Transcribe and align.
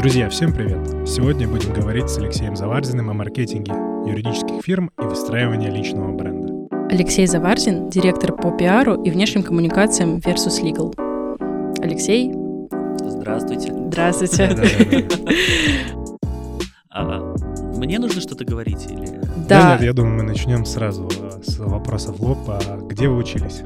Друзья, 0.00 0.30
всем 0.30 0.54
привет! 0.54 0.78
Сегодня 1.06 1.46
будем 1.46 1.74
говорить 1.74 2.08
с 2.08 2.16
Алексеем 2.16 2.56
Заварзиным 2.56 3.10
о 3.10 3.12
маркетинге 3.12 3.74
юридических 4.10 4.64
фирм 4.64 4.90
и 4.98 5.02
выстраивании 5.02 5.68
личного 5.68 6.10
бренда. 6.10 6.54
Алексей 6.88 7.26
Заварзин, 7.26 7.90
директор 7.90 8.34
по 8.34 8.50
пиару 8.50 8.94
и 9.02 9.10
внешним 9.10 9.42
коммуникациям 9.42 10.16
Versus 10.16 10.62
Legal. 10.62 10.94
Алексей. 11.82 12.32
Здравствуйте. 12.98 13.74
Здравствуйте. 13.74 15.06
А, 16.92 17.36
мне 17.76 18.00
нужно 18.00 18.20
что-то 18.20 18.44
говорить 18.44 18.86
или... 18.86 19.20
Да. 19.48 19.74
Нет, 19.74 19.82
я 19.82 19.92
думаю, 19.92 20.16
мы 20.16 20.22
начнем 20.24 20.64
сразу 20.64 21.08
с 21.40 21.58
вопроса 21.58 22.12
в 22.12 22.20
лоб. 22.20 22.38
А 22.48 22.78
где 22.88 23.06
вы 23.06 23.16
учились? 23.16 23.62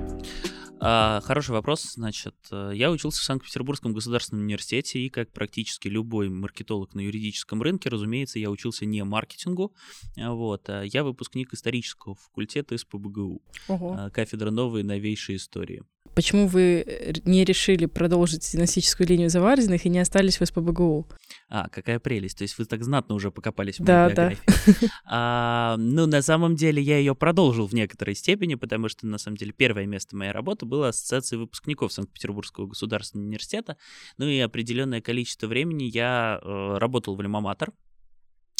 А, 0.87 1.23
хороший 1.23 1.53
вопрос. 1.53 1.95
Значит, 1.95 2.35
э, 2.51 2.73
я 2.75 2.91
учился 2.91 3.19
в 3.19 3.25
Санкт-Петербургском 3.25 3.95
государственном 3.95 4.45
университете, 4.45 4.99
и 4.99 5.09
как 5.09 5.33
практически 5.33 5.89
любой 5.89 6.29
маркетолог 6.29 6.95
на 6.95 7.01
юридическом 7.01 7.63
рынке, 7.63 7.89
разумеется, 7.89 8.39
я 8.39 8.51
учился 8.51 8.85
не 8.85 9.03
маркетингу. 9.03 9.73
А, 10.19 10.33
вот, 10.33 10.69
а 10.69 10.83
я 10.83 11.03
выпускник 11.03 11.55
исторического 11.55 12.17
факультета 12.17 12.75
из 12.75 12.85
ПБГУ. 12.85 13.43
Ого. 13.69 14.11
Кафедра 14.13 14.51
новой 14.51 14.81
и 14.81 14.85
новейшей 14.85 15.37
истории. 15.37 15.85
Почему 16.15 16.47
вы 16.47 16.85
э, 16.87 17.13
не 17.25 17.45
решили 17.45 17.87
продолжить 17.87 18.49
династическую 18.53 19.07
линию 19.07 19.31
Заварзиных 19.31 19.85
и 19.85 19.89
не 19.89 19.99
остались 19.99 20.41
в 20.41 20.47
СПБГУ? 20.47 21.09
А, 21.49 21.69
какая 21.69 21.99
прелесть. 21.99 22.39
То 22.39 22.43
есть 22.43 22.57
вы 22.59 22.65
так 22.65 22.85
знатно 22.85 23.15
уже 23.15 23.31
покопались 23.31 23.77
в 23.77 23.81
моей 23.81 23.87
да, 23.87 24.09
биографии. 24.09 24.41
Да. 24.81 24.89
А, 25.07 25.77
ну, 25.79 26.07
на 26.07 26.23
самом 26.23 26.57
деле 26.57 26.83
я 26.83 26.99
ее 26.99 27.15
продолжил 27.15 27.67
в 27.67 27.73
некоторой 27.73 28.15
степени, 28.15 28.55
потому 28.55 28.89
что, 28.89 29.07
на 29.07 29.19
самом 29.19 29.37
деле, 29.37 29.53
первое 29.53 29.87
место 29.87 30.17
моей 30.17 30.33
работы 30.33 30.67
было 30.67 30.89
Ассоциацией 30.89 31.41
выпускников 31.41 31.93
Санкт-Петербургского 31.93 32.67
государственного 32.67 33.27
университета. 33.27 33.77
Ну 34.19 34.27
и 34.27 34.39
определенное 34.39 35.01
количество 35.01 35.47
времени 35.47 35.85
я 35.85 36.41
э, 36.43 36.79
работал 36.79 37.17
в 37.17 37.23
Лимаматор, 37.23 37.73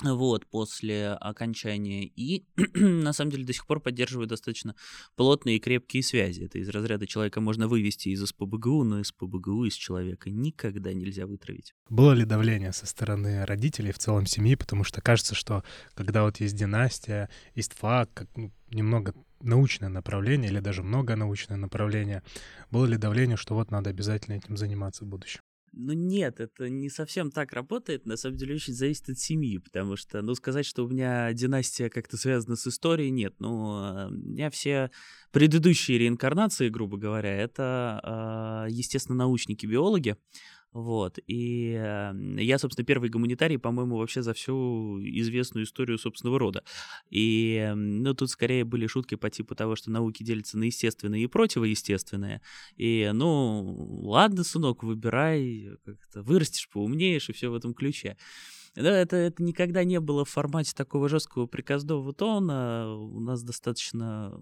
вот, 0.03 0.47
после 0.47 1.11
окончания. 1.13 2.05
И, 2.05 2.45
на 2.75 3.13
самом 3.13 3.31
деле, 3.31 3.45
до 3.45 3.53
сих 3.53 3.67
пор 3.67 3.81
поддерживаю 3.81 4.27
достаточно 4.27 4.75
плотные 5.17 5.57
и 5.57 5.61
крепкие 5.61 6.03
связи. 6.03 6.43
Это 6.43 6.59
из 6.59 6.69
разряда 6.69 7.07
человека 7.07 7.41
можно 7.41 7.69
вывести 7.69 8.09
из 8.09 8.25
СПБГУ, 8.25 8.85
но 8.85 9.01
из 9.01 9.09
СПБГУ 9.09 9.65
из 9.65 9.75
человека 9.75 10.31
никогда 10.31 10.93
нельзя 10.93 11.27
вытравить. 11.27 11.75
Было 11.89 12.13
ли 12.13 12.25
давление 12.25 12.73
со 12.73 12.87
стороны 12.87 13.45
родителей, 13.45 13.93
в 13.93 13.99
целом 13.99 14.27
семьи? 14.27 14.55
Потому 14.57 14.85
что 14.85 15.01
кажется, 15.01 15.35
что 15.35 15.63
когда 15.95 16.25
вот 16.25 16.41
есть 16.41 16.57
династия, 16.57 17.31
есть 17.55 17.75
фак, 17.75 18.11
как, 18.15 18.29
ну, 18.37 18.53
немного 18.71 19.15
научное 19.41 19.89
направление 19.89 20.51
или 20.51 20.61
даже 20.61 20.83
много 20.83 21.17
научное 21.17 21.57
направление, 21.57 22.23
было 22.71 22.87
ли 22.87 22.97
давление, 22.97 23.37
что 23.37 23.55
вот 23.55 23.71
надо 23.71 23.91
обязательно 23.91 24.35
этим 24.35 24.57
заниматься 24.57 25.05
в 25.05 25.09
будущем? 25.09 25.41
Ну 25.77 25.93
нет, 25.93 26.39
это 26.39 26.69
не 26.69 26.89
совсем 26.89 27.31
так 27.31 27.53
работает. 27.53 28.07
На 28.07 28.17
самом 28.17 28.37
деле 28.37 28.55
очень 28.55 28.75
зависит 28.75 29.09
от 29.09 29.19
семьи, 29.19 29.59
потому 29.59 29.97
что, 29.97 30.23
ну, 30.23 30.35
сказать, 30.35 30.67
что 30.67 30.85
у 30.85 30.89
меня 30.89 31.33
династия 31.33 31.91
как-то 31.91 32.17
связана 32.17 32.55
с 32.55 32.67
историей, 32.67 33.11
нет. 33.11 33.35
Ну, 33.41 34.07
у 34.09 34.11
меня 34.11 34.51
все 34.51 34.91
предыдущие 35.33 35.99
реинкарнации, 35.99 36.69
грубо 36.69 36.97
говоря, 36.97 37.35
это, 37.37 38.01
а, 38.05 38.67
естественно, 38.69 39.19
научники-биологи. 39.19 40.17
Вот, 40.75 41.21
и 41.29 41.79
э, 41.79 42.13
я, 42.41 42.59
собственно, 42.59 42.85
первый 42.85 43.09
гуманитарий, 43.09 43.59
по-моему, 43.59 43.97
вообще 43.97 44.23
за 44.23 44.35
всю 44.35 45.01
известную 45.01 45.67
историю 45.67 45.99
собственного 45.99 46.41
рода. 46.41 46.65
И, 47.11 47.73
ну, 47.77 48.13
тут 48.13 48.29
скорее 48.31 48.65
были 48.65 48.89
шутки 48.89 49.15
по 49.15 49.31
типу 49.31 49.55
того, 49.55 49.77
что 49.77 49.93
науки 49.93 50.25
делятся 50.25 50.59
на 50.59 50.65
естественные 50.65 51.23
и 51.23 51.27
противоестественные. 51.29 52.43
И, 52.77 53.09
ну, 53.15 54.03
ладно, 54.03 54.43
сынок, 54.43 54.83
выбирай, 54.83 55.71
как-то 55.85 56.23
вырастешь, 56.25 56.69
поумнеешь, 56.69 57.29
и 57.29 57.33
все 57.33 57.51
в 57.51 57.55
этом 57.55 57.73
ключе. 57.73 58.17
Да, 58.75 58.99
это, 58.99 59.15
это 59.15 59.45
никогда 59.45 59.85
не 59.85 60.01
было 60.01 60.25
в 60.25 60.31
формате 60.31 60.73
такого 60.75 61.09
жесткого 61.09 61.47
приказного 61.47 62.13
тона. 62.13 62.93
У 62.97 63.21
нас 63.21 63.45
достаточно 63.45 64.41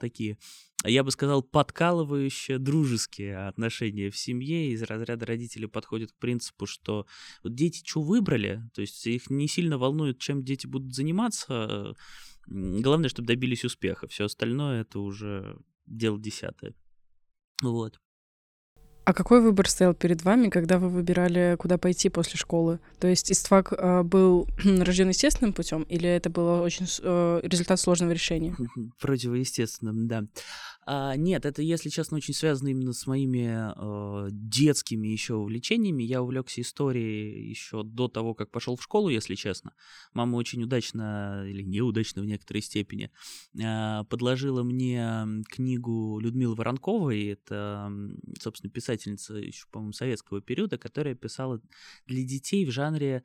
такие, 0.00 0.38
я 0.84 1.02
бы 1.02 1.10
сказал, 1.10 1.42
подкалывающие 1.42 2.58
дружеские 2.58 3.48
отношения 3.48 4.10
в 4.10 4.16
семье. 4.16 4.70
Из 4.70 4.82
разряда 4.82 5.26
родители 5.26 5.66
подходят 5.66 6.12
к 6.12 6.18
принципу, 6.18 6.66
что 6.66 7.06
вот 7.42 7.54
дети 7.54 7.82
что 7.84 8.00
выбрали, 8.00 8.62
то 8.74 8.80
есть 8.80 9.06
их 9.06 9.28
не 9.28 9.48
сильно 9.48 9.78
волнует, 9.78 10.18
чем 10.18 10.44
дети 10.44 10.66
будут 10.66 10.94
заниматься. 10.94 11.94
Главное, 12.46 13.08
чтобы 13.08 13.26
добились 13.26 13.64
успеха. 13.64 14.06
Все 14.06 14.24
остальное 14.24 14.82
это 14.82 15.00
уже 15.00 15.58
дело 15.86 16.18
десятое. 16.18 16.74
Вот. 17.62 18.00
А 19.08 19.14
какой 19.14 19.40
выбор 19.40 19.66
стоял 19.70 19.94
перед 19.94 20.22
вами, 20.22 20.50
когда 20.50 20.78
вы 20.78 20.90
выбирали, 20.90 21.56
куда 21.58 21.78
пойти 21.78 22.10
после 22.10 22.36
школы? 22.36 22.78
То 23.00 23.08
есть 23.08 23.32
ИСТФАК 23.32 23.72
э, 23.72 24.02
был 24.02 24.46
рожден 24.64 25.08
естественным 25.08 25.54
путем, 25.54 25.84
или 25.84 26.06
это 26.06 26.28
был 26.28 26.60
очень 26.60 26.84
э, 27.00 27.40
результат 27.42 27.80
сложного 27.80 28.12
решения? 28.12 28.54
Противоестественным, 29.00 30.08
да. 30.08 30.24
А, 30.90 31.16
нет, 31.16 31.44
это, 31.44 31.60
если 31.60 31.90
честно, 31.90 32.16
очень 32.16 32.32
связано 32.32 32.68
именно 32.68 32.94
с 32.94 33.06
моими 33.06 33.74
э, 33.76 34.28
детскими 34.30 35.08
еще 35.08 35.34
увлечениями. 35.34 36.02
Я 36.02 36.22
увлекся 36.22 36.62
историей 36.62 37.46
еще 37.46 37.82
до 37.82 38.08
того, 38.08 38.32
как 38.32 38.50
пошел 38.50 38.74
в 38.74 38.82
школу, 38.82 39.10
если 39.10 39.34
честно. 39.34 39.74
Мама 40.14 40.36
очень 40.36 40.62
удачно 40.62 41.44
или 41.46 41.62
неудачно 41.62 42.22
в 42.22 42.24
некоторой 42.24 42.62
степени 42.62 43.10
э, 43.58 44.04
подложила 44.04 44.62
мне 44.62 45.26
книгу 45.50 46.20
Людмилы 46.20 46.54
Воронковой. 46.54 47.26
Это, 47.26 47.92
собственно, 48.40 48.70
писательница 48.98 49.34
еще, 49.34 49.66
по-моему, 49.70 49.92
советского 49.92 50.40
периода, 50.40 50.76
которая 50.76 51.14
писала 51.14 51.60
для 52.06 52.24
детей 52.24 52.66
в 52.66 52.70
жанре 52.70 53.22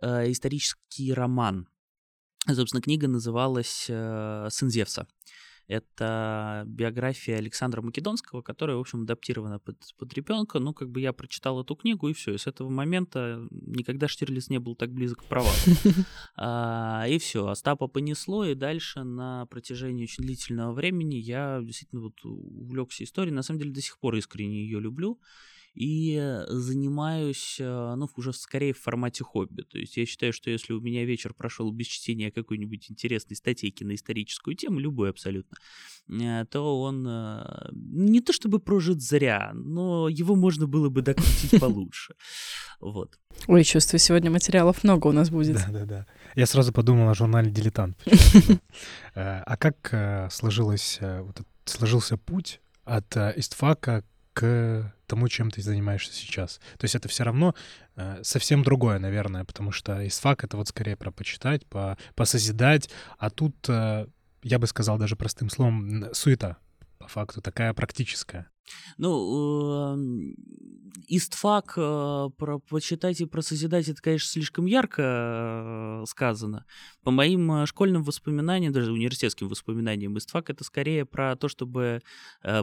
э, 0.00 0.30
исторический 0.30 1.12
роман. 1.12 1.68
Собственно, 2.46 2.80
книга 2.80 3.06
называлась 3.06 3.86
э, 3.88 4.48
«Сын 4.50 4.70
Зевса». 4.70 5.06
Это 5.70 6.64
биография 6.66 7.36
Александра 7.36 7.80
Македонского, 7.80 8.42
которая, 8.42 8.76
в 8.76 8.80
общем, 8.80 9.02
адаптирована 9.02 9.60
под, 9.60 9.76
под 9.96 10.12
ребенка. 10.14 10.58
Ну, 10.58 10.74
как 10.74 10.90
бы 10.90 11.00
я 11.00 11.12
прочитал 11.12 11.60
эту 11.60 11.76
книгу, 11.76 12.08
и 12.08 12.12
все. 12.12 12.34
И 12.34 12.38
с 12.38 12.48
этого 12.48 12.68
момента 12.68 13.46
никогда 13.52 14.08
Штирлиц 14.08 14.48
не 14.48 14.58
был 14.58 14.74
так 14.74 14.90
близок 14.90 15.20
к 15.20 15.24
провалу. 15.26 15.54
А, 16.36 17.04
и 17.08 17.18
все. 17.18 17.46
Остапа 17.46 17.86
понесло, 17.86 18.44
и 18.44 18.54
дальше 18.54 19.04
на 19.04 19.46
протяжении 19.46 20.04
очень 20.04 20.24
длительного 20.24 20.72
времени 20.72 21.16
я 21.16 21.60
действительно 21.62 22.02
вот 22.02 22.24
увлекся 22.24 23.04
историей. 23.04 23.34
На 23.34 23.42
самом 23.42 23.60
деле 23.60 23.72
до 23.72 23.80
сих 23.80 23.98
пор 24.00 24.16
искренне 24.16 24.64
ее 24.64 24.80
люблю 24.80 25.20
и 25.74 26.42
занимаюсь, 26.48 27.56
э, 27.60 27.94
ну, 27.96 28.08
уже 28.16 28.32
скорее 28.32 28.72
в 28.72 28.78
формате 28.78 29.22
хобби. 29.24 29.62
То 29.62 29.78
есть 29.78 29.96
я 29.96 30.04
считаю, 30.04 30.32
что 30.32 30.50
если 30.50 30.72
у 30.72 30.80
меня 30.80 31.04
вечер 31.04 31.32
прошел 31.32 31.70
без 31.70 31.86
чтения 31.86 32.30
какой-нибудь 32.30 32.90
интересной 32.90 33.36
статейки 33.36 33.84
на 33.84 33.94
историческую 33.94 34.56
тему, 34.56 34.80
любой 34.80 35.10
абсолютно, 35.10 35.56
э, 36.08 36.44
то 36.50 36.80
он 36.80 37.06
э, 37.06 37.70
не 37.72 38.20
то 38.20 38.32
чтобы 38.32 38.58
прожит 38.58 39.00
зря, 39.00 39.52
но 39.54 40.08
его 40.08 40.34
можно 40.34 40.66
было 40.66 40.88
бы 40.88 41.02
докрутить 41.02 41.60
получше. 41.60 42.14
Вот. 42.80 43.18
Ой, 43.46 43.62
чувствую, 43.62 44.00
сегодня 44.00 44.30
материалов 44.30 44.82
много 44.82 45.06
у 45.06 45.12
нас 45.12 45.30
будет. 45.30 45.54
Да-да-да. 45.54 46.06
Я 46.34 46.46
сразу 46.46 46.72
подумал 46.72 47.08
о 47.08 47.14
журнале 47.14 47.50
«Дилетант». 47.50 47.96
А 49.14 49.56
как 49.56 50.30
сложилось, 50.32 50.98
сложился 51.64 52.16
путь 52.16 52.60
от 52.84 53.16
истфака 53.16 54.04
к 54.40 54.94
тому, 55.06 55.28
чем 55.28 55.50
ты 55.50 55.60
занимаешься 55.60 56.14
сейчас. 56.14 56.60
То 56.78 56.84
есть 56.84 56.94
это 56.94 57.08
все 57.08 57.24
равно 57.24 57.54
э, 57.96 58.20
совсем 58.22 58.62
другое, 58.62 58.98
наверное, 58.98 59.44
потому 59.44 59.70
что 59.70 60.06
ИСФАК— 60.06 60.44
это 60.44 60.56
вот 60.56 60.68
скорее 60.68 60.96
про 60.96 61.10
почитать, 61.10 61.66
по, 61.66 61.98
посозидать, 62.14 62.88
а 63.18 63.28
тут, 63.28 63.54
э, 63.68 64.06
я 64.42 64.58
бы 64.58 64.66
сказал 64.66 64.96
даже 64.96 65.16
простым 65.16 65.50
словом, 65.50 66.06
суета, 66.14 66.56
по 66.98 67.06
факту, 67.06 67.42
такая 67.42 67.74
практическая. 67.74 68.48
Ну, 68.96 69.92
эм, 69.92 70.34
истфак 71.10 71.74
э, 71.76 72.28
про 72.36 72.60
почитать 72.60 73.20
и 73.20 73.26
про 73.26 73.42
созидать, 73.42 73.88
это, 73.88 74.00
конечно, 74.00 74.28
слишком 74.28 74.66
ярко 74.66 75.02
э, 75.02 76.04
сказано. 76.06 76.64
По 77.02 77.10
моим 77.10 77.50
э, 77.52 77.66
школьным 77.66 78.04
воспоминаниям, 78.04 78.72
даже 78.72 78.92
университетским 78.92 79.48
воспоминаниям, 79.48 80.16
истфак 80.16 80.50
это 80.50 80.62
скорее 80.62 81.04
про 81.04 81.34
то, 81.36 81.48
чтобы 81.48 82.00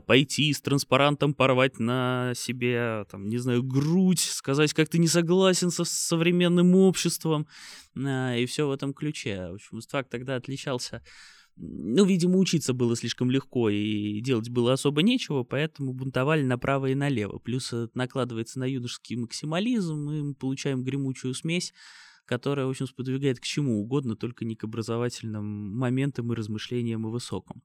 пойти 0.05 0.53
с 0.53 0.61
транспарантом, 0.61 1.33
порвать 1.33 1.77
на 1.77 2.33
себе, 2.35 3.05
там, 3.11 3.27
не 3.27 3.37
знаю, 3.37 3.63
грудь, 3.63 4.21
сказать, 4.21 4.73
как 4.73 4.87
ты 4.87 4.97
не 4.97 5.07
согласен 5.07 5.69
со 5.69 5.83
современным 5.83 6.75
обществом, 6.75 7.47
и 7.95 8.45
все 8.47 8.67
в 8.67 8.71
этом 8.71 8.93
ключе. 8.93 9.49
В 9.51 9.55
общем, 9.55 9.79
истфак 9.79 10.09
тогда 10.09 10.35
отличался 10.35 11.03
ну, 11.59 12.05
видимо, 12.05 12.37
учиться 12.37 12.73
было 12.73 12.95
слишком 12.95 13.31
легко 13.31 13.69
и 13.69 14.21
делать 14.21 14.49
было 14.49 14.73
особо 14.73 15.01
нечего, 15.01 15.43
поэтому 15.43 15.93
бунтовали 15.93 16.43
направо 16.43 16.87
и 16.87 16.95
налево. 16.95 17.39
Плюс 17.39 17.73
накладывается 17.93 18.59
на 18.59 18.65
юношеский 18.65 19.15
максимализм, 19.15 20.09
и 20.11 20.21
мы 20.21 20.33
получаем 20.35 20.83
гремучую 20.83 21.33
смесь, 21.33 21.73
которая, 22.25 22.67
в 22.67 22.69
общем, 22.69 22.85
сподвигает 22.85 23.39
к 23.39 23.43
чему 23.43 23.81
угодно, 23.81 24.15
только 24.15 24.45
не 24.45 24.55
к 24.55 24.65
образовательным 24.65 25.75
моментам 25.75 26.31
и 26.31 26.35
размышлениям 26.35 27.05
о 27.05 27.09
высоком. 27.09 27.63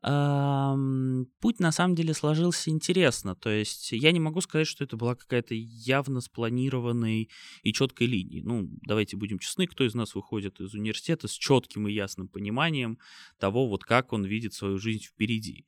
Путь 0.00 1.60
на 1.60 1.72
самом 1.72 1.94
деле 1.94 2.14
сложился 2.14 2.70
интересно. 2.70 3.34
То 3.34 3.50
есть 3.50 3.92
я 3.92 4.12
не 4.12 4.20
могу 4.20 4.40
сказать, 4.40 4.68
что 4.68 4.84
это 4.84 4.96
была 4.96 5.14
какая-то 5.16 5.54
явно 5.54 6.20
спланированной 6.20 7.30
и 7.62 7.72
четкой 7.72 8.06
линией. 8.06 8.42
Ну, 8.42 8.68
давайте 8.82 9.16
будем 9.16 9.38
честны, 9.38 9.66
кто 9.66 9.84
из 9.84 9.94
нас 9.94 10.14
выходит 10.14 10.60
из 10.60 10.74
университета 10.74 11.26
с 11.26 11.32
четким 11.32 11.88
и 11.88 11.92
ясным 11.92 12.28
пониманием 12.28 12.98
того, 13.38 13.68
вот 13.68 13.84
как 13.84 14.12
он 14.12 14.24
видит 14.24 14.54
свою 14.54 14.78
жизнь 14.78 15.04
впереди. 15.04 15.66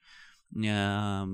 Я 0.52 1.26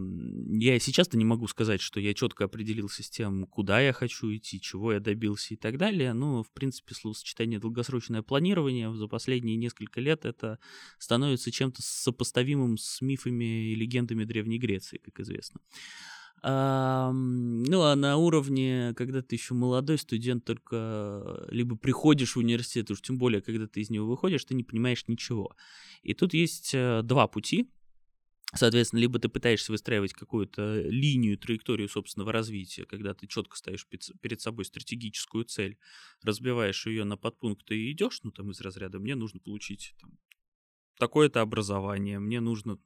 сейчас-то 0.79 1.17
не 1.17 1.25
могу 1.25 1.49
сказать, 1.49 1.81
что 1.81 2.01
я 2.01 2.13
четко 2.13 2.45
определился 2.45 3.03
с 3.03 3.09
тем, 3.09 3.47
куда 3.47 3.81
я 3.81 3.95
хочу 3.95 4.35
идти, 4.35 4.61
чего 4.61 4.93
я 4.93 5.01
добился 5.01 5.55
и 5.55 5.57
так 5.57 5.79
далее. 5.79 6.13
Но, 6.13 6.43
в 6.43 6.51
принципе, 6.53 6.95
словосочетание 6.95 7.59
долгосрочное 7.59 8.23
планирование 8.23 8.95
за 8.95 9.07
последние 9.09 9.57
несколько 9.57 10.01
лет 10.01 10.27
это 10.27 10.59
становится 10.99 11.51
чем-то 11.51 11.81
сопоставимым 11.83 12.77
с 12.77 13.01
мифами 13.01 13.73
и 13.73 13.75
легендами 13.75 14.25
Древней 14.25 14.59
Греции, 14.59 14.99
как 14.99 15.21
известно. 15.21 15.61
А, 16.43 17.11
ну, 17.13 17.83
а 17.83 17.97
на 17.97 18.19
уровне, 18.19 18.93
когда 18.97 19.23
ты 19.23 19.37
еще 19.37 19.55
молодой 19.55 19.97
студент, 19.97 20.45
только 20.45 21.47
либо 21.49 21.77
приходишь 21.77 22.37
в 22.37 22.39
университет, 22.39 22.91
уж 22.91 23.01
тем 23.01 23.17
более, 23.17 23.41
когда 23.41 23.67
ты 23.67 23.81
из 23.81 23.89
него 23.89 24.07
выходишь, 24.07 24.45
ты 24.45 24.55
не 24.55 24.63
понимаешь 24.63 25.05
ничего. 25.09 25.57
И 26.03 26.13
тут 26.13 26.35
есть 26.35 26.73
э, 26.75 27.01
два 27.03 27.27
пути 27.27 27.71
Соответственно, 28.55 29.01
либо 29.01 29.19
ты 29.19 29.29
пытаешься 29.29 29.73
выстраивать 29.73 30.13
какую-то 30.13 30.83
линию, 30.83 31.37
траекторию 31.37 31.89
собственного 31.89 32.33
развития, 32.33 32.85
когда 32.87 33.13
ты 33.13 33.27
четко 33.27 33.57
ставишь 33.57 33.87
перед 33.87 34.41
собой 34.41 34.65
стратегическую 34.65 35.45
цель, 35.45 35.79
разбиваешь 36.23 36.87
ее 36.87 37.05
на 37.05 37.17
подпункты 37.17 37.77
и 37.77 37.93
идешь, 37.93 38.21
ну 38.23 38.31
там 38.31 38.51
из 38.51 38.61
разряда 38.61 38.99
мне 38.99 39.15
нужно 39.15 39.41
получить 39.41 39.95
там, 40.01 40.19
такое-то 40.99 41.41
образование, 41.41 42.19
мне 42.19 42.41
нужно 42.41 42.79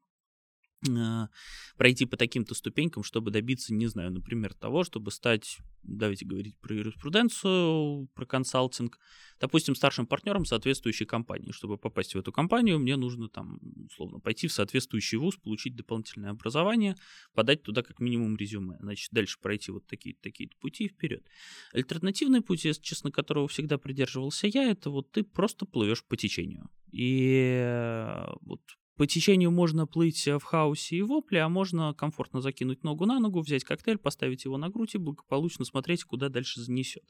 пройти 1.76 2.06
по 2.06 2.16
таким-то 2.16 2.54
ступенькам, 2.54 3.02
чтобы 3.02 3.30
добиться, 3.30 3.74
не 3.74 3.86
знаю, 3.86 4.10
например, 4.12 4.54
того, 4.54 4.84
чтобы 4.84 5.10
стать, 5.10 5.58
давайте 5.82 6.24
говорить 6.24 6.58
про 6.58 6.74
юриспруденцию, 6.74 8.08
про 8.14 8.26
консалтинг, 8.26 8.98
допустим, 9.40 9.74
старшим 9.74 10.06
партнером 10.06 10.44
соответствующей 10.44 11.04
компании. 11.04 11.52
Чтобы 11.52 11.76
попасть 11.76 12.14
в 12.14 12.18
эту 12.18 12.32
компанию, 12.32 12.78
мне 12.78 12.96
нужно 12.96 13.28
там, 13.28 13.58
условно, 13.86 14.20
пойти 14.20 14.48
в 14.48 14.52
соответствующий 14.52 15.18
вуз, 15.18 15.36
получить 15.36 15.76
дополнительное 15.76 16.30
образование, 16.30 16.96
подать 17.34 17.62
туда 17.62 17.82
как 17.82 18.00
минимум 18.00 18.36
резюме. 18.36 18.76
Значит, 18.80 19.10
дальше 19.12 19.38
пройти 19.40 19.72
вот 19.72 19.86
такие-то 19.86 20.22
такие 20.22 20.50
пути 20.60 20.88
вперед. 20.88 21.26
Альтернативный 21.72 22.40
путь, 22.40 22.64
если 22.64 22.82
честно, 22.82 23.10
которого 23.10 23.48
всегда 23.48 23.78
придерживался 23.78 24.46
я, 24.46 24.70
это 24.70 24.90
вот 24.90 25.10
ты 25.12 25.24
просто 25.24 25.66
плывешь 25.66 26.04
по 26.04 26.16
течению. 26.16 26.70
И 26.92 27.60
э, 27.62 28.26
вот 28.40 28.60
по 29.00 29.06
течению 29.06 29.50
можно 29.50 29.86
плыть 29.86 30.28
э, 30.28 30.38
в 30.38 30.42
хаосе 30.42 30.96
и 30.96 31.00
вопле, 31.00 31.40
а 31.40 31.48
можно 31.48 31.94
комфортно 31.94 32.42
закинуть 32.42 32.84
ногу 32.84 33.06
на 33.06 33.18
ногу, 33.18 33.40
взять 33.40 33.64
коктейль, 33.64 33.96
поставить 33.96 34.44
его 34.44 34.58
на 34.58 34.68
грудь 34.68 34.94
и 34.94 34.98
благополучно 34.98 35.64
смотреть, 35.64 36.04
куда 36.04 36.28
дальше 36.28 36.60
занесет. 36.60 37.02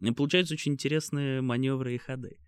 И 0.00 0.10
получаются 0.12 0.54
очень 0.54 0.72
интересные 0.72 1.42
маневры 1.42 1.94
и 1.94 1.98
ходы. 1.98 2.38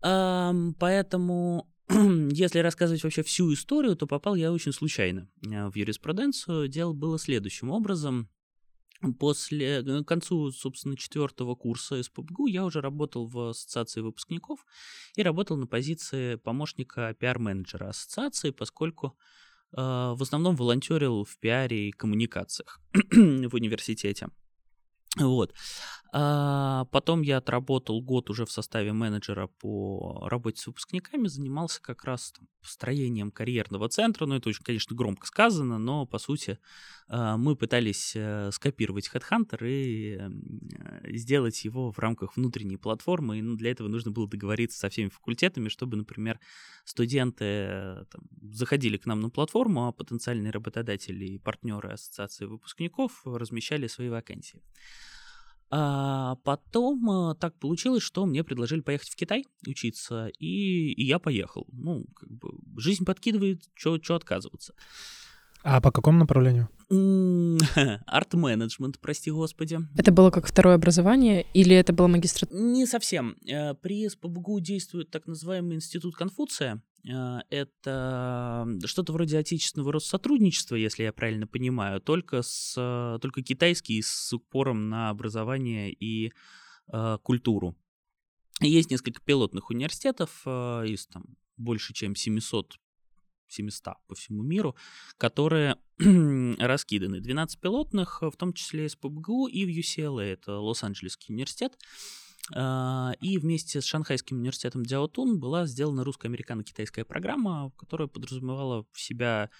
Поэтому, 0.00 1.68
если 2.30 2.60
рассказывать 2.60 3.02
вообще 3.02 3.24
всю 3.24 3.52
историю, 3.52 3.96
то 3.96 4.06
попал 4.06 4.36
я 4.36 4.52
очень 4.52 4.70
случайно 4.70 5.28
э, 5.44 5.68
в 5.68 5.74
юриспруденцию. 5.74 6.68
Дело 6.68 6.92
было 6.92 7.18
следующим 7.18 7.70
образом. 7.70 8.30
После, 9.18 9.80
э, 9.80 10.02
к 10.02 10.08
концу, 10.08 10.50
собственно, 10.50 10.96
четвертого 10.96 11.54
курса 11.54 12.02
СПБГУ 12.02 12.46
я 12.46 12.64
уже 12.64 12.80
работал 12.80 13.26
в 13.26 13.50
ассоциации 13.50 14.00
выпускников 14.00 14.66
и 15.16 15.22
работал 15.22 15.56
на 15.56 15.66
позиции 15.66 16.34
помощника 16.36 17.14
пиар-менеджера 17.18 17.88
ассоциации, 17.88 18.50
поскольку 18.50 19.16
э, 19.72 19.76
в 19.76 20.18
основном 20.20 20.54
волонтерил 20.54 21.24
в 21.24 21.38
пиаре 21.38 21.88
и 21.88 21.92
коммуникациях 21.92 22.80
в 22.92 23.54
университете. 23.54 24.28
Вот. 25.18 25.52
А 26.12 26.86
потом 26.86 27.22
я 27.22 27.36
отработал 27.36 28.02
год 28.02 28.30
уже 28.30 28.44
в 28.44 28.50
составе 28.50 28.92
менеджера 28.92 29.46
по 29.46 30.26
работе 30.28 30.60
с 30.60 30.66
выпускниками, 30.66 31.28
занимался 31.28 31.80
как 31.80 32.04
раз 32.04 32.32
там, 32.32 32.48
строением 32.62 33.30
карьерного 33.30 33.88
центра. 33.88 34.26
Ну, 34.26 34.34
это 34.34 34.48
очень, 34.48 34.64
конечно, 34.64 34.96
громко 34.96 35.26
сказано, 35.26 35.78
но, 35.78 36.06
по 36.06 36.18
сути, 36.18 36.58
а, 37.06 37.36
мы 37.36 37.54
пытались 37.54 38.14
э, 38.16 38.50
скопировать 38.52 39.08
Headhunter 39.14 39.68
и 39.68 40.18
э, 40.18 41.12
сделать 41.16 41.64
его 41.64 41.92
в 41.92 41.98
рамках 42.00 42.36
внутренней 42.36 42.76
платформы. 42.76 43.38
И 43.38 43.42
ну, 43.42 43.54
для 43.54 43.70
этого 43.70 43.86
нужно 43.86 44.10
было 44.10 44.28
договориться 44.28 44.80
со 44.80 44.88
всеми 44.88 45.10
факультетами, 45.10 45.68
чтобы, 45.68 45.96
например, 45.96 46.40
студенты 46.84 48.04
там, 48.10 48.22
заходили 48.50 48.96
к 48.96 49.06
нам 49.06 49.20
на 49.20 49.30
платформу, 49.30 49.86
а 49.86 49.92
потенциальные 49.92 50.50
работодатели 50.50 51.24
и 51.24 51.38
партнеры 51.38 51.90
ассоциации 51.92 52.46
выпускников 52.46 53.22
размещали 53.24 53.86
свои 53.86 54.08
вакансии. 54.08 54.60
А 55.72 56.36
потом 56.42 57.08
а, 57.10 57.34
так 57.36 57.56
получилось, 57.58 58.02
что 58.02 58.26
мне 58.26 58.42
предложили 58.42 58.80
поехать 58.80 59.08
в 59.08 59.16
Китай 59.16 59.44
учиться, 59.66 60.26
и, 60.38 60.92
и 60.92 61.04
я 61.04 61.20
поехал. 61.20 61.66
Ну, 61.72 62.06
как 62.16 62.28
бы 62.28 62.50
жизнь 62.76 63.04
подкидывает, 63.04 63.62
что 63.74 64.14
отказываться. 64.14 64.74
А 65.62 65.80
по 65.80 65.92
какому 65.92 66.18
направлению? 66.18 66.68
Арт-менеджмент, 68.06 68.98
прости 68.98 69.30
господи. 69.30 69.78
Это 69.96 70.10
было 70.10 70.30
как 70.30 70.46
второе 70.46 70.74
образование 70.74 71.46
или 71.54 71.76
это 71.76 71.92
было 71.92 72.08
магистратура? 72.08 72.58
Не 72.58 72.86
совсем. 72.86 73.36
Э, 73.46 73.74
при 73.74 74.08
СПБГУ 74.08 74.60
действует 74.60 75.10
так 75.10 75.26
называемый 75.26 75.76
институт 75.76 76.16
Конфуция. 76.16 76.82
Э, 77.08 77.40
это 77.50 78.66
что-то 78.84 79.12
вроде 79.12 79.38
отечественного 79.38 79.92
Россотрудничества, 79.92 80.76
если 80.76 81.04
я 81.04 81.12
правильно 81.12 81.46
понимаю, 81.46 82.00
только, 82.00 82.42
с, 82.42 83.18
только 83.20 83.42
китайский 83.42 84.02
с 84.02 84.32
упором 84.32 84.88
на 84.88 85.10
образование 85.10 85.92
и 85.92 86.32
э, 86.92 87.18
культуру. 87.22 87.76
Есть 88.60 88.90
несколько 88.90 89.22
пилотных 89.22 89.70
университетов 89.70 90.42
э, 90.44 90.84
из 90.86 91.06
там 91.06 91.24
больше 91.56 91.92
чем 91.92 92.14
700 92.14 92.78
700 93.48 93.94
по 94.06 94.14
всему 94.14 94.42
миру, 94.42 94.76
которые 95.16 95.76
раскиданы. 95.98 97.20
12 97.20 97.60
пилотных, 97.60 98.22
в 98.22 98.36
том 98.36 98.52
числе 98.52 98.86
из 98.86 98.94
ПБГУ 98.94 99.48
и 99.48 99.64
в 99.64 99.68
UCLA, 99.68 100.22
это 100.22 100.58
Лос-Анджелесский 100.58 101.34
университет. 101.34 101.72
А, 101.72 101.78
и 102.52 103.38
вместе 103.38 103.80
с 103.80 103.84
Шанхайским 103.84 104.38
университетом 104.38 104.84
Дяотун 104.84 105.38
была 105.38 105.66
сделана 105.66 106.04
русско-американо-китайская 106.04 107.04
программа, 107.04 107.72
которая 107.76 108.08
подразумевала 108.08 108.84
в 108.92 109.00
себя 109.00 109.50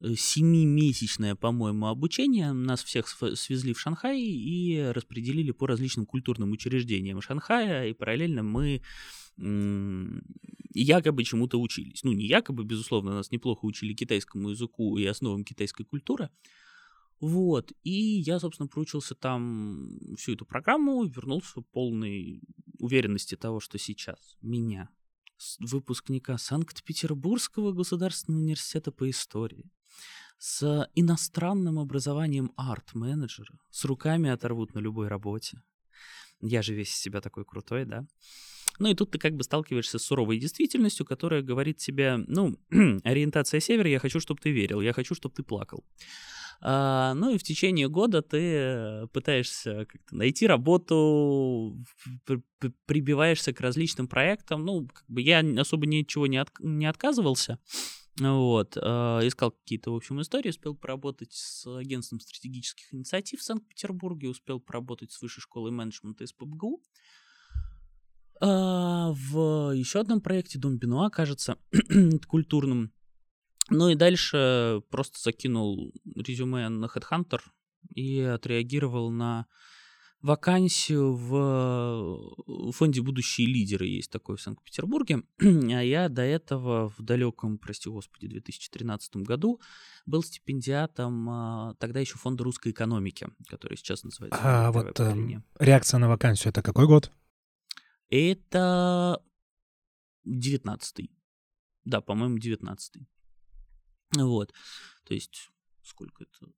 э, 0.00 0.14
семимесячное, 0.14 1.34
по-моему, 1.34 1.86
обучение. 1.86 2.52
Нас 2.52 2.84
всех 2.84 3.08
свезли 3.08 3.72
в 3.72 3.80
Шанхай 3.80 4.20
и 4.20 4.92
распределили 4.94 5.52
по 5.52 5.66
различным 5.66 6.06
культурным 6.06 6.52
учреждениям 6.52 7.20
Шанхая, 7.20 7.88
и 7.88 7.94
параллельно 7.94 8.42
мы 8.42 8.82
якобы 10.74 11.24
чему-то 11.24 11.60
учились. 11.60 12.02
Ну, 12.02 12.12
не 12.12 12.26
якобы, 12.26 12.64
безусловно, 12.64 13.14
нас 13.14 13.30
неплохо 13.30 13.64
учили 13.64 13.94
китайскому 13.94 14.50
языку 14.50 14.98
и 14.98 15.04
основам 15.04 15.44
китайской 15.44 15.84
культуры. 15.84 16.30
Вот, 17.20 17.72
и 17.82 17.90
я, 17.90 18.38
собственно, 18.38 18.68
проучился 18.68 19.14
там 19.14 19.98
всю 20.16 20.34
эту 20.34 20.46
программу, 20.46 21.04
вернулся 21.04 21.62
полной 21.72 22.40
уверенности 22.78 23.36
того, 23.36 23.58
что 23.58 23.76
сейчас 23.76 24.36
меня, 24.40 24.88
выпускника 25.58 26.38
Санкт-Петербургского 26.38 27.72
государственного 27.72 28.42
университета 28.42 28.92
по 28.92 29.10
истории, 29.10 29.70
с 30.38 30.88
иностранным 30.94 31.80
образованием 31.80 32.52
арт-менеджера, 32.56 33.58
с 33.70 33.84
руками 33.84 34.30
оторвут 34.30 34.74
на 34.74 34.78
любой 34.78 35.08
работе. 35.08 35.60
Я 36.40 36.62
же 36.62 36.74
весь 36.74 36.90
из 36.90 36.98
себя 36.98 37.20
такой 37.20 37.44
крутой, 37.44 37.84
да? 37.84 38.06
Ну 38.78 38.88
и 38.88 38.94
тут 38.94 39.10
ты 39.10 39.18
как 39.18 39.34
бы 39.34 39.42
сталкиваешься 39.42 39.98
с 39.98 40.04
суровой 40.04 40.38
действительностью, 40.38 41.04
которая 41.04 41.42
говорит 41.42 41.78
тебе, 41.78 42.16
ну, 42.28 42.56
ориентация 43.02 43.58
севера, 43.58 43.88
я 43.90 43.98
хочу, 43.98 44.20
чтобы 44.20 44.40
ты 44.40 44.52
верил, 44.52 44.80
я 44.80 44.92
хочу, 44.92 45.16
чтобы 45.16 45.34
ты 45.34 45.42
плакал. 45.42 45.84
А, 46.60 47.14
ну 47.14 47.30
и 47.30 47.38
в 47.38 47.42
течение 47.42 47.88
года 47.88 48.20
ты 48.20 49.06
пытаешься 49.12 49.86
как-то 49.86 50.16
найти 50.16 50.46
работу, 50.46 51.78
прибиваешься 52.86 53.52
к 53.52 53.60
различным 53.60 54.08
проектам. 54.08 54.64
Ну, 54.64 54.88
как 54.88 55.04
бы 55.08 55.22
я 55.22 55.40
особо 55.58 55.86
ничего 55.86 56.26
не, 56.26 56.38
от, 56.38 56.50
не 56.58 56.86
отказывался. 56.86 57.58
Вот, 58.20 58.76
э, 58.76 58.80
искал 59.22 59.52
какие-то, 59.52 59.92
в 59.92 59.96
общем, 59.96 60.20
истории, 60.20 60.48
успел 60.48 60.74
поработать 60.74 61.32
с 61.32 61.64
агентством 61.66 62.18
стратегических 62.18 62.92
инициатив 62.92 63.38
в 63.38 63.44
Санкт-Петербурге, 63.44 64.28
успел 64.28 64.58
поработать 64.58 65.12
с 65.12 65.22
высшей 65.22 65.40
школой 65.40 65.70
менеджмента 65.70 66.24
из 66.24 66.32
ПБГУ. 66.32 66.82
А, 68.40 69.12
в 69.12 69.72
еще 69.72 70.00
одном 70.00 70.20
проекте 70.20 70.58
Дом 70.58 70.78
Бенуа, 70.78 71.10
кажется, 71.10 71.58
культурным. 72.26 72.92
Ну 73.70 73.88
и 73.88 73.94
дальше 73.94 74.82
просто 74.90 75.20
закинул 75.20 75.92
резюме 76.16 76.68
на 76.68 76.86
Headhunter 76.86 77.40
и 77.94 78.20
отреагировал 78.20 79.10
на 79.10 79.46
вакансию 80.22 81.14
в 81.14 82.72
фонде 82.72 83.02
«Будущие 83.02 83.46
лидеры» 83.46 83.86
есть 83.86 84.10
такой 84.10 84.36
в 84.36 84.40
Санкт-Петербурге, 84.40 85.22
а 85.40 85.82
я 85.82 86.08
до 86.08 86.22
этого 86.22 86.88
в 86.88 87.02
далеком, 87.02 87.58
прости 87.58 87.88
господи, 87.88 88.26
2013 88.26 89.16
году 89.16 89.60
был 90.06 90.22
стипендиатом 90.22 91.28
а, 91.30 91.74
тогда 91.78 92.00
еще 92.00 92.16
фонда 92.18 92.44
русской 92.44 92.72
экономики, 92.72 93.28
который 93.46 93.76
сейчас 93.76 94.02
называется. 94.02 94.40
А 94.42 94.72
вот 94.72 94.98
э, 94.98 95.42
реакция 95.58 95.98
на 95.98 96.08
вакансию— 96.08 96.50
это 96.50 96.62
какой 96.62 96.86
год? 96.86 97.12
Это 98.10 99.22
19-й. 100.26 101.10
Да, 101.84 102.00
по-моему, 102.00 102.38
19-й. 102.38 103.06
Вот. 104.16 104.52
То 105.04 105.14
есть 105.14 105.50
сколько 105.82 106.24
это? 106.24 106.52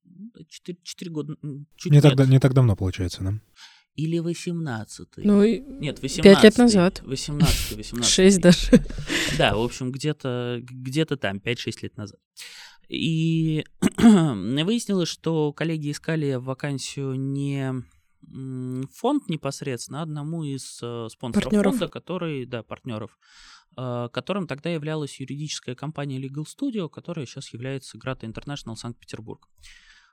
4, 0.49 0.79
4 0.83 1.11
года. 1.11 1.37
Чуть 1.77 1.93
не, 1.93 2.01
так, 2.01 2.19
не 2.29 2.41
так 2.41 2.55
давно, 2.55 2.77
получается, 2.77 3.23
да? 3.23 3.41
Или 3.97 4.19
18 4.19 5.09
Ну, 5.19 5.45
Нет, 5.45 6.01
18 6.01 6.23
5 6.23 6.45
лет 6.45 6.59
назад. 6.59 7.03
18 7.05 7.77
18 7.77 8.11
6 8.11 8.41
даже. 8.41 8.85
Да, 9.39 9.57
в 9.57 9.61
общем, 9.61 9.91
где-то 9.91 10.61
где 10.63 11.05
там, 11.05 11.39
5-6 11.39 11.79
лет 11.83 11.97
назад. 11.97 12.21
И 12.89 13.65
выяснилось, 13.99 15.09
что 15.09 15.53
коллеги 15.53 15.91
искали 15.91 16.35
вакансию 16.35 17.15
не 17.15 17.85
фонд 18.93 19.29
непосредственно, 19.29 20.01
а 20.01 20.03
одному 20.03 20.45
из 20.45 20.79
э, 20.83 21.09
спонсоров 21.11 21.45
партнеров. 21.45 21.73
фонда, 21.73 21.89
который, 21.89 22.47
да, 22.47 22.63
партнеров, 22.63 23.19
которым 23.77 24.47
тогда 24.47 24.71
являлась 24.71 25.21
юридическая 25.21 25.75
компания 25.75 26.21
Legal 26.21 26.45
Studio, 26.45 26.89
которая 26.89 27.27
сейчас 27.27 27.53
является 27.53 27.99
Grata 27.99 28.23
International 28.23 28.77
Санкт-Петербург. 28.77 29.49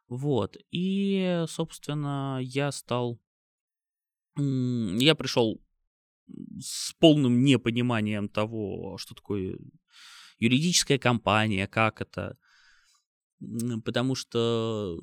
Вот. 0.07 0.57
И, 0.71 1.43
собственно, 1.47 2.39
я 2.41 2.71
стал... 2.71 3.19
Я 4.37 5.15
пришел 5.15 5.61
с 6.59 6.93
полным 6.99 7.43
непониманием 7.43 8.29
того, 8.29 8.97
что 8.97 9.15
такое 9.15 9.57
юридическая 10.39 10.99
компания, 10.99 11.67
как 11.67 12.01
это, 12.01 12.37
потому 13.83 14.13
что, 14.13 14.99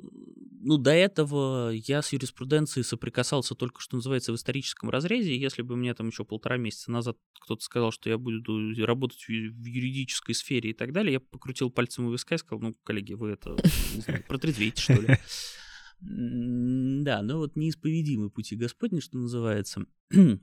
ну, 0.64 0.78
до 0.78 0.92
этого 0.92 1.70
я 1.70 2.00
с 2.00 2.12
юриспруденцией 2.12 2.84
соприкасался 2.84 3.54
только, 3.54 3.80
что 3.80 3.96
называется, 3.96 4.32
в 4.32 4.36
историческом 4.36 4.88
разрезе. 4.88 5.36
Если 5.36 5.62
бы 5.62 5.76
мне 5.76 5.94
там 5.94 6.08
еще 6.08 6.24
полтора 6.24 6.56
месяца 6.56 6.90
назад 6.90 7.18
кто-то 7.40 7.62
сказал, 7.62 7.92
что 7.92 8.08
я 8.08 8.16
буду 8.16 8.74
работать 8.84 9.22
в 9.28 9.30
юридической 9.30 10.34
сфере 10.34 10.70
и 10.70 10.72
так 10.72 10.92
далее, 10.92 11.14
я 11.14 11.20
покрутил 11.20 11.70
пальцем 11.70 12.06
у 12.06 12.12
виска 12.12 12.34
и 12.34 12.38
сказал, 12.38 12.60
ну, 12.62 12.74
коллеги, 12.82 13.12
вы 13.12 13.30
это, 13.30 13.56
знаю, 13.98 14.24
что 14.76 14.92
ли. 14.94 15.18
Да, 16.00 17.22
ну 17.22 17.38
вот 17.38 17.56
неисповедимы 17.56 18.28
пути 18.28 18.56
Господни, 18.56 19.00
что 19.00 19.16
называется. 19.18 19.86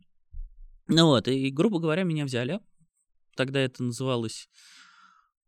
Ну 0.87 1.05
вот, 1.05 1.29
и, 1.29 1.51
грубо 1.51 1.79
говоря, 1.79 2.03
меня 2.03 2.25
взяли. 2.25 2.59
Тогда 3.35 3.61
это 3.61 3.81
называлось 3.81 4.49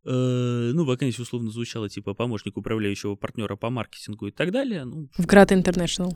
ну, 0.06 0.84
вакансия 0.86 1.22
условно 1.22 1.50
звучала 1.52 1.90
типа 1.90 2.14
помощник 2.14 2.58
управляющего 2.58 3.16
партнера 3.16 3.56
по 3.56 3.70
маркетингу 3.70 4.28
и 4.28 4.32
так 4.32 4.52
далее. 4.52 4.84
Ну, 4.84 5.10
в 5.18 5.26
Grata 5.26 5.52
International. 5.52 6.12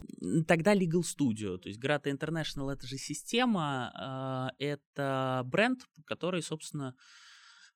Тогда 0.46 0.76
Legal 0.76 1.04
Studio. 1.04 1.58
То 1.58 1.70
есть 1.70 1.82
Grata 1.82 2.06
International 2.06 2.72
это 2.72 2.86
же 2.86 2.98
система, 2.98 3.92
а, 3.96 4.52
это 4.60 5.44
бренд, 5.46 5.80
который, 6.06 6.42
собственно, 6.42 6.96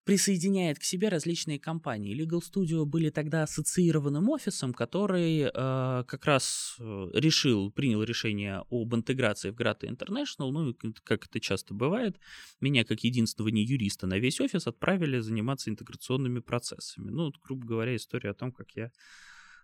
присоединяет 0.03 0.79
к 0.79 0.83
себе 0.83 1.09
различные 1.09 1.59
компании. 1.59 2.15
Legal 2.15 2.41
Studio 2.41 2.85
были 2.85 3.09
тогда 3.09 3.43
ассоциированным 3.43 4.29
офисом, 4.29 4.73
который 4.73 5.41
э, 5.41 5.49
как 5.53 6.25
раз 6.25 6.75
э, 6.79 7.09
решил, 7.13 7.71
принял 7.71 8.01
решение 8.03 8.63
об 8.69 8.95
интеграции 8.95 9.51
в 9.51 9.55
Grata 9.55 9.83
International. 9.83 10.51
Ну, 10.51 10.75
как 11.03 11.25
это 11.25 11.39
часто 11.39 11.73
бывает, 11.73 12.17
меня 12.59 12.83
как 12.83 13.03
единственного 13.03 13.49
не 13.49 13.63
юриста 13.63 14.07
на 14.07 14.17
весь 14.17 14.41
офис 14.41 14.65
отправили 14.67 15.19
заниматься 15.19 15.69
интеграционными 15.69 16.39
процессами. 16.39 17.11
Ну, 17.11 17.31
грубо 17.43 17.65
говоря, 17.65 17.95
история 17.95 18.31
о 18.31 18.35
том, 18.35 18.51
как 18.51 18.71
я 18.75 18.91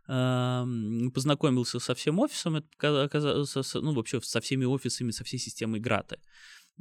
познакомился 0.08 1.80
со 1.80 1.94
всем 1.94 2.20
офисом, 2.20 2.64
ну, 2.82 3.94
вообще 3.94 4.22
со 4.22 4.40
всеми 4.40 4.64
офисами, 4.64 5.12
со 5.12 5.26
всей 5.26 5.38
системой 5.38 5.82
Граты. 5.82 6.20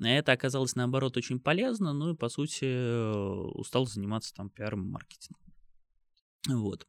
Это 0.02 0.32
оказалось, 0.32 0.76
наоборот, 0.76 1.16
очень 1.16 1.40
полезно, 1.40 1.92
ну 1.92 2.10
и, 2.10 2.16
по 2.16 2.28
сути, 2.28 2.64
э, 2.64 3.62
стал 3.64 3.86
заниматься 3.86 4.34
там 4.34 4.50
пиаром 4.50 4.86
и 4.86 4.90
маркетингом. 4.90 5.42
Вот. 6.48 6.86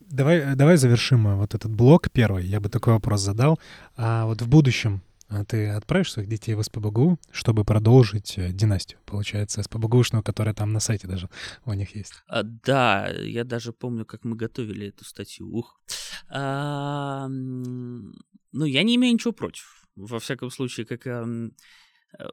Давай, 0.00 0.38
э, 0.38 0.54
давай 0.54 0.76
завершим 0.76 1.28
э, 1.28 1.36
вот 1.36 1.54
этот 1.54 1.70
блок 1.70 2.10
первый. 2.10 2.46
Я 2.46 2.60
бы 2.60 2.70
такой 2.70 2.94
вопрос 2.94 3.20
задал. 3.20 3.58
А 3.96 4.24
вот 4.24 4.40
в 4.40 4.48
будущем 4.48 5.02
ты 5.48 5.68
отправишь 5.68 6.12
своих 6.12 6.28
детей 6.28 6.54
в 6.54 6.62
СПБГУ, 6.62 7.18
чтобы 7.32 7.64
продолжить 7.64 8.34
династию, 8.36 9.00
получается, 9.04 9.62
СПБГУшную, 9.62 10.22
которая 10.22 10.54
там 10.54 10.72
на 10.72 10.80
сайте 10.80 11.08
даже 11.08 11.28
у 11.64 11.72
них 11.72 11.96
есть. 11.96 12.12
А, 12.28 12.42
да, 12.44 13.08
я 13.08 13.44
даже 13.44 13.72
помню, 13.72 14.04
как 14.04 14.24
мы 14.24 14.36
готовили 14.36 14.88
эту 14.88 15.04
статью. 15.04 15.48
Ух. 15.48 15.80
А, 16.28 17.26
ну, 17.28 18.64
я 18.64 18.82
не 18.84 18.96
имею 18.96 19.14
ничего 19.14 19.32
против 19.32 19.83
во 19.96 20.18
всяком 20.18 20.50
случае, 20.50 20.86
как 20.86 21.06
э, 21.06 21.50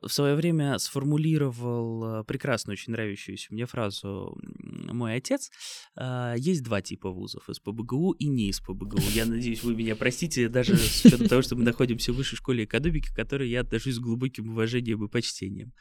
в 0.01 0.09
свое 0.09 0.35
время 0.35 0.77
сформулировал 0.79 2.21
э, 2.21 2.23
прекрасно 2.23 2.73
очень 2.73 2.91
нравящуюся 2.91 3.47
мне 3.53 3.65
фразу 3.65 4.37
мой 4.59 5.15
отец. 5.15 5.51
Э, 5.95 6.35
есть 6.37 6.63
два 6.63 6.81
типа 6.81 7.09
вузов, 7.09 7.49
из 7.49 7.59
ПБГУ 7.59 8.11
и 8.13 8.27
не 8.27 8.49
из 8.49 8.59
ПБГУ. 8.59 9.01
Я 9.13 9.25
надеюсь, 9.25 9.63
вы 9.63 9.75
меня 9.75 9.95
простите, 9.95 10.49
даже 10.49 10.77
с 10.77 11.05
учетом 11.05 11.27
того, 11.27 11.41
что 11.41 11.55
мы 11.55 11.63
находимся 11.63 12.13
в 12.13 12.15
высшей 12.15 12.37
школе 12.37 12.65
экономики, 12.65 13.09
к 13.11 13.15
которой 13.15 13.49
я 13.49 13.61
отношусь 13.61 13.95
с 13.95 13.99
глубоким 13.99 14.49
уважением 14.51 15.03
и 15.05 15.09
почтением. 15.09 15.73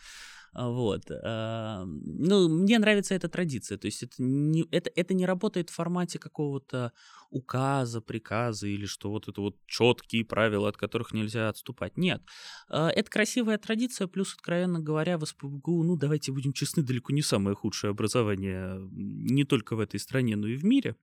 А, 0.53 0.69
вот. 0.69 1.11
А, 1.11 1.85
ну, 1.85 2.49
мне 2.49 2.79
нравится 2.79 3.15
эта 3.15 3.29
традиция. 3.29 3.79
То 3.79 3.87
есть 3.87 4.03
это 4.03 4.15
не, 4.19 4.67
это, 4.71 4.91
это 4.95 5.15
не 5.15 5.27
работает 5.27 5.71
в 5.71 5.75
формате 5.75 6.19
какого-то 6.19 6.93
указа, 7.31 8.01
приказа 8.01 8.67
или 8.67 8.87
что 8.87 9.11
вот 9.11 9.29
это 9.29 9.41
вот 9.41 9.57
четкие 9.67 10.25
правила, 10.25 10.69
от 10.69 10.77
которых 10.77 11.13
нельзя 11.13 11.49
отступать. 11.49 11.97
Нет. 11.97 12.23
А, 12.69 12.91
это 12.91 13.11
красивая 13.11 13.59
традиция, 13.59 14.07
плюс, 14.09 14.35
откровенно 14.35 14.81
говоря, 14.81 15.19
в 15.19 15.27
СПБГУ, 15.27 15.85
ну, 15.85 15.97
давайте 15.97 16.33
будем 16.33 16.53
честны, 16.53 16.83
далеко 16.83 17.13
не 17.13 17.23
самое 17.23 17.55
худшее 17.55 17.93
образование 17.93 18.79
не 18.91 19.45
только 19.45 19.77
в 19.77 19.81
этой 19.81 20.01
стране, 20.01 20.37
но 20.37 20.49
и 20.49 20.57
в 20.57 20.65
мире. 20.65 20.97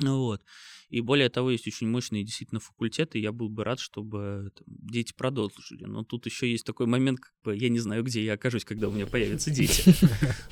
Вот. 0.00 0.42
И 0.88 1.00
более 1.00 1.28
того, 1.28 1.50
есть 1.50 1.66
очень 1.66 1.88
мощные 1.88 2.24
действительно 2.24 2.60
факультеты, 2.60 3.18
я 3.18 3.32
был 3.32 3.48
бы 3.48 3.64
рад, 3.64 3.80
чтобы 3.80 4.50
там, 4.56 4.66
дети 4.68 5.12
продолжили. 5.16 5.84
Но 5.84 6.04
тут 6.04 6.26
еще 6.26 6.50
есть 6.50 6.64
такой 6.64 6.86
момент, 6.86 7.20
как 7.20 7.32
бы 7.42 7.56
я 7.56 7.68
не 7.68 7.78
знаю, 7.78 8.02
где 8.04 8.24
я 8.24 8.34
окажусь, 8.34 8.64
когда 8.64 8.88
у 8.88 8.92
меня 8.92 9.06
появятся 9.06 9.50
дети. 9.50 9.94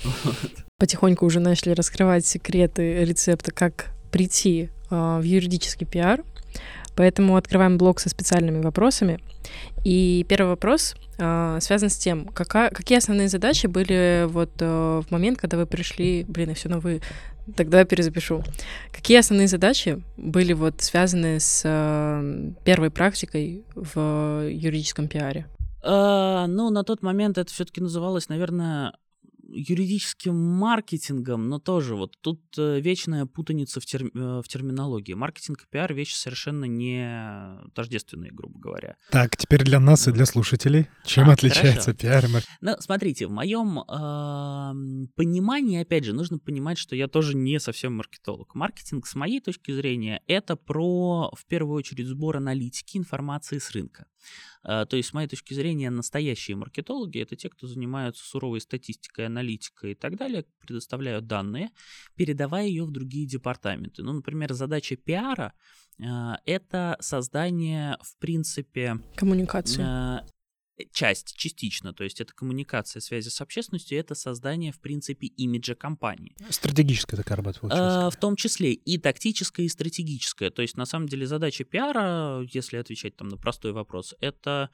Потихоньку 0.78 1.26
уже 1.26 1.40
начали 1.40 1.70
раскрывать 1.70 2.26
секреты 2.26 3.04
рецепта, 3.04 3.52
как 3.52 3.94
прийти 4.10 4.70
а, 4.90 5.20
в 5.20 5.22
юридический 5.22 5.86
пиар. 5.86 6.24
Поэтому 6.94 7.36
открываем 7.36 7.78
блок 7.78 8.00
со 8.00 8.08
специальными 8.08 8.60
вопросами. 8.60 9.18
И 9.84 10.26
первый 10.28 10.48
вопрос 10.48 10.94
э, 11.18 11.58
связан 11.60 11.88
с 11.88 11.96
тем, 11.96 12.26
какая, 12.26 12.70
какие 12.70 12.98
основные 12.98 13.28
задачи 13.28 13.66
были 13.66 14.26
вот 14.28 14.50
э, 14.60 15.02
в 15.06 15.10
момент, 15.10 15.38
когда 15.38 15.56
вы 15.56 15.66
пришли, 15.66 16.24
блин, 16.28 16.50
я 16.50 16.54
все 16.54 16.68
на 16.68 16.78
вы, 16.80 17.00
тогда 17.56 17.80
я 17.80 17.84
перезапишу. 17.84 18.42
Какие 18.92 19.18
основные 19.18 19.48
задачи 19.48 20.02
были 20.16 20.52
вот 20.52 20.80
связаны 20.80 21.40
с 21.40 21.62
э, 21.64 22.52
первой 22.64 22.90
практикой 22.90 23.64
в 23.74 24.48
юридическом 24.48 25.08
пиаре? 25.08 25.46
Uh, 25.84 26.46
ну, 26.46 26.70
на 26.70 26.84
тот 26.84 27.02
момент 27.02 27.38
это 27.38 27.52
все-таки 27.52 27.80
называлось, 27.80 28.28
наверное, 28.28 28.92
юридическим 29.52 30.34
маркетингом, 30.34 31.48
но 31.48 31.58
тоже 31.58 31.94
вот 31.94 32.16
тут 32.20 32.40
э, 32.58 32.80
вечная 32.80 33.26
путаница 33.26 33.80
в, 33.80 33.86
терм, 33.86 34.10
э, 34.14 34.40
в 34.42 34.48
терминологии. 34.48 35.14
Маркетинг 35.14 35.62
и 35.62 35.66
пиар— 35.70 35.92
вещи 35.94 36.14
совершенно 36.14 36.64
не 36.64 37.58
тождественные, 37.74 38.32
грубо 38.32 38.58
говоря. 38.58 38.96
Так, 39.10 39.36
теперь 39.36 39.62
для 39.64 39.80
нас 39.80 40.08
и 40.08 40.12
для 40.12 40.26
слушателей. 40.26 40.88
Чем 41.04 41.30
а, 41.30 41.34
отличается 41.34 41.92
хорошо. 41.92 41.98
пиар 41.98 42.24
и 42.24 42.28
маркетинг? 42.28 42.58
Ну, 42.60 42.76
смотрите, 42.80 43.26
в 43.26 43.30
моем 43.30 43.78
э, 43.78 45.08
понимании, 45.14 45.82
опять 45.82 46.04
же, 46.04 46.12
нужно 46.12 46.38
понимать, 46.38 46.78
что 46.78 46.96
я 46.96 47.08
тоже 47.08 47.36
не 47.36 47.60
совсем 47.60 47.94
маркетолог. 47.94 48.54
Маркетинг, 48.54 49.06
с 49.06 49.14
моей 49.14 49.40
точки 49.40 49.72
зрения, 49.72 50.22
это 50.26 50.56
про, 50.56 51.30
в 51.36 51.46
первую 51.46 51.76
очередь, 51.76 52.06
сбор 52.06 52.38
аналитики 52.38 52.96
информации 52.96 53.58
с 53.58 53.70
рынка. 53.72 54.06
А, 54.62 54.86
то 54.86 54.96
есть, 54.96 55.10
с 55.10 55.12
моей 55.12 55.28
точки 55.28 55.54
зрения, 55.54 55.90
настоящие 55.90 56.56
маркетологи— 56.56 57.18
это 57.22 57.36
те, 57.36 57.48
кто 57.48 57.66
занимаются 57.66 58.24
суровой 58.24 58.60
статистикой, 58.60 59.26
аналитикой 59.26 59.92
и 59.92 59.94
так 59.94 60.16
далее, 60.16 60.44
предоставляют 60.60 61.26
данные, 61.26 61.70
передавая 62.16 62.66
ее 62.66 62.84
в 62.84 62.90
другие 62.90 63.26
департаменты. 63.26 64.02
Ну, 64.02 64.12
например, 64.12 64.52
задача 64.52 64.96
пиара 64.96 65.54
а,— 66.00 66.38
это 66.46 66.96
создание, 67.00 67.98
в 68.02 68.18
принципе... 68.18 68.98
Коммуникации. 69.16 69.82
А, 70.84 70.94
часть, 70.94 71.34
частично, 71.36 71.92
то 71.92 72.04
есть 72.04 72.20
это 72.20 72.32
коммуникация, 72.32 73.00
связи 73.00 73.28
с 73.28 73.40
общественностью, 73.40 73.98
это 73.98 74.14
создание, 74.14 74.72
в 74.72 74.80
принципе, 74.80 75.26
имиджа 75.26 75.74
компании. 75.74 76.36
Стратегическая 76.50 77.16
такая 77.16 77.36
работа 77.36 77.60
получилась. 77.60 77.94
А, 77.94 78.10
в 78.10 78.16
том 78.16 78.36
числе 78.36 78.72
и 78.72 78.98
тактическая, 78.98 79.66
и 79.66 79.68
стратегическая. 79.68 80.50
То 80.50 80.62
есть, 80.62 80.76
на 80.76 80.86
самом 80.86 81.08
деле, 81.08 81.26
задача 81.26 81.64
пиара, 81.64 82.46
если 82.52 82.76
отвечать 82.76 83.16
там 83.16 83.28
на 83.28 83.36
простой 83.36 83.72
вопрос, 83.72 84.14
это 84.20 84.70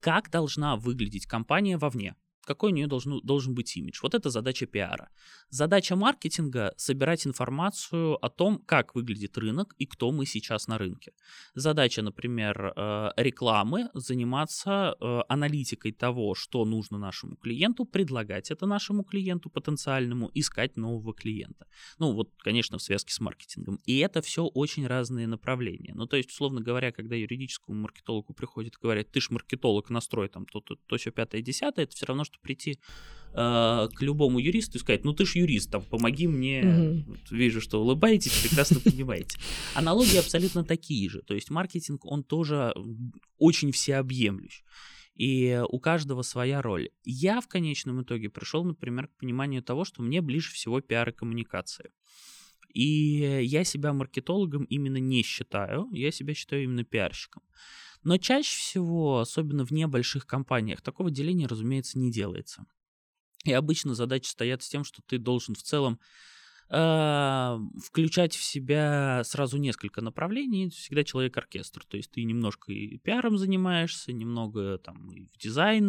как 0.00 0.30
должна 0.30 0.76
выглядеть 0.76 1.26
компания 1.26 1.76
вовне 1.76 2.14
какой 2.44 2.72
у 2.72 2.74
нее 2.74 2.86
должен, 2.86 3.20
должен 3.22 3.54
быть 3.54 3.76
имидж. 3.76 4.00
Вот 4.02 4.14
это 4.14 4.30
задача 4.30 4.66
пиара. 4.66 5.10
Задача 5.50 5.96
маркетинга— 5.96 6.72
собирать 6.76 7.26
информацию 7.26 8.24
о 8.24 8.28
том, 8.28 8.58
как 8.58 8.94
выглядит 8.94 9.38
рынок 9.38 9.74
и 9.78 9.86
кто 9.86 10.10
мы 10.12 10.26
сейчас 10.26 10.68
на 10.68 10.78
рынке. 10.78 11.12
Задача, 11.54 12.02
например, 12.02 12.72
э, 12.76 13.10
рекламы— 13.16 13.90
заниматься 13.94 14.94
э, 15.00 15.20
аналитикой 15.28 15.92
того, 15.92 16.34
что 16.34 16.64
нужно 16.64 16.98
нашему 16.98 17.36
клиенту, 17.36 17.84
предлагать 17.84 18.50
это 18.50 18.66
нашему 18.66 19.04
клиенту 19.04 19.50
потенциальному, 19.50 20.30
искать 20.34 20.76
нового 20.76 21.14
клиента. 21.14 21.66
Ну 21.98 22.12
вот, 22.12 22.30
конечно, 22.38 22.78
в 22.78 22.82
связке 22.82 23.12
с 23.12 23.20
маркетингом. 23.20 23.78
И 23.86 23.98
это 23.98 24.22
все 24.22 24.44
очень 24.44 24.86
разные 24.86 25.26
направления. 25.26 25.92
Ну 25.94 26.06
то 26.06 26.16
есть, 26.16 26.30
условно 26.30 26.60
говоря, 26.60 26.92
когда 26.92 27.16
юридическому 27.16 27.80
маркетологу 27.82 28.34
приходит 28.34 28.74
и 28.74 28.82
говорят, 28.82 29.10
ты 29.10 29.20
ж 29.20 29.30
маркетолог, 29.30 29.90
настрой 29.90 30.28
там 30.28 30.46
то-то, 30.46 30.76
то 30.86 30.96
все 30.96 31.10
пятое, 31.10 31.42
десятое, 31.42 31.84
это 31.84 31.94
все 31.94 32.06
равно, 32.06 32.24
что 32.24 32.38
прийти 32.40 32.78
э, 33.32 33.88
к 33.92 34.02
любому 34.02 34.38
юристу 34.38 34.78
и 34.78 34.80
сказать, 34.80 35.04
ну 35.04 35.12
ты 35.12 35.24
ж 35.26 35.36
юрист, 35.36 35.70
там, 35.70 35.82
помоги 35.82 36.26
мне, 36.26 37.04
вот, 37.06 37.30
вижу, 37.30 37.60
что 37.60 37.80
улыбаетесь, 37.80 38.32
прекрасно 38.42 38.80
понимаете. 38.80 39.38
Аналогии 39.74 40.18
абсолютно 40.18 40.64
такие 40.64 41.08
же, 41.08 41.22
то 41.22 41.34
есть 41.34 41.50
маркетинг, 41.50 42.04
он 42.04 42.24
тоже 42.24 42.74
очень 43.38 43.72
всеобъемлющ. 43.72 44.62
И 45.16 45.62
у 45.68 45.78
каждого 45.80 46.22
своя 46.22 46.62
роль. 46.62 46.88
Я 47.04 47.42
в 47.42 47.48
конечном 47.48 48.02
итоге 48.02 48.30
пришел, 48.30 48.64
например, 48.64 49.08
к 49.08 49.16
пониманию 49.18 49.62
того, 49.62 49.84
что 49.84 50.02
мне 50.02 50.22
ближе 50.22 50.50
всего 50.50 50.80
пиар 50.80 51.10
и 51.10 51.12
коммуникация. 51.12 51.90
И 52.72 53.42
я 53.42 53.64
себя 53.64 53.92
маркетологом 53.92 54.64
именно 54.64 54.98
не 54.98 55.22
считаю, 55.22 55.88
я 55.92 56.10
себя 56.10 56.34
считаю 56.34 56.62
именно 56.62 56.84
пиарщиком. 56.84 57.42
Но 58.02 58.16
чаще 58.18 58.56
всего, 58.56 59.20
особенно 59.20 59.64
в 59.64 59.70
небольших 59.70 60.26
компаниях, 60.26 60.80
такого 60.80 61.10
деления, 61.10 61.48
разумеется, 61.48 61.98
не 61.98 62.10
делается. 62.10 62.64
И 63.44 63.52
обычно 63.52 63.94
задачи 63.94 64.28
стоят 64.28 64.62
с 64.62 64.68
тем, 64.68 64.84
что 64.84 65.02
ты 65.06 65.18
должен 65.18 65.54
в 65.54 65.62
целом 65.62 65.98
э, 66.68 67.58
включать 67.84 68.34
в 68.34 68.42
себя 68.42 69.22
сразу 69.24 69.58
несколько 69.58 70.02
направлений. 70.02 70.70
Всегда 70.70 71.04
человек-оркестр. 71.04 71.84
То 71.86 71.96
есть 71.96 72.10
ты 72.10 72.24
немножко 72.24 72.72
и 72.72 72.98
пиаром 72.98 73.38
занимаешься, 73.38 74.12
немного 74.12 74.78
там 74.78 75.10
и 75.12 75.26
в 75.26 75.38
дизайн 75.38 75.88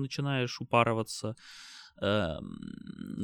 начинаешь 0.00 0.60
упарываться, 0.60 1.36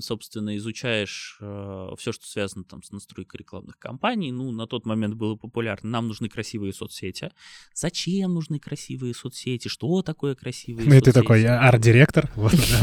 собственно, 0.01 0.57
изучаешь 0.57 1.39
э, 1.41 1.89
все, 1.99 2.13
что 2.13 2.27
связано 2.27 2.65
там 2.65 2.83
с 2.83 2.91
настройкой 2.93 3.39
рекламных 3.39 3.79
кампаний. 3.79 4.31
Ну, 4.31 4.51
на 4.53 4.67
тот 4.67 4.87
момент 4.87 5.15
было 5.15 5.37
популярно. 5.37 5.91
Нам 5.91 6.09
нужны 6.09 6.29
красивые 6.29 6.73
соцсети. 6.73 7.31
Зачем 7.75 8.35
нужны 8.35 8.59
красивые 8.59 9.15
соцсети? 9.15 9.69
Что 9.69 10.03
такое 10.03 10.35
красивые 10.35 10.87
ну, 10.87 10.93
соцсети? 10.93 11.07
Ну, 11.07 11.13
ты 11.13 11.21
такой 11.21 11.45
арт-директор. 11.47 12.31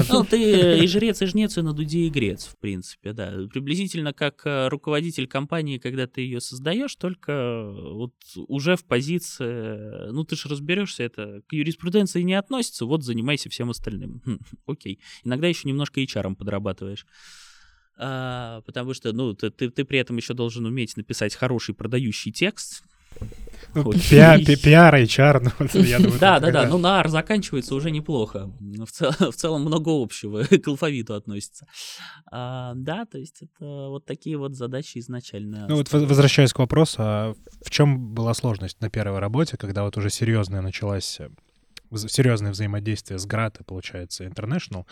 Ну, 0.09 0.23
ты 0.23 0.83
и 0.83 0.87
жрец, 0.87 1.21
и 1.21 1.25
жнец, 1.25 1.57
и 1.57 1.61
на 1.61 1.73
дуде 1.73 1.99
и 1.99 2.09
грец, 2.09 2.45
в 2.45 2.57
принципе, 2.57 3.13
да. 3.13 3.33
Приблизительно 3.51 4.13
как 4.13 4.45
э, 4.45 4.67
руководитель 4.69 5.27
компании, 5.27 5.77
когда 5.77 6.07
ты 6.07 6.21
ее 6.21 6.39
создаешь, 6.39 6.95
только 6.95 7.71
вот 7.71 8.13
уже 8.47 8.75
в 8.75 8.85
позиции, 8.85 10.11
ну, 10.11 10.23
ты 10.23 10.35
же 10.35 10.49
разберешься, 10.49 11.03
это 11.03 11.41
к 11.47 11.53
юриспруденции 11.53 12.21
не 12.21 12.35
относится, 12.35 12.85
вот 12.85 13.03
занимайся 13.03 13.49
всем 13.49 13.69
остальным. 13.69 14.21
Хм, 14.25 14.39
окей. 14.65 14.99
Иногда 15.23 15.47
еще 15.47 15.67
не 15.67 15.73
немножко 15.77 16.01
HR 16.01 16.35
подрабатываешь. 16.35 17.05
А, 17.99 18.61
потому 18.61 18.93
что, 18.93 19.13
ну, 19.13 19.33
ты, 19.33 19.49
ты, 19.49 19.69
ты 19.69 19.85
при 19.85 19.99
этом 19.99 20.17
еще 20.17 20.33
должен 20.33 20.65
уметь 20.65 20.97
написать 20.97 21.35
хороший 21.35 21.73
продающий 21.73 22.31
текст. 22.31 22.83
Ну, 23.73 23.91
пиар, 23.91 24.39
пиар, 24.39 24.95
HR, 24.95 25.51
ну, 25.59 25.81
я 25.81 25.97
думаю, 25.97 26.19
Да, 26.19 26.39
да, 26.39 26.51
да, 26.51 26.67
ну 26.67 26.77
на 26.77 26.99
R 26.99 27.09
заканчивается 27.09 27.73
уже 27.73 27.89
неплохо. 27.89 28.51
В, 28.59 28.91
цел, 28.91 29.11
в 29.31 29.35
целом 29.35 29.61
много 29.61 29.89
общего 29.89 30.43
к 30.63 30.67
алфавиту 30.67 31.15
относится. 31.15 31.65
А, 32.31 32.73
да, 32.75 33.05
то 33.05 33.17
есть 33.17 33.41
это 33.41 33.87
вот 33.89 34.05
такие 34.05 34.37
вот 34.37 34.55
задачи 34.55 34.99
изначально. 34.99 35.67
Ну 35.67 35.77
вот 35.77 35.91
возвращаясь 35.91 36.53
к 36.53 36.59
вопросу, 36.59 36.97
а 36.99 37.35
в 37.63 37.69
чем 37.71 38.13
была 38.13 38.33
сложность 38.35 38.79
на 38.81 38.89
первой 38.89 39.19
работе, 39.19 39.57
когда 39.57 39.83
вот 39.83 39.97
уже 39.97 40.11
серьезная 40.11 40.61
началась 40.61 41.19
серьезное 41.95 42.51
взаимодействие 42.51 43.17
с 43.17 43.25
Грата, 43.25 43.63
получается, 43.63 44.25
International. 44.25 44.85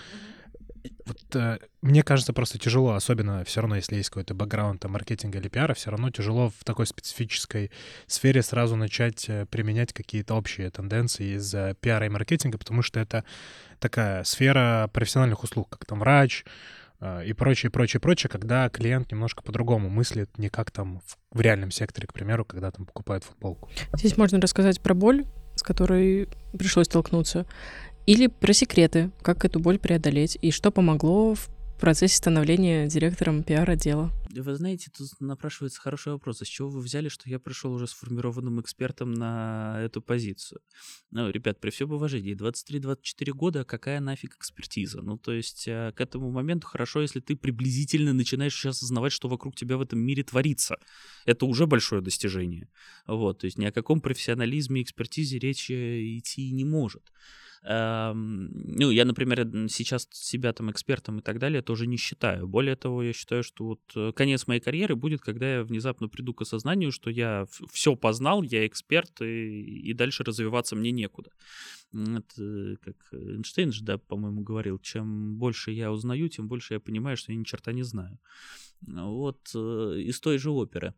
Вот, 1.06 1.36
э, 1.36 1.60
мне 1.82 2.04
кажется, 2.04 2.34
просто 2.34 2.58
тяжело, 2.58 2.94
особенно 2.94 3.44
все 3.44 3.62
равно, 3.62 3.76
если 3.76 3.96
есть 3.96 4.10
какой-то 4.10 4.34
бэкграунд 4.34 4.82
там, 4.82 4.92
маркетинга 4.92 5.40
или 5.40 5.48
пиара, 5.48 5.74
все 5.74 5.92
равно 5.92 6.10
тяжело 6.10 6.50
в 6.50 6.64
такой 6.64 6.86
специфической 6.88 7.72
сфере 8.08 8.42
сразу 8.42 8.76
начать 8.76 9.26
э, 9.30 9.46
применять 9.46 9.94
какие-то 9.94 10.36
общие 10.36 10.70
тенденции 10.70 11.36
из 11.36 11.54
э, 11.54 11.76
пиара 11.80 12.06
и 12.06 12.10
маркетинга, 12.10 12.58
потому 12.58 12.82
что 12.82 13.00
это 13.00 13.24
такая 13.80 14.24
сфера 14.24 14.90
профессиональных 14.94 15.44
услуг, 15.44 15.70
как 15.70 15.86
там 15.86 16.00
врач, 16.00 16.46
э, 17.00 17.26
и 17.26 17.34
прочее, 17.34 17.72
прочее, 17.72 18.00
прочее, 18.00 18.30
когда 18.30 18.70
клиент 18.70 19.12
немножко 19.12 19.44
по-другому 19.44 19.90
мыслит, 19.90 20.38
не 20.38 20.50
как 20.50 20.72
там 20.72 21.02
в, 21.06 21.38
в 21.38 21.42
реальном 21.42 21.72
секторе, 21.72 22.08
к 22.08 22.14
примеру, 22.14 22.46
когда 22.46 22.72
там 22.72 22.86
покупает 22.86 23.24
футболку. 23.24 23.70
Здесь 23.94 24.18
можно 24.18 24.40
рассказать 24.40 24.82
про 24.82 24.94
боль, 24.94 25.26
с 25.56 25.64
которой 25.64 26.28
пришлось 26.58 26.88
столкнуться, 26.88 27.46
или 28.06 28.28
про 28.28 28.54
секреты, 28.54 29.12
как 29.22 29.46
эту 29.46 29.60
боль 29.60 29.80
преодолеть, 29.80 30.38
и 30.42 30.52
что 30.52 30.72
помогло 30.72 31.36
в 31.36 31.50
процессе 31.80 32.16
становления 32.16 32.88
директором 32.88 33.44
пиар-отдела? 33.44 34.12
Вы 34.32 34.56
знаете, 34.56 34.92
тут 34.96 35.08
напрашивается 35.20 35.80
хороший 35.80 36.12
вопрос. 36.12 36.42
А 36.42 36.46
с 36.46 36.48
чего 36.48 36.70
вы 36.70 36.82
взяли, 36.82 37.08
что 37.08 37.30
я 37.30 37.40
пришел 37.40 37.74
уже 37.74 37.88
сформированным 37.88 38.60
экспертом 38.60 39.14
на 39.14 39.80
эту 39.82 40.02
позицию? 40.02 40.62
Ну, 41.12 41.30
ребят, 41.30 41.60
при 41.62 41.70
всем 41.70 41.92
уважении, 41.92 42.36
23-24 42.36 43.32
года, 43.32 43.64
какая 43.64 44.00
нафиг 44.02 44.36
экспертиза? 44.36 45.02
Ну, 45.02 45.18
то 45.18 45.32
есть 45.32 45.68
э, 45.68 45.94
к 45.96 46.02
этому 46.02 46.32
моменту 46.32 46.68
хорошо, 46.68 47.02
если 47.02 47.22
ты 47.22 47.36
приблизительно 47.36 48.14
начинаешь 48.14 48.56
сейчас 48.56 48.78
осознавать, 48.78 49.14
что 49.14 49.30
вокруг 49.30 49.56
тебя 49.56 49.78
в 49.78 49.82
этом 49.82 50.00
мире 50.00 50.24
творится. 50.24 50.78
Это 51.26 51.46
уже 51.46 51.66
большое 51.66 52.02
достижение. 52.02 52.70
Вот, 53.08 53.40
то 53.40 53.46
есть 53.46 53.58
ни 53.58 53.66
о 53.66 53.72
каком 53.72 54.02
профессионализме, 54.02 54.82
экспертизе 54.82 55.40
речи 55.40 56.18
идти 56.20 56.52
не 56.52 56.66
может. 56.66 57.04
Ну, 57.64 58.92
я, 58.92 59.06
например, 59.06 59.48
сейчас 59.70 60.08
себя 60.12 60.54
там 60.54 60.72
экспертом 60.72 61.20
и 61.20 61.22
так 61.22 61.40
далее 61.40 61.62
тоже 61.62 61.88
не 61.88 61.98
считаю. 61.98 62.48
Более 62.48 62.76
того, 62.76 63.04
я 63.04 63.14
считаю, 63.14 63.44
что 63.44 63.66
вот 63.66 63.82
э, 63.96 64.12
конец 64.14 64.48
моей 64.48 64.60
карьеры 64.60 64.96
будет, 64.96 65.22
когда 65.22 65.56
я 65.56 65.64
внезапно 65.64 66.08
приду 66.08 66.34
к 66.34 66.42
осознанию, 66.42 66.92
что 66.92 67.10
я 67.10 67.46
все 67.72 67.96
познал, 67.96 68.44
я 68.44 68.68
эксперт, 68.68 69.22
и, 69.22 69.90
и 69.90 69.94
дальше 69.94 70.24
развиваться 70.24 70.76
мне 70.76 70.92
некуда. 70.92 71.32
Это 71.94 72.78
как 72.82 72.96
Эйнштейн 73.14 73.72
же, 73.72 73.84
да, 73.84 73.98
по-моему, 73.98 74.42
говорил, 74.42 74.80
чем 74.80 75.38
больше 75.38 75.72
я 75.72 75.92
узнаю, 75.92 76.30
тем 76.30 76.48
больше 76.48 76.76
я 76.76 76.80
понимаю, 76.80 77.18
что 77.18 77.32
я 77.32 77.38
ни 77.38 77.44
черта 77.44 77.72
не 77.72 77.84
знаю. 77.84 78.20
Вот 78.82 79.40
э, 79.56 80.02
из 80.02 80.20
той 80.20 80.38
же 80.38 80.52
оперы. 80.52 80.94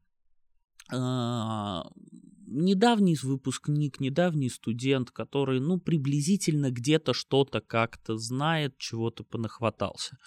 Недавний 2.50 3.18
выпускник, 3.22 4.00
недавний 4.00 4.50
студент, 4.50 5.12
который, 5.12 5.60
ну, 5.60 5.80
приблизительно 5.80 6.72
где-то 6.72 7.14
что-то 7.14 7.60
как-то 7.60 8.18
знает, 8.18 8.78
чего-то 8.78 9.26
понахватался. 9.26 10.18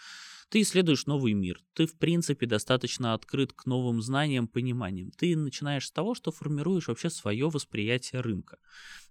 Ты 0.50 0.62
исследуешь 0.62 1.06
новый 1.06 1.32
мир. 1.32 1.62
Ты, 1.74 1.86
в 1.86 1.96
принципе, 1.96 2.44
достаточно 2.44 3.14
открыт 3.14 3.52
к 3.52 3.66
новым 3.66 4.02
знаниям, 4.02 4.48
пониманиям. 4.48 5.12
Ты 5.12 5.36
начинаешь 5.36 5.86
с 5.86 5.92
того, 5.92 6.14
что 6.14 6.32
формируешь 6.32 6.88
вообще 6.88 7.08
свое 7.08 7.48
восприятие 7.48 8.20
рынка. 8.20 8.58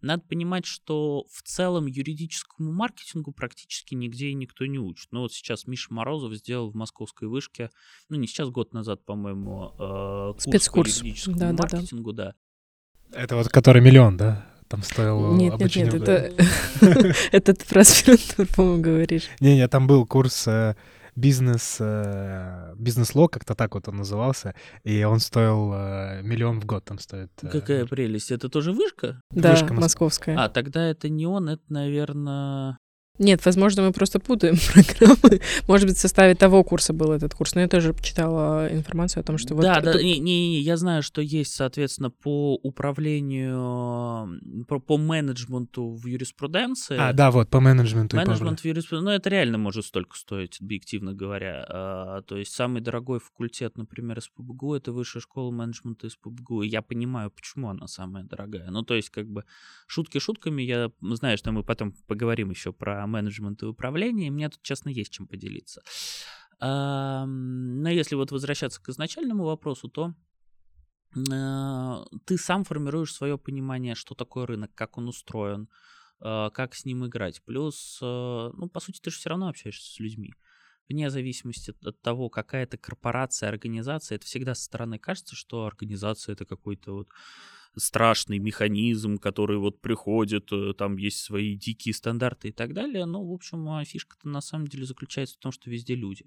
Надо 0.01 0.21
понимать, 0.23 0.65
что 0.65 1.25
в 1.31 1.41
целом 1.43 1.85
юридическому 1.85 2.73
маркетингу 2.73 3.31
практически 3.31 3.95
нигде 3.95 4.27
и 4.27 4.33
никто 4.33 4.65
не 4.65 4.79
учит. 4.79 5.07
Ну 5.11 5.21
вот 5.21 5.31
сейчас 5.31 5.65
Миша 5.65 5.93
Морозов 5.93 6.33
сделал 6.35 6.71
в 6.71 6.75
московской 6.75 7.29
вышке, 7.29 7.69
ну 8.09 8.17
не 8.17 8.27
сейчас, 8.27 8.49
год 8.49 8.73
назад, 8.73 9.05
по-моему, 9.05 9.73
э, 9.79 10.33
курс 10.33 10.43
Спецкурс. 10.43 10.99
по 10.99 11.05
юридическому 11.05 11.39
да, 11.39 11.53
маркетингу, 11.53 12.11
да. 12.11 12.25
да. 12.25 12.35
Это 13.13 13.35
вот 13.35 13.49
который 13.49 13.81
миллион, 13.81 14.17
да? 14.17 14.45
Там 14.67 14.83
стоил 14.83 15.33
Нет, 15.33 15.57
нет, 15.59 15.75
нет, 15.75 15.93
это, 15.95 16.31
это 17.31 17.53
ты 17.55 17.65
про 17.65 17.81
аспирантуру, 17.81 18.47
по-моему, 18.55 18.81
говоришь. 18.81 19.23
Не-не, 19.39 19.67
там 19.67 19.87
был 19.87 20.05
курс 20.05 20.47
э, 20.47 20.75
бизнес, 21.15 21.77
э, 21.79 22.73
бизнес-лог, 22.77 23.33
как-то 23.33 23.55
так 23.55 23.73
вот 23.73 23.87
он 23.87 23.97
назывался, 23.97 24.53
и 24.83 25.03
он 25.03 25.19
стоил 25.19 25.71
э, 25.73 26.21
миллион 26.21 26.61
в 26.61 26.65
год, 26.65 26.85
там 26.85 26.99
стоит. 26.99 27.31
Какая 27.41 27.87
прелесть, 27.87 28.29
это 28.31 28.47
тоже 28.47 28.71
вышка? 28.71 29.21
Да, 29.31 29.51
вышка 29.51 29.73
московская. 29.73 30.37
А, 30.37 30.49
тогда 30.49 30.87
это 30.87 31.09
не 31.09 31.25
он, 31.25 31.49
это, 31.49 31.63
наверное... 31.69 32.77
Нет, 33.19 33.45
возможно, 33.45 33.83
мы 33.83 33.91
просто 33.91 34.19
путаем 34.19 34.55
программы. 34.73 35.41
Может 35.67 35.87
быть, 35.87 35.97
в 35.97 35.99
составе 35.99 36.35
того 36.35 36.63
курса 36.63 36.93
был 36.93 37.11
этот 37.11 37.33
курс, 37.33 37.53
но 37.53 37.61
я 37.61 37.67
тоже 37.67 37.93
читала 38.01 38.69
информацию 38.71 39.21
о 39.21 39.23
том, 39.23 39.37
что 39.37 39.55
вот... 39.55 39.63
Да, 39.63 39.81
да, 39.81 40.01
не, 40.01 40.19
не, 40.19 40.61
я 40.61 40.77
знаю, 40.77 41.03
что 41.03 41.21
есть, 41.21 41.53
соответственно, 41.53 42.11
по 42.11 42.55
управлению, 42.63 44.39
по, 44.67 44.79
по 44.79 44.97
менеджменту 44.97 45.89
в 45.89 46.07
юриспруденции. 46.07 46.95
А, 46.97 47.11
да, 47.11 47.29
вот, 47.29 47.49
по 47.49 47.59
менеджменту. 47.59 48.15
Менеджмент 48.15 48.61
в 48.61 48.65
юриспруденции, 48.65 49.05
ну, 49.05 49.11
это 49.11 49.29
реально 49.29 49.57
может 49.57 49.85
столько 49.85 50.17
стоить, 50.17 50.61
объективно 50.61 51.13
говоря. 51.13 51.65
А, 51.67 52.21
то 52.21 52.37
есть 52.37 52.53
самый 52.53 52.81
дорогой 52.81 53.19
факультет, 53.19 53.77
например, 53.77 54.19
из 54.19 54.29
ПБГУ, 54.29 54.75
это 54.75 54.93
высшая 54.93 55.19
школа 55.19 55.51
менеджмента 55.51 56.07
из 56.07 56.15
ПБГУ. 56.15 56.61
И 56.61 56.69
я 56.69 56.81
понимаю, 56.81 57.31
почему 57.31 57.67
она 57.67 57.87
самая 57.87 58.23
дорогая. 58.23 58.71
Ну, 58.71 58.83
то 58.83 58.95
есть, 58.95 59.09
как 59.09 59.27
бы, 59.27 59.43
шутки 59.87 60.19
шутками, 60.19 60.61
я 60.61 60.89
знаю, 61.01 61.37
что 61.37 61.51
мы 61.51 61.63
потом 61.63 61.93
поговорим 62.07 62.51
еще 62.51 62.71
про 62.71 63.08
менеджмент 63.09 63.61
и 63.63 63.65
управление, 63.65 64.27
и 64.27 64.31
мне 64.31 64.49
тут, 64.49 64.61
честно, 64.61 64.89
есть 64.89 65.11
чем 65.11 65.27
поделиться. 65.27 65.81
Но 66.61 67.89
если 67.89 68.15
вот 68.15 68.31
возвращаться 68.31 68.81
к 68.81 68.89
изначальному 68.89 69.45
вопросу, 69.45 69.87
то 69.87 70.13
а, 71.31 72.05
ты 72.25 72.37
сам 72.37 72.63
формируешь 72.63 73.13
свое 73.13 73.37
понимание, 73.37 73.95
что 73.95 74.15
такое 74.15 74.45
рынок, 74.45 74.71
как 74.75 74.97
он 74.97 75.07
устроен, 75.07 75.69
а, 76.19 76.49
как 76.51 76.75
с 76.75 76.85
ним 76.85 77.05
играть. 77.05 77.43
Плюс, 77.43 77.99
а, 78.01 78.51
ну, 78.53 78.69
по 78.69 78.79
сути, 78.79 78.99
ты 78.99 79.09
же 79.09 79.17
все 79.17 79.29
равно 79.29 79.47
общаешься 79.47 79.91
с 79.91 79.99
людьми. 79.99 80.33
Вне 80.89 81.11
зависимости 81.11 81.73
от 81.83 82.01
того, 82.01 82.29
какая 82.29 82.63
это 82.63 82.77
корпорация, 82.77 83.49
организация, 83.49 84.15
это 84.15 84.25
всегда 84.25 84.55
со 84.55 84.63
стороны 84.63 84.97
кажется, 84.97 85.35
что 85.35 85.65
организация 85.65 86.33
это 86.33 86.45
какой-то 86.45 86.93
вот 86.93 87.09
страшный 87.75 88.39
механизм, 88.39 89.17
который 89.17 89.57
вот 89.57 89.81
приходит, 89.81 90.51
э, 90.51 90.73
там 90.73 90.97
есть 90.97 91.19
свои 91.19 91.55
дикие 91.55 91.93
стандарты 91.93 92.49
и 92.49 92.51
так 92.51 92.73
далее. 92.73 93.05
Но, 93.05 93.23
в 93.23 93.31
общем, 93.31 93.69
а 93.69 93.85
фишка-то 93.85 94.27
на 94.27 94.41
самом 94.41 94.67
деле 94.67 94.85
заключается 94.85 95.35
в 95.35 95.39
том, 95.39 95.51
что 95.51 95.69
везде 95.69 95.95
люди. 95.95 96.25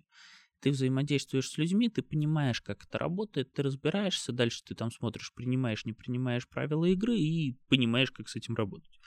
Ты 0.61 0.71
взаимодействуешь 0.71 1.49
с 1.49 1.59
людьми, 1.59 1.89
ты 1.89 2.03
понимаешь, 2.03 2.61
как 2.61 2.85
это 2.85 2.99
работает, 2.99 3.53
ты 3.53 3.65
разбираешься, 3.65 4.31
дальше 4.31 4.63
ты 4.65 4.77
там 4.77 4.93
смотришь, 4.93 5.33
принимаешь, 5.35 5.85
не 5.85 5.93
принимаешь 5.93 6.49
правила 6.49 6.85
игры 6.85 7.19
и 7.19 7.57
понимаешь, 7.69 8.13
как 8.13 8.29
с 8.29 8.37
этим 8.37 8.55
работать. 8.55 9.01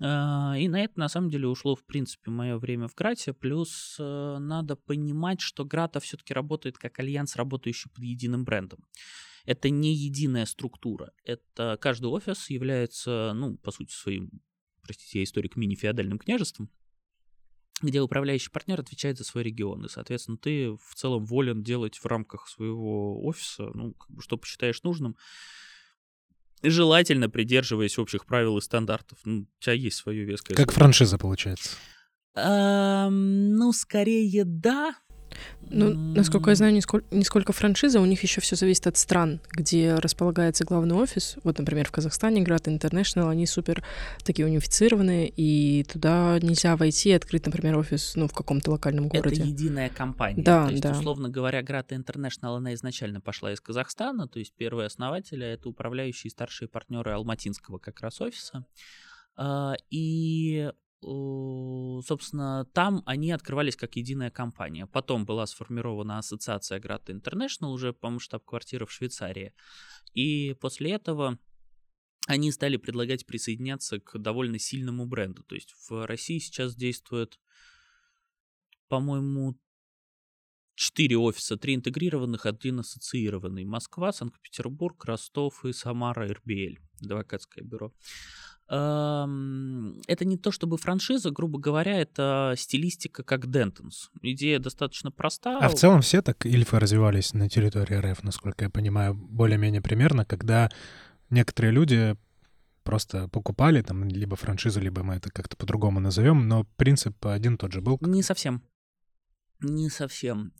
А, 0.00 0.54
и 0.58 0.68
на 0.68 0.82
это, 0.82 0.98
на 0.98 1.08
самом 1.08 1.30
деле, 1.30 1.48
ушло, 1.48 1.74
в 1.74 1.84
принципе, 1.84 2.30
мое 2.30 2.58
время 2.58 2.88
в 2.88 2.94
Грате. 2.94 3.32
Плюс 3.32 3.96
э, 3.98 4.38
надо 4.38 4.76
понимать, 4.76 5.40
что 5.40 5.64
Грата 5.64 6.00
все-таки 6.00 6.34
работает 6.34 6.78
как 6.78 6.98
альянс, 6.98 7.36
работающий 7.36 7.90
под 7.90 8.04
единым 8.04 8.44
брендом 8.44 8.80
это 9.46 9.70
не 9.70 9.94
единая 9.94 10.44
структура. 10.44 11.12
Это 11.24 11.78
каждый 11.80 12.06
офис 12.06 12.50
является, 12.50 13.32
ну, 13.34 13.56
по 13.56 13.70
сути, 13.70 13.92
своим, 13.92 14.30
простите, 14.82 15.20
я 15.20 15.24
историк, 15.24 15.56
мини-феодальным 15.56 16.18
княжеством, 16.18 16.68
где 17.80 18.00
управляющий 18.00 18.50
партнер 18.50 18.80
отвечает 18.80 19.18
за 19.18 19.24
свой 19.24 19.44
регион. 19.44 19.84
И, 19.84 19.88
соответственно, 19.88 20.36
ты 20.36 20.72
в 20.72 20.94
целом 20.94 21.24
волен 21.24 21.62
делать 21.62 21.96
в 21.96 22.06
рамках 22.06 22.48
своего 22.48 23.24
офиса, 23.24 23.70
ну, 23.72 23.94
что 24.18 24.36
посчитаешь 24.36 24.82
нужным, 24.82 25.16
желательно 26.62 27.28
придерживаясь 27.28 27.98
общих 27.98 28.26
правил 28.26 28.58
и 28.58 28.60
стандартов. 28.60 29.18
Ну, 29.24 29.42
у 29.42 29.46
тебя 29.62 29.74
есть 29.74 29.96
свое 29.96 30.24
веское. 30.24 30.56
Как 30.56 30.72
франшиза, 30.72 31.18
получается. 31.18 31.70
Ну, 32.34 33.72
скорее 33.72 34.44
да, 34.44 34.94
ну, 35.68 35.92
насколько 36.14 36.50
я 36.50 36.56
знаю, 36.56 36.72
не 36.72 36.80
сколько, 36.80 37.06
не 37.14 37.24
сколько 37.24 37.52
франшиза, 37.52 38.00
у 38.00 38.04
них 38.04 38.22
еще 38.22 38.40
все 38.40 38.56
зависит 38.56 38.86
от 38.86 38.96
стран, 38.96 39.40
где 39.50 39.94
располагается 39.94 40.64
главный 40.64 40.94
офис. 40.94 41.36
Вот, 41.42 41.58
например, 41.58 41.88
в 41.88 41.90
Казахстане 41.90 42.42
Град 42.42 42.68
International, 42.68 43.30
они 43.30 43.46
супер 43.46 43.82
такие 44.24 44.46
унифицированные, 44.46 45.28
и 45.28 45.84
туда 45.84 46.38
нельзя 46.40 46.76
войти 46.76 47.10
и 47.10 47.12
открыть, 47.12 47.46
например, 47.46 47.78
офис 47.78 48.14
ну, 48.14 48.28
в 48.28 48.32
каком-то 48.32 48.70
локальном 48.70 49.08
городе. 49.08 49.40
Это 49.40 49.48
единая 49.48 49.88
компания. 49.88 50.42
Да, 50.42 50.66
то 50.66 50.70
есть, 50.70 50.82
да. 50.82 50.92
условно 50.92 51.28
говоря, 51.28 51.62
Град 51.62 51.92
International, 51.92 52.56
она 52.56 52.74
изначально 52.74 53.20
пошла 53.20 53.52
из 53.52 53.60
Казахстана, 53.60 54.28
то 54.28 54.38
есть 54.38 54.54
первые 54.54 54.86
основатели— 54.86 55.44
это 55.46 55.68
управляющие 55.68 56.30
старшие 56.30 56.68
партнеры 56.68 57.12
Алматинского 57.12 57.78
как 57.78 58.00
раз 58.00 58.20
офиса. 58.20 58.64
А, 59.36 59.74
и 59.90 60.70
собственно, 61.00 62.64
там 62.72 63.02
они 63.06 63.30
открывались 63.30 63.76
как 63.76 63.96
единая 63.96 64.30
компания. 64.30 64.86
Потом 64.86 65.24
была 65.24 65.46
сформирована 65.46 66.18
ассоциация 66.18 66.80
Град 66.80 67.08
International, 67.10 67.68
уже, 67.68 67.92
по-моему, 67.92 68.20
штаб-квартира 68.20 68.86
в 68.86 68.92
Швейцарии. 68.92 69.52
И 70.14 70.54
после 70.60 70.92
этого 70.92 71.38
они 72.26 72.50
стали 72.50 72.76
предлагать 72.76 73.26
присоединяться 73.26 74.00
к 74.00 74.18
довольно 74.18 74.58
сильному 74.58 75.06
бренду. 75.06 75.44
То 75.44 75.54
есть 75.54 75.74
в 75.88 76.06
России 76.06 76.38
сейчас 76.38 76.74
действует, 76.74 77.38
по-моему, 78.88 79.58
четыре 80.74 81.18
офиса, 81.18 81.56
три 81.56 81.74
интегрированных, 81.74 82.46
один 82.46 82.80
ассоциированный. 82.80 83.64
Москва, 83.64 84.12
Санкт-Петербург, 84.12 85.04
Ростов 85.04 85.64
и 85.64 85.72
Самара, 85.72 86.26
РБЛ, 86.26 86.78
адвокатское 87.02 87.64
бюро 87.64 87.94
это 88.68 90.24
не 90.24 90.36
то 90.36 90.50
чтобы 90.50 90.76
франшиза, 90.76 91.30
грубо 91.30 91.58
говоря, 91.58 92.00
это 92.00 92.54
стилистика 92.56 93.22
как 93.22 93.50
Дентонс. 93.50 94.10
Идея 94.22 94.58
достаточно 94.58 95.10
проста. 95.10 95.58
А 95.58 95.68
в 95.68 95.74
целом 95.74 96.00
все 96.00 96.20
так 96.20 96.44
ильфы 96.46 96.78
развивались 96.78 97.32
на 97.32 97.48
территории 97.48 97.94
РФ, 97.94 98.24
насколько 98.24 98.64
я 98.64 98.70
понимаю, 98.70 99.14
более-менее 99.14 99.82
примерно, 99.82 100.24
когда 100.24 100.70
некоторые 101.30 101.72
люди 101.72 102.16
просто 102.82 103.28
покупали 103.28 103.82
там 103.82 104.04
либо 104.08 104.36
франшизу, 104.36 104.80
либо 104.80 105.02
мы 105.02 105.14
это 105.14 105.30
как-то 105.30 105.56
по-другому 105.56 106.00
назовем, 106.00 106.48
но 106.48 106.64
принцип 106.76 107.24
один 107.26 107.58
тот 107.58 107.72
же 107.72 107.80
был. 107.80 107.98
Не 108.00 108.22
совсем. 108.22 108.62
Не 109.60 109.88
совсем. 109.90 110.52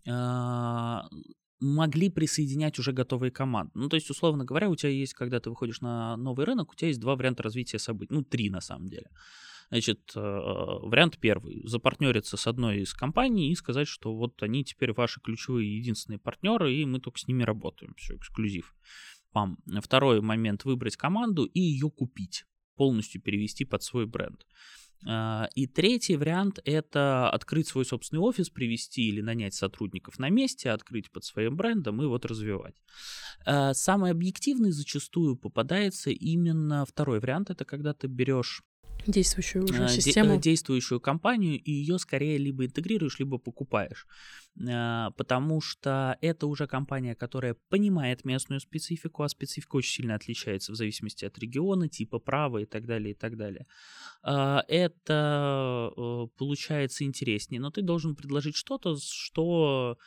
Могли 1.58 2.10
присоединять 2.10 2.78
уже 2.78 2.92
готовые 2.92 3.30
команды. 3.30 3.72
Ну, 3.74 3.88
то 3.88 3.96
есть, 3.96 4.10
условно 4.10 4.44
говоря, 4.44 4.68
у 4.68 4.76
тебя 4.76 4.90
есть, 4.90 5.14
когда 5.14 5.40
ты 5.40 5.48
выходишь 5.48 5.80
на 5.80 6.16
новый 6.16 6.44
рынок, 6.44 6.72
у 6.72 6.74
тебя 6.74 6.88
есть 6.88 7.00
два 7.00 7.16
варианта 7.16 7.42
развития 7.42 7.78
событий. 7.78 8.12
Ну, 8.12 8.22
три 8.22 8.50
на 8.50 8.60
самом 8.60 8.88
деле. 8.88 9.10
Значит, 9.68 10.12
э, 10.14 10.20
вариант 10.20 11.18
первый. 11.18 11.66
Запартнериться 11.66 12.36
с 12.36 12.46
одной 12.46 12.82
из 12.82 12.94
компаний 12.94 13.50
и 13.50 13.54
сказать, 13.54 13.88
что 13.88 14.14
вот 14.14 14.42
они 14.42 14.64
теперь 14.64 14.92
ваши 14.92 15.20
ключевые 15.20 15.78
единственные 15.78 16.18
партнеры, 16.18 16.72
и 16.74 16.84
мы 16.84 17.00
только 17.00 17.18
с 17.18 17.26
ними 17.26 17.42
работаем. 17.42 17.94
Все, 17.96 18.16
эксклюзив. 18.16 18.74
Пам. 19.32 19.58
Второй 19.80 20.20
момент. 20.20 20.64
Выбрать 20.64 20.96
команду 20.96 21.44
и 21.44 21.60
ее 21.60 21.90
купить. 21.90 22.44
Полностью 22.76 23.20
перевести 23.20 23.64
под 23.64 23.82
свой 23.82 24.06
бренд. 24.06 24.46
А, 25.04 25.48
и 25.54 25.66
третий 25.66 26.16
вариант— 26.16 26.58
это 26.64 27.28
открыть 27.30 27.68
свой 27.68 27.84
собственный 27.84 28.20
офис, 28.20 28.50
привести 28.50 29.08
или 29.08 29.20
нанять 29.20 29.54
сотрудников 29.54 30.18
на 30.18 30.30
месте, 30.30 30.70
открыть 30.70 31.10
под 31.10 31.24
своим 31.24 31.56
брендом 31.56 32.02
и 32.02 32.06
вот 32.06 32.24
развивать. 32.24 32.76
А, 33.44 33.74
самый 33.74 34.10
объективный 34.10 34.70
зачастую 34.70 35.36
попадается 35.36 36.10
именно 36.10 36.84
второй 36.84 37.20
вариант. 37.20 37.50
Это 37.50 37.64
когда 37.64 37.92
ты 37.92 38.06
берешь 38.06 38.62
Действующую 39.06 39.64
уже 39.64 39.84
а, 39.84 39.88
систему. 39.88 40.34
Де- 40.34 40.50
действующую 40.50 41.00
компанию, 41.00 41.60
и 41.60 41.70
ее 41.70 41.98
скорее 41.98 42.38
либо 42.38 42.64
интегрируешь, 42.64 43.18
либо 43.18 43.38
покупаешь. 43.38 44.06
А, 44.68 45.10
потому 45.12 45.60
что 45.60 46.18
это 46.20 46.46
уже 46.46 46.66
компания, 46.66 47.14
которая 47.14 47.56
понимает 47.68 48.24
местную 48.24 48.60
специфику, 48.60 49.22
а 49.22 49.28
специфика 49.28 49.76
очень 49.76 50.02
сильно 50.02 50.14
отличается 50.14 50.72
в 50.72 50.76
зависимости 50.76 51.24
от 51.24 51.38
региона, 51.38 51.88
типа 51.88 52.18
права 52.18 52.58
и 52.58 52.66
так 52.66 52.86
далее, 52.86 53.12
и 53.12 53.14
так 53.14 53.36
далее. 53.36 53.66
А, 54.22 54.64
это 54.68 55.92
э, 55.96 56.26
получается 56.36 57.04
интереснее, 57.04 57.60
но 57.60 57.70
ты 57.70 57.82
должен 57.82 58.16
предложить 58.16 58.56
что-то, 58.56 58.96
что 59.00 59.98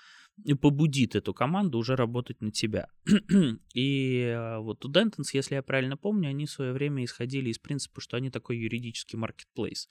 побудит 0.62 1.16
эту 1.16 1.34
команду 1.34 1.78
уже 1.78 1.96
работать 1.96 2.42
на 2.42 2.52
тебя. 2.52 2.88
и 3.74 4.22
э, 4.22 4.58
вот 4.60 4.86
у 4.86 4.92
Dentons, 4.92 5.30
если 5.34 5.56
я 5.56 5.64
правильно 5.64 5.98
помню, 5.98 6.30
они 6.30 6.46
в 6.46 6.52
свое 6.52 6.74
время 6.74 7.04
исходили 7.04 7.50
из 7.50 7.60
принципа, 7.60 8.02
что 8.02 8.18
они 8.18 8.30
такой 8.30 8.58
юридический 8.58 9.18
маркетплейс. 9.18 9.88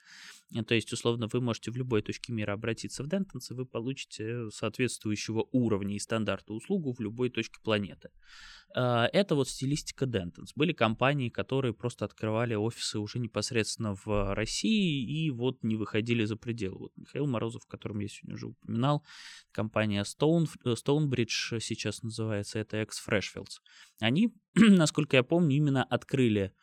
Э, 0.55 0.63
то 0.63 0.75
есть, 0.75 0.91
условно, 0.93 1.27
вы 1.31 1.41
можете 1.41 1.71
в 1.71 1.77
любой 1.77 2.01
точке 2.01 2.33
мира 2.33 2.53
обратиться 2.53 3.03
в 3.03 3.07
Dentons, 3.07 3.51
и 3.51 3.53
вы 3.53 3.65
получите 3.65 4.49
соответствующего 4.51 5.47
уровня 5.51 5.95
и 5.95 5.99
стандарта 5.99 6.53
услугу 6.53 6.93
в 6.93 6.99
любой 6.99 7.29
точке 7.29 7.59
планеты. 7.63 8.09
Э, 8.75 9.05
это 9.13 9.35
вот 9.35 9.49
стилистика 9.49 10.05
Dentons. 10.05 10.51
Были 10.55 10.73
компании, 10.73 11.29
которые 11.29 11.73
просто 11.73 12.05
открывали 12.05 12.55
офисы 12.55 12.99
уже 12.99 13.19
непосредственно 13.19 13.95
в 13.95 14.33
России 14.33 15.25
и 15.25 15.31
вот 15.31 15.63
не 15.63 15.75
выходили 15.75 16.25
за 16.25 16.35
пределы. 16.35 16.77
Вот 16.79 16.91
Михаил 16.95 17.27
Морозов, 17.27 17.63
о 17.65 17.71
котором 17.71 17.99
я 17.99 18.07
сегодня 18.07 18.35
уже 18.35 18.47
упоминал, 18.47 19.03
компания 19.51 20.03
Stone, 20.03 20.38
э, 20.43 20.73
Stonebridge 20.73 21.59
сейчас 21.59 22.03
называется, 22.03 22.59
это 22.59 22.81
Freshfields. 22.81 23.59
Они, 23.99 24.33
насколько 24.55 25.17
я 25.17 25.23
помню, 25.23 25.57
именно 25.57 25.83
открыли 25.83 26.53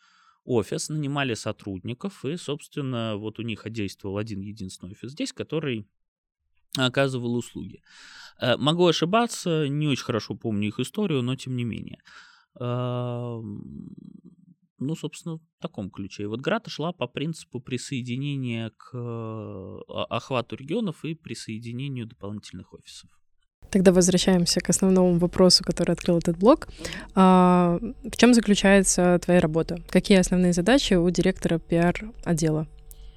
офис, 0.45 0.89
нанимали 0.89 1.35
сотрудников, 1.35 2.25
и, 2.25 2.37
собственно, 2.37 3.17
вот 3.17 3.39
у 3.39 3.43
них 3.43 3.69
действовал 3.71 4.19
один 4.19 4.41
единственный 4.41 4.93
офис 4.93 5.13
здесь, 5.13 5.33
который 5.33 5.89
оказывал 6.77 7.35
услуги. 7.35 7.83
Э, 8.41 8.57
могу 8.57 8.87
ошибаться, 8.87 9.69
не 9.69 9.89
очень 9.89 10.05
хорошо 10.05 10.35
помню 10.35 10.69
их 10.69 10.79
историю, 10.81 11.23
но 11.23 11.37
тем 11.37 11.57
не 11.57 11.65
менее. 11.65 12.01
ну, 14.79 14.95
собственно, 14.95 15.37
в 15.37 15.43
таком 15.61 15.91
ключе. 15.91 16.25
И 16.25 16.27
вот 16.27 16.41
Грата 16.41 16.71
шла 16.71 16.93
по 16.93 17.07
принципу 17.07 17.61
присоединения 17.61 18.71
к 18.77 18.91
э, 18.95 19.79
охвату 20.11 20.57
регионов 20.57 21.05
и 21.05 21.15
присоединению 21.15 22.07
дополнительных 22.07 22.73
офисов. 22.75 23.11
Тогда 23.77 23.93
возвращаемся 23.93 24.61
к 24.61 24.71
основному 24.71 25.19
вопросу, 25.19 25.63
который 25.63 25.93
открыл 25.93 26.17
этот 26.17 26.39
блог. 26.39 26.67
А, 27.15 27.79
в 28.11 28.17
чем 28.17 28.33
заключается 28.33 29.21
твоя 29.23 29.39
работа? 29.39 29.83
Какие 29.91 30.17
основные 30.17 30.55
задачи 30.55 30.95
у 30.95 31.11
директора 31.11 31.59
пиар-отдела 31.59 32.69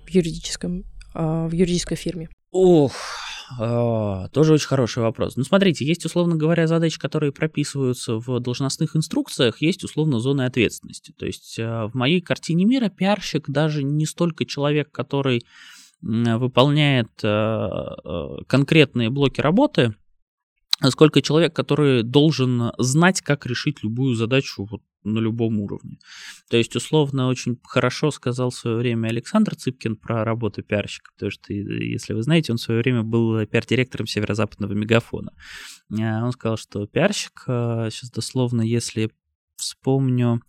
в 0.06 0.10
юридическом, 0.10 0.84
а, 1.14 1.48
в 1.48 1.54
юридической 1.54 1.96
фирме? 1.96 2.28
Ох, 2.52 2.92
а, 3.58 4.28
тоже 4.34 4.52
очень 4.52 4.68
хороший 4.68 5.02
вопрос. 5.02 5.38
Ну, 5.38 5.46
смотрите, 5.46 5.86
есть, 5.86 6.04
условно 6.04 6.36
говоря, 6.36 6.68
задачи, 6.68 7.00
которые 7.00 7.32
прописываются 7.32 8.16
в 8.16 8.42
должностных 8.42 8.98
инструкциях, 8.98 9.62
есть, 9.62 9.86
условно, 9.86 10.20
зоны 10.20 10.42
ответственности. 10.42 11.14
То 11.18 11.26
есть 11.26 11.58
а, 11.58 11.88
в 11.88 11.94
моей 11.94 12.20
картине 12.20 12.66
мира 12.66 12.90
пиарщик 12.90 13.50
даже 13.50 13.82
не 13.82 14.06
столько 14.06 14.44
человек, 14.44 14.92
который 14.92 15.46
выполняет 16.02 17.08
а, 17.24 18.42
конкретные 18.46 19.10
блоки 19.10 19.40
работы, 19.40 19.96
сколько 20.90 21.22
человек, 21.22 21.56
который 21.56 22.04
должен 22.04 22.72
знать, 22.78 23.22
как 23.22 23.46
решить 23.46 23.84
любую 23.84 24.16
задачу 24.16 24.66
вот 24.70 24.82
на 25.04 25.20
любом 25.20 25.60
уровне. 25.60 25.98
То 26.50 26.58
есть, 26.58 26.76
условно, 26.76 27.28
очень 27.28 27.58
хорошо 27.64 28.12
сказал 28.12 28.50
в 28.50 28.56
свое 28.56 28.78
время 28.78 29.08
Александр 29.08 29.56
Цыпкин 29.56 29.96
про 29.96 30.26
работу 30.26 30.62
пиарщика, 30.62 31.12
потому 31.14 31.32
что, 31.32 31.54
если 31.54 32.14
вы 32.14 32.22
знаете, 32.22 32.52
он 32.52 32.58
в 32.58 32.62
свое 32.62 32.82
время 32.82 33.04
был 33.04 33.46
пиар-директором 33.46 34.08
северо-западного 34.08 34.74
мегафона. 34.74 35.32
А, 36.00 36.26
он 36.26 36.32
сказал, 36.32 36.58
что 36.58 36.86
пиарщик, 36.86 37.44
сейчас 37.46 38.10
а, 38.10 38.16
дословно, 38.16 38.62
если 38.62 39.12
вспомню, 39.56 40.42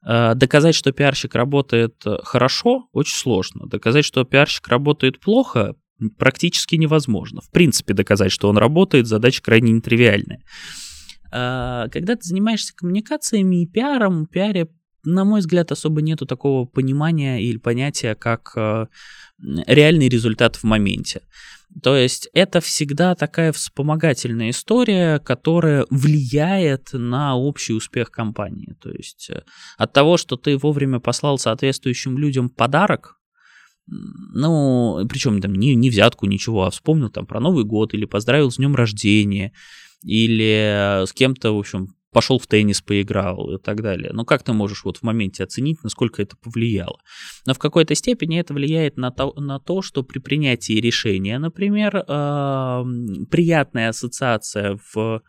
Доказать, 0.00 0.76
что 0.76 0.92
пиарщик 0.92 1.34
работает 1.34 2.04
хорошо, 2.22 2.88
очень 2.92 3.16
сложно. 3.16 3.66
Доказать, 3.66 4.04
что 4.04 4.22
пиарщик 4.22 4.68
работает 4.68 5.18
плохо, 5.18 5.74
практически 6.16 6.76
невозможно. 6.76 7.40
В 7.40 7.50
принципе, 7.50 7.94
доказать, 7.94 8.32
что 8.32 8.48
он 8.48 8.58
работает, 8.58 9.06
задача 9.06 9.42
крайне 9.42 9.72
нетривиальная. 9.72 10.42
А, 11.30 11.88
когда 11.88 12.16
ты 12.16 12.22
занимаешься 12.22 12.74
коммуникациями 12.74 13.62
и 13.62 13.66
пиаром, 13.66 14.26
пиаре, 14.26 14.68
на 15.04 15.24
мой 15.24 15.40
взгляд, 15.40 15.72
особо 15.72 16.02
нету 16.02 16.26
такого 16.26 16.64
понимания 16.66 17.42
или 17.42 17.58
понятия, 17.58 18.14
как 18.14 18.52
а, 18.56 18.88
реальный 19.66 20.08
результат 20.08 20.56
в 20.56 20.64
моменте. 20.64 21.22
То 21.82 21.96
есть 21.96 22.28
это 22.32 22.60
всегда 22.60 23.14
такая 23.14 23.52
вспомогательная 23.52 24.50
история, 24.50 25.18
которая 25.18 25.86
влияет 25.90 26.92
на 26.92 27.36
общий 27.36 27.74
успех 27.74 28.10
компании. 28.10 28.74
То 28.80 28.90
есть 28.90 29.30
э, 29.30 29.42
от 29.76 29.92
того, 29.92 30.16
что 30.16 30.36
ты 30.36 30.56
вовремя 30.56 30.98
послал 30.98 31.38
соответствующим 31.38 32.18
людям 32.18 32.48
подарок, 32.48 33.17
ну, 33.88 35.06
причем 35.08 35.40
там 35.40 35.54
не, 35.54 35.74
не 35.74 35.90
взятку, 35.90 36.26
ничего, 36.26 36.64
а 36.64 36.70
вспомнил 36.70 37.10
там 37.10 37.26
про 37.26 37.40
Новый 37.40 37.64
год 37.64 37.94
или 37.94 38.04
поздравил 38.04 38.50
с 38.50 38.56
днем 38.56 38.74
рождения, 38.74 39.52
или 40.04 41.04
с 41.06 41.12
кем-то, 41.12 41.52
в 41.52 41.58
общем, 41.58 41.88
пошел 42.12 42.38
в 42.38 42.46
теннис, 42.46 42.80
поиграл 42.80 43.54
и 43.54 43.58
так 43.58 43.82
далее. 43.82 44.10
Но 44.12 44.24
как 44.24 44.42
ты 44.42 44.52
можешь 44.52 44.84
вот 44.84 44.98
в 44.98 45.02
моменте 45.02 45.44
оценить, 45.44 45.82
насколько 45.82 46.22
это 46.22 46.36
повлияло? 46.36 46.98
Но 47.46 47.54
в 47.54 47.58
какой-то 47.58 47.94
степени 47.94 48.38
это 48.40 48.54
влияет 48.54 48.96
на 48.96 49.10
то, 49.10 49.32
на 49.38 49.58
то 49.58 49.82
что 49.82 50.02
при 50.02 50.18
принятии 50.18 50.80
решения, 50.80 51.38
например, 51.38 51.96
э, 51.96 52.84
приятная 53.30 53.90
ассоциация 53.90 54.78
в 54.92 55.22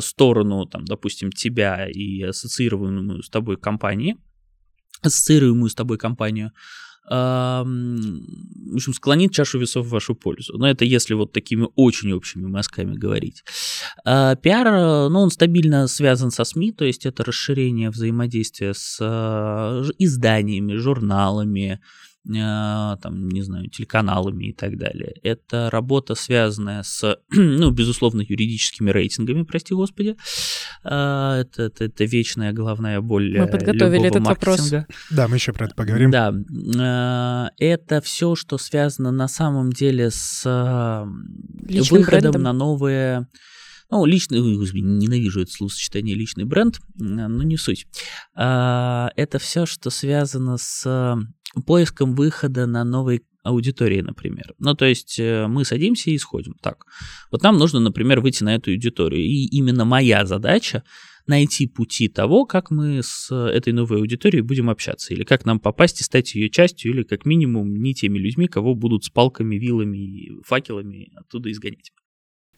сторону, 0.00 0.66
там, 0.66 0.84
допустим, 0.84 1.32
тебя 1.32 1.88
и 1.88 2.22
ассоциированную 2.22 3.22
с 3.22 3.30
тобой 3.30 3.56
компании, 3.56 4.18
ассоциируемую 5.00 5.70
с 5.70 5.74
тобой 5.74 5.96
компанию, 5.96 6.52
в 7.10 8.74
общем, 8.74 8.92
склонит 8.92 9.32
чашу 9.32 9.58
весов 9.58 9.86
в 9.86 9.90
вашу 9.90 10.14
пользу. 10.14 10.58
Но 10.58 10.68
это 10.68 10.84
если 10.84 11.14
вот 11.14 11.32
такими 11.32 11.68
очень 11.74 12.12
общими 12.12 12.46
мазками 12.46 12.94
говорить. 12.94 13.44
А, 14.04 14.36
пиар, 14.36 14.66
э, 14.66 15.08
ну, 15.08 15.20
он 15.20 15.30
стабильно 15.30 15.88
связан 15.88 16.30
со 16.30 16.44
СМИ, 16.44 16.72
то 16.72 16.84
есть 16.84 17.06
это 17.06 17.24
расширение 17.24 17.90
взаимодействия 17.90 18.74
с 18.74 18.98
э, 19.00 19.90
изданиями, 19.98 20.74
журналами, 20.74 21.80
там, 22.28 23.28
не 23.28 23.42
знаю, 23.42 23.68
телеканалами 23.70 24.46
и 24.46 24.52
так 24.52 24.76
далее. 24.76 25.14
Это 25.22 25.70
работа, 25.70 26.14
связанная 26.14 26.82
с, 26.82 27.18
ну, 27.30 27.70
безусловно, 27.70 28.22
юридическими 28.26 28.90
рейтингами, 28.90 29.42
прости 29.42 29.74
господи. 29.74 30.16
А, 30.84 31.40
это, 31.40 31.64
это, 31.64 31.84
это 31.84 32.04
вечная 32.04 32.52
головная 32.52 33.00
боль 33.00 33.38
Мы 33.38 33.46
подготовили 33.46 34.06
этот 34.08 34.22
маркетинга. 34.22 34.86
вопрос. 34.88 35.08
Да, 35.10 35.28
мы 35.28 35.36
еще 35.36 35.52
про 35.52 35.66
это 35.66 35.74
поговорим. 35.74 36.10
Да. 36.10 36.34
А, 36.78 37.50
это 37.58 38.00
все, 38.00 38.34
что 38.34 38.58
связано 38.58 39.10
на 39.10 39.28
самом 39.28 39.72
деле 39.72 40.10
с 40.10 40.44
Личным 41.66 42.00
выходом 42.00 42.20
брендом. 42.20 42.42
на 42.42 42.52
новые 42.52 43.28
ну, 43.90 44.04
личный, 44.04 44.38
ненавижу 44.38 45.40
это 45.40 45.50
словосочетание 45.50 46.14
личный 46.14 46.44
бренд, 46.44 46.78
но 46.96 47.42
не 47.42 47.56
суть. 47.56 47.86
Это 48.34 49.38
все, 49.40 49.64
что 49.64 49.88
связано 49.88 50.58
с 50.58 51.16
поиском 51.64 52.14
выхода 52.14 52.66
на 52.66 52.84
новые 52.84 53.22
аудитории, 53.42 54.00
например. 54.00 54.54
Ну, 54.58 54.74
то 54.74 54.84
есть 54.84 55.18
э, 55.18 55.46
мы 55.46 55.64
садимся 55.64 56.10
и 56.10 56.16
исходим. 56.16 56.54
Так, 56.60 56.84
вот 57.30 57.42
нам 57.42 57.56
нужно, 57.56 57.80
например, 57.80 58.20
выйти 58.20 58.44
на 58.44 58.54
эту 58.54 58.70
аудиторию. 58.70 59.22
И 59.22 59.46
именно 59.46 59.84
моя 59.84 60.26
задача 60.26 60.82
найти 61.26 61.66
пути 61.66 62.08
того, 62.08 62.46
как 62.46 62.70
мы 62.70 63.02
с 63.02 63.30
этой 63.32 63.72
новой 63.72 63.98
аудиторией 63.98 64.42
будем 64.42 64.70
общаться, 64.70 65.12
или 65.12 65.24
как 65.24 65.44
нам 65.44 65.60
попасть 65.60 66.00
и 66.00 66.04
стать 66.04 66.34
ее 66.34 66.50
частью, 66.50 66.92
или 66.92 67.02
как 67.02 67.26
минимум 67.26 67.74
не 67.76 67.94
теми 67.94 68.18
людьми, 68.18 68.48
кого 68.48 68.74
будут 68.74 69.04
с 69.04 69.10
палками, 69.10 69.56
вилами 69.56 69.98
и 69.98 70.42
факелами 70.44 71.10
оттуда 71.14 71.50
изгонять. 71.50 71.92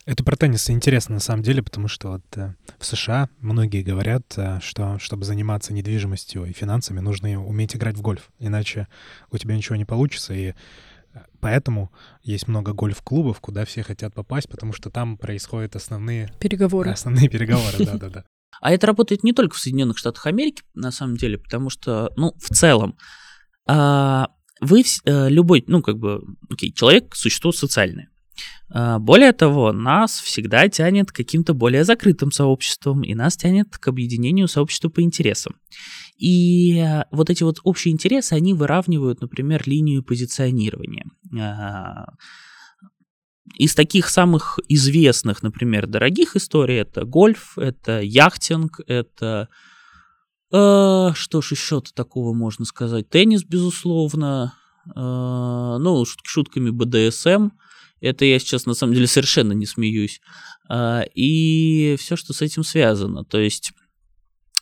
Это 0.07 0.25
про 0.25 0.37
теннис 0.37 0.69
интересно 0.71 1.15
на 1.15 1.21
самом 1.21 1.43
деле, 1.43 1.63
потому 1.63 1.87
что 1.87 2.13
вот 2.13 2.25
э, 2.37 2.55
в 2.79 2.87
США 2.87 3.29
многие 3.41 3.83
говорят, 3.83 4.33
э, 4.37 4.59
что 4.63 4.99
чтобы 4.99 5.25
заниматься 5.25 5.75
недвижимостью 5.75 6.47
и 6.47 6.53
финансами, 6.53 7.01
нужно 7.01 7.45
уметь 7.45 7.77
играть 7.77 7.97
в 7.97 8.01
гольф, 8.01 8.31
иначе 8.39 8.89
у 9.31 9.37
тебя 9.37 9.57
ничего 9.57 9.77
не 9.77 9.85
получится. 9.85 10.33
И 10.33 10.55
э, 11.13 11.19
поэтому 11.41 11.93
есть 12.23 12.49
много 12.49 12.73
гольф-клубов, 12.73 13.41
куда 13.41 13.67
все 13.67 13.83
хотят 13.83 14.15
попасть, 14.15 14.49
потому 14.49 14.73
что 14.73 14.89
там 14.91 15.19
происходят 15.19 15.77
основные 15.77 16.33
переговоры. 16.41 16.91
Основные 16.91 17.29
переговоры, 17.29 17.77
да-да-да. 17.85 18.25
А 18.63 18.73
это 18.73 18.87
работает 18.87 19.23
не 19.23 19.35
только 19.35 19.55
в 19.55 19.59
Соединенных 19.59 19.99
Штатах 19.99 20.27
Америки, 20.27 20.63
на 20.75 20.91
самом 20.93 21.17
деле, 21.17 21.37
потому 21.37 21.69
что, 21.69 22.11
ну, 22.17 22.35
в 22.39 22.49
целом, 22.55 22.97
а, 23.67 24.29
вы 24.61 24.83
любой, 25.07 25.65
ну, 25.67 25.83
как 25.83 25.99
бы, 25.99 26.23
окей, 26.51 26.73
человек— 26.73 27.15
существо 27.17 27.53
социальное. 27.53 28.11
А, 28.73 28.99
более 28.99 29.33
того, 29.33 29.73
нас 29.73 30.21
всегда 30.21 30.69
тянет 30.69 31.11
к 31.11 31.17
каким-то 31.17 31.55
более 31.55 31.85
закрытым 31.85 32.31
сообществам, 32.31 33.03
и 33.03 33.15
нас 33.15 33.37
тянет 33.37 33.77
к 33.77 33.89
объединению 33.89 34.49
сообщества 34.49 34.89
по 34.89 35.03
интересам. 35.03 35.57
И 36.19 36.87
вот 37.11 37.31
эти 37.31 37.43
вот 37.43 37.61
общие 37.65 37.93
интересы, 37.93 38.35
они 38.35 38.55
выравнивают, 38.55 39.21
например, 39.21 39.63
линию 39.67 40.03
позиционирования. 40.03 41.07
А, 41.39 42.07
из 43.57 43.75
таких 43.75 44.09
самых 44.09 44.59
известных, 44.69 45.43
например, 45.43 45.87
дорогих 45.87 46.37
историй 46.37 46.77
это 46.77 47.05
гольф, 47.05 47.59
это 47.59 48.01
яхтинг, 48.01 48.81
это 48.87 49.49
э, 50.53 51.11
что 51.15 51.41
ж 51.43 51.51
еще-то 51.51 51.93
такого 51.93 52.33
можно 52.33 52.65
сказать? 52.65 53.09
Теннис, 53.09 53.45
безусловно. 53.45 54.55
Э, 54.87 55.77
ну, 55.81 56.05
шутками 56.23 56.71
БДСМ. 56.71 57.51
Это 58.01 58.25
я 58.25 58.39
сейчас 58.39 58.67
на 58.67 58.75
самом 58.75 58.95
деле 58.95 59.07
совершенно 59.07 59.53
не 59.53 59.67
смеюсь. 59.67 60.21
А, 60.69 61.03
и 61.15 61.97
все, 61.99 62.17
что 62.17 62.33
с 62.33 62.43
этим 62.43 62.65
связано. 62.65 63.25
То 63.25 63.39
есть 63.39 63.73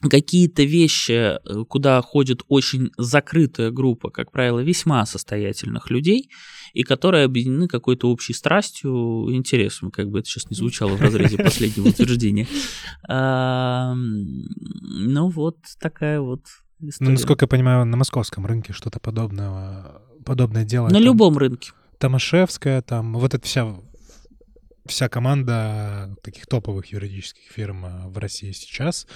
какие-то 0.00 0.62
вещи, 0.62 1.12
э, 1.12 1.64
куда 1.68 2.00
ходит 2.02 2.42
очень 2.48 2.90
закрытая 2.96 3.70
группа, 3.70 4.10
как 4.10 4.30
правило, 4.30 4.60
весьма 4.60 5.04
состоятельных 5.06 5.90
людей, 5.90 6.30
и 6.72 6.84
которые 6.84 7.24
объединены 7.24 7.66
какой-то 7.66 8.10
общей 8.10 8.32
страстью, 8.32 9.34
интересом, 9.34 9.90
как 9.90 10.08
бы 10.08 10.20
это 10.20 10.28
сейчас 10.28 10.50
не 10.50 10.56
звучало 10.56 10.96
в 10.96 11.00
разрезе 11.00 11.38
последнего 11.38 11.88
утверждения. 11.88 12.46
Ну 13.08 13.96
вот 15.30 15.56
такая 15.80 16.20
вот 16.20 16.42
ну, 17.00 17.10
насколько 17.10 17.44
я 17.44 17.48
понимаю, 17.48 17.84
на 17.84 17.96
московском 17.96 18.46
рынке 18.46 18.72
что-то 18.72 19.00
подобное, 19.00 20.00
подобное 20.24 20.64
дело. 20.64 20.88
На 20.88 21.00
любом 21.00 21.36
рынке. 21.36 21.72
Томашевская, 21.98 22.82
там 22.82 23.14
вот 23.14 23.34
эта 23.34 23.44
вся 23.46 23.76
вся 24.86 25.08
команда 25.08 26.16
таких 26.22 26.46
топовых 26.46 26.86
юридических 26.86 27.50
фирм 27.50 27.84
э, 27.84 28.08
в 28.08 28.16
России 28.16 28.52
сейчас. 28.52 29.06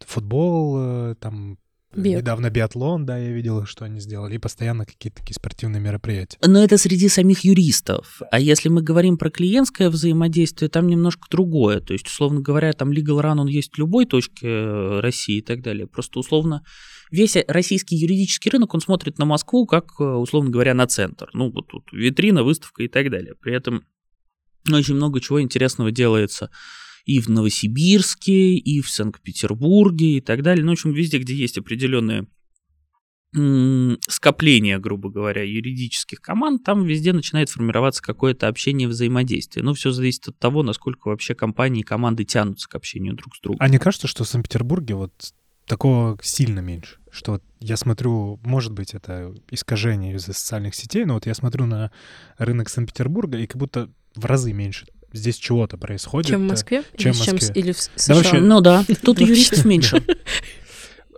Футбол, 0.00 0.76
э, 0.78 1.14
там 1.20 1.58
Бег. 1.94 2.18
Недавно 2.18 2.48
биатлон, 2.48 3.04
да, 3.04 3.18
я 3.18 3.32
видел, 3.32 3.66
что 3.66 3.84
они 3.84 4.00
сделали, 4.00 4.36
и 4.36 4.38
постоянно 4.38 4.86
какие-то 4.86 5.20
такие 5.20 5.34
спортивные 5.34 5.80
мероприятия. 5.80 6.38
Но 6.42 6.64
это 6.64 6.78
среди 6.78 7.08
самих 7.08 7.44
юристов. 7.44 8.22
А 8.30 8.40
если 8.40 8.70
мы 8.70 8.80
говорим 8.80 9.18
про 9.18 9.30
клиентское 9.30 9.90
взаимодействие, 9.90 10.70
там 10.70 10.86
немножко 10.86 11.26
другое. 11.30 11.80
То 11.80 11.92
есть, 11.92 12.06
условно 12.06 12.40
говоря, 12.40 12.72
там 12.72 12.92
legal 12.92 13.20
run, 13.20 13.40
он 13.40 13.46
есть 13.46 13.74
в 13.74 13.78
любой 13.78 14.06
точке 14.06 14.46
э, 14.46 15.00
России 15.00 15.38
и 15.38 15.42
так 15.42 15.62
далее. 15.62 15.86
Просто, 15.86 16.18
условно, 16.18 16.62
весь 17.12 17.36
российский 17.46 17.96
юридический 17.96 18.50
рынок, 18.50 18.74
он 18.74 18.80
смотрит 18.80 19.18
на 19.18 19.24
Москву 19.24 19.66
как, 19.66 19.92
э, 20.00 20.04
условно 20.04 20.50
говоря, 20.50 20.74
на 20.74 20.86
центр. 20.86 21.30
Ну, 21.34 21.50
вот 21.50 21.68
тут 21.68 21.92
витрина, 21.92 22.42
выставка 22.42 22.82
и 22.82 22.88
так 22.88 23.10
далее. 23.10 23.34
При 23.40 23.54
этом 23.54 23.84
очень 24.70 24.94
много 24.94 25.20
чего 25.20 25.40
интересного 25.40 25.92
делается 25.92 26.50
и 27.04 27.20
в 27.20 27.28
Новосибирске, 27.28 28.54
и 28.54 28.80
в 28.80 28.88
Санкт-Петербурге 28.88 30.18
и 30.18 30.20
так 30.20 30.42
далее. 30.42 30.64
Ну, 30.64 30.70
в 30.70 30.74
общем, 30.74 30.92
везде, 30.92 31.18
где 31.18 31.34
есть 31.34 31.58
определенные 31.58 32.26
скопление, 34.08 34.78
грубо 34.78 35.08
говоря, 35.08 35.42
юридических 35.42 36.20
команд, 36.20 36.64
там 36.64 36.84
везде 36.84 37.14
начинает 37.14 37.48
формироваться 37.48 38.02
какое-то 38.02 38.46
общение, 38.46 38.86
взаимодействие. 38.86 39.64
Ну, 39.64 39.72
все 39.72 39.90
зависит 39.90 40.28
от 40.28 40.38
того, 40.38 40.62
насколько 40.62 41.08
вообще 41.08 41.34
компании 41.34 41.80
и 41.80 41.84
команды 41.84 42.24
тянутся 42.24 42.68
к 42.68 42.74
общению 42.74 43.14
друг 43.14 43.34
с 43.34 43.40
другом. 43.40 43.56
А 43.60 43.70
не 43.70 43.78
кажется, 43.78 44.06
что 44.06 44.24
в 44.24 44.28
Санкт-Петербурге 44.28 44.96
вот 44.96 45.12
такого 45.66 46.18
сильно 46.22 46.60
меньше? 46.60 46.98
Что 47.10 47.32
вот 47.32 47.42
я 47.60 47.76
смотрю, 47.76 48.40
может 48.42 48.72
быть, 48.72 48.94
это 48.94 49.34
искажение 49.50 50.14
из-за 50.14 50.32
социальных 50.32 50.74
сетей, 50.74 51.04
но 51.04 51.14
вот 51.14 51.26
я 51.26 51.34
смотрю 51.34 51.66
на 51.66 51.90
рынок 52.38 52.68
Санкт-Петербурга, 52.68 53.38
и 53.38 53.46
как 53.46 53.58
будто 53.58 53.90
в 54.14 54.24
разы 54.24 54.52
меньше 54.52 54.86
здесь 55.12 55.36
чего-то 55.36 55.76
происходит. 55.76 56.30
Чем 56.30 56.46
в 56.46 56.50
Москве? 56.50 56.82
Чем 56.96 57.12
или, 57.12 57.16
в 57.16 57.20
Москве. 57.20 57.38
Чем, 57.38 57.54
или 57.54 57.72
в 57.72 57.80
США? 57.80 57.92
Да 58.08 58.14
вообще, 58.14 58.40
ну 58.40 58.60
да, 58.60 58.84
тут 59.02 59.20
юристов 59.20 59.64
меньше. 59.64 60.02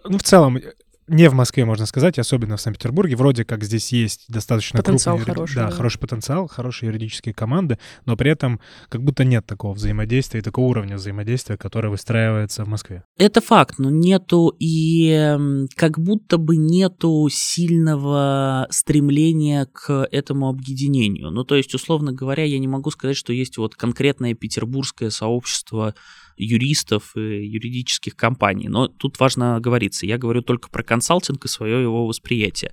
Ну, 0.04 0.18
в 0.18 0.22
целом, 0.22 0.58
не 1.06 1.28
в 1.28 1.34
Москве, 1.34 1.64
можно 1.64 1.86
сказать, 1.86 2.18
особенно 2.18 2.56
в 2.56 2.60
Санкт-Петербурге. 2.60 3.16
Вроде 3.16 3.44
как 3.44 3.64
здесь 3.64 3.92
есть 3.92 4.24
достаточно 4.28 4.82
потенциал 4.82 5.16
крупные... 5.16 5.34
хороший, 5.34 5.54
да, 5.56 5.66
да. 5.66 5.70
хороший 5.70 5.98
потенциал, 5.98 6.48
хорошие 6.48 6.88
юридические 6.88 7.34
команды, 7.34 7.78
но 8.06 8.16
при 8.16 8.30
этом 8.30 8.60
как 8.88 9.02
будто 9.02 9.24
нет 9.24 9.46
такого 9.46 9.74
взаимодействия, 9.74 10.40
такого 10.42 10.66
уровня 10.66 10.96
взаимодействия, 10.96 11.56
которое 11.56 11.88
выстраивается 11.88 12.64
в 12.64 12.68
Москве. 12.68 13.04
Это 13.18 13.40
факт, 13.40 13.78
но 13.78 13.90
нету 13.90 14.54
и 14.58 15.36
как 15.76 15.98
будто 15.98 16.38
бы 16.38 16.56
нету 16.56 17.28
сильного 17.30 18.66
стремления 18.70 19.66
к 19.72 20.08
этому 20.10 20.48
объединению. 20.48 21.30
Ну, 21.30 21.44
то 21.44 21.56
есть, 21.56 21.74
условно 21.74 22.12
говоря, 22.12 22.44
я 22.44 22.58
не 22.58 22.68
могу 22.68 22.90
сказать, 22.90 23.16
что 23.16 23.32
есть 23.32 23.58
вот 23.58 23.74
конкретное 23.74 24.34
петербургское 24.34 25.10
сообщество 25.10 25.94
юристов 26.36 27.16
и 27.16 27.46
юридических 27.46 28.16
компаний. 28.16 28.68
Но 28.68 28.88
тут 28.88 29.18
важно 29.20 29.60
говориться. 29.60 30.06
Я 30.06 30.18
говорю 30.18 30.42
только 30.42 30.68
про 30.68 30.82
консалтинг 30.82 31.44
и 31.44 31.48
свое 31.48 31.82
его 31.82 32.06
восприятие. 32.06 32.72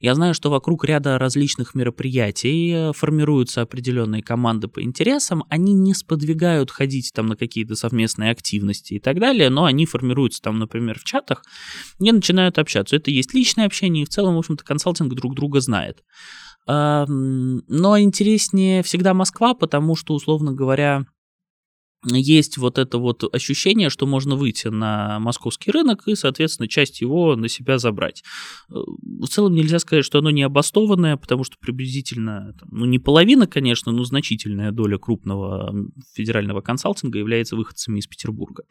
Я 0.00 0.14
знаю, 0.14 0.32
что 0.32 0.50
вокруг 0.50 0.84
ряда 0.84 1.18
различных 1.18 1.74
мероприятий 1.74 2.92
формируются 2.94 3.62
определенные 3.62 4.22
команды 4.22 4.68
по 4.68 4.82
интересам. 4.82 5.44
Они 5.50 5.74
не 5.74 5.92
сподвигают 5.92 6.70
ходить 6.70 7.12
там 7.14 7.26
на 7.26 7.36
какие-то 7.36 7.74
совместные 7.76 8.30
активности 8.30 8.94
и 8.94 8.98
так 8.98 9.20
далее, 9.20 9.50
но 9.50 9.64
они 9.66 9.84
формируются 9.84 10.40
там, 10.40 10.58
например, 10.58 10.98
в 10.98 11.04
чатах 11.04 11.42
и 11.98 12.10
начинают 12.10 12.58
общаться. 12.58 12.96
Это 12.96 13.10
есть 13.10 13.34
личное 13.34 13.66
общение, 13.66 14.04
и 14.04 14.06
в 14.06 14.10
целом, 14.10 14.36
в 14.36 14.38
общем-то, 14.38 14.64
консалтинг 14.64 15.12
друг 15.14 15.34
друга 15.34 15.60
знает. 15.60 16.02
Но 16.66 17.98
интереснее 17.98 18.82
всегда 18.82 19.12
Москва, 19.12 19.54
потому 19.54 19.96
что, 19.96 20.14
условно 20.14 20.52
говоря, 20.52 21.04
есть 22.04 22.56
вот 22.58 22.78
это 22.78 22.98
вот 22.98 23.22
ощущение, 23.34 23.90
что 23.90 24.06
можно 24.06 24.34
выйти 24.34 24.68
на 24.68 25.18
московский 25.20 25.70
рынок 25.70 26.06
и, 26.06 26.14
соответственно, 26.14 26.68
часть 26.68 27.00
его 27.00 27.36
на 27.36 27.48
себя 27.48 27.78
забрать. 27.78 28.22
Э, 28.70 28.74
в 28.74 29.26
целом 29.26 29.54
нельзя 29.54 29.78
сказать, 29.78 30.04
что 30.04 30.18
оно 30.18 30.30
не 30.30 30.42
обоснованное, 30.42 31.16
потому 31.16 31.44
что 31.44 31.56
приблизительно, 31.58 32.54
ну 32.70 32.86
не 32.86 32.98
половина, 32.98 33.46
конечно, 33.46 33.92
но 33.92 34.04
значительная 34.04 34.72
доля 34.72 34.98
крупного 34.98 35.74
федерального 36.14 36.60
консалтинга 36.60 37.18
является 37.18 37.56
выходцами 37.56 37.98
из 37.98 38.06
Петербурга. 38.06 38.64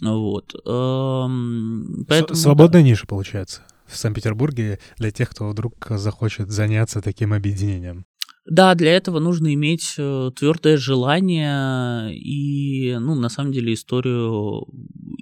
Вот. 0.00 0.52
Поэтому, 0.64 2.34
Свободная 2.34 2.82
да. 2.82 2.88
ниша, 2.88 3.06
получается, 3.06 3.62
в 3.86 3.96
Санкт-Петербурге 3.96 4.78
для 4.98 5.10
тех, 5.10 5.30
кто 5.30 5.48
вдруг 5.48 5.86
захочет 5.90 6.50
заняться 6.50 7.00
таким 7.00 7.32
объединением. 7.32 8.04
Да, 8.48 8.74
для 8.74 8.92
этого 8.92 9.18
нужно 9.18 9.52
иметь 9.54 9.94
э, 9.98 10.30
твердое 10.36 10.76
желание 10.76 12.16
и, 12.16 12.96
ну, 12.98 13.14
на 13.16 13.28
самом 13.28 13.52
деле, 13.52 13.74
историю 13.74 14.66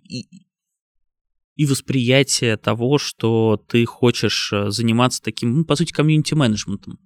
и, 0.05 0.27
и 1.57 1.67
восприятие 1.67 2.57
того, 2.59 2.99
что 2.99 3.63
ты 3.67 3.87
хочешь 3.87 4.53
э, 4.53 4.71
заниматься 4.71 5.23
таким, 5.23 5.59
ну, 5.59 5.65
по 5.65 5.75
сути, 5.75 5.93
комьюнити-менеджментом. 5.93 6.99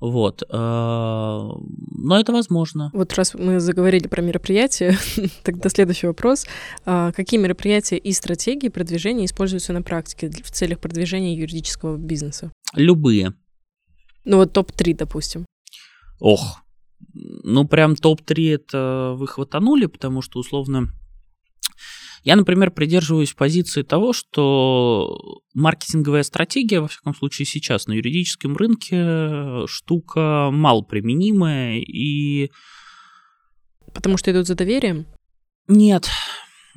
Вот. 0.00 0.42
Э, 0.42 0.46
но 0.50 2.20
это 2.20 2.32
возможно. 2.32 2.90
Вот 2.92 3.14
раз 3.14 3.32
мы 3.32 3.58
заговорили 3.58 4.08
про 4.08 4.20
мероприятия, 4.20 4.98
тогда 5.44 5.70
следующий 5.70 6.08
вопрос. 6.08 6.44
А 6.84 7.10
какие 7.12 7.40
мероприятия 7.40 7.96
и 7.96 8.12
стратегии 8.12 8.68
продвижения 8.68 9.24
используются 9.24 9.72
на 9.72 9.80
практике 9.80 10.28
в 10.28 10.50
целях 10.50 10.78
продвижения 10.78 11.34
юридического 11.34 11.96
бизнеса? 11.96 12.52
Любые. 12.74 13.32
Ну 14.24 14.36
вот 14.36 14.52
топ-3, 14.52 14.96
допустим. 14.96 15.44
Ох, 16.20 16.62
ну 17.14 17.66
прям 17.66 17.96
топ-3 17.96 18.54
это 18.54 19.14
вы 19.16 19.26
хватанули, 19.26 19.86
потому 19.86 20.22
что 20.22 20.38
условно... 20.38 20.92
Я, 22.24 22.36
например, 22.36 22.70
придерживаюсь 22.70 23.32
позиции 23.32 23.82
того, 23.82 24.12
что 24.12 25.42
маркетинговая 25.54 26.22
стратегия, 26.22 26.80
во 26.80 26.86
всяком 26.86 27.16
случае 27.16 27.46
сейчас 27.46 27.88
на 27.88 27.94
юридическом 27.94 28.56
рынке, 28.56 29.66
штука 29.66 30.50
малоприменимая 30.52 31.78
и... 31.80 32.52
Потому 33.92 34.18
что 34.18 34.30
идут 34.30 34.46
за 34.46 34.54
доверием? 34.54 35.06
Нет. 35.66 36.08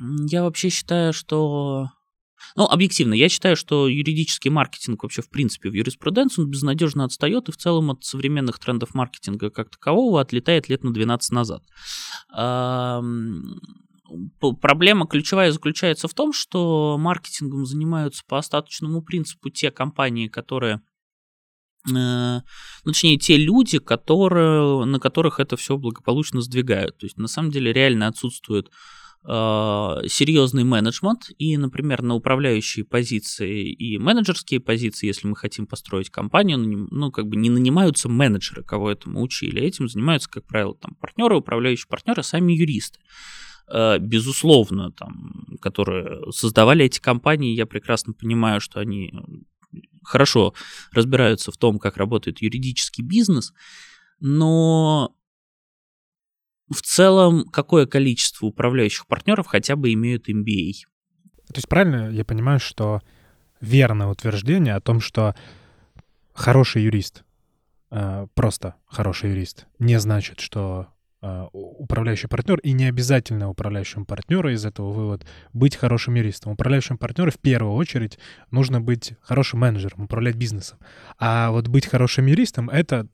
Я 0.00 0.42
вообще 0.42 0.68
считаю, 0.68 1.12
что 1.12 1.90
ну, 2.54 2.64
объективно, 2.64 3.14
я 3.14 3.28
считаю, 3.28 3.56
что 3.56 3.88
юридический 3.88 4.50
маркетинг 4.50 5.02
вообще 5.02 5.22
в 5.22 5.30
принципе 5.30 5.70
в 5.70 5.74
юриспруденции 5.74 6.42
он 6.42 6.50
безнадежно 6.50 7.04
отстает 7.04 7.48
и 7.48 7.52
в 7.52 7.56
целом 7.56 7.90
от 7.90 8.04
современных 8.04 8.58
трендов 8.58 8.94
маркетинга 8.94 9.50
как 9.50 9.70
такового 9.70 10.20
отлетает 10.20 10.68
лет 10.68 10.84
на 10.84 10.92
12 10.92 11.32
назад. 11.32 11.62
Проблема 14.60 15.06
ключевая 15.06 15.50
заключается 15.50 16.06
в 16.08 16.14
том, 16.14 16.32
что 16.32 16.96
маркетингом 16.98 17.66
занимаются 17.66 18.22
по 18.26 18.38
остаточному 18.38 19.02
принципу 19.02 19.50
те 19.50 19.70
компании, 19.70 20.28
которые 20.28 20.80
э, 21.88 22.40
ну, 22.84 22.92
точнее, 22.92 23.18
те 23.18 23.36
люди, 23.36 23.78
которые, 23.78 24.84
на 24.84 25.00
которых 25.00 25.40
это 25.40 25.56
все 25.56 25.76
благополучно 25.76 26.40
сдвигают. 26.40 26.98
То 26.98 27.06
есть, 27.06 27.18
на 27.18 27.26
самом 27.26 27.50
деле, 27.50 27.72
реально 27.72 28.06
отсутствует 28.06 28.70
серьезный 29.28 30.62
менеджмент 30.62 31.30
и, 31.36 31.56
например, 31.56 32.02
на 32.02 32.14
управляющие 32.14 32.84
позиции 32.84 33.72
и 33.72 33.98
менеджерские 33.98 34.60
позиции, 34.60 35.08
если 35.08 35.26
мы 35.26 35.34
хотим 35.34 35.66
построить 35.66 36.10
компанию, 36.10 36.58
ну, 36.58 37.10
как 37.10 37.26
бы 37.26 37.36
не 37.36 37.50
нанимаются 37.50 38.08
менеджеры, 38.08 38.62
кого 38.62 38.90
этому 38.90 39.20
учили. 39.22 39.60
Этим 39.60 39.88
занимаются, 39.88 40.30
как 40.30 40.44
правило, 40.46 40.76
там 40.76 40.94
партнеры, 41.00 41.36
управляющие 41.36 41.88
партнеры, 41.88 42.22
сами 42.22 42.52
юристы. 42.52 43.00
Э, 43.68 43.98
безусловно, 43.98 44.92
там, 44.92 45.56
которые 45.60 46.30
создавали 46.30 46.84
эти 46.84 47.00
компании, 47.00 47.56
я 47.56 47.66
прекрасно 47.66 48.12
понимаю, 48.12 48.60
что 48.60 48.78
они 48.78 49.12
хорошо 50.04 50.54
разбираются 50.92 51.50
в 51.50 51.56
том, 51.56 51.78
как 51.78 51.96
работает 51.96 52.42
юридический 52.42 53.02
бизнес, 53.02 53.52
но 54.20 55.15
в 56.70 56.82
целом, 56.82 57.44
какое 57.44 57.86
количество 57.86 58.46
управляющих 58.46 59.06
партнеров 59.06 59.46
хотя 59.46 59.76
бы 59.76 59.92
имеют 59.92 60.28
MBA? 60.28 60.72
То 61.48 61.56
есть 61.56 61.68
правильно 61.68 62.10
я 62.10 62.24
понимаю, 62.24 62.58
что 62.58 63.00
верное 63.60 64.08
утверждение 64.08 64.74
о 64.74 64.80
том, 64.80 65.00
что 65.00 65.34
хороший 66.34 66.82
юрист, 66.82 67.24
э, 67.90 68.26
просто 68.34 68.74
хороший 68.86 69.30
юрист, 69.30 69.66
не 69.78 69.98
значит, 70.00 70.40
что 70.40 70.88
э, 71.22 71.46
управляющий 71.52 72.26
партнер, 72.26 72.58
и 72.58 72.72
не 72.72 72.86
обязательно 72.86 73.48
управляющему 73.48 74.04
партнеру 74.04 74.50
из 74.50 74.64
этого 74.64 74.90
вывод 74.90 75.24
быть 75.52 75.76
хорошим 75.76 76.14
юристом. 76.14 76.52
Управляющему 76.52 76.98
партнеру 76.98 77.30
в 77.30 77.38
первую 77.38 77.74
очередь 77.74 78.18
нужно 78.50 78.80
быть 78.80 79.14
хорошим 79.22 79.60
менеджером, 79.60 80.04
управлять 80.04 80.34
бизнесом. 80.34 80.78
А 81.18 81.50
вот 81.52 81.68
быть 81.68 81.86
хорошим 81.86 82.26
юристом— 82.26 82.68
это 82.70 83.08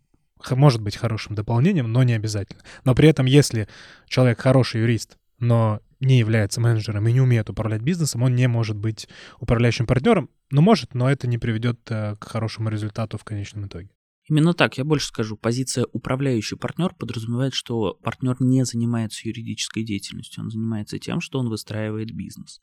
может 0.51 0.81
быть 0.81 0.97
хорошим 0.97 1.35
дополнением, 1.35 1.93
но 1.93 2.03
не 2.03 2.15
обязательно. 2.15 2.63
Но 2.85 2.95
при 2.95 3.09
этом, 3.09 3.27
если 3.27 3.69
человек 4.07 4.41
хороший 4.41 4.81
юрист, 4.83 5.17
но 5.39 5.81
не 6.01 6.19
является 6.19 6.61
менеджером 6.61 7.07
и 7.09 7.13
не 7.13 7.21
умеет 7.21 7.49
управлять 7.49 7.83
бизнесом, 7.83 8.23
он 8.23 8.35
не 8.35 8.49
может 8.49 8.77
быть 8.77 9.09
управляющим 9.39 9.87
партнером. 9.87 10.31
Ну, 10.51 10.61
может, 10.61 10.95
но 10.95 11.11
это 11.11 11.27
не 11.27 11.39
приведет 11.39 11.79
э, 11.89 12.17
к 12.19 12.25
хорошему 12.25 12.69
результату 12.69 13.19
в 13.19 13.25
конечном 13.25 13.67
итоге. 13.67 13.89
Именно 14.29 14.55
так, 14.55 14.79
я 14.79 14.85
больше 14.85 15.09
скажу. 15.09 15.37
Позиция 15.37 15.85
управляющий 15.93 16.55
партнер 16.55 16.95
подразумевает, 16.95 17.55
что 17.55 17.95
партнер 18.03 18.37
не 18.41 18.65
занимается 18.65 19.27
юридической 19.27 19.83
деятельностью, 19.83 20.45
он 20.45 20.51
занимается 20.51 20.99
тем, 21.01 21.21
что 21.21 21.41
он 21.41 21.49
выстраивает 21.49 22.15
бизнес. 22.15 22.61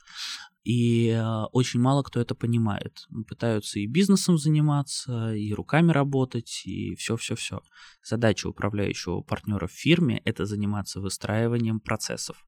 И 0.64 1.10
э, 1.10 1.44
очень 1.52 1.82
мало 1.82 2.04
кто 2.04 2.22
это 2.22 2.34
понимает. 2.34 3.08
Пытаются 3.28 3.80
и 3.80 3.88
бизнесом 3.88 4.38
заниматься, 4.38 5.34
и 5.34 5.54
руками 5.54 5.92
работать, 5.92 6.62
и 6.66 6.96
все-все-все. 6.96 7.62
Задача 8.04 8.48
управляющего 8.48 9.22
партнера 9.22 9.68
в 9.68 9.72
фирме– 9.72 10.22
это 10.26 10.46
заниматься 10.46 11.02
выстраиванием 11.02 11.82
процессов. 11.82 12.46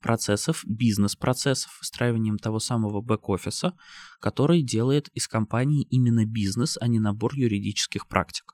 Процессов, 0.00 0.62
бизнес-процессов, 0.66 1.78
выстраиванием 1.80 2.38
того 2.38 2.60
самого 2.60 3.02
бэк-офиса, 3.02 3.74
который 4.20 4.62
делает 4.62 5.08
из 5.08 5.28
компании 5.28 5.82
именно 5.82 6.26
бизнес, 6.26 6.78
а 6.80 6.88
не 6.88 7.00
набор 7.00 7.34
юридических 7.34 8.06
практик. 8.06 8.53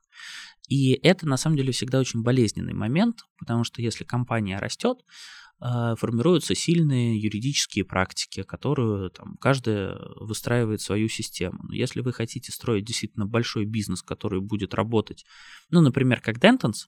И 0.68 0.92
это 0.92 1.26
на 1.26 1.36
самом 1.36 1.56
деле 1.56 1.72
всегда 1.72 1.98
очень 1.98 2.22
болезненный 2.22 2.74
момент, 2.74 3.24
потому 3.38 3.64
что 3.64 3.82
если 3.82 4.04
компания 4.04 4.58
растет, 4.58 4.98
а, 5.62 5.94
формируются 5.96 6.54
сильные 6.54 7.18
юридические 7.20 7.84
практики, 7.84 8.42
которые 8.42 9.10
там, 9.10 9.36
каждая 9.36 9.98
выстраивает 10.16 10.80
свою 10.80 11.08
систему. 11.08 11.58
Но 11.64 11.74
если 11.74 12.00
вы 12.00 12.12
хотите 12.12 12.50
строить 12.50 12.84
действительно 12.84 13.26
большой 13.26 13.66
бизнес, 13.66 14.02
который 14.02 14.40
будет 14.40 14.72
работать, 14.72 15.26
ну, 15.68 15.82
например, 15.82 16.22
как 16.22 16.38
Dentons, 16.38 16.86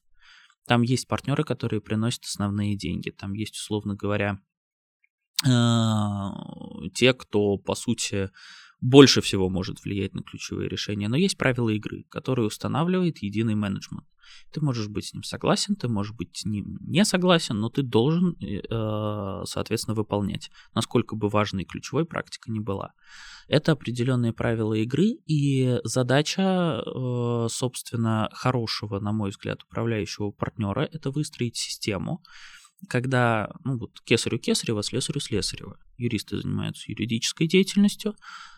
там 0.66 0.82
есть 0.82 1.06
партнеры, 1.06 1.44
которые 1.44 1.80
приносят 1.80 2.24
основные 2.24 2.76
деньги. 2.76 3.10
Там 3.10 3.34
есть, 3.34 3.56
условно 3.56 3.94
говоря, 3.94 4.38
а, 5.46 6.32
те, 6.94 7.12
кто, 7.12 7.58
по 7.58 7.74
сути, 7.74 8.30
больше 8.82 9.20
всего 9.20 9.48
может 9.48 9.82
влиять 9.84 10.12
на 10.12 10.22
ключевые 10.22 10.68
решения. 10.68 11.08
Но 11.08 11.16
есть 11.16 11.38
правила 11.38 11.68
игры, 11.70 12.04
которые 12.10 12.46
устанавливает 12.46 13.22
единый 13.22 13.54
менеджмент. 13.54 14.04
Ты 14.52 14.60
можешь 14.60 14.88
быть 14.88 15.06
с 15.06 15.14
ним 15.14 15.22
согласен, 15.22 15.76
ты 15.76 15.88
можешь 15.88 16.14
быть 16.14 16.36
с 16.36 16.44
ним 16.44 16.78
не 16.80 17.04
согласен, 17.04 17.60
но 17.60 17.70
ты 17.70 17.82
должен, 17.82 18.36
э, 18.40 19.44
соответственно, 19.44 19.94
выполнять, 19.94 20.50
насколько 20.74 21.14
бы 21.14 21.28
важной 21.28 21.64
ключевой 21.64 22.04
практика 22.04 22.50
не 22.50 22.60
была. 22.60 22.92
Это 23.46 23.72
определенные 23.72 24.32
правила 24.32 24.74
игры, 24.74 25.18
и 25.26 25.78
задача, 25.84 26.82
э, 26.84 27.46
собственно, 27.50 28.30
хорошего, 28.32 28.98
на 28.98 29.12
мой 29.12 29.30
взгляд, 29.30 29.62
управляющего 29.62 30.32
партнера– 30.32 30.88
это 30.92 31.10
выстроить 31.10 31.56
систему, 31.56 32.22
когда, 32.88 33.50
ну 33.64 33.78
вот, 33.78 34.00
кесарю 34.04 34.38
кесарева, 34.38 34.82
слесарю 34.82 35.20
слесарева. 35.20 35.78
Юристы 35.96 36.40
занимаются 36.40 36.90
юридической 36.90 37.46
деятельностью, 37.46 38.14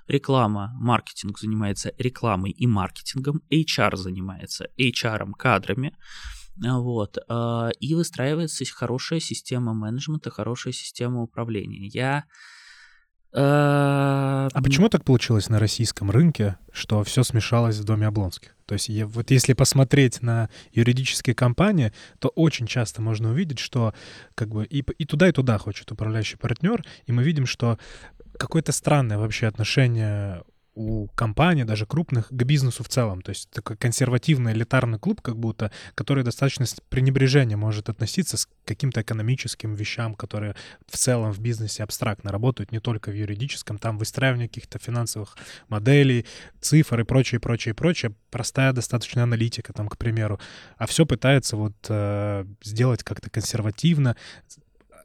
реклама, 0.09 0.73
маркетинг 0.75 1.39
занимается 1.39 1.93
рекламой 1.99 2.51
и 2.51 2.67
маркетингом, 2.67 3.43
HR 3.51 3.97
занимается 3.97 4.69
HR, 4.79 5.33
кадрами, 5.39 5.97
вот, 6.57 7.19
а, 7.29 7.71
и 7.81 7.95
выстраивается 7.95 8.65
хорошая 8.73 9.21
система 9.21 9.75
менеджмента, 9.75 10.31
хорошая 10.31 10.73
система 10.73 11.23
управления. 11.23 11.87
Я 11.87 12.25
а, 13.37 14.49
а 14.53 14.63
почему 14.63 14.89
так 14.89 15.05
получилось 15.05 15.49
на 15.49 15.59
российском 15.59 16.11
рынке, 16.11 16.57
что 16.73 17.03
все 17.03 17.25
смешалось 17.25 17.77
в 17.79 17.85
доме 17.85 18.07
Облонских? 18.07 18.55
То 18.67 18.75
есть 18.75 18.89
вот 19.07 19.31
если 19.33 19.55
посмотреть 19.55 20.23
на 20.23 20.49
юридические 20.73 21.35
компании, 21.35 21.93
то 22.21 22.29
очень 22.29 22.67
часто 22.67 23.03
можно 23.03 23.31
увидеть, 23.31 23.59
что 23.59 23.93
как 24.37 24.49
бы 24.49 24.65
и, 24.65 24.85
и 24.99 25.05
туда, 25.05 25.29
и 25.29 25.33
туда 25.33 25.59
хочет 25.59 25.91
управляющий 25.91 26.37
партнер, 26.37 26.85
и 27.07 27.13
мы 27.13 27.25
видим, 27.25 27.47
что 27.47 27.79
какое-то 28.39 28.71
странное 28.71 29.19
вообще 29.19 29.49
отношение 29.49 30.43
у 30.75 31.09
компаний, 31.15 31.65
даже 31.65 31.87
крупных, 31.87 32.29
к 32.29 32.43
бизнесу 32.43 32.83
в 32.83 32.89
целом. 32.89 33.23
То 33.23 33.31
есть 33.31 33.51
такой 33.51 33.77
консервативный 33.77 34.53
элитарный 34.53 34.99
клуб, 34.99 35.21
как 35.21 35.37
будто, 35.37 35.71
который 35.95 36.25
достаточно 36.25 36.67
с 36.67 36.81
пренебрежением 36.89 37.61
может 37.61 37.89
относиться 37.89 38.37
к 38.37 38.49
каким-то 38.65 39.03
экономическим 39.03 39.75
вещам, 39.75 40.15
которые 40.15 40.57
в 40.87 40.97
целом 40.97 41.33
в 41.33 41.39
бизнесе 41.41 41.83
абстрактно 41.83 42.31
работают, 42.31 42.73
не 42.73 42.81
только 42.81 43.11
в 43.11 43.15
юридическом, 43.15 43.79
там 43.79 43.99
выстраивание 43.99 44.49
каких-то 44.49 44.79
финансовых 44.79 45.37
моделей, 45.69 46.27
цифр 46.61 47.01
и 47.01 47.05
прочее, 47.05 47.41
прочее, 47.41 47.75
прочее. 47.75 48.15
Простая 48.31 48.73
достаточно 48.73 49.23
аналитика, 49.23 49.73
там, 49.73 49.89
к 49.89 49.97
примеру. 49.97 50.41
А 50.77 50.87
все 50.87 51.07
пытается 51.07 51.57
вот 51.57 51.75
э, 51.89 52.45
сделать 52.63 53.03
как-то 53.05 53.31
консервативно, 53.31 54.17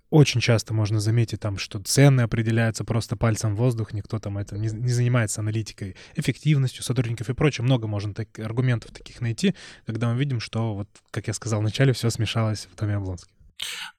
очень 0.09 0.41
часто 0.41 0.73
можно 0.73 0.99
заметить 0.99 1.39
там, 1.39 1.57
что 1.57 1.79
цены 1.79 2.21
определяются 2.21 2.83
просто 2.83 3.15
пальцем 3.15 3.55
в 3.55 3.59
воздух, 3.59 3.93
никто 3.93 4.19
там 4.19 4.37
это 4.37 4.57
не, 4.57 4.69
не 4.69 4.91
занимается 4.91 5.41
аналитикой, 5.41 5.95
эффективностью 6.15 6.83
сотрудников 6.83 7.29
и 7.29 7.33
прочее. 7.33 7.63
Много 7.63 7.87
можно 7.87 8.13
так, 8.13 8.39
аргументов 8.39 8.91
таких 8.91 9.21
найти, 9.21 9.55
когда 9.85 10.11
мы 10.11 10.17
видим, 10.17 10.39
что, 10.39 10.73
вот, 10.73 10.89
как 11.11 11.27
я 11.27 11.33
сказал 11.33 11.59
вначале, 11.61 11.93
все 11.93 12.09
смешалось 12.09 12.67
в 12.71 12.75
Томе 12.75 12.95
Облонске. 12.95 13.31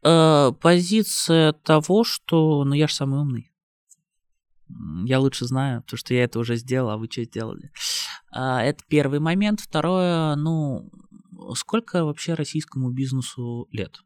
Э, 0.03 0.53
позиция 0.61 1.53
того, 1.53 2.05
что, 2.05 2.65
ну, 2.65 2.75
я 2.75 2.89
же 2.89 2.95
самый 2.95 3.21
умный. 3.21 3.53
Я 5.05 5.19
лучше 5.19 5.47
знаю, 5.47 5.83
потому 5.83 5.99
что 5.99 6.15
я 6.15 6.25
это 6.25 6.39
уже 6.39 6.57
сделал, 6.57 6.91
а 6.91 6.97
вы 6.97 7.09
что 7.11 7.25
сделали? 7.25 7.71
А, 8.33 8.63
это 8.63 8.85
первый 8.89 9.19
момент. 9.19 9.61
Второе, 9.61 10.37
ну, 10.37 10.91
сколько 11.55 12.05
вообще 12.05 12.35
российскому 12.35 12.91
бизнесу 12.91 13.69
лет? 13.73 14.01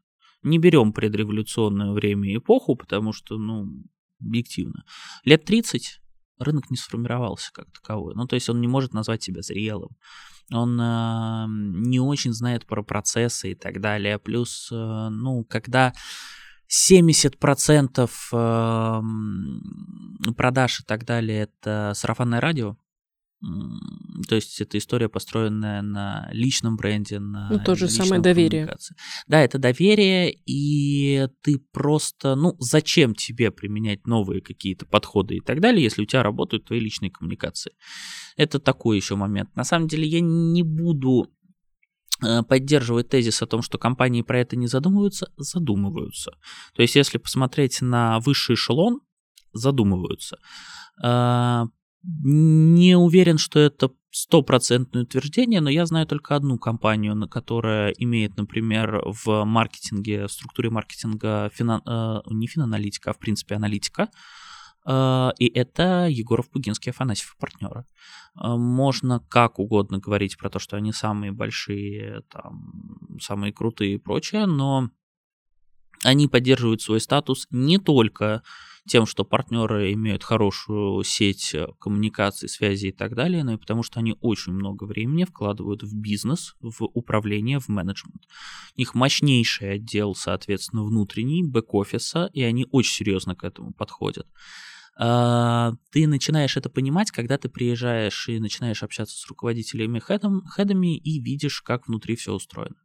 Не 0.45 0.59
берем 0.59 0.93
предреволюционное 0.93 1.91
время 1.91 2.31
и 2.31 2.37
эпоху, 2.37 2.75
потому 2.75 3.11
что, 3.13 3.37
ну, 3.37 3.67
объективно. 4.21 4.85
Лет 5.23 5.43
30 5.43 5.99
рынок 6.39 6.69
не 6.69 6.77
сформировался 6.77 7.51
как 7.51 7.71
таковой. 7.71 8.13
Ну, 8.15 8.27
то 8.27 8.35
есть 8.35 8.49
он 8.49 8.61
не 8.61 8.67
может 8.67 8.93
назвать 8.93 9.23
себя 9.23 9.41
зрелым. 9.41 9.89
Он 10.53 10.79
э, 10.79 11.45
не 11.87 11.99
очень 11.99 12.31
знает 12.31 12.65
про 12.67 12.83
процессы 12.83 13.51
и 13.51 13.55
так 13.55 13.81
далее. 13.81 14.19
Плюс, 14.19 14.69
э, 14.71 14.75
ну, 14.75 15.43
когда 15.45 15.93
70% 16.69 18.09
э, 18.33 19.01
продаж 20.33 20.81
и 20.81 20.83
так 20.83 21.05
далее 21.05 21.43
это 21.43 21.93
сарафанное 21.95 22.41
радио, 22.41 22.77
то 23.41 24.35
есть 24.35 24.59
это 24.61 24.77
история, 24.77 25.09
построенная 25.09 25.81
на 25.81 26.29
личном 26.31 26.77
бренде, 26.77 27.19
на 27.19 27.49
Ну, 27.49 27.59
то 27.59 27.75
же 27.75 27.89
самое 27.89 28.21
доверие. 28.21 28.73
Да, 29.27 29.41
это 29.41 29.59
доверие, 29.59 30.33
и 30.45 31.27
ты 31.41 31.59
просто, 31.71 32.35
ну, 32.35 32.55
зачем 32.59 33.13
тебе 33.13 33.51
применять 33.51 34.07
новые 34.07 34.41
какие-то 34.41 34.85
подходы 34.85 35.35
и 35.35 35.41
так 35.41 35.59
далее, 35.59 35.83
если 35.83 36.01
у 36.01 36.05
тебя 36.05 36.23
работают 36.23 36.65
твои 36.65 36.79
личные 36.79 37.11
коммуникации. 37.11 37.73
Это 38.37 38.59
такой 38.59 38.97
еще 38.97 39.15
момент. 39.15 39.55
На 39.55 39.63
самом 39.63 39.87
деле 39.87 40.07
я 40.07 40.21
не 40.21 40.63
буду 40.63 41.29
э, 42.23 42.41
поддерживать 42.43 43.09
тезис 43.09 43.41
о 43.41 43.47
том, 43.47 43.61
что 43.61 43.77
компании 43.77 44.21
про 44.21 44.39
это 44.39 44.55
не 44.55 44.67
задумываются, 44.67 45.31
задумываются. 45.37 46.31
То 46.73 46.81
есть 46.81 46.95
если 46.95 47.17
посмотреть 47.17 47.81
на 47.81 48.19
высший 48.19 48.55
эшелон, 48.55 49.01
задумываются. 49.53 50.37
Не 52.07 52.95
уверен, 52.95 53.37
что 53.37 53.59
это 53.59 53.91
стопроцентное 54.11 55.03
утверждение, 55.03 55.59
но 55.59 55.69
я 55.69 55.85
знаю 55.85 56.05
только 56.05 56.35
одну 56.35 56.57
компанию, 56.59 57.15
на 57.15 57.27
которая 57.27 57.89
имеет, 57.91 58.37
например, 58.37 59.01
в 59.05 59.43
маркетинге, 59.43 60.27
в 60.27 60.31
структуре 60.31 60.69
маркетинга 60.69 61.49
финан, 61.53 61.81
э, 61.85 62.21
не 62.29 62.47
финаналитика, 62.47 63.09
а 63.09 63.13
в 63.13 63.19
принципе 63.19 63.55
аналитика, 63.55 64.09
э, 64.87 65.29
и 65.39 65.47
это 65.47 66.07
Егоров, 66.07 66.49
Пугинский, 66.49 66.91
Афанасьев 66.91 67.35
партнеры. 67.39 67.85
Э, 68.39 68.55
можно 68.55 69.19
как 69.27 69.59
угодно 69.59 69.97
говорить 69.97 70.37
про 70.37 70.49
то, 70.49 70.59
что 70.59 70.77
они 70.77 70.93
самые 70.93 71.31
большие, 71.31 72.21
там, 72.31 73.17
самые 73.19 73.51
крутые 73.51 73.95
и 73.95 73.99
прочее, 73.99 74.45
но 74.45 74.91
они 76.03 76.27
поддерживают 76.27 76.81
свой 76.81 77.01
статус 77.01 77.47
не 77.49 77.79
только 77.79 78.43
тем, 78.87 79.05
что 79.05 79.23
партнеры 79.23 79.93
имеют 79.93 80.23
хорошую 80.23 81.03
сеть 81.03 81.53
э, 81.53 81.67
коммуникаций, 81.79 82.47
связи 82.47 82.87
и 82.87 82.91
так 82.91 83.15
далее, 83.15 83.43
но 83.43 83.53
и 83.53 83.57
потому 83.57 83.83
что 83.83 83.99
они 83.99 84.15
очень 84.21 84.53
много 84.53 84.83
времени 84.85 85.23
вкладывают 85.23 85.83
в 85.83 85.95
бизнес, 85.95 86.55
в 86.61 86.83
управление, 86.93 87.59
в 87.59 87.67
менеджмент. 87.67 88.23
У 88.75 88.79
них 88.79 88.93
мощнейший 88.93 89.73
отдел, 89.73 90.15
соответственно, 90.15 90.83
внутренний, 90.83 91.43
бэк-офиса, 91.43 92.29
и 92.33 92.43
они 92.43 92.67
очень 92.71 92.93
серьезно 92.93 93.35
к 93.35 93.43
этому 93.43 93.73
подходят 93.73 94.27
а, 94.97 95.73
ты 95.91 96.07
начинаешь 96.07 96.55
это 96.55 96.69
понимать, 96.69 97.11
когда 97.11 97.37
ты 97.37 97.49
приезжаешь 97.49 98.29
и 98.29 98.39
начинаешь 98.39 98.81
общаться 98.81 99.17
с 99.17 99.27
руководителями 99.27 99.99
хедом, 99.99 100.45
хедами 100.45 100.97
и 100.97 101.19
видишь, 101.19 101.61
как 101.61 101.87
внутри 101.87 102.15
все 102.15 102.33
устроено. 102.33 102.77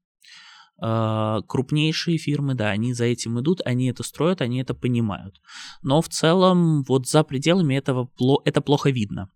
А, 0.82 1.42
крупнейшие 1.42 2.16
фирмы, 2.16 2.54
да, 2.54 2.70
они 2.70 2.94
за 2.94 3.04
этим 3.04 3.38
идут, 3.40 3.60
они 3.64 3.90
это 3.90 4.02
строят, 4.02 4.40
они 4.40 4.60
это 4.60 4.74
понимают. 4.74 5.40
Но 5.82 6.00
в 6.00 6.08
целом 6.08 6.84
вот 6.84 7.06
за 7.06 7.22
пределами 7.22 7.74
этого 7.74 8.10
это 8.44 8.60
плохо 8.62 8.90
видно. 8.90 9.30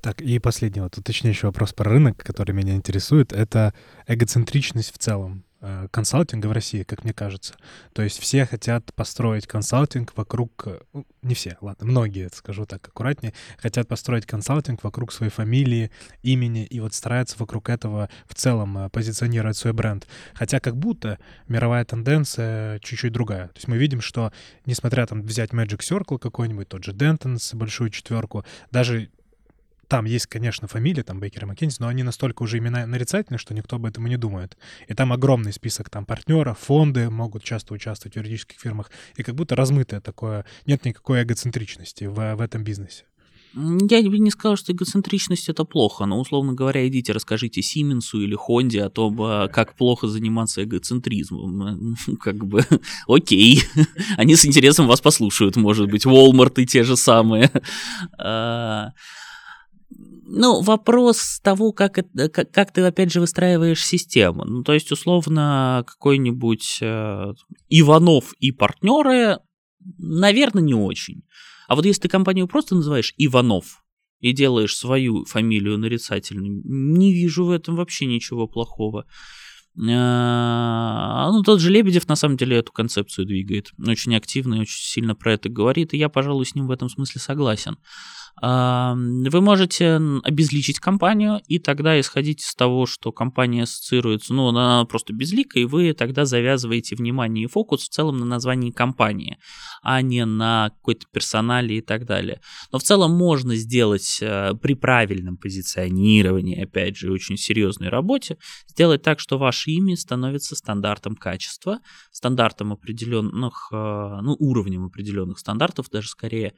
Так, 0.00 0.22
и 0.22 0.38
последний 0.38 0.82
вот 0.82 0.96
уточняющий 0.96 1.46
вопрос 1.46 1.72
про 1.72 1.90
рынок, 1.90 2.22
который 2.22 2.52
меня 2.52 2.76
интересует, 2.76 3.32
это 3.32 3.74
эгоцентричность 4.06 4.94
в 4.94 4.98
целом. 4.98 5.45
Э, 5.60 5.88
консалтинга 5.90 6.46
в 6.46 6.52
России, 6.52 6.82
как 6.82 7.04
мне 7.04 7.12
кажется. 7.12 7.54
То 7.92 8.02
есть 8.02 8.18
все 8.18 8.46
хотят 8.46 8.92
построить 8.94 9.46
консалтинг 9.46 10.12
вокруг... 10.16 10.50
Э, 10.66 10.80
ну, 10.92 11.06
не 11.22 11.34
все, 11.34 11.56
ладно, 11.60 11.86
многие, 11.86 12.28
скажу 12.32 12.66
так 12.66 12.86
аккуратнее, 12.86 13.34
хотят 13.58 13.88
построить 13.88 14.26
консалтинг 14.26 14.82
вокруг 14.84 15.12
своей 15.12 15.32
фамилии, 15.32 15.90
имени, 16.22 16.64
и 16.64 16.80
вот 16.80 16.94
стараются 16.94 17.36
вокруг 17.38 17.68
этого 17.68 18.08
в 18.26 18.34
целом 18.34 18.78
э, 18.78 18.90
позиционировать 18.90 19.56
свой 19.56 19.72
бренд. 19.72 20.06
Хотя 20.34 20.60
как 20.60 20.76
будто 20.76 21.18
мировая 21.48 21.84
тенденция 21.84 22.78
чуть-чуть 22.80 23.12
другая. 23.12 23.48
То 23.48 23.56
есть 23.56 23.68
мы 23.68 23.76
видим, 23.76 24.00
что 24.00 24.32
несмотря 24.66 25.06
там 25.06 25.22
взять 25.22 25.50
Magic 25.50 25.78
Circle 25.78 26.18
какой-нибудь, 26.18 26.68
тот 26.68 26.84
же 26.84 26.92
Dentons, 26.92 27.54
большую 27.56 27.90
четверку, 27.90 28.44
даже 28.70 29.10
там 29.88 30.04
есть, 30.04 30.26
конечно, 30.26 30.68
фамилии, 30.68 31.02
там 31.02 31.20
Бейкер 31.20 31.44
и 31.44 31.46
Маккензи, 31.46 31.76
но 31.80 31.88
они 31.88 32.02
настолько 32.02 32.42
уже 32.42 32.58
имена 32.58 32.86
нарицательные, 32.86 33.38
что 33.38 33.54
никто 33.54 33.76
об 33.76 33.86
этом 33.86 34.06
и 34.06 34.10
не 34.10 34.16
думает. 34.16 34.56
И 34.88 34.94
там 34.94 35.12
огромный 35.12 35.52
список 35.52 35.90
там 35.90 36.04
партнеров, 36.04 36.58
фонды 36.58 37.10
могут 37.10 37.44
часто 37.44 37.74
участвовать 37.74 38.14
в 38.14 38.16
юридических 38.16 38.58
фирмах. 38.60 38.90
И 39.16 39.22
как 39.22 39.34
будто 39.34 39.54
размытое 39.54 40.00
такое, 40.00 40.44
нет 40.66 40.84
никакой 40.84 41.22
эгоцентричности 41.22 42.04
в, 42.04 42.36
в 42.36 42.40
этом 42.40 42.64
бизнесе. 42.64 43.04
Я 43.54 44.02
бы 44.02 44.18
не 44.18 44.30
сказал, 44.30 44.56
что 44.56 44.72
эгоцентричность 44.72 45.48
это 45.48 45.64
плохо, 45.64 46.04
но, 46.04 46.20
условно 46.20 46.52
говоря, 46.52 46.86
идите 46.86 47.12
расскажите 47.12 47.62
Сименсу 47.62 48.20
или 48.20 48.34
Хонде 48.34 48.82
о 48.82 48.90
том, 48.90 49.16
а, 49.22 49.48
как 49.48 49.74
плохо 49.76 50.08
заниматься 50.08 50.62
эгоцентризмом. 50.62 51.96
Как 52.20 52.44
бы, 52.44 52.66
окей, 53.08 53.62
они 54.18 54.36
с 54.36 54.44
интересом 54.44 54.86
вас 54.86 55.00
послушают, 55.00 55.56
может 55.56 55.88
быть, 55.88 56.04
Walmart 56.04 56.60
и 56.60 56.66
те 56.66 56.82
же 56.82 56.98
самые. 56.98 57.50
Ну, 60.38 60.60
вопрос 60.60 61.40
того, 61.42 61.72
как, 61.72 61.96
это, 61.96 62.28
как, 62.28 62.50
как 62.52 62.70
ты, 62.70 62.82
опять 62.82 63.10
же, 63.10 63.20
выстраиваешь 63.20 63.82
систему. 63.82 64.44
Ну, 64.44 64.62
то 64.62 64.74
есть, 64.74 64.92
условно, 64.92 65.82
какой-нибудь 65.86 66.78
э, 66.82 67.32
Иванов 67.70 68.34
и 68.38 68.52
партнеры, 68.52 69.38
наверное, 69.96 70.62
не 70.62 70.74
очень. 70.74 71.22
А 71.68 71.74
вот 71.74 71.86
если 71.86 72.02
ты 72.02 72.08
компанию 72.08 72.48
просто 72.48 72.74
называешь 72.74 73.14
Иванов 73.16 73.82
и 74.20 74.34
делаешь 74.34 74.76
свою 74.76 75.24
фамилию 75.24 75.78
нарицательную, 75.78 76.60
не 76.64 77.14
вижу 77.14 77.46
в 77.46 77.50
этом 77.50 77.74
вообще 77.76 78.04
ничего 78.04 78.46
плохого. 78.46 79.06
Э, 79.78 81.30
ну, 81.32 81.42
тот 81.44 81.62
же 81.62 81.70
Лебедев, 81.70 82.08
на 82.08 82.16
самом 82.16 82.36
деле, 82.36 82.58
эту 82.58 82.72
концепцию 82.72 83.26
двигает. 83.26 83.70
Очень 83.78 84.14
активно 84.14 84.56
и 84.56 84.60
очень 84.60 84.82
сильно 84.82 85.14
про 85.14 85.32
это 85.32 85.48
говорит, 85.48 85.94
и 85.94 85.96
я, 85.96 86.10
пожалуй, 86.10 86.44
с 86.44 86.54
ним 86.54 86.66
в 86.66 86.72
этом 86.72 86.90
смысле 86.90 87.22
согласен 87.22 87.78
вы 88.42 89.40
можете 89.40 89.96
обезличить 90.22 90.78
компанию 90.78 91.40
и 91.48 91.58
тогда 91.58 91.98
исходить 91.98 92.42
из 92.42 92.54
того, 92.54 92.84
что 92.84 93.10
компания 93.10 93.62
ассоциируется, 93.62 94.34
ну, 94.34 94.48
она 94.48 94.84
просто 94.84 95.14
безлика, 95.14 95.58
и 95.58 95.64
вы 95.64 95.94
тогда 95.94 96.26
завязываете 96.26 96.96
внимание 96.96 97.44
и 97.44 97.48
фокус 97.48 97.84
в 97.84 97.88
целом 97.88 98.18
на 98.18 98.26
названии 98.26 98.72
компании, 98.72 99.38
а 99.82 100.02
не 100.02 100.26
на 100.26 100.70
какой-то 100.76 101.06
персонале 101.10 101.78
и 101.78 101.80
так 101.80 102.04
далее. 102.04 102.40
Но 102.72 102.78
в 102.78 102.82
целом 102.82 103.12
можно 103.12 103.56
сделать 103.56 104.18
э, 104.20 104.52
при 104.60 104.74
правильном 104.74 105.38
позиционировании, 105.38 106.62
опять 106.62 106.96
же, 106.96 107.12
очень 107.12 107.38
серьезной 107.38 107.88
работе, 107.88 108.36
сделать 108.68 109.02
так, 109.02 109.18
что 109.18 109.38
ваше 109.38 109.70
имя 109.70 109.96
становится 109.96 110.56
стандартом 110.56 111.16
качества, 111.16 111.80
стандартом 112.12 112.72
определенных, 112.72 113.70
э, 113.72 113.76
ну, 113.76 114.36
уровнем 114.38 114.84
определенных 114.84 115.38
стандартов 115.38 115.88
даже 115.90 116.08
скорее, 116.08 116.52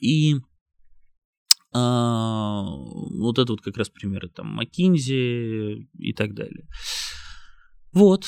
и 0.00 0.36
а, 1.72 2.64
вот 2.64 3.38
это 3.38 3.52
вот 3.52 3.62
как 3.62 3.76
раз 3.76 3.88
примеры 3.88 4.28
там 4.28 4.60
McKinsey 4.60 5.88
и 5.98 6.12
так 6.12 6.34
далее. 6.34 6.66
Вот. 7.92 8.26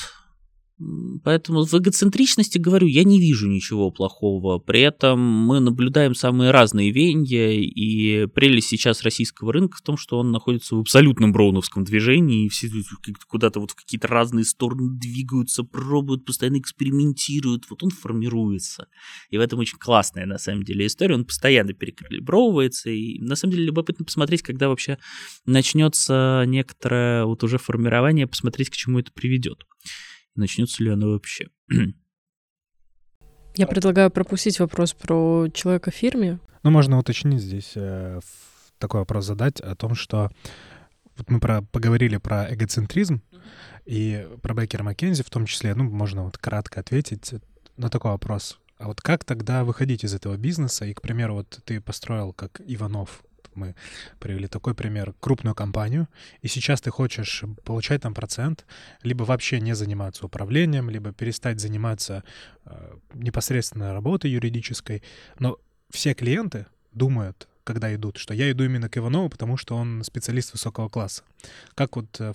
Поэтому 1.23 1.63
в 1.63 1.73
эгоцентричности, 1.73 2.57
говорю, 2.57 2.87
я 2.87 3.05
не 3.05 3.17
вижу 3.17 3.47
ничего 3.47 3.91
плохого. 3.91 4.59
При 4.59 4.81
этом 4.81 5.17
мы 5.19 5.61
наблюдаем 5.61 6.13
самые 6.13 6.51
разные 6.51 6.91
веяния, 6.91 7.51
и 7.53 8.27
прелесть 8.27 8.67
сейчас 8.67 9.03
российского 9.03 9.53
рынка 9.53 9.77
в 9.77 9.81
том, 9.81 9.95
что 9.95 10.19
он 10.19 10.31
находится 10.31 10.75
в 10.75 10.81
абсолютном 10.81 11.31
броуновском 11.31 11.85
движении, 11.85 12.45
и 12.45 12.49
все 12.49 12.69
куда-то 13.29 13.61
вот 13.61 13.71
в 13.71 13.75
какие-то 13.75 14.09
разные 14.09 14.43
стороны 14.43 14.99
двигаются, 14.99 15.63
пробуют, 15.63 16.25
постоянно 16.25 16.59
экспериментируют. 16.59 17.69
Вот 17.69 17.81
он 17.81 17.89
формируется. 17.89 18.87
И 19.29 19.37
в 19.37 19.41
этом 19.41 19.59
очень 19.59 19.77
классная, 19.77 20.25
на 20.25 20.37
самом 20.37 20.63
деле, 20.63 20.87
история. 20.87 21.15
Он 21.15 21.23
постоянно 21.23 21.71
перекалибровывается, 21.71 22.89
и 22.89 23.21
на 23.21 23.37
самом 23.37 23.53
деле 23.53 23.67
любопытно 23.67 24.03
посмотреть, 24.03 24.41
когда 24.41 24.67
вообще 24.67 24.97
начнется 25.45 26.43
некоторое 26.47 27.23
вот 27.23 27.45
уже 27.45 27.57
формирование, 27.59 28.27
посмотреть, 28.27 28.69
к 28.69 28.75
чему 28.75 28.99
это 28.99 29.13
приведет 29.13 29.63
начнется 30.35 30.83
ли 30.83 30.89
оно 30.91 31.11
вообще. 31.11 31.47
Я 33.55 33.67
предлагаю 33.67 34.11
пропустить 34.11 34.59
вопрос 34.59 34.93
про 34.93 35.47
человека 35.53 35.91
в 35.91 35.95
фирме. 35.95 36.39
Ну, 36.63 36.71
можно 36.71 36.97
уточнить 36.97 37.41
здесь, 37.41 37.73
э, 37.75 38.19
такой 38.79 38.99
вопрос 39.01 39.25
задать 39.25 39.61
о 39.61 39.75
том, 39.75 39.95
что 39.95 40.29
вот 41.17 41.29
мы 41.29 41.39
про, 41.39 41.61
поговорили 41.61 42.17
про 42.17 42.53
эгоцентризм 42.53 43.21
и 43.85 44.27
про 44.41 44.53
Беккера 44.53 44.83
Маккензи 44.83 45.23
в 45.23 45.29
том 45.29 45.45
числе, 45.45 45.73
ну, 45.75 45.83
можно 45.85 46.23
вот 46.23 46.37
кратко 46.37 46.81
ответить 46.81 47.33
на 47.77 47.89
такой 47.89 48.11
вопрос. 48.11 48.59
А 48.77 48.87
вот 48.87 49.01
как 49.01 49.23
тогда 49.23 49.63
выходить 49.63 50.03
из 50.03 50.13
этого 50.13 50.35
бизнеса? 50.35 50.85
И, 50.85 50.93
к 50.93 51.01
примеру, 51.01 51.35
вот 51.35 51.59
ты 51.63 51.79
построил, 51.79 52.33
как 52.33 52.59
Иванов, 52.65 53.23
мы 53.55 53.75
привели 54.19 54.47
такой 54.47 54.73
пример, 54.73 55.13
крупную 55.19 55.55
компанию, 55.55 56.07
и 56.41 56.47
сейчас 56.47 56.81
ты 56.81 56.91
хочешь 56.91 57.43
получать 57.63 58.01
там 58.01 58.13
процент, 58.13 58.65
либо 59.03 59.23
вообще 59.23 59.59
не 59.59 59.75
заниматься 59.75 60.25
управлением, 60.25 60.89
либо 60.89 61.11
перестать 61.11 61.59
заниматься 61.59 62.23
э, 62.65 62.95
непосредственно 63.13 63.93
работой 63.93 64.31
юридической, 64.31 65.03
но 65.39 65.57
все 65.89 66.13
клиенты 66.13 66.67
думают, 66.91 67.47
когда 67.63 67.93
идут, 67.95 68.17
что 68.17 68.33
я 68.33 68.51
иду 68.51 68.63
именно 68.63 68.89
к 68.89 68.97
Иванову, 68.97 69.29
потому 69.29 69.57
что 69.57 69.75
он 69.75 70.03
специалист 70.03 70.53
высокого 70.53 70.87
класса. 70.89 71.23
Как 71.73 71.95
вот 71.95 72.15
э, 72.19 72.33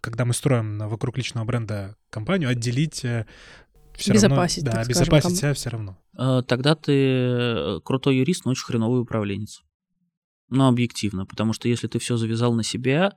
когда 0.00 0.24
мы 0.24 0.34
строим 0.34 0.78
вокруг 0.78 1.16
личного 1.16 1.44
бренда 1.44 1.96
компанию, 2.10 2.48
отделить 2.48 3.04
э, 3.04 3.26
все 3.94 4.12
безопасить, 4.12 4.64
равно, 4.64 4.80
да, 4.80 4.86
обезопасить 4.86 5.22
скажем, 5.22 5.36
себя 5.36 5.54
все 5.54 5.70
равно. 5.70 5.98
Э, 6.16 6.42
тогда 6.46 6.74
ты 6.74 6.92
э, 6.92 7.80
крутой 7.84 8.18
юрист, 8.18 8.44
но 8.44 8.52
очень 8.52 8.64
хреновый 8.64 9.02
управленец. 9.02 9.62
Ну, 10.50 10.66
объективно, 10.66 11.26
потому 11.26 11.52
что 11.52 11.68
если 11.68 11.88
ты 11.88 11.98
все 11.98 12.16
завязал 12.16 12.54
на 12.54 12.62
себя, 12.62 13.12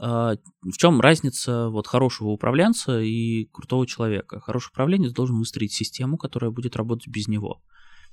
а, 0.00 0.36
в 0.62 0.76
чем 0.78 1.00
разница 1.00 1.68
вот 1.68 1.86
хорошего 1.86 2.28
управленца 2.28 3.00
и 3.00 3.44
крутого 3.52 3.86
человека? 3.86 4.40
Хороший 4.40 4.70
управленец 4.70 5.12
должен 5.12 5.38
выстроить 5.38 5.72
систему, 5.72 6.16
которая 6.16 6.50
будет 6.50 6.76
работать 6.76 7.08
без 7.08 7.28
него. 7.28 7.62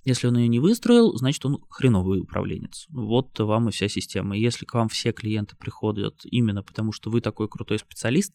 Если 0.06 0.28
он 0.28 0.38
ее 0.38 0.48
не 0.48 0.60
выстроил, 0.60 1.16
значит 1.18 1.46
он 1.46 1.62
хреновый 1.70 2.22
управленец. 2.22 2.86
Вот 2.90 3.38
вам 3.38 3.68
и 3.68 3.72
вся 3.72 3.90
система. 3.90 4.38
Если 4.38 4.66
к 4.66 4.74
вам 4.74 4.88
все 4.88 5.12
клиенты 5.12 5.58
приходят 5.58 6.22
именно 6.24 6.64
потому, 6.64 6.94
что 6.94 7.10
вы 7.10 7.20
такой 7.20 7.50
крутой 7.50 7.80
специалист, 7.80 8.34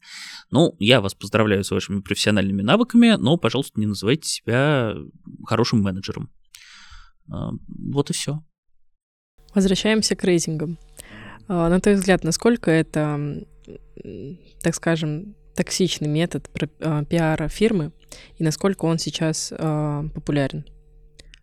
ну, 0.50 0.76
я 0.78 1.00
вас 1.00 1.14
поздравляю 1.14 1.64
с 1.64 1.70
вашими 1.70 2.00
профессиональными 2.00 2.60
навыками, 2.60 3.16
но, 3.18 3.38
пожалуйста, 3.38 3.80
не 3.80 3.86
называйте 3.86 4.28
себя 4.28 4.94
хорошим 5.46 5.80
менеджером. 5.80 6.30
А, 7.30 7.52
вот 7.68 8.10
и 8.10 8.12
все. 8.12 8.42
Возвращаемся 9.54 10.16
к 10.16 10.24
рейтингам. 10.24 10.78
А, 11.46 11.68
на 11.68 11.80
твой 11.80 11.94
взгляд, 11.94 12.24
насколько 12.24 12.70
это, 12.70 13.44
так 14.60 14.74
скажем, 14.74 15.34
токсичный 15.54 16.08
метод 16.08 16.50
а, 16.80 17.04
пиара 17.04 17.48
фирмы 17.48 17.92
и 18.36 18.42
насколько 18.42 18.84
он 18.86 18.98
сейчас 18.98 19.52
а, 19.56 20.04
популярен? 20.14 20.64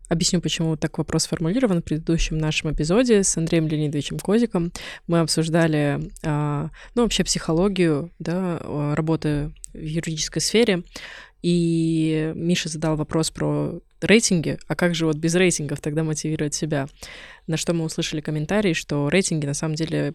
Объясню, 0.09 0.41
почему 0.41 0.76
так 0.76 0.97
вопрос 0.97 1.24
сформулирован. 1.24 1.80
В 1.80 1.86
предыдущем 1.86 2.38
нашем 2.38 2.74
эпизоде 2.74 3.24
с 3.24 3.38
Андреем 3.38 3.68
Леонидовичем 3.68 4.20
Козиком 4.20 4.74
мы 5.07 5.22
обсуждали, 5.22 6.12
ну, 6.22 6.70
вообще 7.03 7.24
психологию, 7.24 8.12
да, 8.20 8.59
работы 8.93 9.53
в 9.74 9.78
юридической 9.78 10.41
сфере. 10.41 10.84
И 11.41 12.34
Миша 12.36 12.68
задал 12.68 12.97
вопрос 12.97 13.32
про 13.32 13.80
рейтинги, 14.01 14.57
а 14.68 14.76
как 14.76 14.95
же 14.95 15.05
вот 15.05 15.16
без 15.16 15.36
рейтингов 15.36 15.80
тогда 15.80 16.03
мотивировать 16.03 16.53
себя? 16.53 16.88
На 17.48 17.58
что 17.58 17.74
мы 17.74 17.86
услышали 17.86 18.22
комментарий, 18.22 18.74
что 18.74 19.10
рейтинги 19.10 19.46
на 19.46 19.54
самом 19.54 19.76
деле 19.76 20.14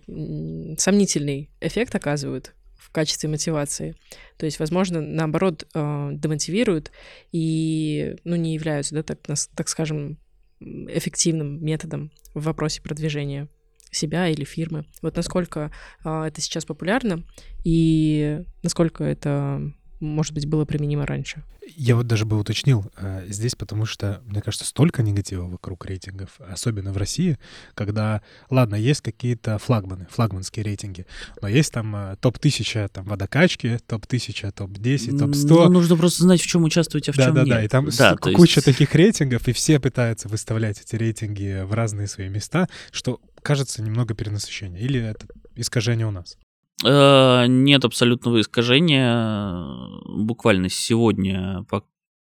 сомнительный 0.78 1.50
эффект 1.60 1.94
оказывают 1.94 2.54
в 2.76 2.90
качестве 2.90 3.28
мотивации. 3.28 3.96
То 4.36 4.46
есть, 4.46 4.58
возможно, 4.58 5.00
наоборот, 5.00 5.66
э, 5.74 6.08
демотивируют 6.12 6.92
и 7.32 8.16
ну, 8.24 8.36
не 8.36 8.54
являются, 8.54 8.94
да, 8.94 9.02
так, 9.02 9.18
так 9.54 9.68
скажем, 9.68 10.18
эффективным 10.60 11.62
методом 11.64 12.12
в 12.34 12.44
вопросе 12.44 12.80
продвижения 12.80 13.48
себя 13.90 14.28
или 14.28 14.44
фирмы. 14.44 14.86
Вот 15.02 15.16
насколько 15.16 15.72
э, 16.04 16.24
это 16.24 16.40
сейчас 16.40 16.64
популярно 16.64 17.24
и 17.64 18.42
насколько 18.62 19.04
это 19.04 19.72
может 20.00 20.32
быть, 20.32 20.46
было 20.46 20.64
применимо 20.64 21.06
раньше. 21.06 21.42
Я 21.76 21.96
вот 21.96 22.06
даже 22.06 22.24
бы 22.26 22.38
уточнил 22.38 22.90
э, 22.96 23.26
здесь, 23.28 23.54
потому 23.54 23.86
что, 23.86 24.22
мне 24.26 24.40
кажется, 24.40 24.64
столько 24.64 25.02
негатива 25.02 25.46
вокруг 25.46 25.84
рейтингов, 25.86 26.38
особенно 26.38 26.92
в 26.92 26.96
России, 26.96 27.38
когда, 27.74 28.22
ладно, 28.50 28.76
есть 28.76 29.00
какие-то 29.00 29.58
флагманы, 29.58 30.06
флагманские 30.10 30.64
рейтинги, 30.64 31.06
но 31.42 31.48
есть 31.48 31.72
там 31.72 31.94
э, 31.96 32.16
топ-1000 32.20 32.88
там 32.88 33.04
водокачки, 33.04 33.78
топ-1000, 33.86 34.52
топ-10, 34.52 35.18
топ-100. 35.18 35.48
Ну, 35.48 35.68
нужно 35.70 35.96
просто 35.96 36.22
знать, 36.22 36.40
в 36.40 36.46
чем 36.46 36.64
участвовать, 36.64 37.08
а 37.08 37.12
в 37.12 37.16
да, 37.16 37.24
чем 37.24 37.34
да, 37.34 37.40
нет. 37.42 37.50
Да, 37.50 37.64
и 37.64 37.68
там 37.68 37.88
да, 37.98 38.16
куча 38.16 38.58
есть... 38.58 38.64
таких 38.64 38.94
рейтингов, 38.94 39.48
и 39.48 39.52
все 39.52 39.80
пытаются 39.80 40.28
выставлять 40.28 40.80
эти 40.80 40.94
рейтинги 40.96 41.62
в 41.64 41.72
разные 41.72 42.06
свои 42.06 42.28
места, 42.28 42.68
что 42.92 43.20
кажется 43.42 43.82
немного 43.82 44.14
перенасыщение. 44.14 44.80
Или 44.80 45.00
это 45.00 45.26
искажение 45.56 46.06
у 46.06 46.10
нас? 46.10 46.36
Э, 46.84 47.46
нет 47.48 47.84
абсолютного 47.84 48.40
искажения. 48.40 49.74
Буквально 50.04 50.68
сегодня, 50.68 51.64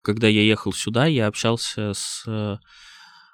когда 0.02 0.28
я 0.28 0.42
ехал 0.42 0.72
сюда, 0.72 1.06
я 1.06 1.26
общался 1.26 1.92
с 1.94 2.24
э, 2.26 2.56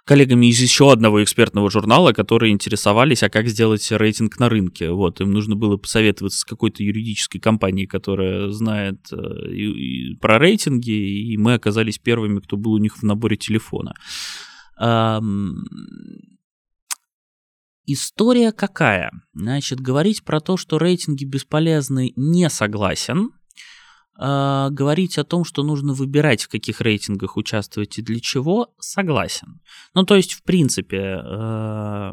коллегами 0.04 0.46
из 0.46 0.60
еще 0.60 0.90
одного 0.90 1.22
экспертного 1.22 1.70
журнала, 1.70 2.12
которые 2.12 2.52
интересовались, 2.52 3.22
а 3.22 3.30
как 3.30 3.46
сделать 3.46 3.90
рейтинг 3.92 4.38
на 4.40 4.48
рынке. 4.48 4.90
Вот, 4.90 5.20
им 5.20 5.30
нужно 5.32 5.54
было 5.54 5.76
посоветоваться 5.76 6.40
с 6.40 6.44
какой-то 6.44 6.82
юридической 6.82 7.38
компанией, 7.38 7.86
которая 7.86 8.50
знает 8.50 9.06
э, 9.12 9.16
и, 9.48 10.10
и 10.12 10.14
про 10.16 10.38
рейтинги, 10.38 10.90
и 10.90 11.36
мы 11.36 11.54
оказались 11.54 11.98
первыми, 11.98 12.40
кто 12.40 12.56
был 12.56 12.72
у 12.72 12.78
них 12.78 12.98
в 12.98 13.02
наборе 13.04 13.36
телефона. 13.36 13.94
История 17.86 18.52
какая? 18.52 19.10
Значит, 19.34 19.80
говорить 19.80 20.24
про 20.24 20.40
то, 20.40 20.56
что 20.56 20.78
рейтинги 20.78 21.24
бесполезны, 21.24 22.12
не 22.16 22.48
согласен. 22.48 23.30
Э, 24.20 24.68
говорить 24.70 25.18
о 25.18 25.24
том, 25.24 25.44
что 25.44 25.62
нужно 25.62 25.94
выбирать, 25.94 26.42
в 26.42 26.48
каких 26.48 26.80
рейтингах 26.80 27.36
участвовать 27.36 27.98
и 27.98 28.02
для 28.02 28.20
чего, 28.20 28.72
согласен. 28.78 29.60
Ну, 29.94 30.04
то 30.04 30.14
есть, 30.14 30.34
в 30.34 30.44
принципе, 30.44 31.20
э, 31.24 32.12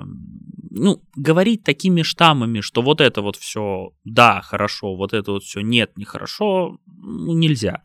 ну, 0.71 1.03
говорить 1.15 1.63
такими 1.63 2.01
штаммами, 2.01 2.61
что 2.61 2.81
вот 2.81 3.01
это 3.01 3.21
вот 3.21 3.35
все 3.35 3.91
да, 4.05 4.41
хорошо, 4.41 4.95
вот 4.95 5.13
это 5.13 5.33
вот 5.33 5.43
все 5.43 5.61
нет, 5.61 5.97
нехорошо, 5.97 6.79
ну, 6.87 7.33
нельзя. 7.33 7.83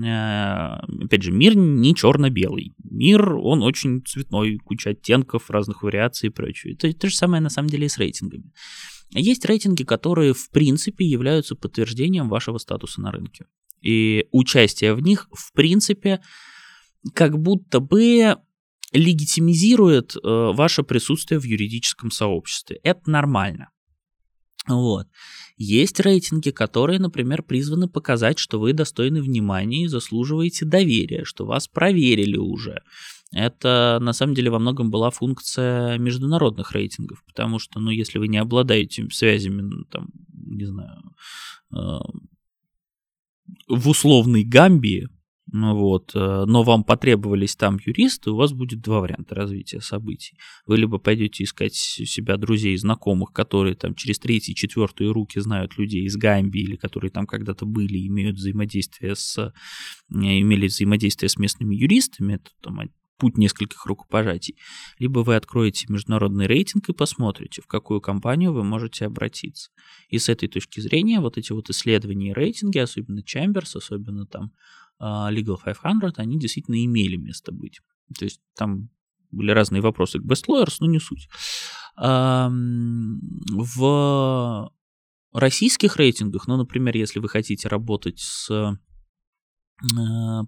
Опять 0.00 1.22
же, 1.22 1.32
мир 1.32 1.56
не 1.56 1.94
черно-белый. 1.94 2.74
Мир, 2.82 3.34
он 3.34 3.62
очень 3.62 4.02
цветной, 4.04 4.58
куча 4.58 4.90
оттенков, 4.90 5.50
разных 5.50 5.82
вариаций 5.82 6.28
и 6.28 6.32
прочее. 6.32 6.74
Это 6.74 6.92
то 6.92 7.08
же 7.08 7.16
самое 7.16 7.42
на 7.42 7.50
самом 7.50 7.68
деле 7.68 7.86
и 7.86 7.88
с 7.88 7.98
рейтингами. 7.98 8.52
Есть 9.10 9.44
рейтинги, 9.44 9.84
которые 9.84 10.34
в 10.34 10.50
принципе 10.50 11.04
являются 11.04 11.54
подтверждением 11.54 12.28
вашего 12.28 12.58
статуса 12.58 13.00
на 13.00 13.10
рынке. 13.10 13.46
И 13.80 14.26
участие 14.32 14.94
в 14.94 15.00
них 15.00 15.28
в 15.32 15.52
принципе 15.52 16.20
как 17.14 17.38
будто 17.38 17.80
бы 17.80 18.36
легитимизирует 18.92 20.16
э, 20.16 20.20
ваше 20.22 20.82
присутствие 20.82 21.38
в 21.38 21.44
юридическом 21.44 22.10
сообществе. 22.10 22.80
Это 22.82 23.10
нормально. 23.10 23.70
Вот. 24.66 25.08
Есть 25.60 25.98
рейтинги, 25.98 26.50
которые, 26.50 27.00
например, 27.00 27.42
призваны 27.42 27.88
показать, 27.88 28.38
что 28.38 28.60
вы 28.60 28.72
достойны 28.72 29.20
внимания 29.20 29.84
и 29.84 29.88
заслуживаете 29.88 30.64
доверия, 30.64 31.24
что 31.24 31.46
вас 31.46 31.66
проверили 31.66 32.36
уже. 32.36 32.82
Это 33.32 33.98
на 34.00 34.12
самом 34.12 34.34
деле 34.34 34.50
во 34.50 34.60
многом 34.60 34.90
была 34.90 35.10
функция 35.10 35.98
международных 35.98 36.70
рейтингов, 36.72 37.24
потому 37.26 37.58
что, 37.58 37.80
ну, 37.80 37.90
если 37.90 38.18
вы 38.18 38.28
не 38.28 38.38
обладаете 38.38 39.08
связями, 39.10 39.62
ну, 39.62 39.84
там, 39.90 40.08
не 40.32 40.64
знаю, 40.64 41.02
э, 41.74 41.98
в 43.66 43.88
условной 43.88 44.44
Гамбии, 44.44 45.08
вот, 45.52 46.12
э, 46.14 46.44
но 46.46 46.62
вам 46.62 46.84
потребовались 46.84 47.56
там 47.56 47.78
юристы, 47.84 48.30
у 48.30 48.36
вас 48.36 48.52
будет 48.52 48.80
два 48.80 49.00
варианта 49.00 49.34
развития 49.34 49.80
событий. 49.80 50.36
Вы 50.66 50.76
либо 50.76 50.98
пойдете 50.98 51.44
искать 51.44 51.72
у 52.00 52.04
себя 52.04 52.36
друзей 52.36 52.74
и 52.74 52.78
знакомых, 52.78 53.32
которые 53.32 53.74
там 53.74 53.94
через 53.94 54.18
третьи, 54.18 54.52
четвертые 54.52 55.10
руки 55.10 55.40
знают 55.40 55.78
людей 55.78 56.04
из 56.04 56.16
Гамбии, 56.16 56.60
или 56.60 56.76
которые 56.76 57.10
там 57.10 57.26
когда-то 57.26 57.64
были, 57.64 58.06
имеют 58.06 58.36
взаимодействие 58.36 59.14
с, 59.14 59.38
э, 59.38 59.52
имели 60.10 60.66
взаимодействие 60.66 61.30
с 61.30 61.38
местными 61.38 61.74
юристами, 61.74 62.34
это 62.34 62.50
там 62.60 62.80
путь 63.18 63.36
нескольких 63.36 63.84
рукопожатий, 63.86 64.56
либо 64.98 65.20
вы 65.20 65.36
откроете 65.36 65.86
международный 65.88 66.46
рейтинг 66.46 66.88
и 66.88 66.92
посмотрите, 66.92 67.62
в 67.62 67.66
какую 67.66 68.00
компанию 68.00 68.52
вы 68.52 68.64
можете 68.64 69.06
обратиться. 69.06 69.70
И 70.08 70.18
с 70.18 70.28
этой 70.28 70.48
точки 70.48 70.80
зрения 70.80 71.20
вот 71.20 71.36
эти 71.36 71.52
вот 71.52 71.68
исследования 71.68 72.30
и 72.30 72.34
рейтинги, 72.34 72.78
особенно 72.78 73.20
Chambers, 73.20 73.76
особенно 73.76 74.24
там 74.26 74.52
Legal 75.00 75.56
500, 75.62 76.18
они 76.18 76.38
действительно 76.38 76.84
имели 76.84 77.16
место 77.16 77.52
быть. 77.52 77.80
То 78.18 78.24
есть 78.24 78.40
там 78.56 78.90
были 79.30 79.50
разные 79.50 79.82
вопросы 79.82 80.18
к 80.18 80.24
Best 80.24 80.46
Lawyers, 80.48 80.76
но 80.80 80.86
не 80.86 80.98
суть. 80.98 81.28
В 83.56 84.70
российских 85.32 85.96
рейтингах, 85.96 86.46
ну, 86.46 86.56
например, 86.56 86.96
если 86.96 87.18
вы 87.20 87.28
хотите 87.28 87.68
работать 87.68 88.18
с 88.18 88.50
э, 88.50 88.72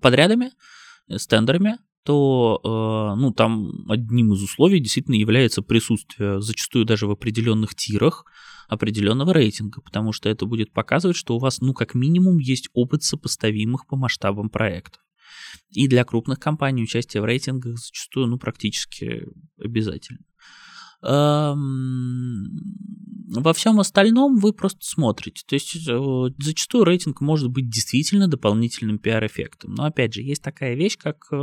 подрядами, 0.00 0.52
с 1.08 1.26
тендерами, 1.26 1.78
то 2.04 2.60
э, 2.64 3.20
ну, 3.20 3.32
там 3.32 3.88
одним 3.88 4.32
из 4.32 4.42
условий 4.42 4.80
действительно 4.80 5.16
является 5.16 5.62
присутствие, 5.62 6.40
зачастую 6.40 6.84
даже 6.86 7.06
в 7.06 7.10
определенных 7.10 7.74
тирах, 7.74 8.24
определенного 8.70 9.34
рейтинга, 9.34 9.82
потому 9.82 10.12
что 10.12 10.28
это 10.28 10.46
будет 10.46 10.72
показывать, 10.72 11.16
что 11.16 11.34
у 11.34 11.38
вас, 11.40 11.60
ну, 11.60 11.74
как 11.74 11.94
минимум, 11.94 12.38
есть 12.38 12.68
опыт 12.72 13.02
сопоставимых 13.02 13.86
по 13.86 13.96
масштабам 13.96 14.48
проектов. 14.48 15.02
И 15.70 15.88
для 15.88 16.04
крупных 16.04 16.38
компаний 16.38 16.84
участие 16.84 17.20
в 17.20 17.24
рейтингах 17.24 17.76
зачастую, 17.78 18.28
ну, 18.28 18.38
практически 18.38 19.26
обязательно. 19.58 20.20
Во 23.32 23.52
всем 23.54 23.78
остальном 23.78 24.38
вы 24.38 24.52
просто 24.52 24.80
смотрите. 24.82 25.44
То 25.46 25.54
есть 25.54 25.76
э, 25.88 26.34
зачастую 26.38 26.82
рейтинг 26.82 27.20
может 27.20 27.48
быть 27.48 27.70
действительно 27.70 28.26
дополнительным 28.26 28.98
пиар-эффектом. 28.98 29.74
Но 29.74 29.84
опять 29.84 30.14
же, 30.14 30.22
есть 30.22 30.42
такая 30.42 30.74
вещь, 30.74 30.98
как 30.98 31.28
э, 31.30 31.36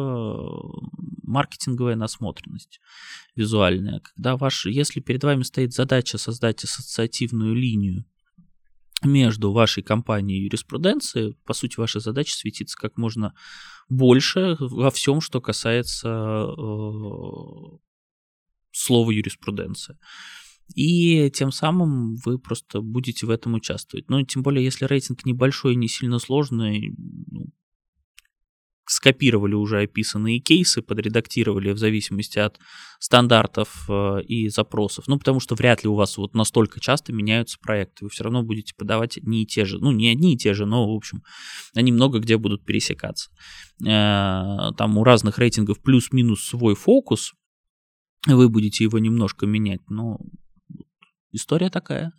маркетинговая 1.23 1.95
насмотренность 1.95 2.81
визуальная. 3.37 4.01
Когда 4.01 4.35
ваш, 4.35 4.65
если 4.65 4.99
перед 4.99 5.23
вами 5.23 5.43
стоит 5.43 5.73
задача 5.73 6.17
создать 6.17 6.61
ассоциативную 6.61 7.55
линию 7.55 8.03
между 9.01 9.53
вашей 9.53 9.81
компанией 9.81 10.41
и 10.41 10.43
юриспруденцией, 10.43 11.37
по 11.45 11.53
сути, 11.53 11.79
ваша 11.79 12.01
задача 12.01 12.33
светиться 12.35 12.77
как 12.77 12.97
можно 12.97 13.33
больше 13.87 14.57
во 14.59 14.91
всем, 14.91 15.21
что 15.21 15.39
касается 15.39 16.09
э, 16.09 17.77
слово 18.77 19.11
юриспруденция. 19.11 19.97
И 20.75 21.31
тем 21.31 21.51
самым 21.51 22.15
вы 22.25 22.39
просто 22.39 22.81
будете 22.81 23.25
в 23.25 23.29
этом 23.29 23.53
участвовать. 23.53 24.09
Ну, 24.09 24.21
тем 24.23 24.43
более, 24.43 24.65
если 24.65 24.85
рейтинг 24.85 25.25
небольшой 25.25 25.75
не 25.75 25.87
сильно 25.87 26.19
сложный, 26.19 26.93
ну, 27.31 27.47
скопировали 28.89 29.53
уже 29.53 29.81
описанные 29.81 30.39
кейсы, 30.39 30.81
подредактировали 30.81 31.71
в 31.71 31.77
зависимости 31.77 32.39
от 32.39 32.57
стандартов 32.99 33.85
э, 33.89 34.21
и 34.23 34.47
запросов. 34.49 35.07
Ну, 35.07 35.19
потому 35.19 35.39
что 35.39 35.55
вряд 35.55 35.83
ли 35.83 35.89
у 35.89 35.95
вас 35.95 36.17
вот 36.17 36.33
настолько 36.33 36.79
часто 36.79 37.11
меняются 37.11 37.57
проекты. 37.61 38.05
Вы 38.05 38.09
все 38.09 38.23
равно 38.23 38.43
будете 38.43 38.73
подавать 38.75 39.17
и 39.17 39.45
те 39.45 39.65
же. 39.65 39.79
Ну, 39.79 39.91
не 39.91 40.09
одни 40.09 40.33
и 40.33 40.37
те 40.37 40.53
же, 40.53 40.65
но, 40.65 40.89
в 40.89 40.95
общем, 40.95 41.21
они 41.75 41.91
много 41.91 42.19
где 42.19 42.37
будут 42.37 42.65
пересекаться. 42.65 43.29
Э, 43.85 44.71
там 44.77 44.97
у 44.97 45.03
разных 45.03 45.37
рейтингов 45.37 45.81
плюс-минус 45.81 46.43
свой 46.43 46.75
фокус, 46.75 47.33
вы 48.35 48.49
будете 48.49 48.83
его 48.83 48.99
немножко 48.99 49.45
менять, 49.45 49.81
но 49.89 50.19
история 51.31 51.69
такая. 51.69 52.13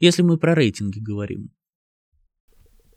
Если 0.00 0.22
мы 0.22 0.36
про 0.38 0.54
рейтинги 0.54 0.98
говорим. 0.98 1.50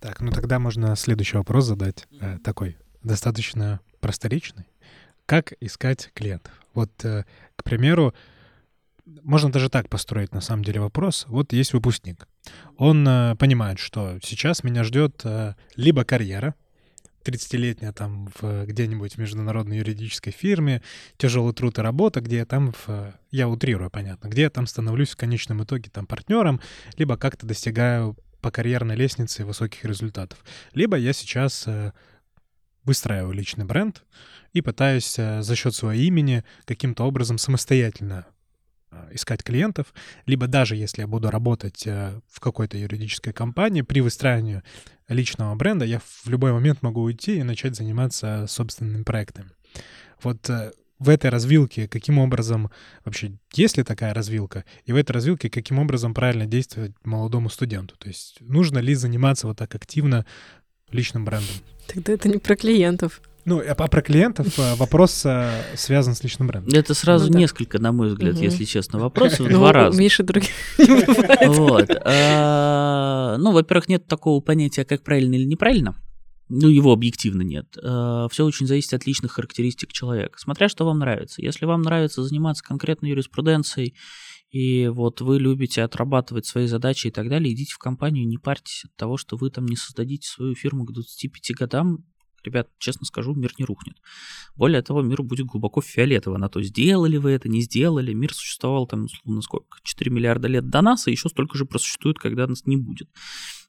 Так, 0.01 0.21
ну 0.21 0.31
тогда 0.31 0.59
можно 0.59 0.95
следующий 0.95 1.37
вопрос 1.37 1.65
задать, 1.65 2.07
э, 2.19 2.39
такой 2.39 2.77
достаточно 3.03 3.81
просторечный. 3.99 4.65
Как 5.25 5.53
искать 5.59 6.11
клиентов? 6.13 6.53
Вот, 6.73 6.89
э, 7.05 7.25
к 7.55 7.63
примеру, 7.63 8.13
можно 9.23 9.51
даже 9.51 9.69
так 9.69 9.89
построить 9.89 10.33
на 10.33 10.41
самом 10.41 10.63
деле 10.63 10.79
вопрос. 10.79 11.25
Вот 11.27 11.53
есть 11.53 11.73
выпускник. 11.73 12.27
Он 12.77 13.07
э, 13.07 13.35
понимает, 13.35 13.79
что 13.79 14.19
сейчас 14.23 14.63
меня 14.63 14.83
ждет 14.83 15.21
э, 15.23 15.55
либо 15.75 16.03
карьера, 16.03 16.55
30-летняя 17.29 17.91
там 17.93 18.29
в 18.39 18.65
где-нибудь 18.65 19.17
международной 19.17 19.77
юридической 19.77 20.31
фирме, 20.31 20.81
тяжелый 21.17 21.53
труд 21.53 21.77
и 21.77 21.81
работа, 21.81 22.21
где 22.21 22.37
я 22.37 22.45
там, 22.45 22.73
в, 22.73 23.13
я 23.31 23.47
утрирую, 23.47 23.89
понятно, 23.89 24.27
где 24.27 24.43
я 24.43 24.49
там 24.49 24.67
становлюсь 24.67 25.11
в 25.11 25.17
конечном 25.17 25.63
итоге 25.63 25.89
там 25.89 26.05
партнером, 26.05 26.61
либо 26.97 27.17
как-то 27.17 27.45
достигаю 27.45 28.17
по 28.41 28.51
карьерной 28.51 28.95
лестнице 28.95 29.45
высоких 29.45 29.83
результатов. 29.85 30.43
Либо 30.73 30.97
я 30.97 31.13
сейчас 31.13 31.63
э, 31.67 31.91
выстраиваю 32.83 33.33
личный 33.33 33.65
бренд 33.65 34.03
и 34.53 34.61
пытаюсь 34.61 35.17
э, 35.17 35.41
за 35.41 35.55
счет 35.55 35.75
своего 35.75 36.01
имени 36.01 36.43
каким-то 36.65 37.03
образом 37.03 37.37
самостоятельно 37.37 38.25
искать 39.11 39.43
клиентов, 39.43 39.93
либо 40.25 40.47
даже 40.47 40.75
если 40.75 41.01
я 41.01 41.07
буду 41.07 41.29
работать 41.29 41.85
э, 41.85 42.19
в 42.27 42.39
какой-то 42.39 42.77
юридической 42.77 43.33
компании, 43.33 43.81
при 43.81 44.01
выстраивании 44.01 44.61
личного 45.07 45.55
бренда 45.55 45.85
я 45.85 45.99
в 45.99 46.27
любой 46.27 46.53
момент 46.53 46.81
могу 46.81 47.01
уйти 47.01 47.37
и 47.37 47.43
начать 47.43 47.75
заниматься 47.75 48.45
собственными 48.47 49.03
проектами. 49.03 49.49
Вот 50.21 50.49
э, 50.49 50.71
в 50.99 51.09
этой 51.09 51.29
развилке 51.29 51.87
каким 51.87 52.19
образом, 52.19 52.69
вообще 53.05 53.33
есть 53.53 53.77
ли 53.77 53.83
такая 53.83 54.13
развилка, 54.13 54.65
и 54.85 54.91
в 54.91 54.95
этой 54.95 55.13
развилке 55.13 55.49
каким 55.49 55.79
образом 55.79 56.13
правильно 56.13 56.45
действовать 56.45 56.93
молодому 57.03 57.49
студенту? 57.49 57.95
То 57.97 58.07
есть 58.07 58.37
нужно 58.41 58.79
ли 58.79 58.93
заниматься 58.93 59.47
вот 59.47 59.57
так 59.57 59.73
активно 59.75 60.25
личным 60.91 61.25
брендом? 61.25 61.55
Тогда 61.87 62.13
это 62.13 62.27
не 62.27 62.37
про 62.37 62.55
клиентов. 62.55 63.21
Ну, 63.49 63.63
а 63.67 63.73
про 63.73 64.01
клиентов 64.03 64.59
э, 64.59 64.75
вопрос 64.75 65.25
э, 65.25 65.49
связан 65.75 66.13
с 66.13 66.23
личным 66.23 66.47
брендом. 66.47 66.71
Это 66.71 66.93
сразу 66.93 67.25
Ну 67.27 67.33
да. 67.33 67.39
несколько, 67.39 67.79
на 67.79 67.91
мой 67.91 68.09
взгляд, 68.09 68.35
Мгм. 68.35 68.43
если 68.43 68.63
честно, 68.63 68.99
вопросов. 68.99 69.39
Ну, 69.39 69.57
Два 69.57 69.71
раза. 69.73 69.99
Миши 69.99 70.21
других 70.21 70.51
не 70.77 70.85
бывает. 70.85 71.47
Вот. 71.47 71.89
А, 72.05 73.37
Ну, 73.39 73.51
во-первых, 73.51 73.89
нет 73.89 74.05
такого 74.05 74.39
понятия, 74.39 74.85
как 74.85 75.03
правильно 75.03 75.33
или 75.33 75.45
неправильно. 75.45 75.95
Ну, 76.47 76.67
его 76.67 76.91
объективно 76.93 77.41
нет. 77.41 77.65
Все 77.75 78.45
очень 78.45 78.67
зависит 78.67 78.93
от 78.93 79.07
личных 79.07 79.31
характеристик 79.31 79.91
человека. 79.93 80.37
Смотря 80.39 80.69
что 80.69 80.85
вам 80.85 80.99
нравится. 80.99 81.41
Если 81.41 81.65
вам 81.65 81.81
нравится 81.81 82.23
заниматься 82.23 82.63
конкретной 82.63 83.09
юриспруденцией, 83.09 83.95
и 84.51 84.87
вот 84.87 85.21
вы 85.21 85.39
любите 85.39 85.81
отрабатывать 85.83 86.45
свои 86.45 86.67
задачи 86.67 87.07
и 87.07 87.11
так 87.11 87.29
далее, 87.29 87.53
идите 87.53 87.73
в 87.73 87.77
компанию, 87.79 88.27
не 88.27 88.37
парьтесь 88.37 88.85
от 88.85 88.95
того, 88.95 89.17
что 89.17 89.37
вы 89.37 89.49
там 89.51 89.65
не 89.67 89.75
создадите 89.75 90.27
свою 90.27 90.53
фирму 90.55 90.85
к 90.85 90.91
25 90.93 91.51
годам. 91.55 92.05
Ребят, 92.43 92.69
честно 92.77 93.05
скажу, 93.05 93.33
мир 93.33 93.53
не 93.57 93.65
рухнет. 93.65 93.97
Более 94.55 94.81
того, 94.81 95.01
миру 95.01 95.23
будет 95.23 95.45
глубоко 95.45 95.81
фиолетово 95.81 96.37
на 96.37 96.49
то, 96.49 96.61
сделали 96.61 97.17
вы 97.17 97.31
это, 97.31 97.49
не 97.49 97.61
сделали. 97.61 98.13
Мир 98.13 98.33
существовал 98.33 98.87
там, 98.87 99.05
условно, 99.05 99.41
сколько? 99.41 99.79
4 99.83 100.11
миллиарда 100.11 100.47
лет 100.47 100.69
до 100.69 100.81
нас, 100.81 101.07
и 101.07 101.11
еще 101.11 101.29
столько 101.29 101.57
же 101.57 101.65
просуществует, 101.65 102.19
когда 102.19 102.47
нас 102.47 102.65
не 102.65 102.77
будет. 102.77 103.09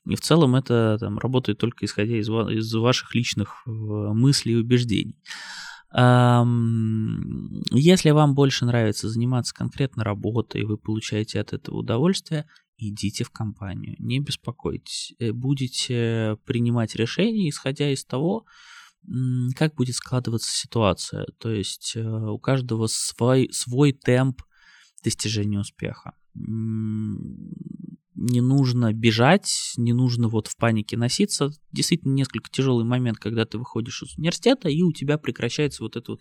И 0.07 0.15
в 0.15 0.21
целом 0.21 0.57
это 0.57 0.97
там, 0.99 1.19
работает 1.19 1.59
только 1.59 1.85
исходя 1.85 2.17
из, 2.17 2.29
из 2.29 2.73
ваших 2.75 3.15
личных 3.15 3.63
э, 3.67 3.71
мыслей 3.71 4.55
и 4.55 4.57
убеждений. 4.57 5.17
Если 5.93 8.11
вам 8.11 8.35
больше 8.35 8.65
нравится 8.65 9.09
заниматься 9.09 9.55
конкретно 9.55 10.05
работой, 10.05 10.65
вы 10.65 10.79
получаете 10.79 11.41
от 11.41 11.53
этого 11.53 11.79
удовольствие, 11.79 12.47
идите 12.77 13.25
в 13.25 13.31
компанию, 13.31 13.97
не 13.99 14.21
беспокойтесь. 14.21 15.15
Э, 15.19 15.33
Будете 15.33 16.39
принимать 16.45 16.95
решения, 16.95 17.49
исходя 17.49 17.91
из 17.91 18.05
того, 18.05 18.47
как 19.57 19.75
будет 19.75 19.97
складываться 19.97 20.51
ситуация. 20.51 21.27
То 21.39 21.51
есть 21.51 21.95
э, 21.97 22.03
у 22.03 22.39
каждого 22.39 22.87
свой, 22.87 23.49
свой 23.53 23.93
темп 23.93 24.43
достижения 25.03 25.59
успеха. 25.59 26.13
Не 28.23 28.43
нужно 28.43 28.93
бежать, 28.93 29.73
не 29.79 29.95
нужно 29.95 30.29
вот 30.29 30.47
в 30.47 30.57
панике 30.59 30.99
носиться. 30.99 31.53
Действительно, 31.73 32.13
несколько 32.13 32.51
тяжелый 32.51 32.85
момент, 32.85 33.17
когда 33.17 33.47
ты 33.47 33.57
выходишь 33.57 34.03
из 34.03 34.19
университета, 34.19 34.69
и 34.69 34.83
у 34.83 34.93
тебя 34.93 35.17
прекращается 35.17 35.83
вот 35.83 35.97
эта 35.97 36.13
вот 36.13 36.21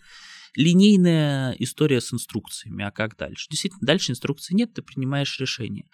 линейная 0.55 1.51
история 1.59 1.99
с 1.99 2.13
инструкциями. 2.13 2.85
А 2.85 2.91
как 2.91 3.17
дальше? 3.17 3.47
Действительно, 3.49 3.85
дальше 3.85 4.13
инструкций 4.13 4.55
нет, 4.55 4.73
ты 4.73 4.81
принимаешь 4.81 5.37
решение. 5.41 5.89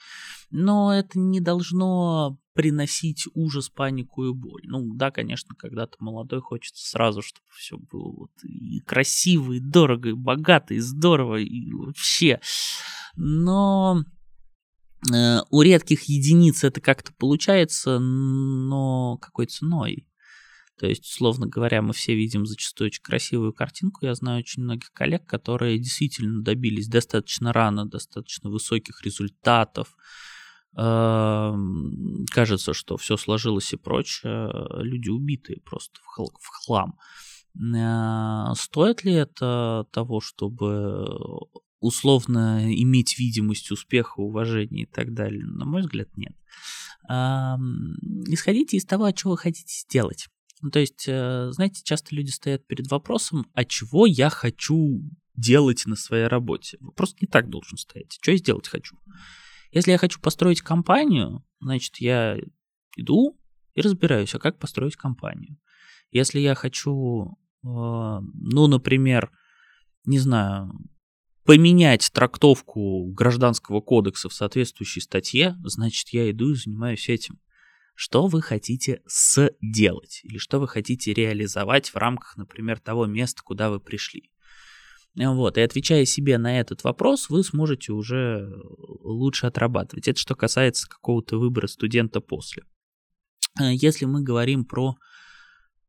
Но 0.52 0.94
это 0.94 1.18
не 1.18 1.40
должно 1.40 2.38
приносить 2.54 3.26
ужас, 3.34 3.70
панику 3.70 4.26
и 4.26 4.32
боль. 4.32 4.62
Ну 4.66 4.94
да, 4.94 5.10
конечно, 5.10 5.56
когда 5.56 5.88
ты 5.88 5.98
молодой, 6.00 6.40
хочется 6.40 6.88
сразу, 6.88 7.24
чтобы 7.24 7.48
все 7.58 7.78
было 7.78 8.12
вот 8.12 8.32
и 8.44 8.80
красиво, 8.82 9.54
и 9.54 9.60
дорого, 9.60 10.10
и 10.10 10.14
богато, 10.14 10.76
и 10.76 10.80
здорово, 10.80 11.38
и 11.38 11.74
вообще. 11.74 12.40
Но 13.16 14.04
у 15.50 15.62
редких 15.62 16.04
единиц 16.04 16.64
это 16.64 16.82
как-то 16.82 17.14
получается, 17.14 18.00
но 18.00 19.18
какой 19.18 19.48
ценой? 19.48 20.08
То 20.78 20.88
есть, 20.88 21.06
условно 21.06 21.48
говоря, 21.48 21.82
мы 21.82 21.94
все 21.94 22.16
видим 22.16 22.46
зачастую 22.46 22.88
очень 22.88 23.02
красивую 23.02 23.54
картинку. 23.54 24.06
Я 24.06 24.14
знаю 24.14 24.40
очень 24.40 24.64
многих 24.64 24.92
коллег, 24.92 25.26
которые 25.26 25.80
действительно 25.80 26.44
добились 26.44 26.88
достаточно 26.88 27.54
рано, 27.54 27.86
достаточно 27.86 28.50
высоких 28.50 29.02
результатов. 29.04 29.96
Эм, 30.78 32.26
Кажется, 32.30 32.74
что 32.74 32.98
все 32.98 33.16
сложилось 33.16 33.72
и 33.72 33.78
прочее. 33.78 34.52
Люди 34.82 35.10
убитые 35.10 35.62
просто 35.62 36.02
в 36.04 36.48
хлам. 36.66 36.98
Э, 37.58 38.54
Стоит 38.56 39.06
ли 39.06 39.14
это 39.14 39.88
того, 39.92 40.20
чтобы 40.20 41.08
условно 41.80 42.74
иметь 42.74 43.18
видимость 43.20 43.72
успеха, 43.72 44.20
уважения 44.20 44.84
и 44.84 44.86
так 44.86 45.14
далее? 45.14 45.46
На 45.46 45.66
мой 45.66 45.82
взгляд, 45.82 46.10
нет. 46.16 46.36
Исходите 47.08 48.78
из 48.78 48.86
того, 48.86 49.10
что 49.16 49.30
вы 49.30 49.38
хотите 49.38 49.74
сделать. 49.82 50.28
Ну, 50.62 50.72
то 50.72 50.80
есть, 50.80 51.06
э, 51.08 51.52
знаете, 51.52 51.84
часто 51.84 52.16
люди 52.16 52.32
стоят 52.32 52.66
перед 52.66 52.90
вопросом, 52.90 53.46
а 53.54 53.66
чего 53.66 54.06
я 54.06 54.30
хочу 54.30 55.04
делать 55.36 55.84
на 55.86 55.96
своей 55.96 56.26
работе? 56.28 56.78
Вопрос 56.80 57.16
не 57.22 57.28
так 57.28 57.50
должен 57.50 57.78
стоять. 57.78 58.18
Что 58.20 58.32
я 58.32 58.38
сделать 58.38 58.68
хочу? 58.68 58.98
Если 59.72 59.92
я 59.92 59.98
хочу 59.98 60.20
построить 60.20 60.62
компанию, 60.62 61.46
значит, 61.60 61.98
я 61.98 62.38
иду 62.96 63.40
и 63.76 63.82
разбираюсь, 63.82 64.34
а 64.34 64.40
как 64.40 64.58
построить 64.58 64.96
компанию. 64.96 65.60
Если 66.12 66.40
я 66.40 66.56
хочу, 66.56 67.38
э, 67.64 67.68
ну, 67.68 68.68
например, 68.68 69.32
не 70.06 70.20
знаю, 70.20 70.72
поменять 71.46 72.12
трактовку 72.12 73.06
гражданского 73.14 73.80
кодекса 73.80 74.30
в 74.30 74.34
соответствующей 74.34 75.02
статье, 75.02 75.56
значит, 75.64 76.10
я 76.10 76.30
иду 76.30 76.52
и 76.52 76.56
занимаюсь 76.56 77.08
этим. 77.08 77.40
Что 77.94 78.28
вы 78.28 78.42
хотите 78.42 79.02
сделать? 79.08 80.20
Или 80.24 80.38
что 80.38 80.60
вы 80.60 80.68
хотите 80.68 81.14
реализовать 81.14 81.90
в 81.90 81.96
рамках, 81.96 82.36
например, 82.36 82.80
того 82.80 83.06
места, 83.06 83.42
куда 83.44 83.70
вы 83.70 83.80
пришли? 83.80 84.32
Вот, 85.16 85.58
и 85.58 85.62
отвечая 85.62 86.04
себе 86.04 86.38
на 86.38 86.60
этот 86.60 86.84
вопрос, 86.84 87.30
вы 87.30 87.42
сможете 87.44 87.94
уже 87.94 88.52
лучше 89.02 89.48
отрабатывать. 89.48 90.10
Это 90.10 90.20
что 90.20 90.36
касается 90.36 90.90
какого-то 90.90 91.38
выбора 91.38 91.68
студента 91.68 92.20
после. 92.20 92.64
Э, 93.58 93.74
Если 93.74 94.04
мы 94.04 94.24
говорим 94.24 94.66
про 94.66 94.98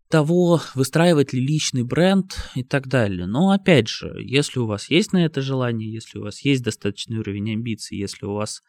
того, 0.08 0.60
выстраивать 0.74 1.32
ли 1.32 1.40
личный 1.44 1.82
бренд 1.82 2.36
и 2.54 2.62
так 2.62 2.86
далее. 2.86 3.26
Но 3.26 3.50
опять 3.50 3.88
же, 3.88 4.14
если 4.22 4.58
у 4.60 4.66
вас 4.66 4.88
есть 4.90 5.12
на 5.12 5.24
это 5.24 5.40
желание, 5.40 5.92
если 5.92 6.18
у 6.18 6.22
вас 6.22 6.40
есть 6.44 6.62
достаточный 6.62 7.18
уровень 7.18 7.52
амбиций, 7.52 7.98
если 7.98 8.24
у 8.26 8.34
вас 8.34 8.62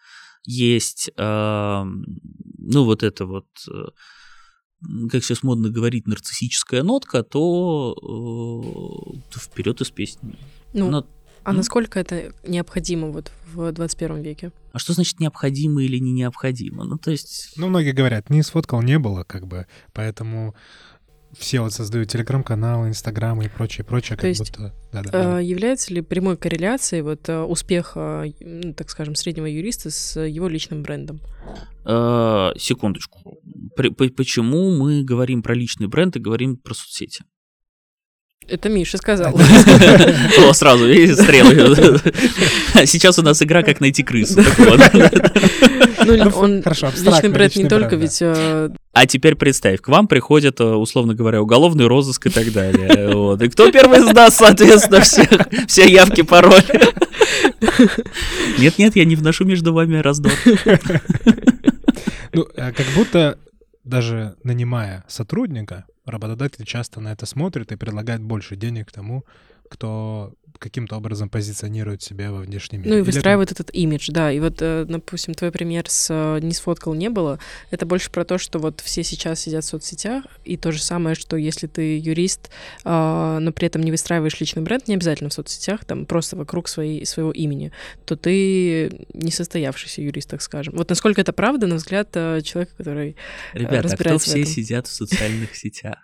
есть, 0.45 1.11
э, 1.15 1.83
ну 1.83 2.83
вот 2.85 3.03
это 3.03 3.25
вот, 3.25 3.47
э, 3.71 3.85
как 5.11 5.23
сейчас 5.23 5.43
модно 5.43 5.69
говорить, 5.69 6.07
нарциссическая 6.07 6.83
нотка, 6.83 7.23
то, 7.23 7.93
э, 7.97 9.19
то 9.33 9.39
вперед 9.39 9.81
из 9.81 9.89
песни. 9.91 10.35
Ну, 10.73 10.89
Но- 10.89 11.07
а 11.43 11.51
м? 11.51 11.57
насколько 11.57 11.99
это 11.99 12.33
необходимо 12.47 13.07
вот 13.09 13.31
в 13.53 13.71
21 13.71 14.21
веке? 14.21 14.51
а 14.73 14.79
что 14.79 14.93
значит 14.93 15.19
необходимо 15.19 15.81
или 15.83 15.97
не 15.97 16.11
необходимо? 16.11 16.83
Ну 16.83 16.97
то 16.99 17.09
есть 17.09 17.53
Ну, 17.57 17.67
многие 17.67 17.93
говорят, 17.93 18.29
не 18.29 18.43
сфоткал, 18.43 18.81
не 18.83 18.99
было, 18.99 19.23
как 19.23 19.47
бы, 19.47 19.65
поэтому 19.93 20.55
все 21.33 21.61
вот 21.61 21.73
создают 21.73 22.09
телеграм-каналы, 22.09 22.89
инстаграмы 22.89 23.45
и 23.45 23.49
прочее, 23.49 23.85
прочее, 23.85 24.17
как 24.17 24.25
есть, 24.25 24.39
будто... 24.39 24.73
Да-да. 24.91 25.39
Э, 25.39 25.43
Является 25.43 25.93
ли 25.93 26.01
прямой 26.01 26.37
корреляцией 26.37 27.01
вот 27.01 27.27
э, 27.29 27.41
успеха, 27.41 28.25
так 28.75 28.89
скажем, 28.89 29.15
среднего 29.15 29.45
юриста 29.45 29.89
с 29.89 30.19
его 30.19 30.47
личным 30.47 30.83
брендом? 30.83 31.21
Э, 31.85 32.51
секундочку. 32.57 33.39
Почему 33.75 34.75
мы 34.75 35.03
говорим 35.03 35.43
про 35.43 35.53
личный 35.53 35.87
бренд 35.87 36.15
и 36.15 36.19
говорим 36.19 36.57
про 36.57 36.73
соцсети? 36.73 37.23
Это 38.47 38.69
Миша 38.69 38.97
сказал. 38.97 39.35
О, 40.47 40.53
сразу, 40.53 40.87
видите, 40.87 41.21
стрелы. 41.21 41.99
Сейчас 42.85 43.19
у 43.19 43.21
нас 43.21 43.41
игра 43.41 43.63
«Как 43.63 43.81
найти 43.81 44.03
крысу». 44.03 44.41
Ну, 46.05 46.15
Ну, 46.15 46.29
он 46.37 46.63
хорошо, 46.63 46.89
личный 46.95 47.29
бренд 47.29 47.55
не 47.57 47.67
только 47.67 47.97
ведь 47.97 48.21
э, 48.21 48.69
А 48.93 49.05
теперь 49.05 49.35
представь, 49.35 49.81
к 49.81 49.89
вам 49.89 50.07
приходит, 50.07 50.61
э, 50.61 50.63
условно 50.63 51.13
говоря, 51.13 51.41
уголовный 51.41 51.87
розыск 51.87 52.27
и 52.27 52.29
так 52.29 52.53
далее. 52.53 53.13
Вот. 53.13 53.41
И 53.41 53.49
кто 53.49 53.69
первый 53.71 53.99
сдаст, 53.99 54.37
соответственно, 54.37 55.01
всех, 55.01 55.27
все 55.67 55.85
явки, 55.85 56.21
пароли. 56.21 56.63
Нет-нет, 58.57 58.95
я 58.95 59.03
не 59.03 59.17
вношу 59.17 59.43
между 59.43 59.73
вами 59.73 59.97
раздор. 59.97 60.31
Ну, 62.33 62.47
э, 62.55 62.71
как 62.71 62.85
будто 62.95 63.37
даже 63.83 64.35
нанимая 64.43 65.03
сотрудника, 65.07 65.85
работодатель 66.07 66.65
часто 66.65 67.01
на 67.01 67.11
это 67.11 67.25
смотрит 67.25 67.71
и 67.71 67.75
предлагает 67.75 68.21
больше 68.21 68.55
денег 68.55 68.91
тому, 68.91 69.25
кто 69.69 70.33
каким-то 70.57 70.95
образом 70.95 71.29
позиционируют 71.29 72.01
себя 72.01 72.31
во 72.31 72.39
внешнем 72.39 72.79
мире. 72.79 72.89
Ну 72.89 72.97
и 72.97 73.01
Или 73.01 73.05
выстраивают 73.05 73.51
этот 73.51 73.73
имидж, 73.73 74.09
да. 74.11 74.31
И 74.31 74.39
вот, 74.39 74.57
э, 74.61 74.85
допустим, 74.87 75.33
твой 75.33 75.51
пример 75.51 75.89
с 75.89 76.07
э, 76.09 76.39
«не 76.41 76.53
сфоткал, 76.53 76.93
не 76.93 77.09
было», 77.09 77.39
это 77.71 77.85
больше 77.85 78.11
про 78.11 78.25
то, 78.25 78.37
что 78.37 78.59
вот 78.59 78.81
все 78.81 79.03
сейчас 79.03 79.41
сидят 79.41 79.63
в 79.63 79.67
соцсетях, 79.67 80.23
и 80.45 80.57
то 80.57 80.71
же 80.71 80.81
самое, 80.81 81.15
что 81.15 81.37
если 81.37 81.67
ты 81.67 81.97
юрист, 81.97 82.49
а, 82.83 83.39
но 83.39 83.51
при 83.51 83.67
этом 83.67 83.81
не 83.81 83.91
выстраиваешь 83.91 84.39
личный 84.39 84.63
бренд, 84.63 84.87
не 84.87 84.95
обязательно 84.95 85.29
в 85.29 85.33
соцсетях, 85.33 85.85
там 85.85 86.05
просто 86.05 86.35
вокруг 86.35 86.67
своей, 86.67 87.05
своего 87.05 87.31
имени, 87.31 87.71
то 88.05 88.15
ты 88.15 89.05
несостоявшийся 89.13 90.01
юрист, 90.01 90.29
так 90.29 90.41
скажем. 90.41 90.75
Вот 90.75 90.89
насколько 90.89 91.21
это 91.21 91.33
правда, 91.33 91.67
на 91.67 91.75
взгляд 91.75 92.09
э, 92.13 92.41
человека, 92.41 92.73
который 92.77 93.15
Ребята, 93.53 93.75
а 93.75 93.79
кто 93.79 93.87
разбирается 93.89 94.29
все 94.29 94.45
сидят 94.45 94.87
в 94.87 94.91
социальных 94.91 95.55
сетях? 95.55 95.99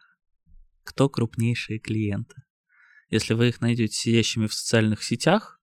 Кто 0.84 1.10
крупнейшие 1.10 1.80
клиенты? 1.80 2.36
Если 3.14 3.36
вы 3.36 3.50
их 3.50 3.62
найдете 3.62 3.96
сидящими 3.96 4.48
в 4.48 4.56
социальных 4.56 5.04
сетях, 5.04 5.60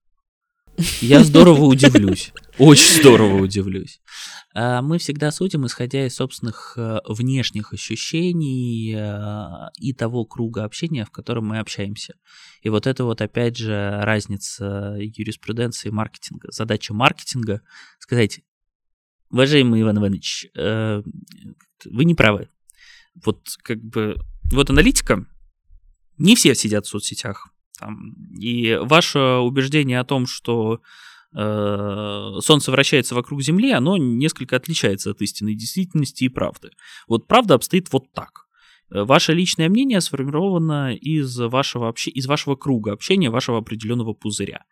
я 1.01 1.21
здорово 1.21 1.65
удивлюсь. 1.65 2.31
Очень 2.57 3.01
здорово 3.01 3.41
удивлюсь. 3.41 3.99
А, 4.53 4.81
Мы 4.81 4.99
всегда 4.99 5.31
судим, 5.31 5.65
исходя 5.65 6.05
из 6.05 6.15
собственных 6.15 6.75
э, 6.77 6.99
внешних 7.05 7.73
ощущений 7.73 8.95
э, 8.95 9.69
и 9.77 9.91
того 9.91 10.23
круга 10.23 10.63
общения, 10.63 11.03
в 11.03 11.11
котором 11.11 11.47
мы 11.47 11.59
общаемся. 11.59 12.15
И 12.61 12.69
вот 12.69 12.87
это 12.87 13.03
вот 13.03 13.21
опять 13.21 13.57
же 13.57 13.99
разница 14.01 14.95
юриспруденции 14.97 15.89
и 15.89 15.91
маркетинга. 15.91 16.47
Задача 16.53 16.93
маркетинга 16.93 17.63
сказать, 17.99 18.39
уважаемый 19.29 19.81
Иван 19.81 19.97
Иванович, 19.97 20.47
э, 20.55 21.03
вы 21.83 22.05
не 22.05 22.15
правы. 22.15 22.47
Вот 23.25 23.41
как 23.61 23.83
бы, 23.83 24.21
вот 24.53 24.69
аналитика, 24.69 25.25
не 26.21 26.35
все 26.35 26.55
сидят 26.55 26.85
в 26.85 26.89
соцсетях. 26.89 27.47
Там, 27.79 28.13
и 28.39 28.77
ваше 28.81 29.19
убеждение 29.19 29.99
о 29.99 30.03
том, 30.03 30.27
что 30.27 30.81
э, 31.35 32.39
Солнце 32.41 32.71
вращается 32.71 33.15
вокруг 33.15 33.41
Земли, 33.41 33.71
оно 33.71 33.97
несколько 33.97 34.55
отличается 34.55 35.11
от 35.11 35.21
истинной 35.21 35.55
действительности 35.55 36.25
и 36.25 36.29
правды. 36.29 36.69
Вот 37.07 37.27
правда 37.27 37.55
обстоит 37.55 37.91
вот 37.91 38.11
так. 38.13 38.45
Э, 38.91 39.03
Ваше 39.03 39.33
личное 39.33 39.67
мнение 39.67 39.99
сформировано 39.99 40.93
из 40.93 41.37
вашего, 41.37 41.89
обще... 41.89 42.11
из 42.11 42.27
вашего 42.27 42.55
круга 42.55 42.93
общения, 42.93 43.31
вашего 43.31 43.57
определенного 43.57 44.13
пузыря. 44.13 44.63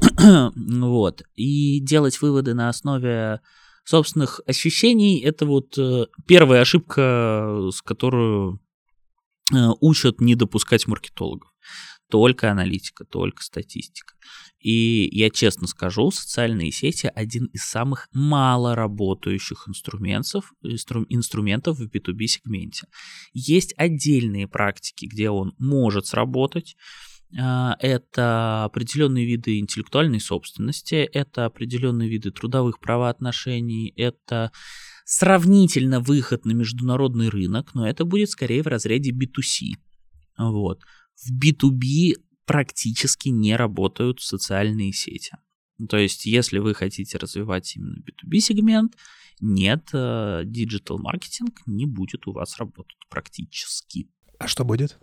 вот. 0.56 1.22
И 1.34 1.80
делать 1.80 2.22
выводы 2.22 2.54
на 2.54 2.70
основе 2.70 3.40
собственных 3.84 4.40
ощущений 4.46 5.20
это 5.20 5.44
вот 5.44 5.76
э, 5.76 6.06
первая 6.26 6.62
ошибка, 6.62 7.68
с 7.70 7.82
которую 7.82 8.60
учат 9.80 10.20
не 10.20 10.34
допускать 10.34 10.86
маркетологов. 10.86 11.50
Только 12.10 12.50
аналитика, 12.50 13.04
только 13.04 13.42
статистика. 13.42 14.14
И 14.58 15.08
я 15.12 15.30
честно 15.30 15.66
скажу, 15.66 16.10
социальные 16.10 16.72
сети 16.72 17.10
один 17.14 17.46
из 17.46 17.62
самых 17.62 18.08
мало 18.12 18.74
работающих 18.74 19.68
инструментов, 19.68 20.52
инстру- 20.62 21.06
инструментов 21.08 21.78
в 21.78 21.88
B2B 21.88 22.26
сегменте. 22.26 22.86
Есть 23.32 23.72
отдельные 23.76 24.48
практики, 24.48 25.06
где 25.06 25.30
он 25.30 25.54
может 25.58 26.06
сработать. 26.06 26.76
А, 27.38 27.76
Это 27.78 28.64
определенные 28.64 29.24
виды 29.24 29.58
интеллектуальной 29.58 30.20
собственности, 30.20 30.96
это 30.96 31.46
определенные 31.46 32.08
виды 32.08 32.30
трудовых 32.30 32.80
правоотношений, 32.80 33.92
это 33.96 34.50
сравнительно 35.10 35.98
выход 35.98 36.44
на 36.44 36.52
международный 36.52 37.30
рынок, 37.30 37.74
но 37.74 37.88
это 37.88 38.04
будет 38.04 38.30
скорее 38.30 38.62
в 38.62 38.68
разряде 38.68 39.10
B2C. 39.10 39.74
Вот. 40.38 40.82
В 41.16 41.36
B2B 41.36 42.14
практически 42.46 43.28
не 43.28 43.56
работают 43.56 44.20
социальные 44.20 44.92
сети. 44.92 45.32
То 45.88 45.96
есть, 45.96 46.26
если 46.26 46.58
вы 46.58 46.74
хотите 46.74 47.18
развивать 47.18 47.74
именно 47.74 47.96
B2B 47.98 48.38
сегмент, 48.38 48.96
нет, 49.40 49.88
э, 49.92 50.42
digital 50.44 50.98
маркетинг 50.98 51.60
не 51.66 51.86
будет 51.86 52.28
у 52.28 52.32
вас 52.32 52.58
работать 52.58 52.98
практически. 53.08 54.08
А 54.38 54.46
что 54.46 54.64
будет? 54.64 55.00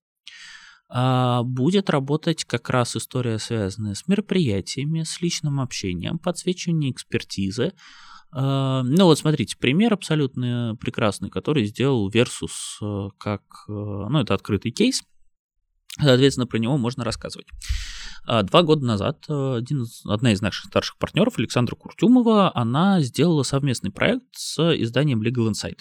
А, 0.87 1.43
будет 1.43 1.89
работать 1.89 2.45
как 2.45 2.69
раз 2.69 2.95
история, 2.95 3.39
связанная 3.39 3.93
с 3.93 4.07
мероприятиями, 4.07 5.03
с 5.03 5.19
личным 5.19 5.59
общением, 5.59 6.17
подсвечивание 6.17 6.91
экспертизы. 6.91 7.73
А, 8.31 8.83
Ну 8.83 9.05
вот 9.05 9.17
смотрите, 9.19 9.57
пример 9.57 9.93
абсолютно 9.93 10.77
прекрасный, 10.79 11.29
который 11.29 11.65
сделал 11.65 12.09
Versus 12.09 12.49
э, 12.81 13.09
как, 13.17 13.43
э, 13.67 13.71
ну 13.71 14.19
это 14.19 14.33
открытый 14.33 14.71
кейс, 14.71 15.03
Соответственно, 15.99 16.45
про 16.45 16.59
него 16.59 16.77
можно 16.77 17.03
рассказывать. 17.03 17.47
Два 18.27 18.61
года 18.61 18.85
назад 18.85 19.25
э, 19.29 19.55
один, 19.57 19.85
одна 20.05 20.33
из 20.33 20.41
наших 20.41 20.65
старших 20.65 20.97
партнеров, 20.97 21.39
Александра 21.39 21.75
Куртюмова, 21.75 22.51
она 22.55 23.01
сделала 23.01 23.43
совместный 23.43 23.89
проект 23.89 24.25
с 24.33 24.59
изданием 24.75 25.23
Legal 25.23 25.49
Insight. 25.49 25.79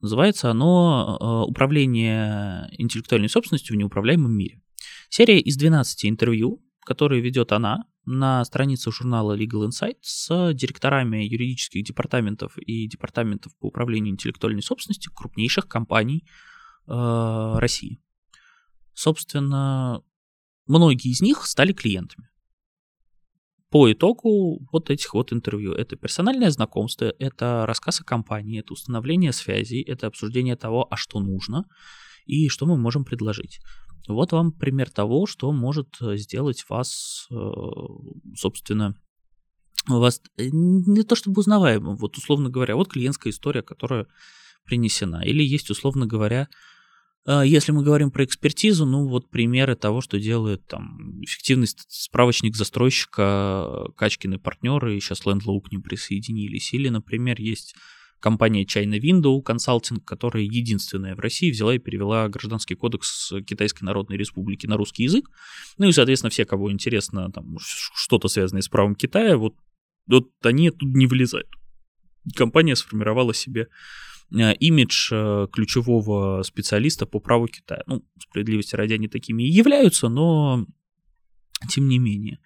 Называется 0.00 0.50
оно 0.50 1.18
э, 1.20 1.50
«Управление 1.50 2.68
интеллектуальной 2.72 3.28
собственностью 3.28 3.74
в 3.74 3.78
неуправляемом 3.78 4.32
мире». 4.32 4.60
Серия 5.08 5.40
из 5.40 5.56
12 5.56 6.06
интервью, 6.06 6.62
которые 6.84 7.20
ведет 7.22 7.50
она 7.52 7.84
на 8.06 8.44
странице 8.44 8.90
журнала 8.90 9.36
Legal 9.36 9.68
Insight 9.68 9.98
с 10.00 10.52
директорами 10.54 11.24
юридических 11.24 11.84
департаментов 11.84 12.56
и 12.58 12.88
департаментов 12.88 13.56
по 13.58 13.66
управлению 13.66 14.12
интеллектуальной 14.12 14.62
собственностью 14.62 15.12
крупнейших 15.12 15.68
компаний 15.68 16.24
э, 16.86 17.54
России. 17.58 18.00
Собственно, 18.94 20.02
многие 20.66 21.10
из 21.10 21.20
них 21.20 21.46
стали 21.46 21.72
клиентами. 21.72 22.28
По 23.70 23.90
итогу 23.92 24.66
вот 24.72 24.90
этих 24.90 25.14
вот 25.14 25.32
интервью. 25.32 25.72
Это 25.72 25.94
персональное 25.94 26.50
знакомство, 26.50 27.14
это 27.20 27.64
рассказ 27.66 28.00
о 28.00 28.04
компании, 28.04 28.58
это 28.58 28.72
установление 28.72 29.32
связей, 29.32 29.80
это 29.82 30.08
обсуждение 30.08 30.56
того, 30.56 30.88
а 30.90 30.96
что 30.96 31.20
нужно 31.20 31.66
и 32.26 32.48
что 32.48 32.66
мы 32.66 32.76
можем 32.76 33.04
предложить. 33.04 33.60
Вот 34.14 34.32
вам 34.32 34.52
пример 34.52 34.90
того, 34.90 35.26
что 35.26 35.52
может 35.52 35.96
э, 36.00 36.16
сделать 36.16 36.64
вас, 36.68 37.26
э, 37.30 37.34
собственно, 38.36 38.94
вас 39.86 40.20
э, 40.36 40.48
не 40.52 41.02
то 41.02 41.14
чтобы 41.14 41.40
узнаваемым, 41.40 41.96
вот 41.96 42.16
условно 42.16 42.50
говоря, 42.50 42.76
вот 42.76 42.88
клиентская 42.88 43.32
история, 43.32 43.62
которая 43.62 44.06
принесена. 44.64 45.22
Или 45.24 45.42
есть, 45.42 45.70
условно 45.70 46.06
говоря, 46.06 46.48
если 47.26 47.72
мы 47.72 47.82
говорим 47.82 48.10
про 48.10 48.24
экспертизу, 48.24 48.86
ну 48.86 49.06
вот 49.06 49.28
примеры 49.28 49.76
того, 49.76 50.00
что 50.00 50.18
делает 50.18 50.66
там 50.66 51.22
эффективный 51.22 51.66
справочник 51.68 52.56
застройщика 52.56 53.88
Качкины 53.96 54.38
партнеры, 54.38 54.98
сейчас 55.00 55.26
Landlow 55.26 55.60
к 55.60 55.70
ним 55.70 55.82
присоединились. 55.82 56.72
Или, 56.72 56.88
например, 56.88 57.38
есть 57.38 57.74
компания 58.20 58.64
China 58.64 58.98
Window 58.98 59.42
Consulting, 59.42 60.00
которая 60.04 60.44
единственная 60.44 61.14
в 61.14 61.20
России 61.20 61.50
взяла 61.50 61.74
и 61.74 61.78
перевела 61.78 62.28
гражданский 62.28 62.74
кодекс 62.74 63.32
Китайской 63.46 63.84
Народной 63.84 64.16
Республики 64.16 64.66
на 64.66 64.76
русский 64.76 65.04
язык. 65.04 65.28
Ну 65.78 65.88
и, 65.88 65.92
соответственно, 65.92 66.30
все, 66.30 66.44
кого 66.44 66.70
интересно 66.70 67.30
там 67.32 67.56
что-то 67.60 68.28
связанное 68.28 68.62
с 68.62 68.68
правом 68.68 68.94
Китая, 68.94 69.36
вот, 69.36 69.54
вот 70.06 70.28
они 70.42 70.68
оттуда 70.68 70.96
не 70.96 71.06
вылезают. 71.06 71.48
Компания 72.36 72.76
сформировала 72.76 73.32
себе 73.32 73.68
э, 74.32 74.54
имидж 74.54 75.08
э, 75.12 75.46
ключевого 75.50 76.42
специалиста 76.42 77.06
по 77.06 77.18
праву 77.18 77.48
Китая. 77.48 77.82
Ну, 77.86 78.04
справедливости 78.18 78.76
ради 78.76 78.92
они 78.94 79.08
такими 79.08 79.42
и 79.42 79.50
являются, 79.50 80.08
но 80.08 80.66
тем 81.68 81.88
не 81.88 81.98
менее. 81.98 82.38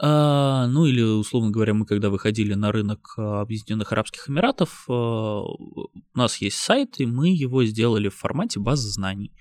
А, 0.00 0.66
ну 0.66 0.86
или, 0.86 1.02
условно 1.02 1.50
говоря, 1.50 1.74
мы 1.74 1.86
когда 1.86 2.10
выходили 2.10 2.54
на 2.54 2.72
рынок 2.72 3.14
а, 3.16 3.40
Объединенных 3.42 3.92
Арабских 3.92 4.28
Эмиратов, 4.28 4.84
а, 4.88 5.42
у 5.42 5.90
нас 6.14 6.38
есть 6.38 6.56
сайт, 6.56 6.98
и 6.98 7.06
мы 7.06 7.28
его 7.28 7.64
сделали 7.64 8.08
в 8.08 8.16
формате 8.16 8.58
базы 8.58 8.88
знаний. 8.88 9.32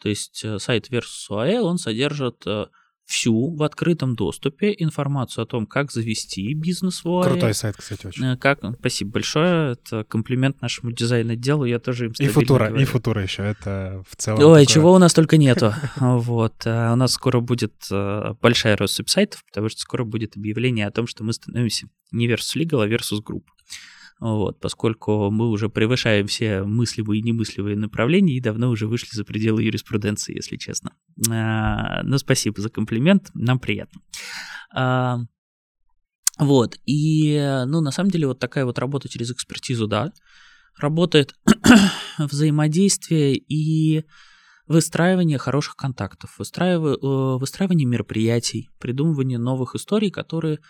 То 0.00 0.08
есть 0.08 0.42
э, 0.44 0.58
сайт 0.58 0.90
Versus 0.90 1.28
UAE, 1.30 1.60
он 1.60 1.76
содержит 1.76 2.46
э, 2.46 2.66
всю 3.10 3.54
в 3.54 3.62
открытом 3.64 4.14
доступе 4.14 4.74
информацию 4.78 5.42
о 5.42 5.46
том, 5.46 5.66
как 5.66 5.90
завести 5.90 6.54
бизнес 6.54 7.02
в. 7.04 7.22
Крутой 7.22 7.54
сайт, 7.54 7.76
кстати, 7.76 8.06
очень. 8.06 8.24
Э, 8.24 8.36
Как? 8.36 8.60
Спасибо 8.78 9.10
большое. 9.12 9.72
Это 9.72 10.04
комплимент 10.04 10.62
нашему 10.62 10.92
дизайн-отделу. 10.92 11.64
Я 11.64 11.80
тоже 11.80 12.06
им 12.06 12.12
И 12.18 12.28
футура, 12.28 12.66
и 12.66 12.70
говорю. 12.70 12.86
футура 12.86 13.22
еще. 13.22 13.42
Это 13.42 14.04
в 14.08 14.16
целом. 14.16 14.38
Ой, 14.40 14.44
такое- 14.62 14.66
чего 14.66 14.92
у 14.94 14.98
нас 14.98 15.12
только 15.12 15.36
нету. 15.36 15.74
Вот. 15.96 16.54
а 16.66 16.92
У 16.92 16.96
нас 16.96 17.12
скоро 17.12 17.40
будет 17.40 17.74
э, 17.90 18.34
большая 18.40 18.76
россыпь 18.76 19.08
сайтов, 19.08 19.44
потому 19.44 19.68
что 19.68 19.80
скоро 19.80 20.04
будет 20.04 20.36
объявление 20.36 20.86
о 20.86 20.90
том, 20.92 21.06
что 21.06 21.24
мы 21.24 21.32
становимся 21.32 21.88
не 22.12 22.28
Versus 22.28 22.56
Legal, 22.56 22.82
а 22.84 22.88
Versus 22.88 23.20
Group. 23.24 23.42
Вот, 24.20 24.60
поскольку 24.60 25.30
мы 25.30 25.48
уже 25.48 25.70
превышаем 25.70 26.26
все 26.26 26.62
мыслимые 26.62 27.20
и 27.20 27.22
немыслимые 27.22 27.74
направления 27.74 28.36
и 28.36 28.40
давно 28.40 28.68
уже 28.68 28.86
вышли 28.86 29.08
за 29.12 29.24
пределы 29.24 29.62
юриспруденции, 29.62 30.36
если 30.36 30.56
честно. 30.56 30.92
А, 31.30 32.02
Ну, 32.02 32.18
спасибо 32.18 32.60
за 32.60 32.68
комплимент, 32.68 33.30
нам 33.32 33.58
приятно. 33.58 34.00
А, 34.74 35.20
Вот, 36.38 36.76
и, 36.86 37.32
э, 37.34 37.64
ну, 37.64 37.80
на 37.80 37.90
самом 37.90 38.10
деле, 38.10 38.26
вот 38.26 38.38
такая 38.38 38.64
вот 38.64 38.78
работа 38.78 39.08
через 39.08 39.30
экспертизу, 39.30 39.86
да, 39.86 40.12
работает 40.78 41.34
взаимодействие 42.18 43.36
и 43.36 44.04
выстраивание 44.66 45.38
хороших 45.38 45.76
контактов, 45.76 46.38
выстраивание, 46.38 46.96
э, 46.96 47.38
выстраивание 47.38 47.86
мероприятий, 47.86 48.70
придумывание 48.78 49.38
новых 49.38 49.74
историй, 49.74 50.10
которые, 50.10 50.60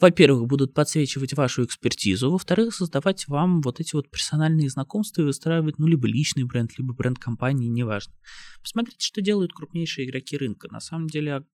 во-первых, 0.00 0.46
будут 0.46 0.74
подсвечивать 0.74 1.34
вашу 1.34 1.64
экспертизу, 1.64 2.30
во-вторых, 2.30 2.74
создавать 2.74 3.26
вам 3.28 3.60
вот 3.62 3.80
эти 3.80 3.94
вот 3.94 4.10
персональные 4.10 4.68
знакомства 4.70 5.22
и 5.22 5.24
выстраивать, 5.24 5.78
ну, 5.78 5.86
либо 5.86 6.06
личный 6.06 6.44
бренд, 6.44 6.78
либо 6.78 6.94
бренд 6.94 7.18
компании, 7.18 7.68
неважно. 7.68 8.14
Посмотрите, 8.62 9.04
что 9.04 9.20
делают 9.20 9.52
крупнейшие 9.52 10.08
игроки 10.08 10.36
рынка. 10.36 10.68
На 10.70 10.80
самом 10.80 11.08
деле 11.08 11.44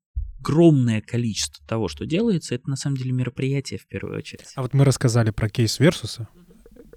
огромное 0.41 1.01
количество 1.01 1.67
того, 1.67 1.89
что 1.89 2.05
делается, 2.05 2.55
это 2.55 2.69
на 2.69 2.77
самом 2.77 2.99
деле 2.99 3.13
мероприятие 3.13 3.79
в 3.79 3.87
первую 3.87 4.19
очередь. 4.19 4.53
А 4.57 4.63
вот 4.63 4.75
мы 4.75 4.85
рассказали 4.85 5.31
про 5.31 5.49
кейс 5.49 5.79
Версуса. 5.81 6.29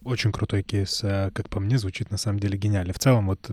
Очень 0.01 0.31
крутой 0.31 0.63
кейс, 0.63 1.01
э, 1.03 1.31
как 1.33 1.49
по 1.49 1.59
мне, 1.59 1.77
звучит 1.77 2.11
на 2.11 2.17
самом 2.17 2.39
деле 2.39 2.57
гениально. 2.57 2.93
В 2.93 2.99
целом, 2.99 3.27
вот 3.27 3.51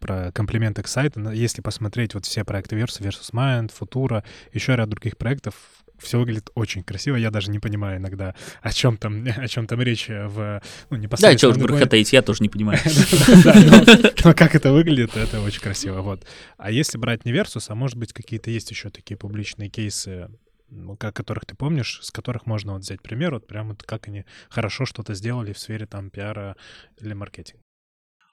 про 0.00 0.32
комплименты 0.32 0.82
к 0.82 0.88
сайту. 0.88 1.30
Если 1.30 1.62
посмотреть 1.62 2.14
вот 2.14 2.26
все 2.26 2.44
проекты 2.44 2.76
Versus, 2.76 3.00
Versus 3.00 3.32
Mind, 3.32 3.72
Futura, 3.78 4.24
еще 4.52 4.74
ряд 4.74 4.88
других 4.88 5.16
проектов, 5.16 5.54
все 6.00 6.18
выглядит 6.18 6.50
очень 6.54 6.82
красиво. 6.82 7.16
Я 7.16 7.30
даже 7.30 7.50
не 7.50 7.58
понимаю 7.58 7.98
иногда, 7.98 8.34
о 8.62 8.72
чем 8.72 8.96
там, 8.96 9.26
о 9.36 9.48
чем 9.48 9.66
там 9.66 9.80
речь 9.80 10.08
в 10.08 10.62
ну, 10.90 10.96
непосредственно. 10.96 11.32
Да, 11.32 11.38
что 11.38 11.48
уж 11.50 11.56
грохотаете, 11.56 12.16
я 12.16 12.22
тоже 12.22 12.42
не 12.42 12.48
понимаю. 12.48 12.78
Но 14.24 14.34
как 14.34 14.54
это 14.54 14.72
выглядит, 14.72 15.16
это 15.16 15.40
очень 15.40 15.60
красиво. 15.60 16.00
Вот. 16.02 16.24
А 16.56 16.70
если 16.70 16.98
брать 16.98 17.24
не 17.24 17.32
Versus, 17.32 17.66
а 17.68 17.74
может 17.74 17.96
быть 17.96 18.12
какие-то 18.12 18.50
есть 18.50 18.70
еще 18.70 18.90
такие 18.90 19.16
публичные 19.16 19.68
кейсы, 19.68 20.28
ну, 20.70 20.96
которых 20.96 21.46
ты 21.46 21.54
помнишь, 21.54 22.00
с 22.02 22.10
которых 22.10 22.46
можно 22.46 22.74
вот 22.74 22.82
взять 22.82 23.02
пример, 23.02 23.34
вот 23.34 23.46
прям 23.46 23.68
вот 23.68 23.82
как 23.82 24.08
они 24.08 24.24
хорошо 24.48 24.86
что-то 24.86 25.14
сделали 25.14 25.52
в 25.52 25.58
сфере 25.58 25.86
там 25.86 26.10
пиара 26.10 26.56
или 27.00 27.12
маркетинга. 27.12 27.62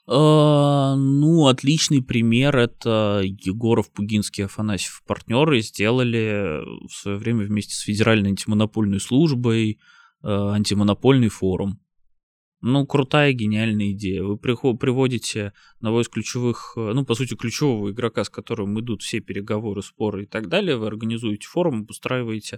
Uh, 0.10 0.96
ну, 0.96 1.48
отличный 1.48 2.02
пример 2.02 2.56
это 2.56 3.22
Егоров, 3.26 3.92
Пугинский, 3.92 4.46
Афанасьев 4.46 5.04
партнеры 5.06 5.60
сделали 5.60 6.62
в 6.88 6.94
свое 6.94 7.18
время 7.18 7.44
вместе 7.44 7.76
с 7.76 7.80
Федеральной 7.80 8.30
антимонопольной 8.30 9.02
службой 9.02 9.82
uh, 10.24 10.54
антимонопольный 10.54 11.28
форум. 11.28 11.82
Ну, 12.62 12.88
крутая, 12.88 13.34
гениальная 13.34 13.92
идея. 13.92 14.24
Вы 14.24 14.38
приводите 14.38 15.54
одного 15.76 16.02
из 16.02 16.10
ключевых, 16.10 16.74
э, 16.76 16.92
ну, 16.94 17.06
по 17.06 17.14
сути, 17.14 17.36
ключевого 17.36 17.92
игрока, 17.92 18.24
с 18.24 18.30
которым 18.30 18.80
идут 18.80 19.04
все 19.04 19.20
переговоры, 19.20 19.84
споры 19.84 20.24
и 20.24 20.26
так 20.26 20.48
далее. 20.50 20.76
Вы 20.76 20.88
организуете 20.88 21.48
форум, 21.48 21.86
устраиваете 21.88 22.58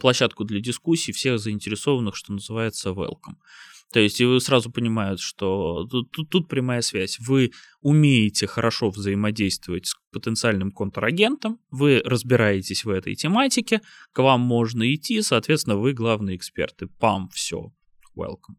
площадку 0.00 0.44
для 0.44 0.60
дискуссий 0.60 1.12
всех 1.12 1.38
заинтересованных, 1.38 2.16
что 2.16 2.32
называется, 2.32 2.90
welcome. 2.90 3.36
То 3.92 4.00
есть 4.00 4.20
и 4.20 4.24
вы 4.24 4.40
сразу 4.40 4.70
понимаете, 4.70 5.22
что 5.22 5.86
тут, 5.90 6.10
тут, 6.10 6.30
тут 6.30 6.48
прямая 6.48 6.80
связь. 6.80 7.18
Вы 7.20 7.52
умеете 7.80 8.46
хорошо 8.46 8.90
взаимодействовать 8.90 9.86
с 9.86 9.96
потенциальным 10.12 10.72
контрагентом, 10.72 11.58
вы 11.70 12.00
разбираетесь 12.04 12.84
в 12.84 12.90
этой 12.90 13.14
тематике, 13.14 13.80
к 14.12 14.22
вам 14.22 14.40
можно 14.40 14.92
идти, 14.94 15.20
соответственно, 15.20 15.76
вы 15.76 15.92
главные 15.92 16.36
эксперты. 16.36 16.86
Пам, 16.98 17.28
все, 17.32 17.72
welcome. 18.16 18.56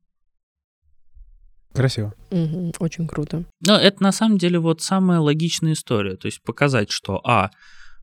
Красиво. 1.74 2.14
Угу, 2.30 2.74
очень 2.80 3.08
круто. 3.08 3.46
Но 3.66 3.76
это 3.76 4.04
на 4.04 4.12
самом 4.12 4.38
деле 4.38 4.60
вот 4.60 4.82
самая 4.82 5.20
логичная 5.20 5.74
история. 5.74 6.16
То 6.16 6.28
есть 6.28 6.44
показать, 6.44 6.92
что 6.92 7.20
А, 7.26 7.50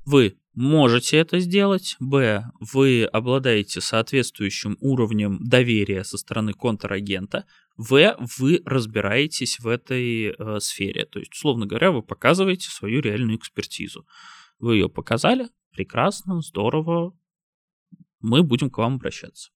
вы 0.04 0.38
можете 0.54 1.18
это 1.18 1.38
сделать, 1.38 1.96
б, 2.00 2.44
вы 2.60 3.04
обладаете 3.04 3.80
соответствующим 3.80 4.76
уровнем 4.80 5.38
доверия 5.42 6.04
со 6.04 6.18
стороны 6.18 6.52
контрагента, 6.52 7.44
в, 7.76 8.16
вы 8.38 8.62
разбираетесь 8.64 9.58
в 9.58 9.66
этой 9.66 10.34
э, 10.36 10.60
сфере. 10.60 11.06
То 11.06 11.18
есть, 11.18 11.32
условно 11.32 11.66
говоря, 11.66 11.92
вы 11.92 12.02
показываете 12.02 12.68
свою 12.68 13.00
реальную 13.00 13.38
экспертизу. 13.38 14.06
Вы 14.58 14.76
ее 14.76 14.88
показали, 14.88 15.48
прекрасно, 15.72 16.42
здорово, 16.42 17.16
мы 18.20 18.42
будем 18.42 18.70
к 18.70 18.78
вам 18.78 18.96
обращаться. 18.96 19.50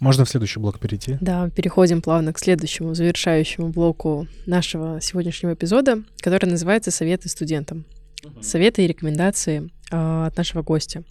Можно 0.00 0.24
в 0.24 0.28
следующий 0.28 0.58
блок 0.58 0.80
перейти? 0.80 1.16
Да, 1.20 1.48
переходим 1.48 2.02
плавно 2.02 2.32
к 2.32 2.38
следующему, 2.38 2.92
завершающему 2.92 3.68
блоку 3.68 4.26
нашего 4.46 5.00
сегодняшнего 5.00 5.54
эпизода, 5.54 6.02
который 6.18 6.46
называется 6.46 6.90
«Советы 6.90 7.28
студентам». 7.28 7.86
Угу. 8.24 8.42
Советы 8.42 8.84
и 8.84 8.86
рекомендации 8.86 9.70
э, 9.90 10.26
от 10.26 10.36
нашего 10.36 10.62
гостя. 10.62 11.04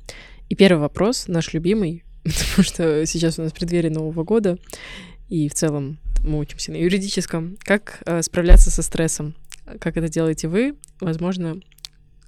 И 0.50 0.56
первый 0.56 0.80
вопрос, 0.80 1.28
наш 1.28 1.54
любимый, 1.54 2.04
потому 2.24 2.64
что 2.64 3.06
сейчас 3.06 3.40
у 3.40 3.44
нас 3.44 3.52
преддверие 3.52 3.92
Нового 3.92 4.24
года, 4.24 4.58
и 5.30 5.48
в 5.48 5.54
целом 5.54 5.98
мы 6.24 6.40
учимся 6.40 6.72
на 6.72 6.78
юридическом. 6.78 7.58
Как 7.64 8.02
э, 8.06 8.22
справляться 8.22 8.70
со 8.70 8.82
стрессом? 8.82 9.36
Как 9.80 9.98
это 9.98 10.10
делаете 10.10 10.48
вы? 10.48 10.76
Возможно, 11.00 11.60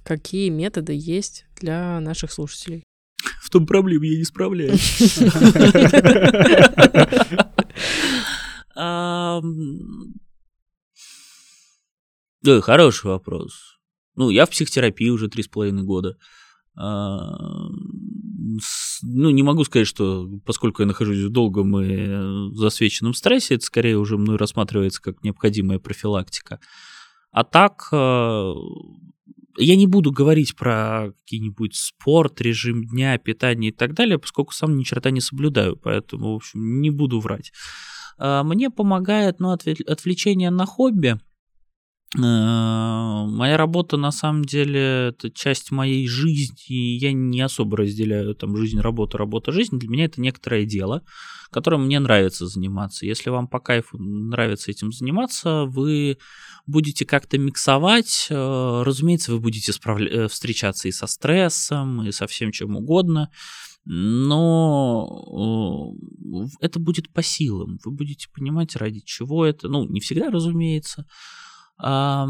какие 0.02 0.48
методы 0.48 0.94
есть 0.96 1.46
для 1.56 2.00
наших 2.00 2.32
слушателей? 2.32 2.82
В 3.42 3.50
том 3.50 3.66
проблема, 3.66 4.06
я 4.06 4.18
не 4.18 4.24
справляюсь. 4.24 5.18
Хороший 12.62 13.06
вопрос. 13.06 13.73
Ну, 14.16 14.30
я 14.30 14.46
в 14.46 14.50
психотерапии 14.50 15.08
уже 15.08 15.28
три 15.28 15.42
с 15.42 15.48
половиной 15.48 15.82
года. 15.82 16.16
Ну, 16.76 17.70
не 19.02 19.42
могу 19.42 19.64
сказать, 19.64 19.86
что 19.86 20.28
поскольку 20.44 20.82
я 20.82 20.86
нахожусь 20.86 21.24
в 21.24 21.30
долгом 21.30 21.80
и 21.80 22.54
засвеченном 22.56 23.14
стрессе, 23.14 23.54
это 23.54 23.64
скорее 23.64 23.98
уже 23.98 24.18
мной 24.18 24.36
рассматривается 24.36 25.00
как 25.00 25.22
необходимая 25.22 25.78
профилактика. 25.78 26.60
А 27.30 27.44
так, 27.44 27.88
я 27.92 29.76
не 29.76 29.86
буду 29.86 30.10
говорить 30.10 30.56
про 30.56 31.12
какие-нибудь 31.20 31.76
спорт, 31.76 32.40
режим 32.40 32.84
дня, 32.84 33.18
питание 33.18 33.70
и 33.70 33.74
так 33.74 33.94
далее, 33.94 34.18
поскольку 34.18 34.52
сам 34.52 34.76
ни 34.76 34.82
черта 34.82 35.10
не 35.10 35.20
соблюдаю, 35.20 35.76
поэтому, 35.76 36.32
в 36.32 36.36
общем, 36.36 36.80
не 36.80 36.90
буду 36.90 37.20
врать. 37.20 37.52
А, 38.18 38.42
мне 38.42 38.70
помогает, 38.70 39.38
ну, 39.40 39.50
отвлечение 39.50 40.50
на 40.50 40.66
хобби. 40.66 41.20
А, 42.22 43.26
моя 43.26 43.56
работа, 43.56 43.96
на 43.96 44.12
самом 44.12 44.44
деле, 44.44 45.08
это 45.08 45.30
часть 45.30 45.72
моей 45.72 46.06
жизни, 46.06 46.56
и 46.68 46.96
я 46.96 47.12
не 47.12 47.40
особо 47.40 47.78
разделяю 47.78 48.36
там 48.36 48.56
жизнь, 48.56 48.78
работа, 48.78 49.18
работа, 49.18 49.50
жизнь. 49.50 49.78
Для 49.78 49.88
меня 49.88 50.04
это 50.04 50.20
некоторое 50.20 50.64
дело, 50.64 51.02
которым 51.50 51.86
мне 51.86 51.98
нравится 51.98 52.46
заниматься. 52.46 53.04
Если 53.04 53.30
вам 53.30 53.48
по 53.48 53.58
кайфу 53.58 53.98
нравится 53.98 54.70
этим 54.70 54.92
заниматься, 54.92 55.64
вы 55.64 56.18
будете 56.66 57.04
как-то 57.04 57.36
миксовать. 57.36 58.28
Э, 58.30 58.82
разумеется, 58.84 59.32
вы 59.32 59.40
будете 59.40 59.72
справля- 59.72 60.08
э, 60.08 60.28
встречаться 60.28 60.86
и 60.86 60.92
со 60.92 61.08
стрессом, 61.08 62.06
и 62.06 62.12
со 62.12 62.28
всем 62.28 62.52
чем 62.52 62.76
угодно. 62.76 63.28
Но 63.86 65.94
э, 66.32 66.46
это 66.60 66.78
будет 66.78 67.12
по 67.12 67.24
силам. 67.24 67.78
Вы 67.84 67.90
будете 67.90 68.28
понимать, 68.32 68.76
ради 68.76 69.00
чего 69.04 69.44
это. 69.44 69.68
Ну, 69.68 69.84
не 69.84 70.00
всегда, 70.00 70.30
разумеется. 70.30 71.06
Я 71.78 72.28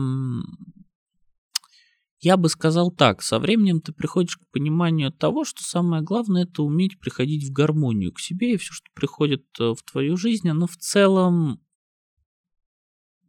бы 2.39 2.49
сказал 2.49 2.91
так, 2.91 3.21
со 3.23 3.39
временем 3.39 3.83
ты 3.83 3.93
приходишь 3.93 4.39
к 4.39 4.49
пониманию 4.51 5.13
того, 5.13 5.45
что 5.45 5.63
самое 5.63 6.03
главное 6.03 6.45
это 6.45 6.63
уметь 6.63 6.99
приходить 6.99 7.45
в 7.45 7.53
гармонию 7.53 8.13
к 8.13 8.21
себе, 8.21 8.55
и 8.55 8.57
все, 8.57 8.73
что 8.73 8.91
приходит 8.95 9.45
в 9.59 9.77
твою 9.85 10.17
жизнь, 10.17 10.49
оно 10.49 10.67
в 10.67 10.77
целом 10.77 11.61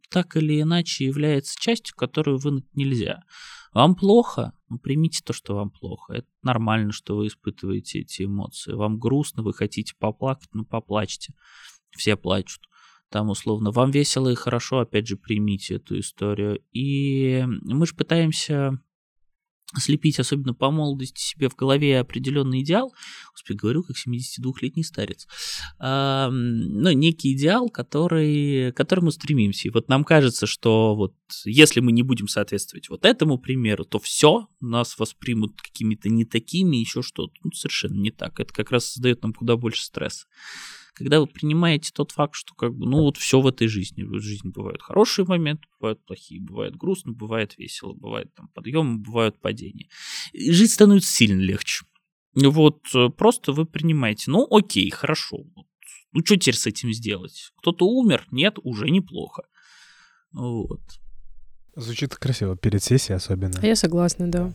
так 0.08 0.36
или 0.36 0.62
иначе 0.62 1.04
является 1.04 1.60
частью, 1.60 1.94
которую 1.94 2.38
вынуть 2.38 2.74
нельзя. 2.74 3.22
Вам 3.72 3.94
плохо, 3.94 4.54
ну, 4.70 4.78
примите 4.78 5.20
то, 5.22 5.34
что 5.34 5.56
вам 5.56 5.70
плохо. 5.70 6.14
Это 6.14 6.28
нормально, 6.42 6.92
что 6.92 7.16
вы 7.16 7.26
испытываете 7.26 8.00
эти 8.00 8.22
эмоции. 8.22 8.72
Вам 8.72 8.98
грустно, 8.98 9.42
вы 9.42 9.52
хотите 9.52 9.94
поплакать, 9.98 10.48
ну 10.54 10.64
поплачьте. 10.64 11.34
Все 11.90 12.16
плачут. 12.16 12.62
Там 13.10 13.30
условно 13.30 13.70
вам 13.70 13.90
весело 13.90 14.28
и 14.28 14.34
хорошо, 14.34 14.80
опять 14.80 15.06
же, 15.06 15.16
примите 15.16 15.76
эту 15.76 15.98
историю. 15.98 16.60
И 16.72 17.44
мы 17.62 17.86
же 17.86 17.94
пытаемся 17.94 18.80
слепить, 19.74 20.18
особенно 20.18 20.54
по 20.54 20.70
молодости, 20.70 21.20
себе 21.20 21.48
в 21.48 21.56
голове 21.56 21.98
определенный 21.98 22.62
идеал, 22.62 22.94
господи, 23.32 23.56
говорю, 23.56 23.82
как 23.82 23.96
72-летний 23.96 24.84
старец, 24.84 25.26
а, 25.78 26.30
ну, 26.30 26.92
некий 26.92 27.32
идеал, 27.34 27.68
который, 27.68 28.72
к 28.72 28.76
которому 28.76 29.10
стремимся. 29.10 29.68
И 29.68 29.70
вот 29.70 29.88
нам 29.88 30.04
кажется, 30.04 30.46
что 30.46 30.94
вот 30.94 31.14
если 31.44 31.80
мы 31.80 31.92
не 31.92 32.02
будем 32.02 32.28
соответствовать 32.28 32.88
вот 32.88 33.04
этому 33.04 33.38
примеру, 33.38 33.84
то 33.84 33.98
все, 33.98 34.48
нас 34.60 34.98
воспримут 34.98 35.60
какими-то 35.60 36.08
не 36.08 36.24
такими, 36.24 36.76
еще 36.76 37.02
что-то. 37.02 37.34
Ну, 37.42 37.52
совершенно 37.52 38.00
не 38.00 38.10
так. 38.10 38.38
Это 38.40 38.52
как 38.52 38.70
раз 38.70 38.86
создает 38.86 39.22
нам 39.22 39.32
куда 39.32 39.56
больше 39.56 39.84
стресса 39.84 40.26
когда 40.96 41.20
вы 41.20 41.26
принимаете 41.26 41.92
тот 41.92 42.12
факт, 42.12 42.34
что 42.34 42.54
как 42.54 42.74
бы, 42.74 42.86
ну 42.86 43.02
вот 43.02 43.18
все 43.18 43.40
в 43.40 43.46
этой 43.46 43.68
жизни. 43.68 44.02
В 44.02 44.18
жизни 44.18 44.48
бывают 44.48 44.80
хорошие 44.80 45.26
моменты, 45.26 45.64
бывают 45.78 46.02
плохие, 46.06 46.40
бывает 46.40 46.74
грустно, 46.74 47.12
бывает 47.12 47.58
весело, 47.58 47.92
бывает 47.92 48.32
там 48.34 48.48
подъемы, 48.48 48.98
бывают 48.98 49.38
падения. 49.38 49.88
И 50.32 50.50
жить 50.52 50.72
становится 50.72 51.12
сильно 51.12 51.40
легче. 51.40 51.84
Вот 52.34 52.80
э, 52.94 53.10
просто 53.10 53.52
вы 53.52 53.66
принимаете, 53.66 54.30
ну 54.30 54.46
окей, 54.50 54.90
хорошо, 54.90 55.44
ну 56.12 56.24
что 56.24 56.36
теперь 56.36 56.56
с 56.56 56.66
этим 56.66 56.92
сделать? 56.92 57.52
Кто-то 57.58 57.86
умер? 57.86 58.26
Нет, 58.30 58.58
уже 58.62 58.88
неплохо. 58.88 59.42
Вот. 60.32 60.80
Звучит 61.74 62.14
красиво, 62.14 62.56
перед 62.56 62.82
сессией 62.82 63.16
особенно. 63.16 63.60
Я 63.62 63.76
согласна, 63.76 64.28
да. 64.28 64.52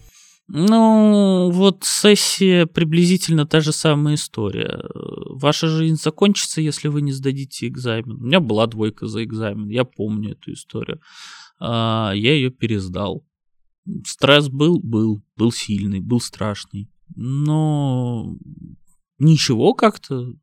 Ну, 0.53 1.49
вот 1.49 1.85
сессия 1.85 2.65
приблизительно 2.65 3.45
та 3.45 3.61
же 3.61 3.71
самая 3.71 4.15
история. 4.15 4.83
Ваша 4.93 5.69
жизнь 5.69 5.95
закончится, 5.95 6.59
если 6.59 6.89
вы 6.89 7.01
не 7.01 7.13
сдадите 7.13 7.67
экзамен. 7.67 8.17
У 8.17 8.25
меня 8.25 8.41
была 8.41 8.67
двойка 8.67 9.07
за 9.07 9.23
экзамен, 9.23 9.69
я 9.69 9.85
помню 9.85 10.33
эту 10.33 10.51
историю. 10.51 10.99
А, 11.57 12.11
я 12.13 12.33
ее 12.33 12.49
пересдал. 12.49 13.25
Стресс 14.05 14.49
был, 14.49 14.81
был, 14.81 15.23
был 15.37 15.53
сильный, 15.53 16.01
был 16.01 16.19
страшный. 16.19 16.89
Но 17.15 18.35
ничего 19.19 19.73
как-то, 19.73 20.33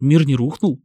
мир 0.00 0.26
не 0.26 0.34
рухнул. 0.34 0.82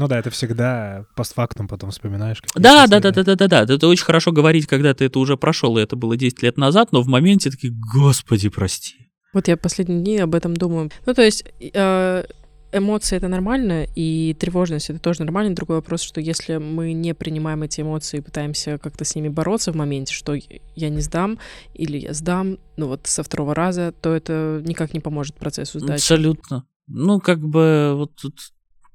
Ну 0.00 0.08
да, 0.08 0.18
это 0.18 0.30
всегда 0.30 1.04
постфактум 1.14 1.68
потом 1.68 1.90
вспоминаешь. 1.90 2.42
Да, 2.54 2.86
да, 2.86 3.00
да, 3.00 3.12
да, 3.12 3.22
да, 3.22 3.34
да, 3.34 3.48
да. 3.66 3.74
Это 3.74 3.86
очень 3.86 4.06
хорошо 4.06 4.32
говорить, 4.32 4.66
когда 4.66 4.94
ты 4.94 5.04
это 5.04 5.18
уже 5.18 5.36
прошел, 5.36 5.76
и 5.76 5.82
это 5.82 5.94
было 5.94 6.16
10 6.16 6.42
лет 6.42 6.56
назад, 6.56 6.90
но 6.92 7.02
в 7.02 7.06
моменте 7.06 7.50
такие, 7.50 7.70
господи, 7.70 8.48
прости. 8.48 8.94
Вот 9.34 9.46
я 9.46 9.58
последние 9.58 10.00
дни 10.00 10.16
об 10.16 10.34
этом 10.34 10.56
думаю. 10.56 10.90
Ну, 11.04 11.12
то 11.12 11.20
есть 11.20 11.44
э, 11.60 12.24
эмоции 12.72 13.14
это 13.14 13.28
нормально, 13.28 13.86
и 13.94 14.34
тревожность 14.40 14.88
это 14.88 15.00
тоже 15.00 15.20
нормально. 15.20 15.54
Другой 15.54 15.76
вопрос, 15.76 16.00
что 16.00 16.18
если 16.18 16.56
мы 16.56 16.94
не 16.94 17.12
принимаем 17.12 17.62
эти 17.62 17.82
эмоции 17.82 18.20
и 18.20 18.22
пытаемся 18.22 18.78
как-то 18.78 19.04
с 19.04 19.14
ними 19.14 19.28
бороться 19.28 19.70
в 19.70 19.76
моменте, 19.76 20.14
что 20.14 20.34
я 20.76 20.88
не 20.88 21.02
сдам 21.02 21.38
или 21.74 21.98
я 21.98 22.14
сдам, 22.14 22.56
ну 22.78 22.86
вот 22.86 23.06
со 23.06 23.22
второго 23.22 23.54
раза, 23.54 23.92
то 23.92 24.14
это 24.14 24.62
никак 24.64 24.94
не 24.94 25.00
поможет 25.00 25.34
процессу 25.34 25.78
сдачи. 25.78 26.00
Абсолютно. 26.00 26.64
Ну, 26.86 27.20
как 27.20 27.40
бы 27.40 27.92
вот 27.96 28.14
тут 28.14 28.34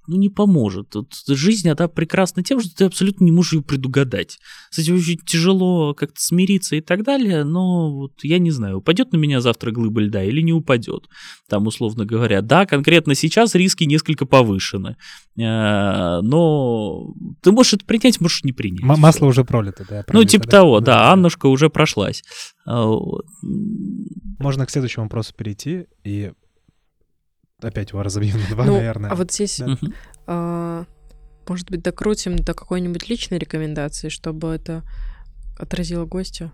ну, 0.07 0.17
не 0.17 0.29
поможет. 0.29 0.95
Вот 0.95 1.13
жизнь, 1.27 1.69
она 1.69 1.87
прекрасна 1.87 2.43
тем, 2.43 2.59
что 2.59 2.75
ты 2.75 2.85
абсолютно 2.85 3.23
не 3.25 3.31
можешь 3.31 3.53
ее 3.53 3.61
предугадать. 3.61 4.39
С 4.71 4.79
этим 4.79 4.95
очень 4.95 5.17
тяжело 5.25 5.93
как-то 5.93 6.19
смириться 6.19 6.75
и 6.75 6.81
так 6.81 7.03
далее, 7.03 7.43
но 7.43 7.93
вот 7.93 8.13
я 8.23 8.39
не 8.39 8.51
знаю, 8.51 8.77
упадет 8.77 9.11
на 9.13 9.17
меня 9.17 9.41
завтра 9.41 9.71
глыба 9.71 10.01
льда 10.01 10.23
или 10.23 10.41
не 10.41 10.53
упадет. 10.53 11.07
Там, 11.47 11.67
условно 11.67 12.05
говоря, 12.05 12.41
да, 12.41 12.65
конкретно 12.65 13.15
сейчас 13.15 13.55
риски 13.55 13.83
несколько 13.83 14.25
повышены, 14.25 14.97
э, 15.37 15.41
но 16.21 17.13
ты 17.41 17.51
можешь 17.51 17.73
это 17.73 17.85
принять, 17.85 18.19
можешь 18.21 18.43
не 18.43 18.53
принять. 18.53 18.83
М- 18.83 18.99
масло 18.99 19.27
уже 19.27 19.43
пролито, 19.43 19.85
да? 19.89 20.03
Ну, 20.11 20.23
типа 20.23 20.45
да? 20.45 20.51
того, 20.51 20.79
да, 20.79 20.85
да, 20.85 21.13
Аннушка 21.13 21.47
уже 21.47 21.69
прошлась. 21.69 22.23
А, 22.65 22.89
Можно 24.39 24.65
к 24.65 24.71
следующему 24.71 25.05
вопросу 25.05 25.33
перейти 25.35 25.85
и 26.03 26.31
опять 27.61 27.91
его 27.91 28.03
разобьем 28.03 28.39
на 28.39 28.47
два, 28.47 28.65
ну, 28.65 28.77
наверное. 28.77 29.11
А 29.11 29.15
вот 29.15 29.31
здесь, 29.31 29.59
да. 29.59 29.77
а, 30.27 30.85
может 31.47 31.69
быть, 31.69 31.81
докрутим 31.81 32.37
до 32.37 32.53
какой-нибудь 32.53 33.09
личной 33.09 33.37
рекомендации, 33.37 34.09
чтобы 34.09 34.49
это 34.49 34.83
отразило 35.57 36.05
гостя? 36.05 36.53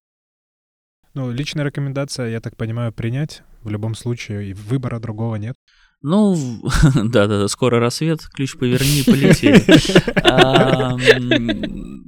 Ну, 1.14 1.32
личная 1.32 1.66
рекомендация, 1.66 2.30
я 2.30 2.40
так 2.40 2.56
понимаю, 2.56 2.94
принять 2.94 3.44
в 3.64 3.70
любом 3.70 3.96
случае, 3.96 4.50
и 4.50 4.54
выбора 4.54 5.00
другого 5.00 5.36
нет. 5.36 5.56
Ну, 6.02 6.36
да-да-да, 6.96 7.48
скоро 7.48 7.80
рассвет, 7.80 8.22
ключ 8.28 8.58
поверни, 8.58 9.04
полетели. 9.06 9.62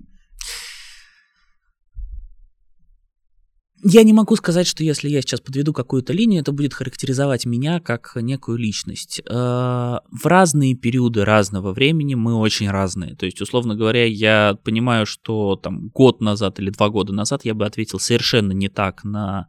Я 3.85 4.03
не 4.03 4.13
могу 4.13 4.35
сказать, 4.37 4.65
что 4.65 4.83
если 4.83 5.09
я 5.09 5.21
сейчас 5.21 5.41
подведу 5.41 5.73
какую-то 5.73 6.13
линию, 6.13 6.41
это 6.41 6.53
будет 6.53 6.73
характеризовать 6.73 7.45
меня 7.45 7.81
как 7.81 8.13
некую 8.15 8.57
личность. 8.57 9.21
Э, 9.25 9.31
в 9.33 10.25
разные 10.25 10.73
периоды 10.75 11.25
разного 11.25 11.73
времени 11.73 12.15
мы 12.15 12.35
очень 12.35 12.69
разные. 12.69 13.15
То 13.15 13.25
есть, 13.25 13.41
условно 13.41 13.75
говоря, 13.75 14.05
я 14.05 14.57
понимаю, 14.63 15.05
что 15.05 15.57
там 15.57 15.89
год 15.89 16.21
назад 16.21 16.59
или 16.59 16.69
два 16.69 16.89
года 16.89 17.11
назад 17.11 17.43
я 17.43 17.53
бы 17.53 17.65
ответил 17.65 17.99
совершенно 17.99 18.53
не 18.53 18.69
так 18.69 19.03
на 19.03 19.47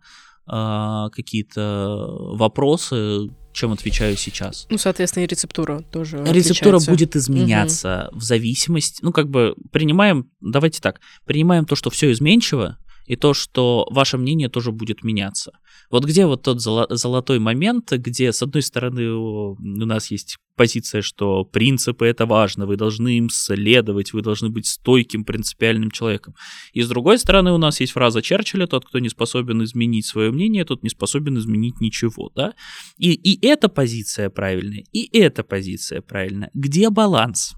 э, 0.50 1.10
какие-то 1.12 2.08
вопросы, 2.32 3.28
чем 3.52 3.72
отвечаю 3.72 4.16
сейчас. 4.16 4.66
Ну, 4.68 4.78
соответственно, 4.78 5.24
и 5.24 5.26
рецептура 5.28 5.80
тоже. 5.92 6.18
Рецептура 6.18 6.76
отличается. 6.76 6.90
будет 6.90 7.16
изменяться 7.16 8.08
угу. 8.10 8.18
в 8.18 8.22
зависимости. 8.24 8.98
Ну, 9.02 9.12
как 9.12 9.30
бы 9.30 9.54
принимаем, 9.70 10.28
давайте 10.40 10.80
так, 10.80 11.00
принимаем 11.24 11.64
то, 11.64 11.76
что 11.76 11.88
все 11.90 12.10
изменчиво, 12.10 12.78
и 13.06 13.16
то, 13.16 13.34
что 13.34 13.86
ваше 13.90 14.18
мнение 14.18 14.48
тоже 14.48 14.72
будет 14.72 15.04
меняться. 15.04 15.52
Вот 15.90 16.04
где 16.04 16.26
вот 16.26 16.42
тот 16.42 16.60
золотой 16.60 17.38
момент, 17.38 17.92
где, 17.92 18.32
с 18.32 18.42
одной 18.42 18.62
стороны, 18.62 19.10
у 19.12 19.56
нас 19.60 20.10
есть 20.10 20.38
позиция, 20.56 21.02
что 21.02 21.44
принципы 21.44 22.06
это 22.06 22.26
важно, 22.26 22.66
вы 22.66 22.76
должны 22.76 23.18
им 23.18 23.28
следовать, 23.28 24.12
вы 24.12 24.22
должны 24.22 24.50
быть 24.50 24.66
стойким, 24.66 25.24
принципиальным 25.24 25.90
человеком. 25.90 26.34
И 26.72 26.82
с 26.82 26.88
другой 26.88 27.18
стороны, 27.18 27.52
у 27.52 27.58
нас 27.58 27.80
есть 27.80 27.92
фраза 27.92 28.22
Черчилля, 28.22 28.66
тот, 28.66 28.86
кто 28.86 28.98
не 28.98 29.08
способен 29.08 29.62
изменить 29.64 30.06
свое 30.06 30.30
мнение, 30.30 30.64
тот 30.64 30.82
не 30.82 30.90
способен 30.90 31.38
изменить 31.38 31.80
ничего, 31.80 32.30
да? 32.34 32.54
И, 32.98 33.12
и 33.12 33.44
эта 33.46 33.68
позиция 33.68 34.30
правильная, 34.30 34.84
и 34.92 35.16
эта 35.18 35.42
позиция 35.42 36.00
правильная. 36.00 36.50
Где 36.54 36.90
баланс? 36.90 37.54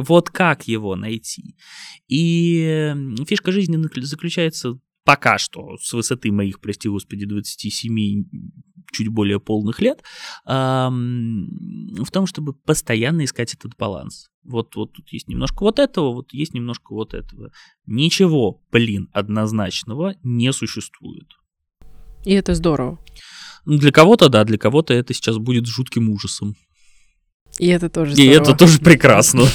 Вот 0.00 0.30
как 0.30 0.68
его 0.68 0.96
найти? 0.96 1.56
И 2.08 2.94
фишка 3.26 3.52
жизни 3.52 3.78
заключается 4.02 4.78
пока 5.04 5.38
что 5.38 5.76
с 5.78 5.92
высоты 5.92 6.30
моих, 6.30 6.60
прости 6.60 6.88
господи, 6.88 7.24
27 7.24 8.24
чуть 8.92 9.08
более 9.08 9.38
полных 9.38 9.80
лет, 9.80 10.02
в 10.44 12.10
том, 12.12 12.26
чтобы 12.26 12.54
постоянно 12.54 13.24
искать 13.24 13.54
этот 13.54 13.76
баланс. 13.76 14.28
Вот, 14.42 14.74
вот 14.74 14.92
тут 14.92 15.12
есть 15.12 15.28
немножко 15.28 15.62
вот 15.62 15.78
этого, 15.78 16.12
вот 16.12 16.32
есть 16.32 16.54
немножко 16.54 16.94
вот 16.94 17.14
этого. 17.14 17.52
Ничего, 17.86 18.62
блин, 18.72 19.08
однозначного 19.12 20.14
не 20.22 20.52
существует. 20.52 21.28
И 22.24 22.32
это 22.32 22.54
здорово. 22.54 22.98
Для 23.64 23.92
кого-то, 23.92 24.28
да, 24.28 24.44
для 24.44 24.58
кого-то 24.58 24.92
это 24.94 25.14
сейчас 25.14 25.38
будет 25.38 25.66
жутким 25.66 26.10
ужасом. 26.10 26.56
И 27.60 27.66
это 27.66 27.90
тоже 27.90 28.14
И 28.14 28.26
это 28.26 28.54
тоже 28.54 28.80
прекрасно. 28.80 29.44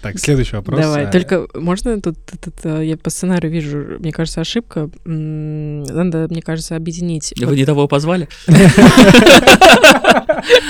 Так, 0.00 0.18
следующий 0.18 0.56
вопрос. 0.56 0.80
Давай, 0.80 1.04
э, 1.04 1.10
только 1.10 1.46
можно 1.52 2.00
тут, 2.00 2.16
э, 2.64 2.86
я 2.86 2.96
по 2.96 3.10
сценарию 3.10 3.52
вижу, 3.52 3.98
мне 3.98 4.10
кажется, 4.10 4.40
ошибка. 4.40 4.88
Надо, 5.04 6.28
мне 6.30 6.40
кажется, 6.40 6.76
объединить. 6.76 7.34
Вы 7.38 7.56
не 7.56 7.66
того 7.66 7.86
позвали? 7.86 8.28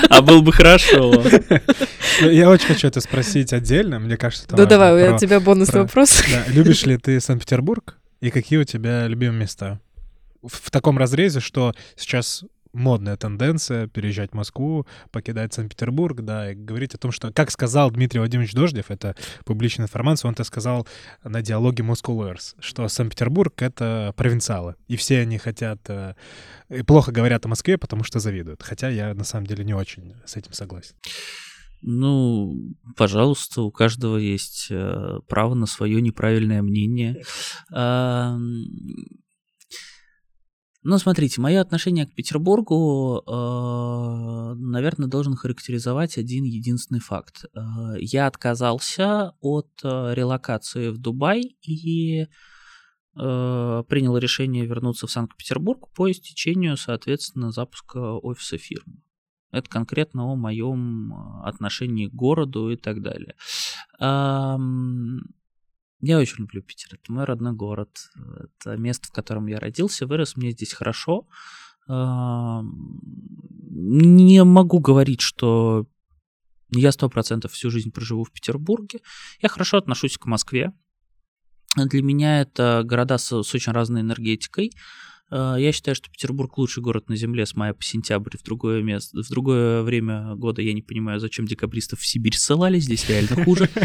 А 0.09 0.21
был 0.21 0.41
бы 0.41 0.51
хорошо. 0.51 1.23
Ну, 2.21 2.29
я 2.29 2.49
очень 2.49 2.67
хочу 2.67 2.87
это 2.87 2.99
спросить 2.99 3.53
отдельно, 3.53 3.99
мне 3.99 4.17
кажется, 4.17 4.45
Ну 4.51 4.65
давай, 4.65 5.13
у 5.13 5.17
тебя 5.17 5.39
бонусный 5.39 5.83
вопрос. 5.83 6.21
Любишь 6.47 6.85
ли 6.85 6.97
ты 6.97 7.21
Санкт-Петербург? 7.21 7.97
И 8.19 8.29
какие 8.29 8.59
у 8.59 8.65
тебя 8.65 9.07
любимые 9.07 9.39
места? 9.39 9.79
В 10.43 10.69
таком 10.69 10.97
разрезе, 10.97 11.39
что 11.39 11.73
сейчас 11.95 12.43
модная 12.73 13.17
тенденция 13.17 13.87
переезжать 13.87 14.31
в 14.31 14.35
Москву, 14.35 14.85
покидать 15.11 15.53
Санкт-Петербург, 15.53 16.21
да, 16.21 16.51
и 16.51 16.55
говорить 16.55 16.95
о 16.95 16.97
том, 16.97 17.11
что, 17.11 17.31
как 17.31 17.51
сказал 17.51 17.91
Дмитрий 17.91 18.19
Владимирович 18.19 18.53
Дождев, 18.53 18.91
это 18.91 19.15
публичная 19.45 19.85
информация, 19.85 20.29
он 20.29 20.33
это 20.33 20.43
сказал 20.43 20.87
на 21.23 21.41
диалоге 21.41 21.83
Moscow 21.83 22.11
что 22.59 22.87
Санкт-Петербург— 22.87 23.53
это 23.61 24.13
провинциалы, 24.15 24.75
и 24.87 24.95
все 24.95 25.21
они 25.21 25.37
хотят, 25.37 25.79
э, 25.87 26.15
и 26.69 26.83
плохо 26.83 27.11
говорят 27.11 27.45
о 27.45 27.49
Москве, 27.49 27.77
потому 27.77 28.03
что 28.03 28.19
завидуют, 28.19 28.63
хотя 28.63 28.89
я 28.89 29.13
на 29.13 29.23
самом 29.23 29.47
деле 29.47 29.63
не 29.63 29.73
очень 29.73 30.13
с 30.25 30.35
этим 30.35 30.53
согласен. 30.53 30.95
Ну, 31.81 32.75
пожалуйста, 32.95 33.63
у 33.63 33.71
каждого 33.71 34.17
есть 34.17 34.67
э, 34.69 35.19
право 35.27 35.55
на 35.55 35.65
свое 35.65 35.99
неправильное 35.99 36.61
мнение. 36.61 37.23
Ну, 40.83 40.97
смотрите, 40.97 41.39
мое 41.39 41.61
отношение 41.61 42.07
к 42.07 42.15
Петербургу, 42.15 43.21
э, 43.27 44.53
наверное, 44.55 45.07
должен 45.07 45.35
характеризовать 45.35 46.17
один 46.17 46.43
единственный 46.43 46.99
факт. 46.99 47.45
Э, 47.53 47.59
я 47.99 48.25
отказался 48.25 49.35
от 49.41 49.69
э, 49.83 50.13
релокации 50.15 50.89
в 50.89 50.97
Дубай 50.97 51.55
и 51.61 52.21
э, 52.21 52.27
принял 53.15 54.17
решение 54.17 54.65
вернуться 54.65 55.05
в 55.05 55.11
Санкт-Петербург 55.11 55.87
по 55.93 56.09
истечению, 56.09 56.77
соответственно, 56.77 57.51
запуска 57.51 57.99
офиса 57.99 58.57
фирмы. 58.57 59.03
Это 59.51 59.69
конкретно 59.69 60.31
о 60.31 60.35
моем 60.35 61.13
э, 61.13 61.43
отношении 61.43 62.07
к 62.07 62.13
городу 62.13 62.71
и 62.71 62.75
так 62.75 63.03
далее. 63.03 63.35
Я 66.01 66.17
очень 66.17 66.39
люблю 66.39 66.63
Питер. 66.63 66.95
Это 66.95 67.11
мой 67.11 67.25
родной 67.25 67.53
город. 67.53 68.09
Это 68.15 68.75
место, 68.75 69.07
в 69.07 69.11
котором 69.11 69.45
я 69.45 69.59
родился, 69.59 70.07
вырос. 70.07 70.35
Мне 70.35 70.51
здесь 70.51 70.73
хорошо. 70.73 71.27
Не 71.87 72.63
могу 74.43 74.79
говорить, 74.79 75.21
что 75.21 75.85
я 76.71 76.91
сто 76.91 77.09
процентов 77.09 77.51
всю 77.51 77.69
жизнь 77.69 77.91
проживу 77.91 78.23
в 78.23 78.31
Петербурге. 78.31 79.01
Я 79.41 79.49
хорошо 79.49 79.77
отношусь 79.77 80.17
к 80.17 80.25
Москве. 80.25 80.73
Для 81.75 82.01
меня 82.01 82.41
это 82.41 82.81
города 82.83 83.17
с, 83.17 83.43
с 83.43 83.53
очень 83.53 83.71
разной 83.71 84.01
энергетикой. 84.01 84.71
Э, 85.31 85.55
я 85.57 85.71
считаю, 85.71 85.95
что 85.95 86.09
Петербург 86.11 86.57
лучший 86.57 86.83
город 86.83 87.09
на 87.09 87.15
Земле 87.15 87.45
с 87.45 87.55
мая 87.55 87.73
по 87.73 87.83
сентябрь. 87.83 88.37
В 88.37 88.43
другое, 88.43 88.83
место, 88.83 89.23
в 89.23 89.29
другое 89.29 89.81
время 89.81 90.35
года 90.35 90.61
я 90.61 90.73
не 90.73 90.81
понимаю, 90.81 91.19
зачем 91.19 91.45
декабристов 91.45 91.99
в 91.99 92.05
Сибирь 92.05 92.35
ссылали. 92.35 92.79
Здесь 92.79 93.07
реально 93.09 93.43
хуже. 93.43 93.69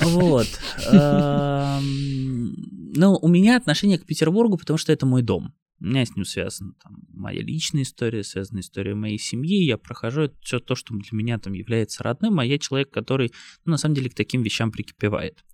Вот. 0.00 0.46
Эм, 0.92 2.54
ну, 2.94 3.18
у 3.20 3.28
меня 3.28 3.56
отношение 3.56 3.98
к 3.98 4.06
Петербургу, 4.06 4.56
потому 4.56 4.78
что 4.78 4.92
это 4.92 5.06
мой 5.06 5.22
дом. 5.22 5.54
У 5.80 5.84
меня 5.84 6.04
с 6.04 6.14
ним 6.14 6.24
связана 6.24 6.72
там, 6.82 7.02
моя 7.12 7.42
личная 7.42 7.82
история, 7.82 8.24
связана 8.24 8.60
история 8.60 8.94
моей 8.94 9.18
семьи. 9.18 9.64
Я 9.64 9.76
прохожу 9.76 10.30
все 10.42 10.58
то, 10.58 10.74
что 10.74 10.94
для 10.94 11.08
меня 11.12 11.38
там 11.38 11.52
является 11.52 12.02
родным, 12.02 12.38
а 12.38 12.46
я 12.46 12.58
человек, 12.58 12.90
который, 12.90 13.32
ну, 13.64 13.72
на 13.72 13.76
самом 13.76 13.94
деле, 13.94 14.10
к 14.10 14.14
таким 14.14 14.42
вещам 14.42 14.70
прикипевает. 14.70 15.44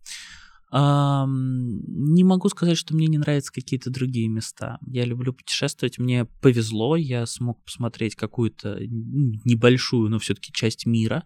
Не 0.75 2.25
могу 2.25 2.49
сказать, 2.49 2.79
что 2.79 2.95
мне 2.95 3.07
не 3.07 3.19
нравятся 3.19 3.53
какие-то 3.53 3.91
другие 3.91 4.29
места. 4.29 4.79
Я 4.87 5.05
люблю 5.05 5.35
путешествовать. 5.35 5.99
Мне 5.99 6.25
повезло, 6.25 6.97
я 6.97 7.27
смог 7.27 7.63
посмотреть 7.63 8.17
какую-то 8.17 8.79
небольшую, 8.81 10.09
но 10.09 10.19
все-таки 10.19 10.51
часть 10.53 10.87
мира. 10.87 11.25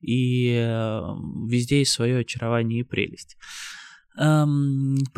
И 0.00 0.48
э, 0.50 1.00
везде 1.48 1.80
есть 1.80 1.92
свое 1.92 2.18
очарование 2.18 2.80
и 2.80 2.84
прелесть. 2.84 3.36
Про, 4.14 4.46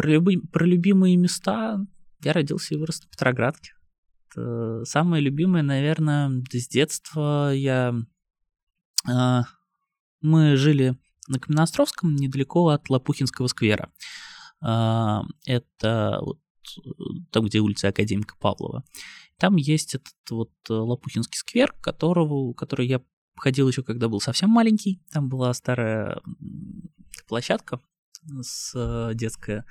люби, 0.05 0.39
про 0.39 0.65
любимые 0.65 1.17
места 1.17 1.85
я 2.23 2.33
родился 2.33 2.75
и 2.75 2.79
вырос 2.79 3.03
в 3.03 3.11
Петроградке. 3.11 3.73
Это 4.31 4.85
самое 4.85 5.23
любимое, 5.23 5.63
наверное, 5.63 6.43
с 6.51 6.69
детства 6.69 7.53
я... 7.53 7.95
А, 9.09 9.45
мы 10.23 10.57
жили 10.57 10.97
на 11.29 11.39
Каменноостровском, 11.39 12.15
недалеко 12.17 12.69
от 12.69 12.89
Лопухинского 12.91 13.47
сквера. 13.49 13.93
А, 14.61 15.23
это 15.45 16.19
вот 16.23 16.41
там, 17.31 17.47
где 17.47 17.61
улица 17.61 17.89
Академика 17.89 18.35
Павлова. 18.39 18.85
Там 19.39 19.57
есть 19.57 19.95
этот 19.95 20.15
вот 20.31 20.53
Лопухинский 20.69 21.39
сквер, 21.39 21.73
которого, 21.81 22.53
который 22.55 22.87
я 22.87 23.03
ходил 23.37 23.69
еще, 23.69 23.83
когда 23.83 24.09
был 24.09 24.21
совсем 24.21 24.51
маленький. 24.51 25.03
Там 25.13 25.29
была 25.29 25.53
старая 25.55 26.21
площадка 27.29 27.81
с 28.41 28.73
э, 28.75 29.15
детская 29.15 29.65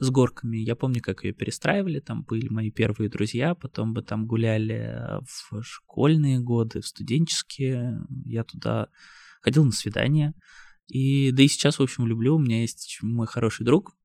с 0.00 0.10
горками. 0.10 0.56
Я 0.56 0.74
помню, 0.74 1.00
как 1.00 1.24
ее 1.24 1.32
перестраивали, 1.32 2.00
там 2.00 2.24
были 2.24 2.48
мои 2.48 2.70
первые 2.70 3.08
друзья, 3.08 3.54
потом 3.54 3.92
мы 3.92 4.02
там 4.02 4.26
гуляли 4.26 5.20
в 5.22 5.62
школьные 5.62 6.40
годы, 6.40 6.80
в 6.80 6.86
студенческие. 6.86 8.00
Я 8.24 8.44
туда 8.44 8.88
ходил 9.40 9.64
на 9.64 9.72
свидания. 9.72 10.34
И 10.88 11.30
да 11.32 11.42
и 11.42 11.48
сейчас, 11.48 11.78
в 11.78 11.82
общем, 11.82 12.06
люблю. 12.06 12.36
У 12.36 12.38
меня 12.38 12.60
есть 12.60 12.98
мой 13.02 13.26
хороший 13.26 13.64
друг, 13.64 13.96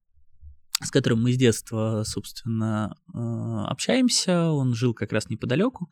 с 0.82 0.92
которым 0.92 1.24
мы 1.24 1.34
с 1.34 1.38
детства, 1.38 2.04
собственно, 2.06 2.96
э, 3.14 3.18
общаемся. 3.68 4.50
Он 4.50 4.74
жил 4.74 4.94
как 4.94 5.12
раз 5.12 5.30
неподалеку. 5.30 5.92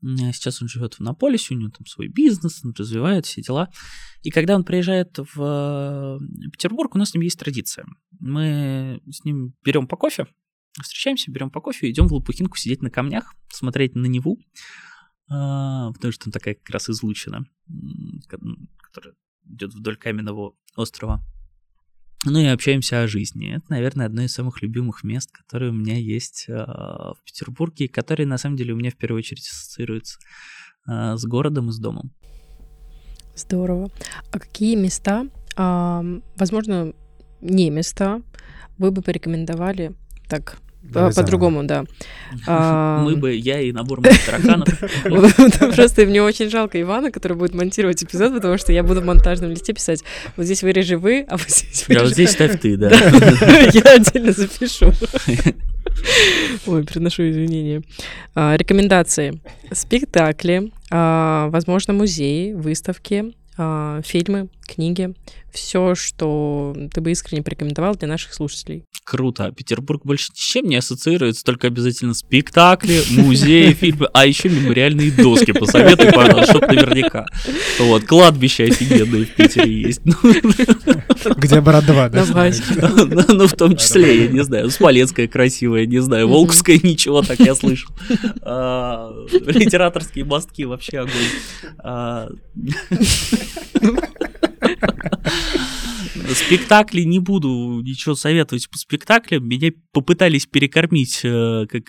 Сейчас 0.00 0.62
он 0.62 0.68
живет 0.68 0.94
в 0.94 1.00
Наполисе, 1.00 1.54
у 1.54 1.58
него 1.58 1.70
там 1.70 1.84
свой 1.86 2.06
бизнес, 2.06 2.64
он 2.64 2.72
развивает 2.78 3.26
все 3.26 3.42
дела. 3.42 3.68
И 4.22 4.30
когда 4.30 4.54
он 4.54 4.62
приезжает 4.62 5.18
в 5.18 6.20
Петербург, 6.52 6.94
у 6.94 6.98
нас 6.98 7.10
с 7.10 7.14
ним 7.14 7.22
есть 7.22 7.38
традиция. 7.38 7.84
Мы 8.20 9.02
с 9.10 9.24
ним 9.24 9.54
берем 9.64 9.88
по 9.88 9.96
кофе, 9.96 10.28
встречаемся, 10.80 11.32
берем 11.32 11.50
по 11.50 11.60
кофе, 11.60 11.90
идем 11.90 12.06
в 12.06 12.12
Лопухинку 12.12 12.56
сидеть 12.56 12.80
на 12.80 12.90
камнях, 12.90 13.34
смотреть 13.48 13.96
на 13.96 14.06
Неву, 14.06 14.38
а, 15.28 15.92
потому 15.92 16.12
что 16.12 16.26
там 16.26 16.32
такая 16.32 16.54
как 16.54 16.70
раз 16.70 16.88
излучина, 16.88 17.44
которая 18.78 19.16
идет 19.48 19.74
вдоль 19.74 19.96
каменного 19.96 20.54
острова. 20.76 21.22
Ну 22.24 22.38
и 22.40 22.46
общаемся 22.46 23.02
о 23.02 23.08
жизни. 23.08 23.56
Это, 23.56 23.66
наверное, 23.68 24.06
одно 24.06 24.22
из 24.22 24.32
самых 24.32 24.60
любимых 24.60 25.04
мест, 25.04 25.30
которые 25.30 25.70
у 25.70 25.74
меня 25.74 25.96
есть 25.96 26.46
э, 26.48 26.54
в 26.54 27.18
Петербурге, 27.24 27.88
которые 27.88 28.26
на 28.26 28.38
самом 28.38 28.56
деле 28.56 28.72
у 28.72 28.76
меня 28.76 28.90
в 28.90 28.96
первую 28.96 29.18
очередь 29.18 29.48
ассоциируются 29.48 30.18
э, 30.88 31.16
с 31.16 31.24
городом 31.24 31.68
и 31.68 31.72
с 31.72 31.78
домом. 31.78 32.12
Здорово. 33.36 33.88
А 34.32 34.38
какие 34.40 34.74
места, 34.74 35.28
возможно, 35.56 36.92
не 37.40 37.70
места, 37.70 38.20
вы 38.78 38.90
бы 38.90 39.00
порекомендовали 39.00 39.94
так 40.28 40.58
по-другому, 40.92 41.64
да. 41.64 41.84
Мы 43.04 43.16
бы, 43.16 43.34
я 43.34 43.60
и 43.60 43.72
набор 43.72 44.00
моих 44.02 44.24
тараканов. 44.24 44.68
Просто 45.74 46.06
мне 46.06 46.22
очень 46.22 46.50
жалко 46.50 46.80
Ивана, 46.80 47.10
который 47.10 47.36
будет 47.36 47.54
монтировать 47.54 48.02
эпизод, 48.02 48.34
потому 48.34 48.58
что 48.58 48.72
я 48.72 48.82
буду 48.82 49.00
в 49.00 49.04
монтажном 49.04 49.50
листе 49.50 49.72
писать, 49.72 50.02
вот 50.36 50.44
здесь 50.44 50.62
вырежи 50.62 50.96
вы, 50.96 51.26
а 51.28 51.36
вот 51.36 51.48
здесь 51.48 51.86
вырежи... 51.88 52.00
А 52.00 52.04
вот 52.04 52.12
здесь 52.12 52.30
ставь 52.30 52.60
ты, 52.60 52.76
да. 52.76 52.90
Я 52.90 53.94
отдельно 53.94 54.32
запишу. 54.32 54.92
Ой, 56.66 56.84
приношу 56.84 57.28
извинения. 57.28 57.82
А, 58.34 58.56
рекомендации. 58.56 59.40
Спектакли, 59.72 60.70
а, 60.90 61.48
возможно, 61.50 61.92
музеи, 61.92 62.52
выставки, 62.52 63.34
а, 63.56 64.00
фильмы, 64.02 64.48
книги, 64.68 65.14
все, 65.52 65.94
что 65.94 66.76
ты 66.92 67.00
бы 67.00 67.10
искренне 67.10 67.42
порекомендовал 67.42 67.94
для 67.94 68.06
наших 68.06 68.34
слушателей. 68.34 68.84
Круто. 69.04 69.50
Петербург 69.52 70.02
больше 70.04 70.30
ни 70.32 70.36
с 70.36 70.38
чем 70.38 70.66
не 70.66 70.76
ассоциируется, 70.76 71.42
только 71.42 71.68
обязательно 71.68 72.12
спектакли, 72.12 73.02
музеи, 73.10 73.72
фильмы, 73.72 74.08
а 74.12 74.26
еще 74.26 74.50
мемориальные 74.50 75.10
доски. 75.10 75.52
Посоветуй, 75.52 76.12
пожалуйста, 76.12 76.50
чтоб 76.52 76.66
наверняка. 76.68 77.24
Вот, 77.78 78.04
кладбище 78.04 78.64
офигенное 78.64 79.24
в 79.24 79.30
Питере 79.30 79.72
есть. 79.72 80.02
Где 81.36 81.60
Бородва, 81.62 82.10
да? 82.10 82.26
Ну, 83.28 83.46
в 83.46 83.54
том 83.54 83.76
числе, 83.76 84.24
я 84.24 84.28
не 84.28 84.44
знаю, 84.44 84.70
Смоленская 84.70 85.26
красивая, 85.26 85.86
не 85.86 86.00
знаю, 86.00 86.28
Волковская 86.28 86.78
ничего, 86.82 87.22
так 87.22 87.40
я 87.40 87.54
слышал. 87.54 87.90
А, 88.42 89.10
литераторские 89.32 90.26
мостки 90.26 90.66
вообще 90.66 90.98
огонь. 90.98 92.38
Спектакли 96.34 97.02
не 97.02 97.20
буду 97.20 97.80
ничего 97.82 98.14
советовать 98.14 98.68
по 98.70 98.78
спектаклям. 98.78 99.46
Меня 99.46 99.70
попытались 99.92 100.46
перекормить 100.46 101.20
э, 101.22 101.66
как 101.68 101.84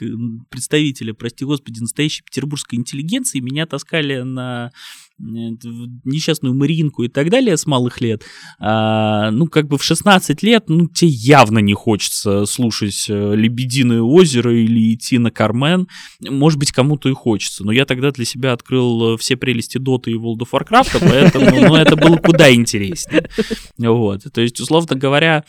представителя, 0.50 1.14
прости 1.14 1.46
господи, 1.46 1.80
настоящей 1.80 2.24
петербургской 2.24 2.78
интеллигенции. 2.80 3.40
Меня 3.40 3.66
таскали 3.66 4.22
на 4.22 4.72
несчастную 5.20 6.56
Маринку 6.56 7.04
и 7.04 7.08
так 7.08 7.30
далее 7.30 7.58
с 7.58 7.66
малых 7.66 8.02
лет, 8.02 8.24
а, 8.60 9.32
ну, 9.32 9.48
как 9.48 9.68
бы 9.68 9.78
в 9.78 9.84
16 9.84 10.42
лет, 10.44 10.66
ну, 10.68 10.88
тебе 10.88 11.12
явно 11.12 11.60
не 11.60 11.74
хочется 11.74 12.46
слушать 12.46 13.06
э, 13.10 13.36
«Лебединое 13.36 14.02
озеро» 14.02 14.56
или 14.56 14.94
идти 14.94 15.18
на 15.18 15.32
«Кармен». 15.32 15.88
Может 16.22 16.60
быть, 16.60 16.72
кому-то 16.72 17.10
и 17.10 17.14
хочется, 17.14 17.64
но 17.64 17.72
я 17.72 17.86
тогда 17.86 18.12
для 18.12 18.26
себя 18.26 18.54
открыл 18.54 19.16
э, 19.16 19.18
все 19.18 19.36
прелести 19.36 19.78
Доты 19.78 20.12
и 20.12 20.16
World 20.16 20.40
of 20.40 20.50
Warcraft, 20.52 20.98
поэтому, 21.02 21.68
ну, 21.68 21.76
это 21.76 21.96
было 21.96 22.18
куда 22.18 22.54
интереснее. 22.54 23.30
Вот, 23.78 24.24
то 24.32 24.42
есть, 24.42 24.60
условно 24.60 24.96
говоря, 24.96 25.44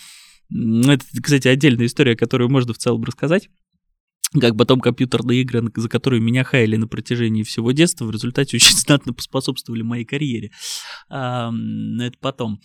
это, 0.51 1.05
кстати, 1.23 1.47
отдельная 1.49 1.87
история, 1.87 2.17
которую 2.17 2.51
можно 2.51 2.73
в 2.75 2.79
целом 2.79 3.05
рассказать 3.05 3.49
как 4.39 4.57
потом 4.57 4.81
компьютерные 4.81 5.43
игры, 5.43 5.63
за 5.75 5.89
которые 5.89 6.21
меня 6.21 6.45
хаяли 6.45 6.77
на 6.77 6.87
протяжении 6.87 7.43
всего 7.43 7.73
детства, 7.73 8.05
в 8.05 8.11
результате 8.11 8.57
очень 8.59 8.77
знатно 8.77 9.13
поспособствовали 9.13 9.83
моей 9.83 10.05
карьере. 10.05 10.53
А, 11.09 11.53
это 12.01 12.17
потом. 12.21 12.61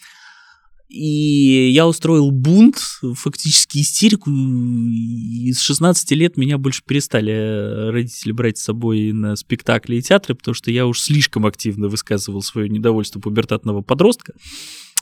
И 0.87 1.71
я 1.71 1.87
устроил 1.87 2.29
бунт, 2.29 2.77
фактически 3.15 3.79
истерику, 3.79 4.29
и 4.29 5.51
с 5.51 5.61
16 5.61 6.11
лет 6.11 6.37
меня 6.37 6.59
больше 6.59 6.83
перестали 6.85 7.89
родители 7.89 8.31
брать 8.31 8.59
с 8.59 8.63
собой 8.63 9.11
на 9.11 9.35
спектакли 9.35 9.95
и 9.95 10.01
театры, 10.03 10.35
потому 10.35 10.53
что 10.53 10.69
я 10.69 10.85
уж 10.85 10.99
слишком 10.99 11.47
активно 11.47 11.87
высказывал 11.87 12.43
свое 12.43 12.69
недовольство 12.69 13.19
пубертатного 13.19 13.81
подростка. 13.81 14.33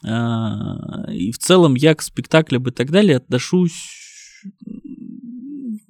А, 0.06 1.12
и 1.12 1.34
в 1.34 1.38
целом 1.38 1.76
я 1.76 1.96
к 1.96 2.02
спектаклям 2.02 2.64
и 2.64 2.72
так 2.72 2.90
далее 2.90 3.18
отношусь 3.18 3.90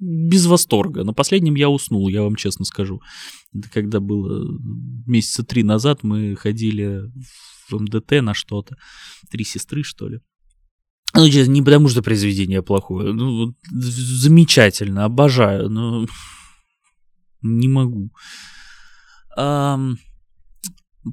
без 0.04 0.46
восторга. 0.46 1.04
На 1.04 1.12
последнем 1.12 1.54
я 1.54 1.68
уснул, 1.68 2.08
я 2.08 2.22
вам 2.22 2.36
честно 2.36 2.64
скажу. 2.64 3.00
Это 3.54 3.70
когда 3.70 4.00
было 4.00 4.46
месяца 5.06 5.44
три 5.44 5.62
назад, 5.62 6.02
мы 6.02 6.36
ходили 6.36 7.10
в 7.68 7.80
МДТ 7.80 8.22
на 8.22 8.34
что-то. 8.34 8.76
Три 9.30 9.44
сестры, 9.44 9.82
что 9.82 10.08
ли. 10.08 10.20
Ну, 11.14 11.26
не 11.26 11.62
потому 11.62 11.88
что 11.88 12.02
произведение 12.02 12.62
плохое. 12.62 13.12
Ну, 13.12 13.54
замечательно, 13.70 15.04
обожаю, 15.04 15.70
но 15.70 16.06
не 17.42 17.68
могу. 17.68 18.10
Um, 19.38 19.96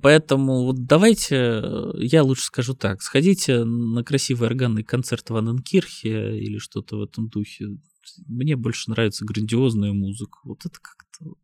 Поэтому 0.01 0.63
вот 0.63 0.85
давайте, 0.85 1.63
я 1.95 2.23
лучше 2.23 2.45
скажу 2.45 2.75
так, 2.75 3.01
сходите 3.01 3.65
на 3.65 4.03
красивый 4.03 4.47
органный 4.47 4.83
концерт 4.83 5.29
в 5.29 5.35
Анненкирхе 5.35 6.39
или 6.39 6.59
что-то 6.59 6.97
в 6.97 7.01
этом 7.01 7.27
духе. 7.27 7.65
Мне 8.27 8.55
больше 8.55 8.89
нравится 8.89 9.25
грандиозная 9.25 9.93
музыка. 9.93 10.39
Вот 10.43 10.65
это 10.65 10.79
как-то 10.81 11.35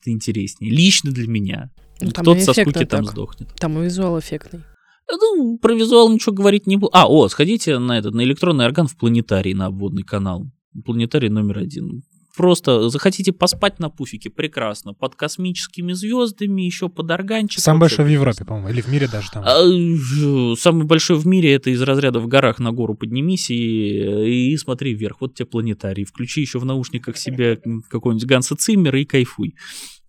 это 0.00 0.10
интереснее. 0.10 0.70
Лично 0.70 1.10
для 1.10 1.26
меня. 1.26 1.70
Ну, 2.00 2.10
Кто-то 2.10 2.40
со 2.40 2.52
скуки 2.52 2.84
там 2.84 3.04
так. 3.04 3.12
сдохнет. 3.12 3.48
Там 3.56 3.78
и 3.80 3.84
визуал 3.84 4.18
эффектный. 4.18 4.62
Ну, 5.10 5.58
про 5.58 5.74
визуал 5.74 6.12
ничего 6.12 6.34
говорить 6.34 6.66
не 6.66 6.76
буду. 6.76 6.90
А, 6.92 7.06
о, 7.08 7.28
сходите 7.28 7.78
на 7.78 7.98
этот, 7.98 8.14
на 8.14 8.22
электронный 8.22 8.66
орган 8.66 8.86
в 8.86 8.96
планетарий, 8.96 9.54
на 9.54 9.66
обводный 9.66 10.02
канал. 10.02 10.50
Планетарий 10.84 11.28
номер 11.28 11.58
один. 11.58 12.02
Просто 12.36 12.88
захотите 12.90 13.32
поспать 13.32 13.78
на 13.78 13.90
пуфике, 13.90 14.30
прекрасно. 14.30 14.92
Под 14.92 15.14
космическими 15.14 15.92
звездами, 15.92 16.62
еще 16.62 16.88
под 16.88 17.10
органчиком. 17.10 17.62
Самый 17.62 17.80
большой 17.80 18.04
в. 18.04 18.08
Европе, 18.08 18.44
по-моему, 18.44 18.68
или 18.68 18.80
в 18.80 18.88
мире 18.88 19.08
даже 19.08 19.30
там. 19.30 19.44
А, 19.44 20.56
Самый 20.56 20.84
большой 20.86 21.16
в 21.16 21.26
мире 21.26 21.54
это 21.54 21.70
из 21.70 21.80
разряда 21.82 22.20
в 22.20 22.28
горах 22.28 22.58
на 22.58 22.72
гору 22.72 22.94
поднимись 22.94 23.50
и, 23.50 24.52
и 24.52 24.56
смотри 24.56 24.94
вверх. 24.94 25.20
Вот 25.20 25.34
тебе 25.34 25.46
планетарий. 25.46 26.04
Включи 26.04 26.40
еще 26.40 26.58
в 26.58 26.64
наушниках 26.64 27.16
себе 27.16 27.60
какой-нибудь 27.88 28.26
Ганса 28.26 28.56
Циммера 28.56 29.00
и 29.00 29.04
кайфуй. 29.04 29.54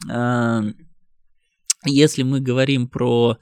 А, 0.09 0.63
Если 1.85 2.23
мы 2.23 2.41
говорим 2.41 2.87
про... 2.87 3.37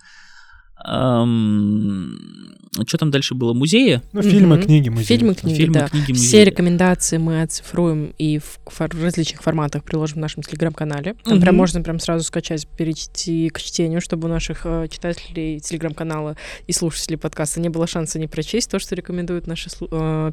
Что 2.87 2.97
там 2.97 3.09
дальше 3.09 3.35
было? 3.35 3.53
Музеи? 3.53 4.01
Ну, 4.11 4.21
фильмы, 4.21 4.57
Мгм. 4.57 4.65
книги, 4.65 4.89
музеи. 4.89 5.05
Фильмы, 5.17 5.33
книги, 5.33 5.55
Фильмы, 5.57 5.73
да. 5.75 5.87
книги, 5.87 6.11
музеи. 6.11 6.27
Все 6.27 6.43
рекомендации 6.43 7.17
мы 7.17 7.41
оцифруем 7.41 8.13
и 8.17 8.39
в, 8.39 8.59
различных 8.81 9.41
форматах 9.41 9.83
приложим 9.85 10.17
в 10.17 10.21
нашем 10.21 10.43
телеграм-канале. 10.43 11.15
Там 11.23 11.39
прям 11.39 11.53
Мгм. 11.55 11.61
можно 11.61 11.81
прям 11.81 11.99
сразу 11.99 12.25
скачать, 12.25 12.67
перейти 12.67 13.49
к 13.49 13.61
чтению, 13.61 14.01
чтобы 14.01 14.27
у 14.27 14.31
наших 14.31 14.65
э, 14.65 14.87
читателей 14.91 15.59
телеграм-канала 15.61 16.35
и 16.67 16.73
слушателей 16.73 17.17
подкаста 17.17 17.61
не 17.61 17.69
было 17.69 17.87
шанса 17.87 18.19
не 18.19 18.27
прочесть 18.27 18.69
то, 18.69 18.77
что 18.77 18.93
рекомендуют 18.93 19.47
наши 19.47 19.69
слу- 19.69 19.87
э, 19.91 20.31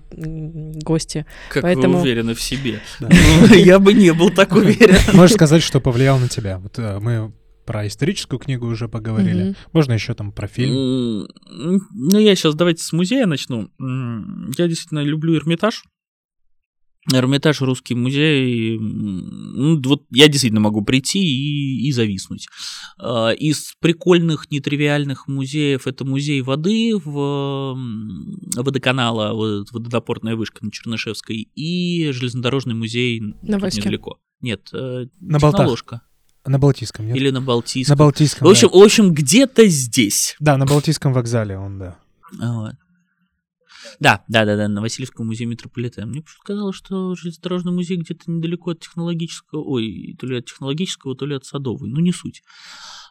гости. 0.83 1.27
Как 1.49 1.63
Поэтому- 1.63 1.95
вы 1.99 2.01
уверены 2.03 2.35
в 2.35 2.43
себе. 2.43 2.81
Я 3.55 3.79
бы 3.79 3.93
не 3.95 4.13
был 4.13 4.31
так 4.31 4.53
уверен. 4.53 4.97
Можешь 5.15 5.35
сказать, 5.37 5.63
что 5.63 5.79
повлиял 5.81 6.19
на 6.19 6.29
тебя? 6.29 6.59
Вот 6.59 6.77
э, 6.79 6.99
мы 7.01 7.33
про 7.65 7.87
историческую 7.87 8.39
книгу 8.39 8.67
уже 8.67 8.89
поговорили. 8.89 9.43
Мгм. 9.45 9.57
Можно 9.73 9.93
еще 9.93 10.15
там 10.15 10.33
про 10.33 10.47
фильм. 10.47 10.75
М, 10.77 11.29
Ну, 11.91 12.19
я 12.19 12.35
сейчас 12.35 12.55
давайте 12.55 12.83
с 12.83 12.93
музея 12.93 13.27
начну. 13.27 13.71
Я 13.79 14.69
действительно 14.69 15.03
люблю 15.03 15.37
Эрмитаж. 15.37 15.85
Эрмитаж 17.13 17.61
русский 17.63 17.97
музей. 17.97 18.79
Ну, 18.79 19.81
вот 19.83 20.05
я 20.11 20.29
действительно 20.29 20.61
могу 20.61 20.83
прийти 20.83 21.19
и, 21.19 21.89
и 21.89 21.93
зависнуть. 21.93 22.47
А, 22.97 23.31
Из 23.31 23.75
прикольных, 23.81 24.53
нетривиальных 24.53 25.27
музеев 25.27 25.89
это 25.89 26.05
музей 26.05 26.43
воды 26.43 26.93
в 26.97 27.77
водоканала, 28.57 29.33
вот 29.35 29.73
водонапорная 29.73 30.37
вышка 30.37 30.65
на 30.65 30.71
Чернышевской, 30.71 31.49
и 31.55 32.11
железнодорожный 32.13 32.75
музей 32.75 33.21
На 33.43 33.57
недалеко. 33.57 34.21
Нет, 34.41 34.69
э, 34.73 35.07
На 35.21 35.39
Болтах. 35.41 36.03
На 36.45 36.59
Балтийском, 36.59 37.07
нет? 37.07 37.17
Или 37.17 37.31
на 37.31 37.41
Балтийском. 37.41 37.93
На 37.93 37.99
Балтийском, 37.99 38.49
В 38.49 38.51
общем, 38.51 38.69
да. 38.73 38.79
в 38.79 38.83
общем, 38.83 39.13
где-то 39.13 39.67
здесь. 39.69 40.37
Да, 40.41 40.57
на 40.57 40.67
Балтийском 40.67 41.13
вокзале 41.13 41.57
он, 41.57 41.79
да. 41.79 41.99
Вот. 42.33 42.75
Да, 44.01 44.25
да, 44.29 44.45
да, 44.45 44.57
да, 44.57 44.69
на 44.69 44.81
Васильевском 44.81 45.27
музее 45.27 45.47
метрополитена. 45.47 46.07
Мне 46.07 46.23
почему-то 46.23 46.45
казалось, 46.47 46.77
что 46.77 47.15
железнодорожный 47.15 47.73
музей 47.73 47.97
где-то 47.97 48.31
недалеко 48.31 48.71
от 48.71 48.81
технологического, 48.81 49.61
ой, 49.63 50.17
то 50.19 50.27
ли 50.27 50.39
от 50.39 50.47
технологического, 50.47 51.15
то 51.15 51.27
ли 51.27 51.35
от 51.35 51.45
садовой. 51.45 51.89
Ну, 51.89 52.01
не 52.01 52.13
суть. 52.13 52.43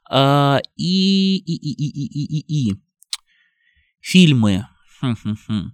А, 0.10 0.60
и, 0.76 1.38
и, 1.38 1.56
и, 1.56 1.72
и, 1.72 1.88
и, 1.88 2.08
и, 2.08 2.40
и, 2.40 2.70
и. 2.70 2.82
Фильмы. 4.00 4.68
Хм-хм-хм. 5.00 5.74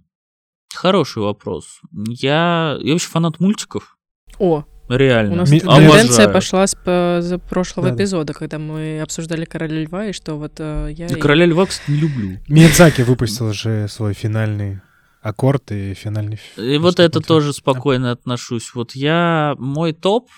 Хороший 0.74 1.22
вопрос. 1.22 1.80
Я, 1.92 2.78
я 2.80 2.92
вообще 2.92 3.08
фанат 3.08 3.40
мультиков. 3.40 3.98
О, 4.38 4.64
Реально. 4.88 5.32
у 5.32 5.36
нас 5.36 5.50
Ми- 5.50 5.58
Обожаю. 5.60 5.90
тенденция 5.90 6.28
пошла 6.28 6.66
с 6.66 6.74
по- 6.74 7.18
за 7.20 7.38
прошлого 7.38 7.88
Да-да. 7.90 8.02
эпизода, 8.02 8.32
когда 8.32 8.58
мы 8.58 9.00
обсуждали 9.00 9.44
Короля 9.44 9.82
Льва, 9.82 10.06
и 10.06 10.12
что 10.12 10.34
вот 10.36 10.52
э, 10.58 10.90
я... 10.96 11.06
и- 11.06 11.14
Короля 11.20 11.46
Льва, 11.46 11.66
кстати, 11.66 11.90
не 11.90 12.00
люблю. 12.00 12.38
Миядзаки 12.48 13.02
выпустил 13.02 13.52
же 13.52 13.86
свой 13.88 14.14
финальный 14.14 14.80
аккорд 15.22 15.72
и 15.72 15.94
финальный... 15.94 16.36
фи- 16.36 16.74
И 16.74 16.78
вот 16.78 17.00
это 17.00 17.20
тоже 17.20 17.52
спокойно 17.52 18.12
отношусь. 18.12 18.70
Вот 18.74 18.94
я, 18.94 19.54
мой 19.58 19.92
топ, 19.92 20.28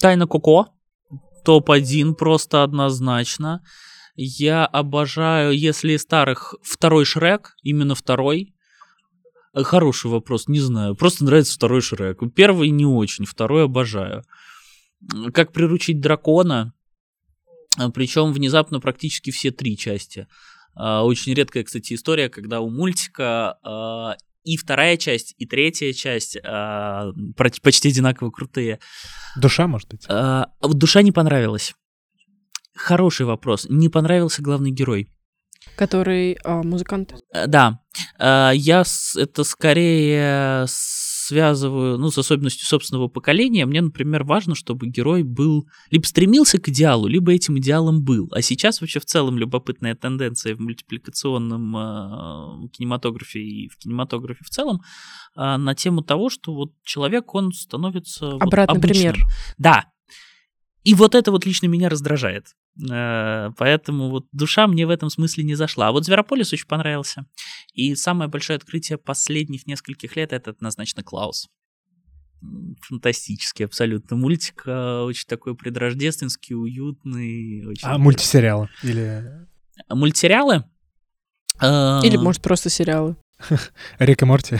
Тайна 0.00 0.26
Коко, 0.26 0.68
топ-1 1.44 2.14
просто 2.14 2.62
однозначно. 2.62 3.60
Я 4.14 4.66
обожаю, 4.66 5.52
если 5.56 5.92
из 5.92 6.02
старых, 6.02 6.54
второй 6.62 7.04
Шрек, 7.04 7.54
именно 7.62 7.94
второй. 7.94 8.51
Хороший 9.54 10.10
вопрос, 10.10 10.48
не 10.48 10.60
знаю. 10.60 10.94
Просто 10.94 11.24
нравится 11.24 11.54
второй 11.54 11.82
Шрек. 11.82 12.20
Первый 12.34 12.70
не 12.70 12.86
очень, 12.86 13.26
второй 13.26 13.64
обожаю. 13.64 14.24
Как 15.34 15.52
приручить 15.52 16.00
дракона, 16.00 16.72
причем 17.94 18.32
внезапно 18.32 18.80
практически 18.80 19.30
все 19.30 19.50
три 19.50 19.76
части. 19.76 20.26
А, 20.74 21.04
Очень 21.04 21.34
редкая, 21.34 21.64
кстати, 21.64 21.94
история, 21.94 22.28
когда 22.28 22.60
у 22.60 22.70
мультика 22.70 23.58
а, 23.62 24.16
и 24.44 24.56
вторая 24.56 24.96
часть, 24.96 25.34
и 25.38 25.46
третья 25.46 25.92
часть 25.92 26.36
а, 26.44 27.12
почти 27.36 27.88
одинаково 27.88 28.30
крутые. 28.30 28.80
Душа, 29.36 29.66
может 29.66 29.88
быть? 29.88 30.04
А, 30.08 30.48
а 30.60 30.68
душа 30.68 31.02
не 31.02 31.12
понравилась. 31.12 31.74
Хороший 32.74 33.26
вопрос. 33.26 33.66
Не 33.68 33.88
понравился 33.88 34.42
главный 34.42 34.70
герой. 34.70 35.08
Который 35.76 36.38
а, 36.44 36.62
музыкант. 36.62 37.14
Э, 37.32 37.46
Да, 37.46 37.82
Э, 38.18 38.52
я 38.54 38.84
это 39.16 39.44
скорее 39.44 40.64
связываю, 40.68 41.98
ну, 41.98 42.10
с 42.10 42.18
особенностью 42.18 42.66
собственного 42.66 43.08
поколения. 43.08 43.64
Мне, 43.64 43.80
например, 43.80 44.24
важно, 44.24 44.54
чтобы 44.54 44.88
герой 44.88 45.22
был, 45.22 45.66
либо 45.90 46.04
стремился 46.04 46.58
к 46.58 46.68
идеалу, 46.68 47.06
либо 47.06 47.32
этим 47.32 47.58
идеалом 47.58 48.02
был. 48.02 48.28
А 48.32 48.42
сейчас 48.42 48.80
вообще 48.80 49.00
в 49.00 49.04
целом 49.04 49.38
любопытная 49.38 49.94
тенденция 49.94 50.56
в 50.56 50.60
мультипликационном 50.60 51.76
э, 51.76 52.68
кинематографе 52.72 53.40
и 53.40 53.68
в 53.68 53.78
кинематографе 53.78 54.44
в 54.44 54.50
целом 54.50 54.80
э, 55.36 55.56
на 55.56 55.74
тему 55.74 56.02
того, 56.02 56.28
что 56.28 56.54
вот 56.54 56.72
человек, 56.82 57.34
он 57.34 57.52
становится 57.52 58.32
вот 58.32 58.42
Обратный 58.42 58.78
обычным. 58.78 59.12
пример. 59.12 59.28
Да. 59.58 59.84
И 60.82 60.94
вот 60.94 61.14
это 61.14 61.30
вот 61.30 61.46
лично 61.46 61.66
меня 61.66 61.88
раздражает. 61.88 62.46
Э, 62.90 63.50
Поэтому 63.58 64.10
вот 64.10 64.26
душа 64.32 64.66
мне 64.66 64.86
в 64.86 64.90
этом 64.90 65.10
смысле 65.10 65.44
не 65.44 65.54
зашла. 65.54 65.88
А 65.88 65.92
вот 65.92 66.04
Зверополис 66.04 66.52
очень 66.52 66.66
понравился. 66.66 67.26
И 67.74 67.94
самое 67.94 68.30
большое 68.30 68.56
открытие 68.56 68.98
последних 68.98 69.66
нескольких 69.66 70.16
лет 70.16 70.32
это 70.32 70.50
однозначно 70.50 71.02
Клаус. 71.02 71.48
Фантастический 72.88 73.66
абсолютно 73.66 74.16
мультик, 74.16 74.62
э, 74.66 75.00
очень 75.02 75.26
такой 75.28 75.54
предрождественский, 75.54 76.56
уютный. 76.56 77.66
Очень 77.66 77.86
А 77.86 77.98
мультисериалы? 77.98 78.68
Или 78.82 79.46
А 79.86 79.94
Мультсериалы? 79.94 80.64
Э, 81.60 82.00
Или, 82.02 82.16
может, 82.16 82.42
просто 82.42 82.68
сериалы. 82.70 83.16
Рик 83.98 84.22
и 84.22 84.24
Морти? 84.24 84.58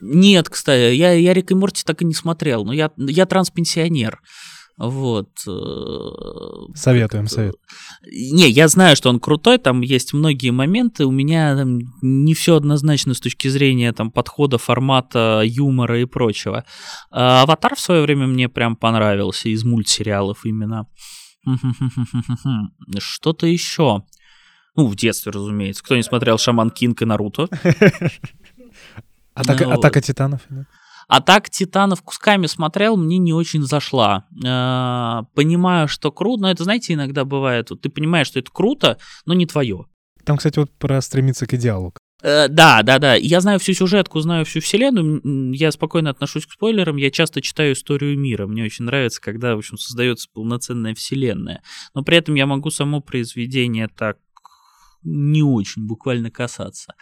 Нет, 0.00 0.48
кстати, 0.48 0.94
я, 0.94 1.12
я 1.12 1.32
Рик 1.32 1.50
и 1.50 1.54
Морти 1.54 1.82
так 1.84 2.02
и 2.02 2.04
не 2.04 2.14
смотрел, 2.14 2.64
но 2.64 2.72
я, 2.72 2.90
я 2.96 3.26
транспенсионер. 3.26 4.20
Вот. 4.78 5.30
э, 5.46 6.74
Советуем, 6.74 7.28
совет. 7.28 7.54
Не, 8.04 8.48
я 8.50 8.68
знаю, 8.68 8.94
что 8.94 9.08
он 9.08 9.20
крутой, 9.20 9.56
там 9.58 9.80
есть 9.80 10.12
многие 10.12 10.50
моменты, 10.50 11.06
у 11.06 11.10
меня 11.10 11.56
там 11.56 11.78
не 12.02 12.34
все 12.34 12.56
однозначно 12.56 13.14
с 13.14 13.20
точки 13.20 13.48
зрения 13.48 13.92
там 13.92 14.10
подхода, 14.10 14.58
формата, 14.58 15.42
юмора 15.44 16.00
и 16.00 16.04
прочего. 16.04 16.64
А 17.10 17.42
Аватар 17.42 17.74
в 17.74 17.80
свое 17.80 18.02
время 18.02 18.26
мне 18.26 18.50
прям 18.50 18.76
понравился 18.76 19.48
из 19.48 19.64
мультсериалов 19.64 20.44
именно. 20.44 20.86
Что-то 22.98 23.46
еще. 23.46 24.02
Ну, 24.74 24.88
в 24.88 24.96
детстве, 24.96 25.32
разумеется. 25.32 25.82
Кто 25.82 25.96
не 25.96 26.02
смотрел 26.02 26.36
Шаман 26.36 26.68
Кинг 26.68 27.00
и 27.00 27.06
Наруто? 27.06 27.48
Атака, 29.34 29.64
Ну, 29.64 29.72
Атака 29.72 30.02
титанов? 30.02 30.42
А 31.08 31.20
так 31.20 31.50
Титанов 31.50 32.02
кусками 32.02 32.46
смотрел, 32.46 32.96
мне 32.96 33.18
не 33.18 33.32
очень 33.32 33.62
зашла. 33.62 34.26
Э, 34.44 35.22
Понимаю, 35.34 35.88
что 35.88 36.10
круто, 36.10 36.42
но 36.42 36.50
это, 36.50 36.64
знаете, 36.64 36.94
иногда 36.94 37.24
бывает. 37.24 37.70
вот 37.70 37.80
Ты 37.80 37.88
понимаешь, 37.88 38.26
что 38.26 38.40
это 38.40 38.50
круто, 38.52 38.98
но 39.24 39.34
не 39.34 39.46
твое. 39.46 39.86
Там, 40.24 40.36
кстати, 40.36 40.58
вот 40.58 40.70
про 40.72 41.00
стремиться 41.00 41.46
к 41.46 41.54
идеалу. 41.54 41.94
Э, 42.22 42.48
Да, 42.48 42.82
да, 42.82 42.98
да. 42.98 43.14
Я 43.14 43.40
знаю 43.40 43.60
всю 43.60 43.72
сюжетку, 43.74 44.18
знаю 44.20 44.44
всю 44.44 44.60
вселенную. 44.60 45.52
Я 45.54 45.70
спокойно 45.70 46.10
отношусь 46.10 46.46
к 46.46 46.52
спойлерам. 46.52 46.96
Я 46.96 47.10
часто 47.12 47.40
читаю 47.40 47.74
историю 47.74 48.18
мира. 48.18 48.46
Мне 48.48 48.64
очень 48.64 48.84
нравится, 48.84 49.20
когда, 49.20 49.54
в 49.54 49.58
общем, 49.58 49.78
создается 49.78 50.28
полноценная 50.32 50.94
вселенная. 50.96 51.62
Но 51.94 52.02
при 52.02 52.16
этом 52.16 52.34
я 52.34 52.46
могу 52.46 52.70
само 52.70 53.00
произведение 53.00 53.88
так 53.88 54.18
не 55.06 55.42
очень 55.42 55.86
буквально 55.86 56.30
касаться. 56.30 56.94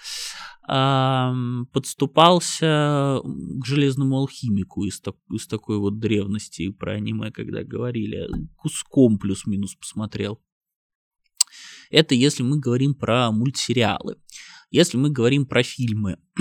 Подступался 1.73 3.21
к 3.25 3.65
железному 3.65 4.17
алхимику 4.19 4.85
из, 4.85 5.01
так- 5.01 5.17
из 5.33 5.47
такой 5.47 5.79
вот 5.79 5.99
древности 5.99 6.71
про 6.71 6.93
аниме, 6.93 7.31
когда 7.31 7.65
говорили. 7.65 8.29
Куском 8.57 9.19
плюс-минус 9.19 9.75
посмотрел. 9.75 10.41
Это 11.91 12.15
если 12.15 12.43
мы 12.43 12.59
говорим 12.59 12.95
про 12.95 13.31
мультсериалы. 13.31 14.17
Если 14.71 14.97
мы 14.97 15.11
говорим 15.11 15.47
про 15.47 15.63
фильмы. 15.63 16.19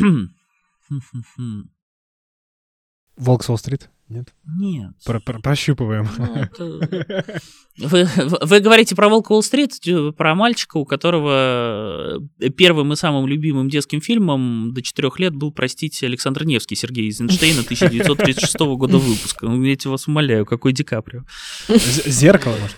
Волк 3.15 3.43
с 3.43 3.49
Уолл-стрит? 3.49 3.89
Нет? 4.13 4.33
Нет. 4.59 4.91
Про- 5.05 5.19
про- 5.19 5.39
Прощупываем. 5.39 6.07
Ну, 6.17 6.35
это- 6.35 7.41
Вы, 7.79 8.07
вы 8.41 8.59
говорите 8.59 8.95
про 8.95 9.09
Волк 9.09 9.31
Уолл-стрит, 9.31 9.71
э, 9.87 10.11
про 10.11 10.35
мальчика, 10.35 10.77
у 10.77 10.85
которого 10.85 12.19
э, 12.39 12.49
первым 12.51 12.93
и 12.93 12.95
самым 12.95 13.25
любимым 13.25 13.67
детским 13.67 13.99
фильмом 13.99 14.73
до 14.75 14.83
четырех 14.83 15.19
лет 15.19 15.33
был, 15.33 15.51
простите, 15.51 16.05
Александр 16.05 16.43
Невский, 16.45 16.75
Сергей 16.75 17.05
Эйзенштейна, 17.07 17.61
1936 17.61 18.55
года 18.59 18.97
выпуска. 18.99 19.47
Ну, 19.47 19.63
Я 19.63 19.75
тебя 19.75 19.89
вас 19.91 20.07
умоляю, 20.07 20.45
какой 20.45 20.71
Ди 20.73 20.83
Каприо. 20.83 21.23
З- 21.67 22.09
Зеркало, 22.09 22.55
может? 22.61 22.77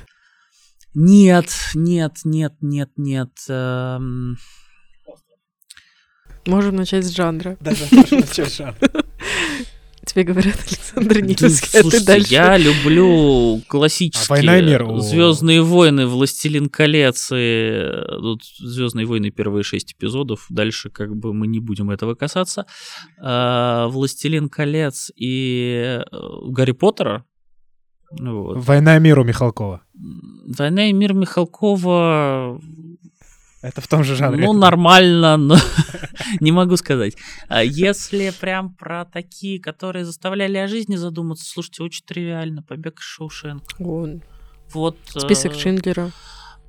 Нет, 0.94 1.52
нет, 1.74 2.14
нет, 2.24 2.54
нет, 2.62 2.90
нет. 2.96 3.32
эм, 3.50 4.38
Можем 6.48 6.76
начать 6.78 7.04
с 7.06 7.10
жанра. 7.10 7.58
Да, 7.60 7.72
да, 7.72 7.88
прошу 7.90 8.20
начать 8.20 8.56
жанр. 8.56 8.76
Тебе 10.06 10.24
говорят 10.24 10.56
Александр 10.68 11.22
Невский, 11.22 11.78
а 11.80 11.84
ты 11.84 12.06
дальше. 12.06 12.34
я 12.34 12.58
люблю 12.58 13.62
классические 13.68 14.26
А 14.28 14.30
«Война 14.30 14.60
и 14.60 14.62
мир» 14.62 15.00
Звездные 15.00 15.62
войны, 15.62 16.06
Властелин 16.06 16.70
колец 16.70 17.32
и 17.34 17.92
Звездные 18.60 19.06
войны 19.06 19.32
первые 19.32 19.64
шесть 19.64 19.94
эпизодов. 19.94 20.46
Дальше 20.50 20.90
как 20.90 21.16
бы 21.16 21.34
мы 21.34 21.48
не 21.48 21.60
будем 21.60 21.90
этого 21.90 22.16
касаться. 22.16 22.66
А, 23.20 23.88
Властелин 23.88 24.50
колец 24.50 25.12
и 25.16 26.00
э, 26.00 26.04
Гарри 26.50 26.72
Поттера. 26.72 27.26
Вот. 28.12 28.58
«Война 28.58 28.98
и 28.98 29.00
мир» 29.00 29.20
у 29.20 29.24
Михалкова. 29.24 29.82
Война 30.58 30.90
и 30.90 30.94
мир 30.94 31.14
Михалкова 31.14 32.62
Это 33.66 33.82
в 33.82 33.88
том 33.88 34.04
же 34.04 34.16
жанре. 34.16 34.46
Ну, 34.46 34.54
нормально, 34.54 35.38
но 35.38 35.58
не 36.40 36.52
могу 36.52 36.78
сказать. 36.78 37.16
А 37.48 37.64
Если 37.64 38.32
прям 38.40 38.74
про 38.76 39.06
такие, 39.06 39.60
которые 39.60 40.06
заставляли 40.06 40.58
о 40.58 40.68
жизни 40.68 40.96
задуматься, 40.98 41.46
слушайте, 41.50 41.82
очень 41.84 42.06
тривиально. 42.06 42.62
Побег 42.62 43.00
из 43.00 43.06
Шоушенка. 43.06 43.66
Вон, 43.80 44.22
Вот. 44.74 44.98
список 45.08 45.54
э, 45.54 45.60
Шиндлера. 45.60 46.12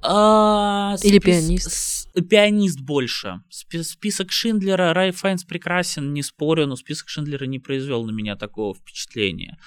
а, 0.03 0.97
Или 1.03 1.19
спис- 1.19 1.23
«Пианист». 1.25 1.71
с- 1.73 2.09
Пианист 2.31 2.81
больше. 2.81 3.41
Спи- 3.51 3.83
Список 3.83 4.33
Шиндлера, 4.33 4.95
Рай 4.95 5.11
Файнс 5.11 5.45
прекрасен, 5.45 6.15
не 6.15 6.23
спорю, 6.23 6.67
но 6.67 6.77
список 6.77 7.09
Шиндлера 7.11 7.45
не 7.45 7.59
произвел 7.59 8.05
на 8.07 8.11
меня 8.11 8.37
такого 8.37 8.75
впечатления. 8.75 9.59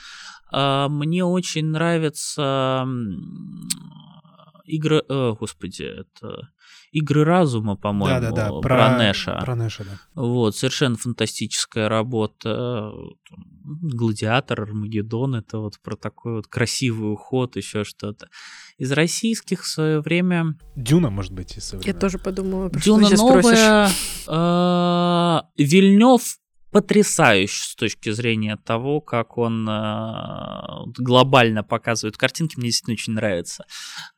А, 0.51 0.89
Мне 0.89 1.23
очень 1.23 1.65
нравятся 1.68 2.88
игры, 4.65 5.03
э, 5.07 5.34
господи, 5.39 5.84
это 5.84 6.49
игры 6.91 7.24
разума, 7.24 7.76
по-моему, 7.76 8.20
Да-да-да, 8.22 8.60
про, 8.61 8.98
Нэша. 8.98 9.40
Про 9.41 9.56
Нэша, 9.56 9.84
да. 9.84 10.22
Вот, 10.22 10.56
совершенно 10.56 10.95
фантастическая 10.95 11.88
работа. 11.90 12.91
Гладиатор, 13.64 14.61
Армагеддон, 14.61 15.36
это 15.36 15.60
вот 15.60 15.80
про 15.84 15.95
такой 15.95 16.38
вот 16.38 16.48
красивый 16.48 17.14
уход, 17.14 17.56
еще 17.56 17.84
что-то. 17.84 18.28
Из 18.78 18.91
российских 18.91 19.64
в 19.64 19.68
свое 19.68 20.02
время 20.02 20.57
Дюна, 20.76 21.10
может 21.10 21.34
быть, 21.34 21.52
из 21.52 21.57
Я 21.57 21.61
современных. 21.80 21.99
тоже 22.02 22.18
подумала, 22.18 22.70
про 22.70 22.80
что 22.80 22.86
Дюна 22.95 23.07
спросишь. 23.18 23.44
новая. 23.60 23.90
э, 24.28 25.41
Вильнев 25.64 26.22
потрясающ 26.72 27.62
с 27.62 27.76
точки 27.76 28.12
зрения 28.12 28.58
того, 28.58 29.02
как 29.02 29.38
он 29.38 29.68
э, 29.68 30.91
глобально 30.98 31.64
показывает 31.64 32.18
картинки, 32.18 32.58
мне 32.58 32.68
действительно 32.68 32.94
очень 32.94 33.14
нравится. 33.14 33.66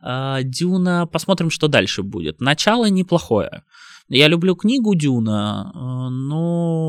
Э, 0.01 0.39
Дюна, 0.43 1.07
посмотрим, 1.07 1.49
что 1.49 1.67
дальше 1.67 2.03
будет. 2.03 2.41
Начало 2.41 2.89
неплохое. 2.89 3.63
Я 4.13 4.27
люблю 4.27 4.55
книгу 4.57 4.93
Дюна, 4.93 5.71
э, 5.73 6.09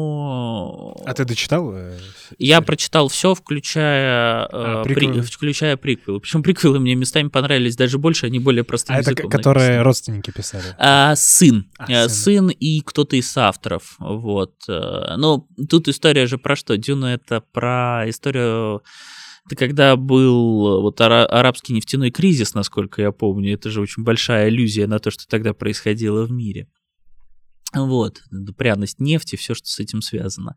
но... 0.03 0.97
А 1.07 1.15
ты 1.15 1.25
дочитал? 1.25 1.73
э, 1.73 1.97
Я 2.39 2.61
прочитал 2.63 3.07
все, 3.09 3.35
включая, 3.37 4.43
э, 4.45 4.49
А, 4.51 4.83
при- 4.83 4.95
приквелы. 4.95 5.23
включая 5.23 5.77
приквелы. 5.77 6.19
Причем 6.21 6.43
приквелы 6.43 6.81
мне 6.81 6.97
местами 6.97 7.29
понравились 7.29 7.77
даже 7.77 7.99
больше, 7.99 8.27
они 8.27 8.41
более 8.41 8.65
простым 8.65 8.97
А 8.97 9.01
это 9.01 9.11
языком 9.13 9.31
которые 9.31 9.67
написаны. 9.69 9.83
родственники 9.85 10.31
писали? 10.33 10.65
А, 10.79 11.15
сын. 11.15 11.71
А, 11.79 11.87
сын. 11.87 12.11
сын 12.11 12.49
и 12.49 12.81
кто-то 12.81 13.15
из 13.17 13.37
авторов. 13.37 13.95
Вот. 14.01 14.55
Но 14.69 15.47
тут 15.71 15.87
история 15.89 16.27
же 16.27 16.39
про 16.39 16.57
что? 16.57 16.77
Дюна 16.77 17.07
это 17.15 17.41
про 17.53 18.05
историю... 18.09 18.83
Это 19.47 19.57
когда 19.57 19.97
был 19.97 20.83
вот 20.83 21.01
ара- 21.01 21.27
арабский 21.27 21.73
нефтяной 21.73 22.11
кризис, 22.13 22.55
насколько 22.55 23.03
я 23.03 23.11
помню, 23.11 23.55
это 23.55 23.71
же 23.71 23.81
очень 23.81 24.05
большая 24.05 24.49
иллюзия 24.49 24.87
на 24.87 24.99
то, 25.01 25.11
что 25.11 25.27
тогда 25.29 25.53
происходило 25.53 26.23
в 26.25 26.31
мире. 26.31 26.69
Вот, 27.75 28.23
пряность 28.57 29.01
нефти, 29.01 29.37
все, 29.37 29.55
что 29.55 29.67
с 29.67 29.79
этим 29.79 30.03
связано. 30.03 30.57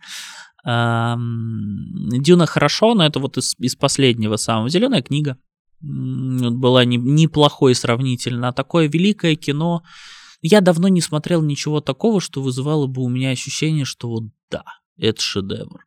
Дюна 0.66 2.46
хорошо, 2.46 2.94
но 2.94 3.06
это 3.06 3.20
вот 3.20 3.38
из, 3.38 3.56
из 3.60 3.76
последнего 3.76 4.36
самого. 4.36 4.70
Зеленая 4.70 5.02
книга. 5.02 5.38
Была 5.80 6.86
не- 6.86 6.98
неплохой 6.98 7.76
сравнительно. 7.76 8.48
А 8.48 8.54
такое 8.54 8.90
великое 8.90 9.36
кино. 9.36 9.84
Я 10.42 10.62
давно 10.62 10.88
не 10.88 11.02
смотрел 11.02 11.42
ничего 11.42 11.82
такого, 11.82 12.20
что 12.20 12.42
вызывало 12.42 12.88
бы 12.88 13.04
у 13.04 13.10
меня 13.10 13.30
ощущение, 13.30 13.86
что 13.86 14.10
вот 14.10 14.24
да, 14.50 14.64
это 14.98 15.22
шедевр. 15.22 15.86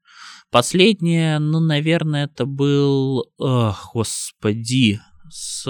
Последнее, 0.50 1.38
ну, 1.40 1.60
наверное, 1.60 2.24
это 2.24 2.46
был... 2.46 3.26
Ох, 3.36 3.90
господи. 3.92 5.00
С... 5.28 5.66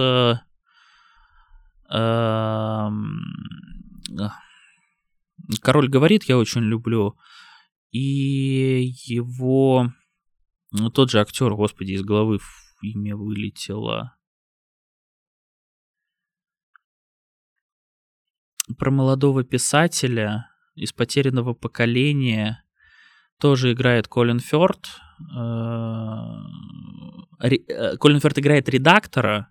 ах. 1.89 4.48
Король 5.63 5.89
говорит, 5.89 6.25
я 6.25 6.39
очень 6.39 6.63
люблю. 6.63 7.17
И 7.91 8.93
его... 9.07 9.93
Ну, 10.71 10.91
тот 10.91 11.11
же 11.11 11.21
актер, 11.21 11.55
господи, 11.55 11.93
из 11.93 12.03
головы 12.03 12.39
имя 12.83 13.17
вылетело. 13.17 14.15
Про 18.77 18.91
молодого 18.91 19.45
писателя 19.45 20.51
из 20.75 20.93
потерянного 20.93 21.55
поколения 21.55 22.63
тоже 23.41 23.73
играет 23.73 24.09
Колин 24.09 24.41
Фёрд. 24.41 24.89
Э, 27.41 27.49
э, 27.49 27.97
Колин 27.97 28.21
Фёрд 28.21 28.39
играет 28.39 28.69
редактора, 28.69 29.51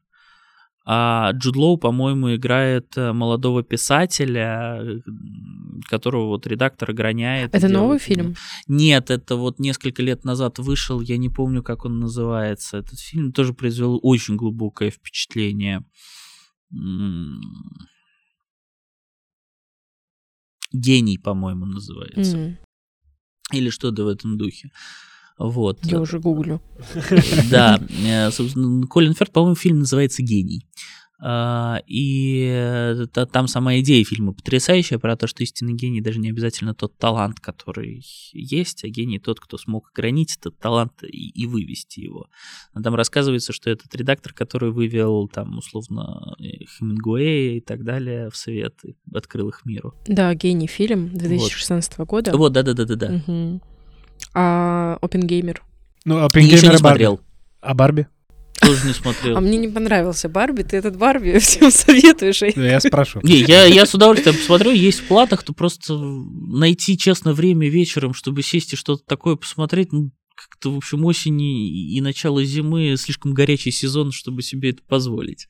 а 0.89 1.31
Джуд 1.33 1.57
Лоу, 1.57 1.77
по-моему, 1.77 2.33
играет 2.35 2.97
э, 2.97 3.11
молодого 3.11 3.61
писателя, 3.61 4.79
э, 4.81 4.99
которого 5.89 6.27
вот 6.27 6.47
редактор 6.47 6.91
ограняет. 6.91 7.53
Это 7.53 7.67
новый 7.67 7.95
него- 7.95 7.99
фильм? 7.99 8.35
Нет, 8.67 9.11
это 9.11 9.35
вот 9.35 9.59
несколько 9.59 10.01
лет 10.01 10.23
назад 10.23 10.59
вышел, 10.59 11.01
я 11.01 11.17
не 11.17 11.27
помню, 11.29 11.61
как 11.61 11.83
он 11.83 11.99
называется. 11.99 12.77
Этот 12.77 12.99
фильм 12.99 13.33
тоже 13.33 13.53
произвел 13.53 13.99
очень 14.01 14.37
глубокое 14.37 14.89
впечатление. 14.89 15.83
Гений, 20.73 21.17
по-моему, 21.17 21.65
называется. 21.65 22.37
М, 22.37 22.57
Или 23.53 23.69
что-то 23.69 24.03
в 24.03 24.07
этом 24.07 24.37
духе. 24.37 24.69
Вот. 25.37 25.79
Я 25.85 25.99
уже 26.01 26.19
гуглю. 26.19 26.61
Да, 27.51 27.79
э, 28.05 28.31
собственно, 28.31 28.85
Колин 28.87 29.13
Ферд, 29.13 29.31
по-моему, 29.31 29.55
фильм 29.55 29.79
называется 29.79 30.23
«Гений». 30.23 30.65
А, 31.19 31.79
И 31.87 32.47
э, 32.47 33.07
та- 33.11 33.25
там 33.25 33.47
сама 33.47 33.79
идея 33.79 34.05
фильма 34.05 34.33
потрясающая 34.33 34.99
про 34.99 35.15
то, 35.15 35.25
что 35.25 35.41
истинный 35.41 35.73
гений 35.73 35.99
даже 35.99 36.19
не 36.19 36.29
обязательно 36.29 36.75
тот 36.75 36.95
талант, 36.99 37.39
который 37.39 38.03
есть, 38.33 38.83
а 38.83 38.87
гений 38.87 39.17
тот, 39.17 39.39
кто 39.39 39.57
смог 39.57 39.89
ограничить 39.95 40.37
этот 40.41 40.59
талант 40.59 40.91
и, 41.01 41.29
и 41.29 41.47
вывести 41.47 42.01
его. 42.01 42.27
А 42.73 42.83
Там 42.83 42.93
рассказывается, 42.93 43.51
что 43.51 43.71
этот 43.71 43.95
редактор, 43.95 44.31
который 44.33 44.69
вывел 44.71 45.27
там 45.27 45.57
условно 45.57 46.35
э, 46.39 46.65
Хемингуэя 46.77 47.57
и 47.57 47.61
так 47.61 47.83
далее 47.83 48.29
в 48.29 48.37
свет, 48.37 48.75
открыл 49.11 49.49
их 49.49 49.65
миру. 49.65 49.95
Да, 50.07 50.35
гений 50.35 50.67
фильм 50.67 51.09
2016 51.17 51.97
года. 51.99 52.37
Вот, 52.37 52.53
да-да-да-да-да. 52.53 53.23
Мгм. 53.25 53.61
А 54.33 54.97
Опенгеймер? 55.01 55.63
Ну, 56.05 56.17
а 56.17 56.29
Еще 56.33 56.41
не 56.41 56.55
и 56.55 56.61
Барби. 56.63 56.77
смотрел. 56.77 57.21
А 57.61 57.73
Барби? 57.73 58.07
Тоже 58.61 58.87
не 58.87 58.93
смотрел. 58.93 59.37
А 59.37 59.39
мне 59.41 59.57
не 59.57 59.67
понравился 59.67 60.29
Барби, 60.29 60.63
ты 60.63 60.77
этот 60.77 60.97
Барби 60.97 61.37
всем 61.39 61.69
советуешь. 61.71 62.41
а 62.43 62.47
я- 62.47 62.53
Да, 62.55 62.79
спрашиваю. 62.79 63.27
Не, 63.27 63.37
я, 63.41 63.65
я 63.65 63.85
с 63.85 63.93
удовольствием 63.93 64.35
посмотрю, 64.35 64.71
есть 64.71 64.99
в 65.01 65.07
платах, 65.07 65.43
то 65.43 65.53
просто 65.53 65.95
найти, 65.97 66.97
честно, 66.97 67.33
время 67.33 67.69
вечером, 67.69 68.13
чтобы 68.13 68.41
сесть 68.43 68.73
и 68.73 68.75
что-то 68.75 69.03
такое 69.05 69.35
посмотреть, 69.35 69.91
ну, 69.91 70.11
как-то, 70.35 70.71
в 70.71 70.77
общем, 70.77 71.03
осень 71.05 71.41
и, 71.41 71.99
начало 72.01 72.43
зимы 72.43 72.95
слишком 72.97 73.33
горячий 73.33 73.71
сезон, 73.71 74.11
чтобы 74.11 74.41
себе 74.43 74.69
это 74.71 74.81
позволить. 74.87 75.47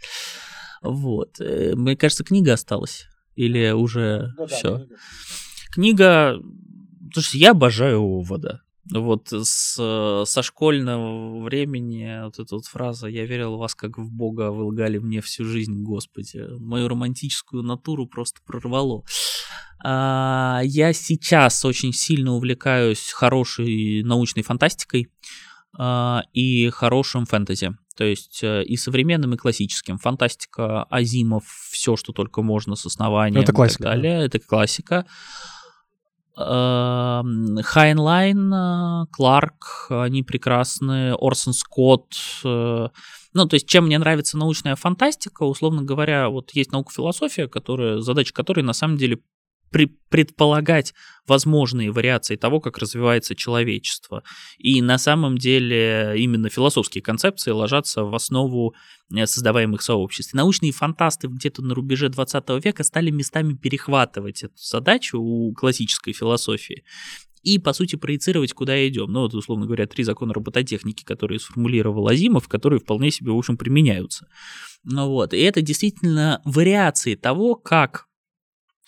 Вот. 0.81 1.39
Э, 1.39 1.73
Мне 1.75 1.95
кажется, 1.97 2.23
книга 2.23 2.53
осталась. 2.53 3.05
Или 3.35 3.71
уже 3.71 4.33
все. 4.49 4.85
Книга... 5.71 6.37
Слушайте, 7.13 7.39
я 7.39 7.51
обожаю 7.51 8.01
Овода. 8.01 8.61
Вот 8.89 9.33
с, 9.33 9.75
э, 9.79 10.23
со 10.25 10.43
школьного 10.43 11.43
времени 11.43 12.23
вот 12.23 12.39
эта 12.39 12.55
вот 12.55 12.65
фраза 12.65 13.07
«Я 13.07 13.25
верил 13.25 13.55
в 13.55 13.59
вас 13.59 13.75
как 13.75 13.97
в 13.97 14.09
Бога, 14.09 14.47
а 14.47 14.51
вы 14.51 14.63
лгали 14.63 14.97
мне 14.97 15.19
всю 15.21 15.43
жизнь, 15.43 15.83
Господи». 15.83 16.45
Мою 16.59 16.87
романтическую 16.87 17.63
натуру 17.63 18.07
просто 18.07 18.39
прорвало. 18.45 19.03
А, 19.83 20.61
я 20.63 20.93
сейчас 20.93 21.65
очень 21.65 21.91
сильно 21.91 22.33
увлекаюсь 22.33 23.11
хорошей 23.11 24.03
научной 24.03 24.43
фантастикой. 24.43 25.07
э, 25.79 26.19
и 26.33 26.69
хорошим 26.69 27.25
фэнтези. 27.25 27.71
То 27.97 28.03
есть 28.03 28.39
э, 28.43 28.63
и 28.63 28.77
современным, 28.77 29.33
и 29.33 29.37
классическим. 29.37 29.97
Фантастика, 29.97 30.83
Азимов, 30.83 31.43
все, 31.69 31.95
что 31.95 32.13
только 32.13 32.41
можно 32.41 32.75
с 32.75 32.85
«Основанием». 32.85 33.41
Это 33.41 33.53
классика. 33.53 33.83
И 33.83 33.85
так 33.85 33.93
далее. 33.93 34.25
Это 34.25 34.39
классика. 34.39 35.05
Хайнлайн, 36.37 38.53
э, 38.53 39.05
Кларк, 39.11 39.87
они 39.89 40.21
прекрасные, 40.21 41.15
Орсон 41.15 41.53
Скотт. 41.53 42.13
Э, 42.43 42.89
ну, 43.33 43.45
то 43.45 43.55
есть, 43.55 43.67
чем 43.67 43.85
мне 43.85 43.97
нравится 43.97 44.37
научная 44.37 44.75
фантастика, 44.75 45.43
условно 45.43 45.81
говоря, 45.81 46.29
вот 46.29 46.51
есть 46.51 46.71
наука 46.71 46.93
философия, 46.93 47.47
которая, 47.47 48.01
задача 48.01 48.33
которой 48.33 48.61
на 48.61 48.73
самом 48.73 48.97
деле 48.97 49.19
предполагать 49.71 50.93
возможные 51.27 51.91
вариации 51.91 52.35
того, 52.35 52.59
как 52.59 52.77
развивается 52.77 53.35
человечество. 53.35 54.23
И 54.57 54.81
на 54.81 54.97
самом 54.97 55.37
деле 55.37 56.13
именно 56.17 56.49
философские 56.49 57.01
концепции 57.01 57.51
ложатся 57.51 58.03
в 58.03 58.15
основу 58.15 58.75
э, 59.13 59.25
создаваемых 59.25 59.81
сообществ. 59.81 60.33
научные 60.33 60.71
фантасты 60.71 61.27
где-то 61.27 61.61
на 61.61 61.75
рубеже 61.75 62.09
20 62.09 62.63
века 62.63 62.83
стали 62.83 63.09
местами 63.09 63.53
перехватывать 63.53 64.43
эту 64.43 64.57
задачу 64.57 65.19
у 65.19 65.53
классической 65.53 66.13
философии 66.13 66.83
и, 67.43 67.59
по 67.59 67.71
сути, 67.71 67.95
проецировать, 67.95 68.51
куда 68.53 68.87
идем. 68.87 69.11
Ну, 69.11 69.21
вот, 69.21 69.33
условно 69.33 69.65
говоря, 69.65 69.87
три 69.87 70.03
закона 70.03 70.33
робототехники, 70.33 71.03
которые 71.03 71.39
сформулировал 71.39 72.07
Азимов, 72.07 72.47
которые 72.49 72.79
вполне 72.79 73.09
себе, 73.09 73.31
в 73.31 73.37
общем, 73.37 73.57
применяются. 73.57 74.27
Ну 74.83 75.07
вот, 75.09 75.33
и 75.33 75.37
это 75.37 75.61
действительно 75.61 76.41
вариации 76.45 77.15
того, 77.15 77.55
как 77.55 78.06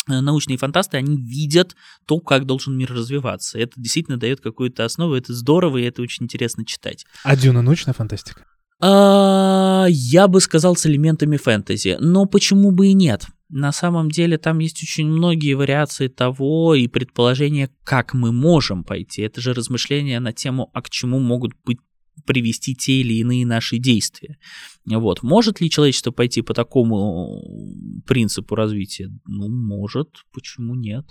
научные 0.07 0.57
фантасты, 0.57 0.97
они 0.97 1.17
видят 1.17 1.75
то, 2.05 2.19
как 2.19 2.45
должен 2.45 2.77
мир 2.77 2.91
развиваться. 2.91 3.59
Это 3.59 3.73
действительно 3.75 4.17
дает 4.17 4.41
какую-то 4.41 4.85
основу, 4.85 5.13
это 5.13 5.33
здорово, 5.33 5.77
и 5.77 5.83
это 5.83 6.01
очень 6.01 6.25
интересно 6.25 6.65
читать. 6.65 7.05
А 7.23 7.35
Дюна 7.35 7.61
научная 7.61 7.93
фантастика? 7.93 8.45
А, 8.81 9.87
я 9.89 10.27
бы 10.27 10.39
сказал 10.39 10.75
с 10.75 10.85
элементами 10.85 11.37
фэнтези, 11.37 11.97
но 11.99 12.25
почему 12.25 12.71
бы 12.71 12.87
и 12.87 12.93
нет? 12.93 13.25
На 13.49 13.71
самом 13.71 14.11
деле 14.11 14.37
там 14.37 14.59
есть 14.59 14.81
очень 14.83 15.07
многие 15.07 15.55
вариации 15.55 16.07
того 16.07 16.75
и 16.75 16.87
предположения, 16.87 17.69
как 17.83 18.13
мы 18.13 18.31
можем 18.31 18.83
пойти. 18.83 19.23
Это 19.23 19.41
же 19.41 19.53
размышления 19.53 20.19
на 20.19 20.33
тему, 20.33 20.69
а 20.73 20.81
к 20.81 20.89
чему 20.89 21.19
могут 21.19 21.53
быть 21.65 21.79
привести 22.25 22.75
те 22.75 23.01
или 23.01 23.13
иные 23.15 23.45
наши 23.45 23.77
действия. 23.77 24.37
Вот. 24.85 25.23
Может 25.23 25.61
ли 25.61 25.69
человечество 25.69 26.11
пойти 26.11 26.41
по 26.41 26.53
такому 26.53 28.01
принципу 28.05 28.55
развития? 28.55 29.11
Ну, 29.25 29.49
может, 29.49 30.09
почему 30.31 30.75
нет? 30.75 31.05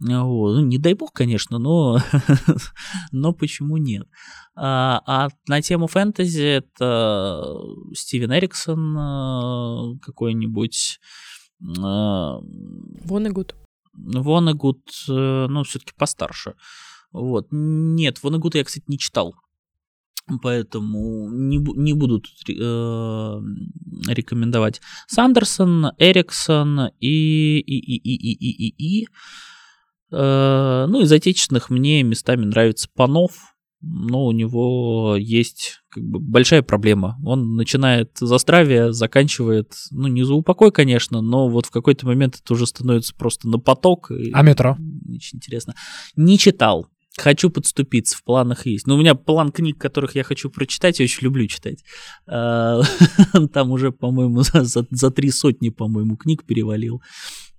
Вот. 0.00 0.54
Ну, 0.56 0.60
не 0.66 0.78
дай 0.78 0.94
бог, 0.94 1.12
конечно, 1.12 1.58
но, 1.58 1.98
но 3.12 3.32
почему 3.32 3.76
нет? 3.76 4.08
А, 4.56 5.00
а 5.06 5.28
на 5.46 5.62
тему 5.62 5.86
фэнтези 5.86 6.42
это 6.42 7.44
Стивен 7.94 8.32
Эриксон 8.32 8.96
э, 8.98 9.98
какой-нибудь. 10.00 10.98
Э, 11.60 12.38
Вонегуд. 13.04 13.54
Вонегуд, 13.92 14.82
э, 15.08 15.46
ну, 15.48 15.62
все-таки 15.62 15.92
постарше. 15.96 16.54
Вот. 17.12 17.48
Нет, 17.50 18.22
Вонегуд 18.22 18.54
я, 18.56 18.64
кстати, 18.64 18.84
не 18.88 18.98
читал. 18.98 19.36
Поэтому 20.40 21.30
не, 21.30 21.58
не 21.58 21.94
буду 21.94 22.20
тут 22.20 22.48
э, 22.48 23.40
рекомендовать. 24.08 24.80
Сандерсон, 25.08 25.92
Эриксон 25.98 26.90
и, 27.00 27.58
и, 27.58 27.78
и, 27.78 27.96
и, 27.96 28.14
и, 28.14 28.32
и, 28.32 28.68
и, 28.68 29.00
и. 29.00 29.08
Э, 30.12 30.86
ну, 30.88 31.00
из 31.02 31.10
отечественных 31.10 31.70
мне 31.70 32.02
местами 32.02 32.44
нравится 32.44 32.88
Панов, 32.94 33.32
но 33.80 34.26
у 34.26 34.32
него 34.32 35.16
есть 35.18 35.80
как 35.88 36.04
бы 36.04 36.20
большая 36.20 36.62
проблема. 36.62 37.18
Он 37.24 37.56
начинает 37.56 38.16
за 38.18 38.38
здравие, 38.38 38.92
заканчивает, 38.92 39.74
ну, 39.90 40.06
не 40.06 40.22
за 40.22 40.34
упокой, 40.34 40.70
конечно, 40.70 41.20
но 41.20 41.48
вот 41.48 41.66
в 41.66 41.70
какой-то 41.70 42.06
момент 42.06 42.40
это 42.42 42.54
уже 42.54 42.66
становится 42.66 43.14
просто 43.14 43.48
на 43.48 43.58
поток. 43.58 44.12
А 44.32 44.42
метро? 44.42 44.76
Очень 45.08 45.38
интересно. 45.38 45.74
Не 46.14 46.38
читал. 46.38 46.86
Хочу 47.18 47.50
подступиться, 47.50 48.16
в 48.16 48.24
планах 48.24 48.66
есть. 48.66 48.86
Но 48.86 48.94
у 48.94 48.98
меня 48.98 49.14
план 49.14 49.52
книг, 49.52 49.78
которых 49.78 50.14
я 50.14 50.24
хочу 50.24 50.48
прочитать, 50.50 50.98
я 50.98 51.04
очень 51.04 51.24
люблю 51.24 51.46
читать. 51.46 51.84
А, 52.26 52.80
там 53.52 53.70
уже, 53.70 53.92
по-моему, 53.92 54.42
за, 54.42 54.86
за 54.90 55.10
три 55.10 55.30
сотни, 55.30 55.68
по-моему, 55.68 56.16
книг 56.16 56.44
перевалил. 56.44 57.02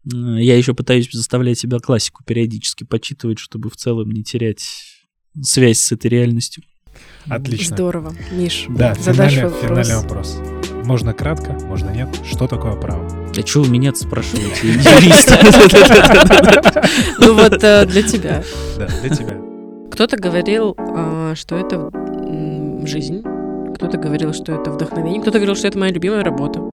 Я 0.05 0.57
еще 0.57 0.73
пытаюсь 0.73 1.09
заставлять 1.11 1.59
себя 1.59 1.79
классику 1.79 2.23
периодически 2.25 2.83
почитывать, 2.83 3.39
чтобы 3.39 3.69
в 3.69 3.77
целом 3.77 4.09
не 4.11 4.23
терять 4.23 4.65
связь 5.41 5.79
с 5.79 5.91
этой 5.91 6.07
реальностью. 6.07 6.63
Отлично. 7.27 7.75
Здорово. 7.75 8.15
Миш, 8.31 8.65
да, 8.69 8.93
финальный, 8.95 9.43
вопрос. 9.45 9.61
финальный 9.61 9.95
вопрос. 9.95 10.37
Можно 10.85 11.13
кратко, 11.13 11.53
можно 11.53 11.89
нет. 11.89 12.09
Что 12.29 12.47
такое 12.47 12.75
право? 12.75 13.22
А 13.35 13.45
что 13.45 13.61
вы 13.61 13.69
меня 13.69 13.93
спрашиваете, 13.95 14.63
Ну 17.19 17.33
вот 17.33 17.63
э, 17.63 17.85
для 17.87 18.03
тебя. 18.03 18.43
Да, 18.77 18.87
для 19.01 19.09
тебя. 19.09 19.37
Кто-то 19.91 20.17
говорил, 20.17 20.75
а, 20.77 21.33
что 21.35 21.55
это 21.55 21.89
жизнь, 22.85 23.23
кто-то 23.75 23.97
говорил, 23.97 24.33
что 24.33 24.51
это 24.51 24.71
вдохновение, 24.71 25.21
кто-то 25.21 25.39
говорил, 25.39 25.55
что 25.55 25.67
это 25.67 25.79
моя 25.79 25.91
любимая 25.91 26.23
работа. 26.23 26.69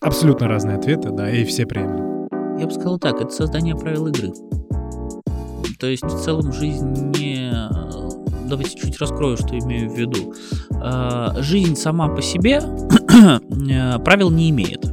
Абсолютно 0.00 0.48
разные 0.48 0.76
ответы, 0.76 1.10
да, 1.10 1.30
и 1.30 1.44
все 1.44 1.66
приемлемы. 1.66 2.28
Я 2.58 2.66
бы 2.66 2.72
сказал 2.72 2.98
так, 2.98 3.20
это 3.20 3.30
создание 3.30 3.76
правил 3.76 4.06
игры. 4.06 4.32
То 5.78 5.86
есть 5.86 6.04
в 6.04 6.22
целом 6.22 6.52
жизнь 6.52 7.12
не... 7.18 7.52
Давайте 8.48 8.78
чуть 8.78 8.98
раскрою, 8.98 9.36
что 9.36 9.58
имею 9.58 9.90
в 9.90 9.96
виду. 9.96 10.34
Жизнь 11.42 11.76
сама 11.76 12.08
по 12.08 12.22
себе 12.22 12.60
э, 13.70 13.98
правил 14.00 14.30
не 14.30 14.50
имеет. 14.50 14.84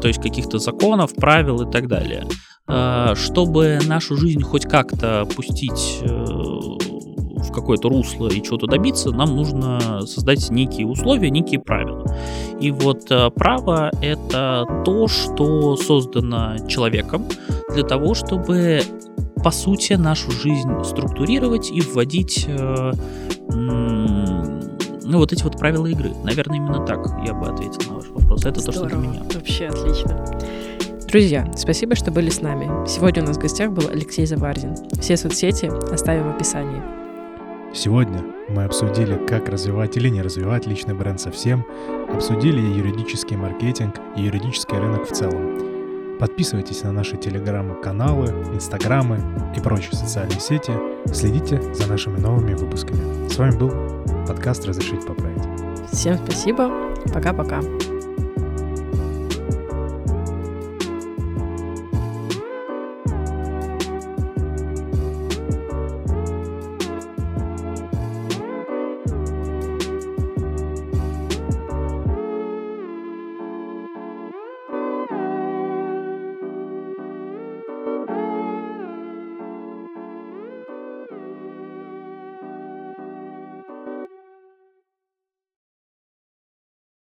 То 0.00 0.08
есть 0.08 0.20
каких-то 0.20 0.58
законов, 0.58 1.14
правил 1.14 1.62
и 1.62 1.70
так 1.70 1.88
далее. 1.88 2.26
А, 2.66 3.14
чтобы 3.16 3.78
нашу 3.86 4.16
жизнь 4.16 4.42
хоть 4.42 4.64
как-то 4.64 5.26
пустить 5.34 6.00
э, 6.02 6.06
в 6.08 7.52
какое-то 7.52 7.88
русло 7.88 8.28
и 8.28 8.42
чего-то 8.42 8.66
добиться, 8.66 9.10
нам 9.10 9.34
нужно 9.34 10.02
создать 10.06 10.50
некие 10.50 10.86
условия, 10.86 11.30
некие 11.30 11.58
правила. 11.58 12.04
И 12.60 12.70
вот 12.70 13.10
э, 13.10 13.30
право— 13.30 13.90
это 14.02 14.82
то, 14.84 15.08
что 15.08 15.76
создано 15.76 16.58
человеком 16.68 17.26
для 17.74 17.82
того, 17.82 18.14
чтобы 18.14 18.82
по 19.42 19.50
сути 19.50 19.94
нашу 19.94 20.30
жизнь 20.30 20.70
структурировать 20.84 21.70
и 21.70 21.80
вводить 21.80 22.46
э, 22.46 22.92
ну, 25.10 25.18
вот 25.18 25.32
эти 25.32 25.42
вот 25.42 25.58
правила 25.58 25.86
игры. 25.86 26.12
Наверное, 26.22 26.58
именно 26.58 26.86
так 26.86 27.04
я 27.26 27.34
бы 27.34 27.48
ответил 27.48 27.92
на 27.92 27.99
вопрос. 28.30 28.44
Это 28.44 28.60
Здорово. 28.60 28.82
то, 28.82 28.88
что 28.88 28.98
для 28.98 29.08
меня. 29.08 29.22
Вообще 29.34 29.66
отлично. 29.66 30.24
Друзья, 31.08 31.50
спасибо, 31.56 31.96
что 31.96 32.12
были 32.12 32.30
с 32.30 32.40
нами. 32.40 32.86
Сегодня 32.86 33.22
у 33.24 33.26
нас 33.26 33.36
в 33.36 33.40
гостях 33.40 33.72
был 33.72 33.88
Алексей 33.88 34.26
Заварзин. 34.26 34.76
Все 35.00 35.16
соцсети 35.16 35.66
оставим 35.92 36.30
в 36.30 36.36
описании. 36.36 36.80
Сегодня 37.74 38.22
мы 38.48 38.64
обсудили, 38.64 39.14
как 39.26 39.48
развивать 39.48 39.96
или 39.96 40.08
не 40.08 40.22
развивать 40.22 40.66
личный 40.66 40.94
бренд 40.94 41.20
совсем, 41.20 41.64
обсудили 42.12 42.60
юридический 42.60 43.36
маркетинг 43.36 43.96
и 44.16 44.22
юридический 44.22 44.76
рынок 44.76 45.08
в 45.08 45.12
целом. 45.12 46.18
Подписывайтесь 46.18 46.82
на 46.82 46.92
наши 46.92 47.16
телеграм-каналы, 47.16 48.26
инстаграмы 48.52 49.20
и 49.56 49.60
прочие 49.60 49.92
социальные 49.92 50.40
сети. 50.40 50.72
Следите 51.06 51.62
за 51.72 51.88
нашими 51.88 52.18
новыми 52.18 52.54
выпусками. 52.54 53.28
С 53.28 53.38
вами 53.38 53.56
был 53.56 53.72
подкаст 54.26 54.66
«Разрешить 54.66 55.06
поправить». 55.06 55.42
Всем 55.92 56.18
спасибо. 56.18 56.70
Пока-пока. 57.12 57.60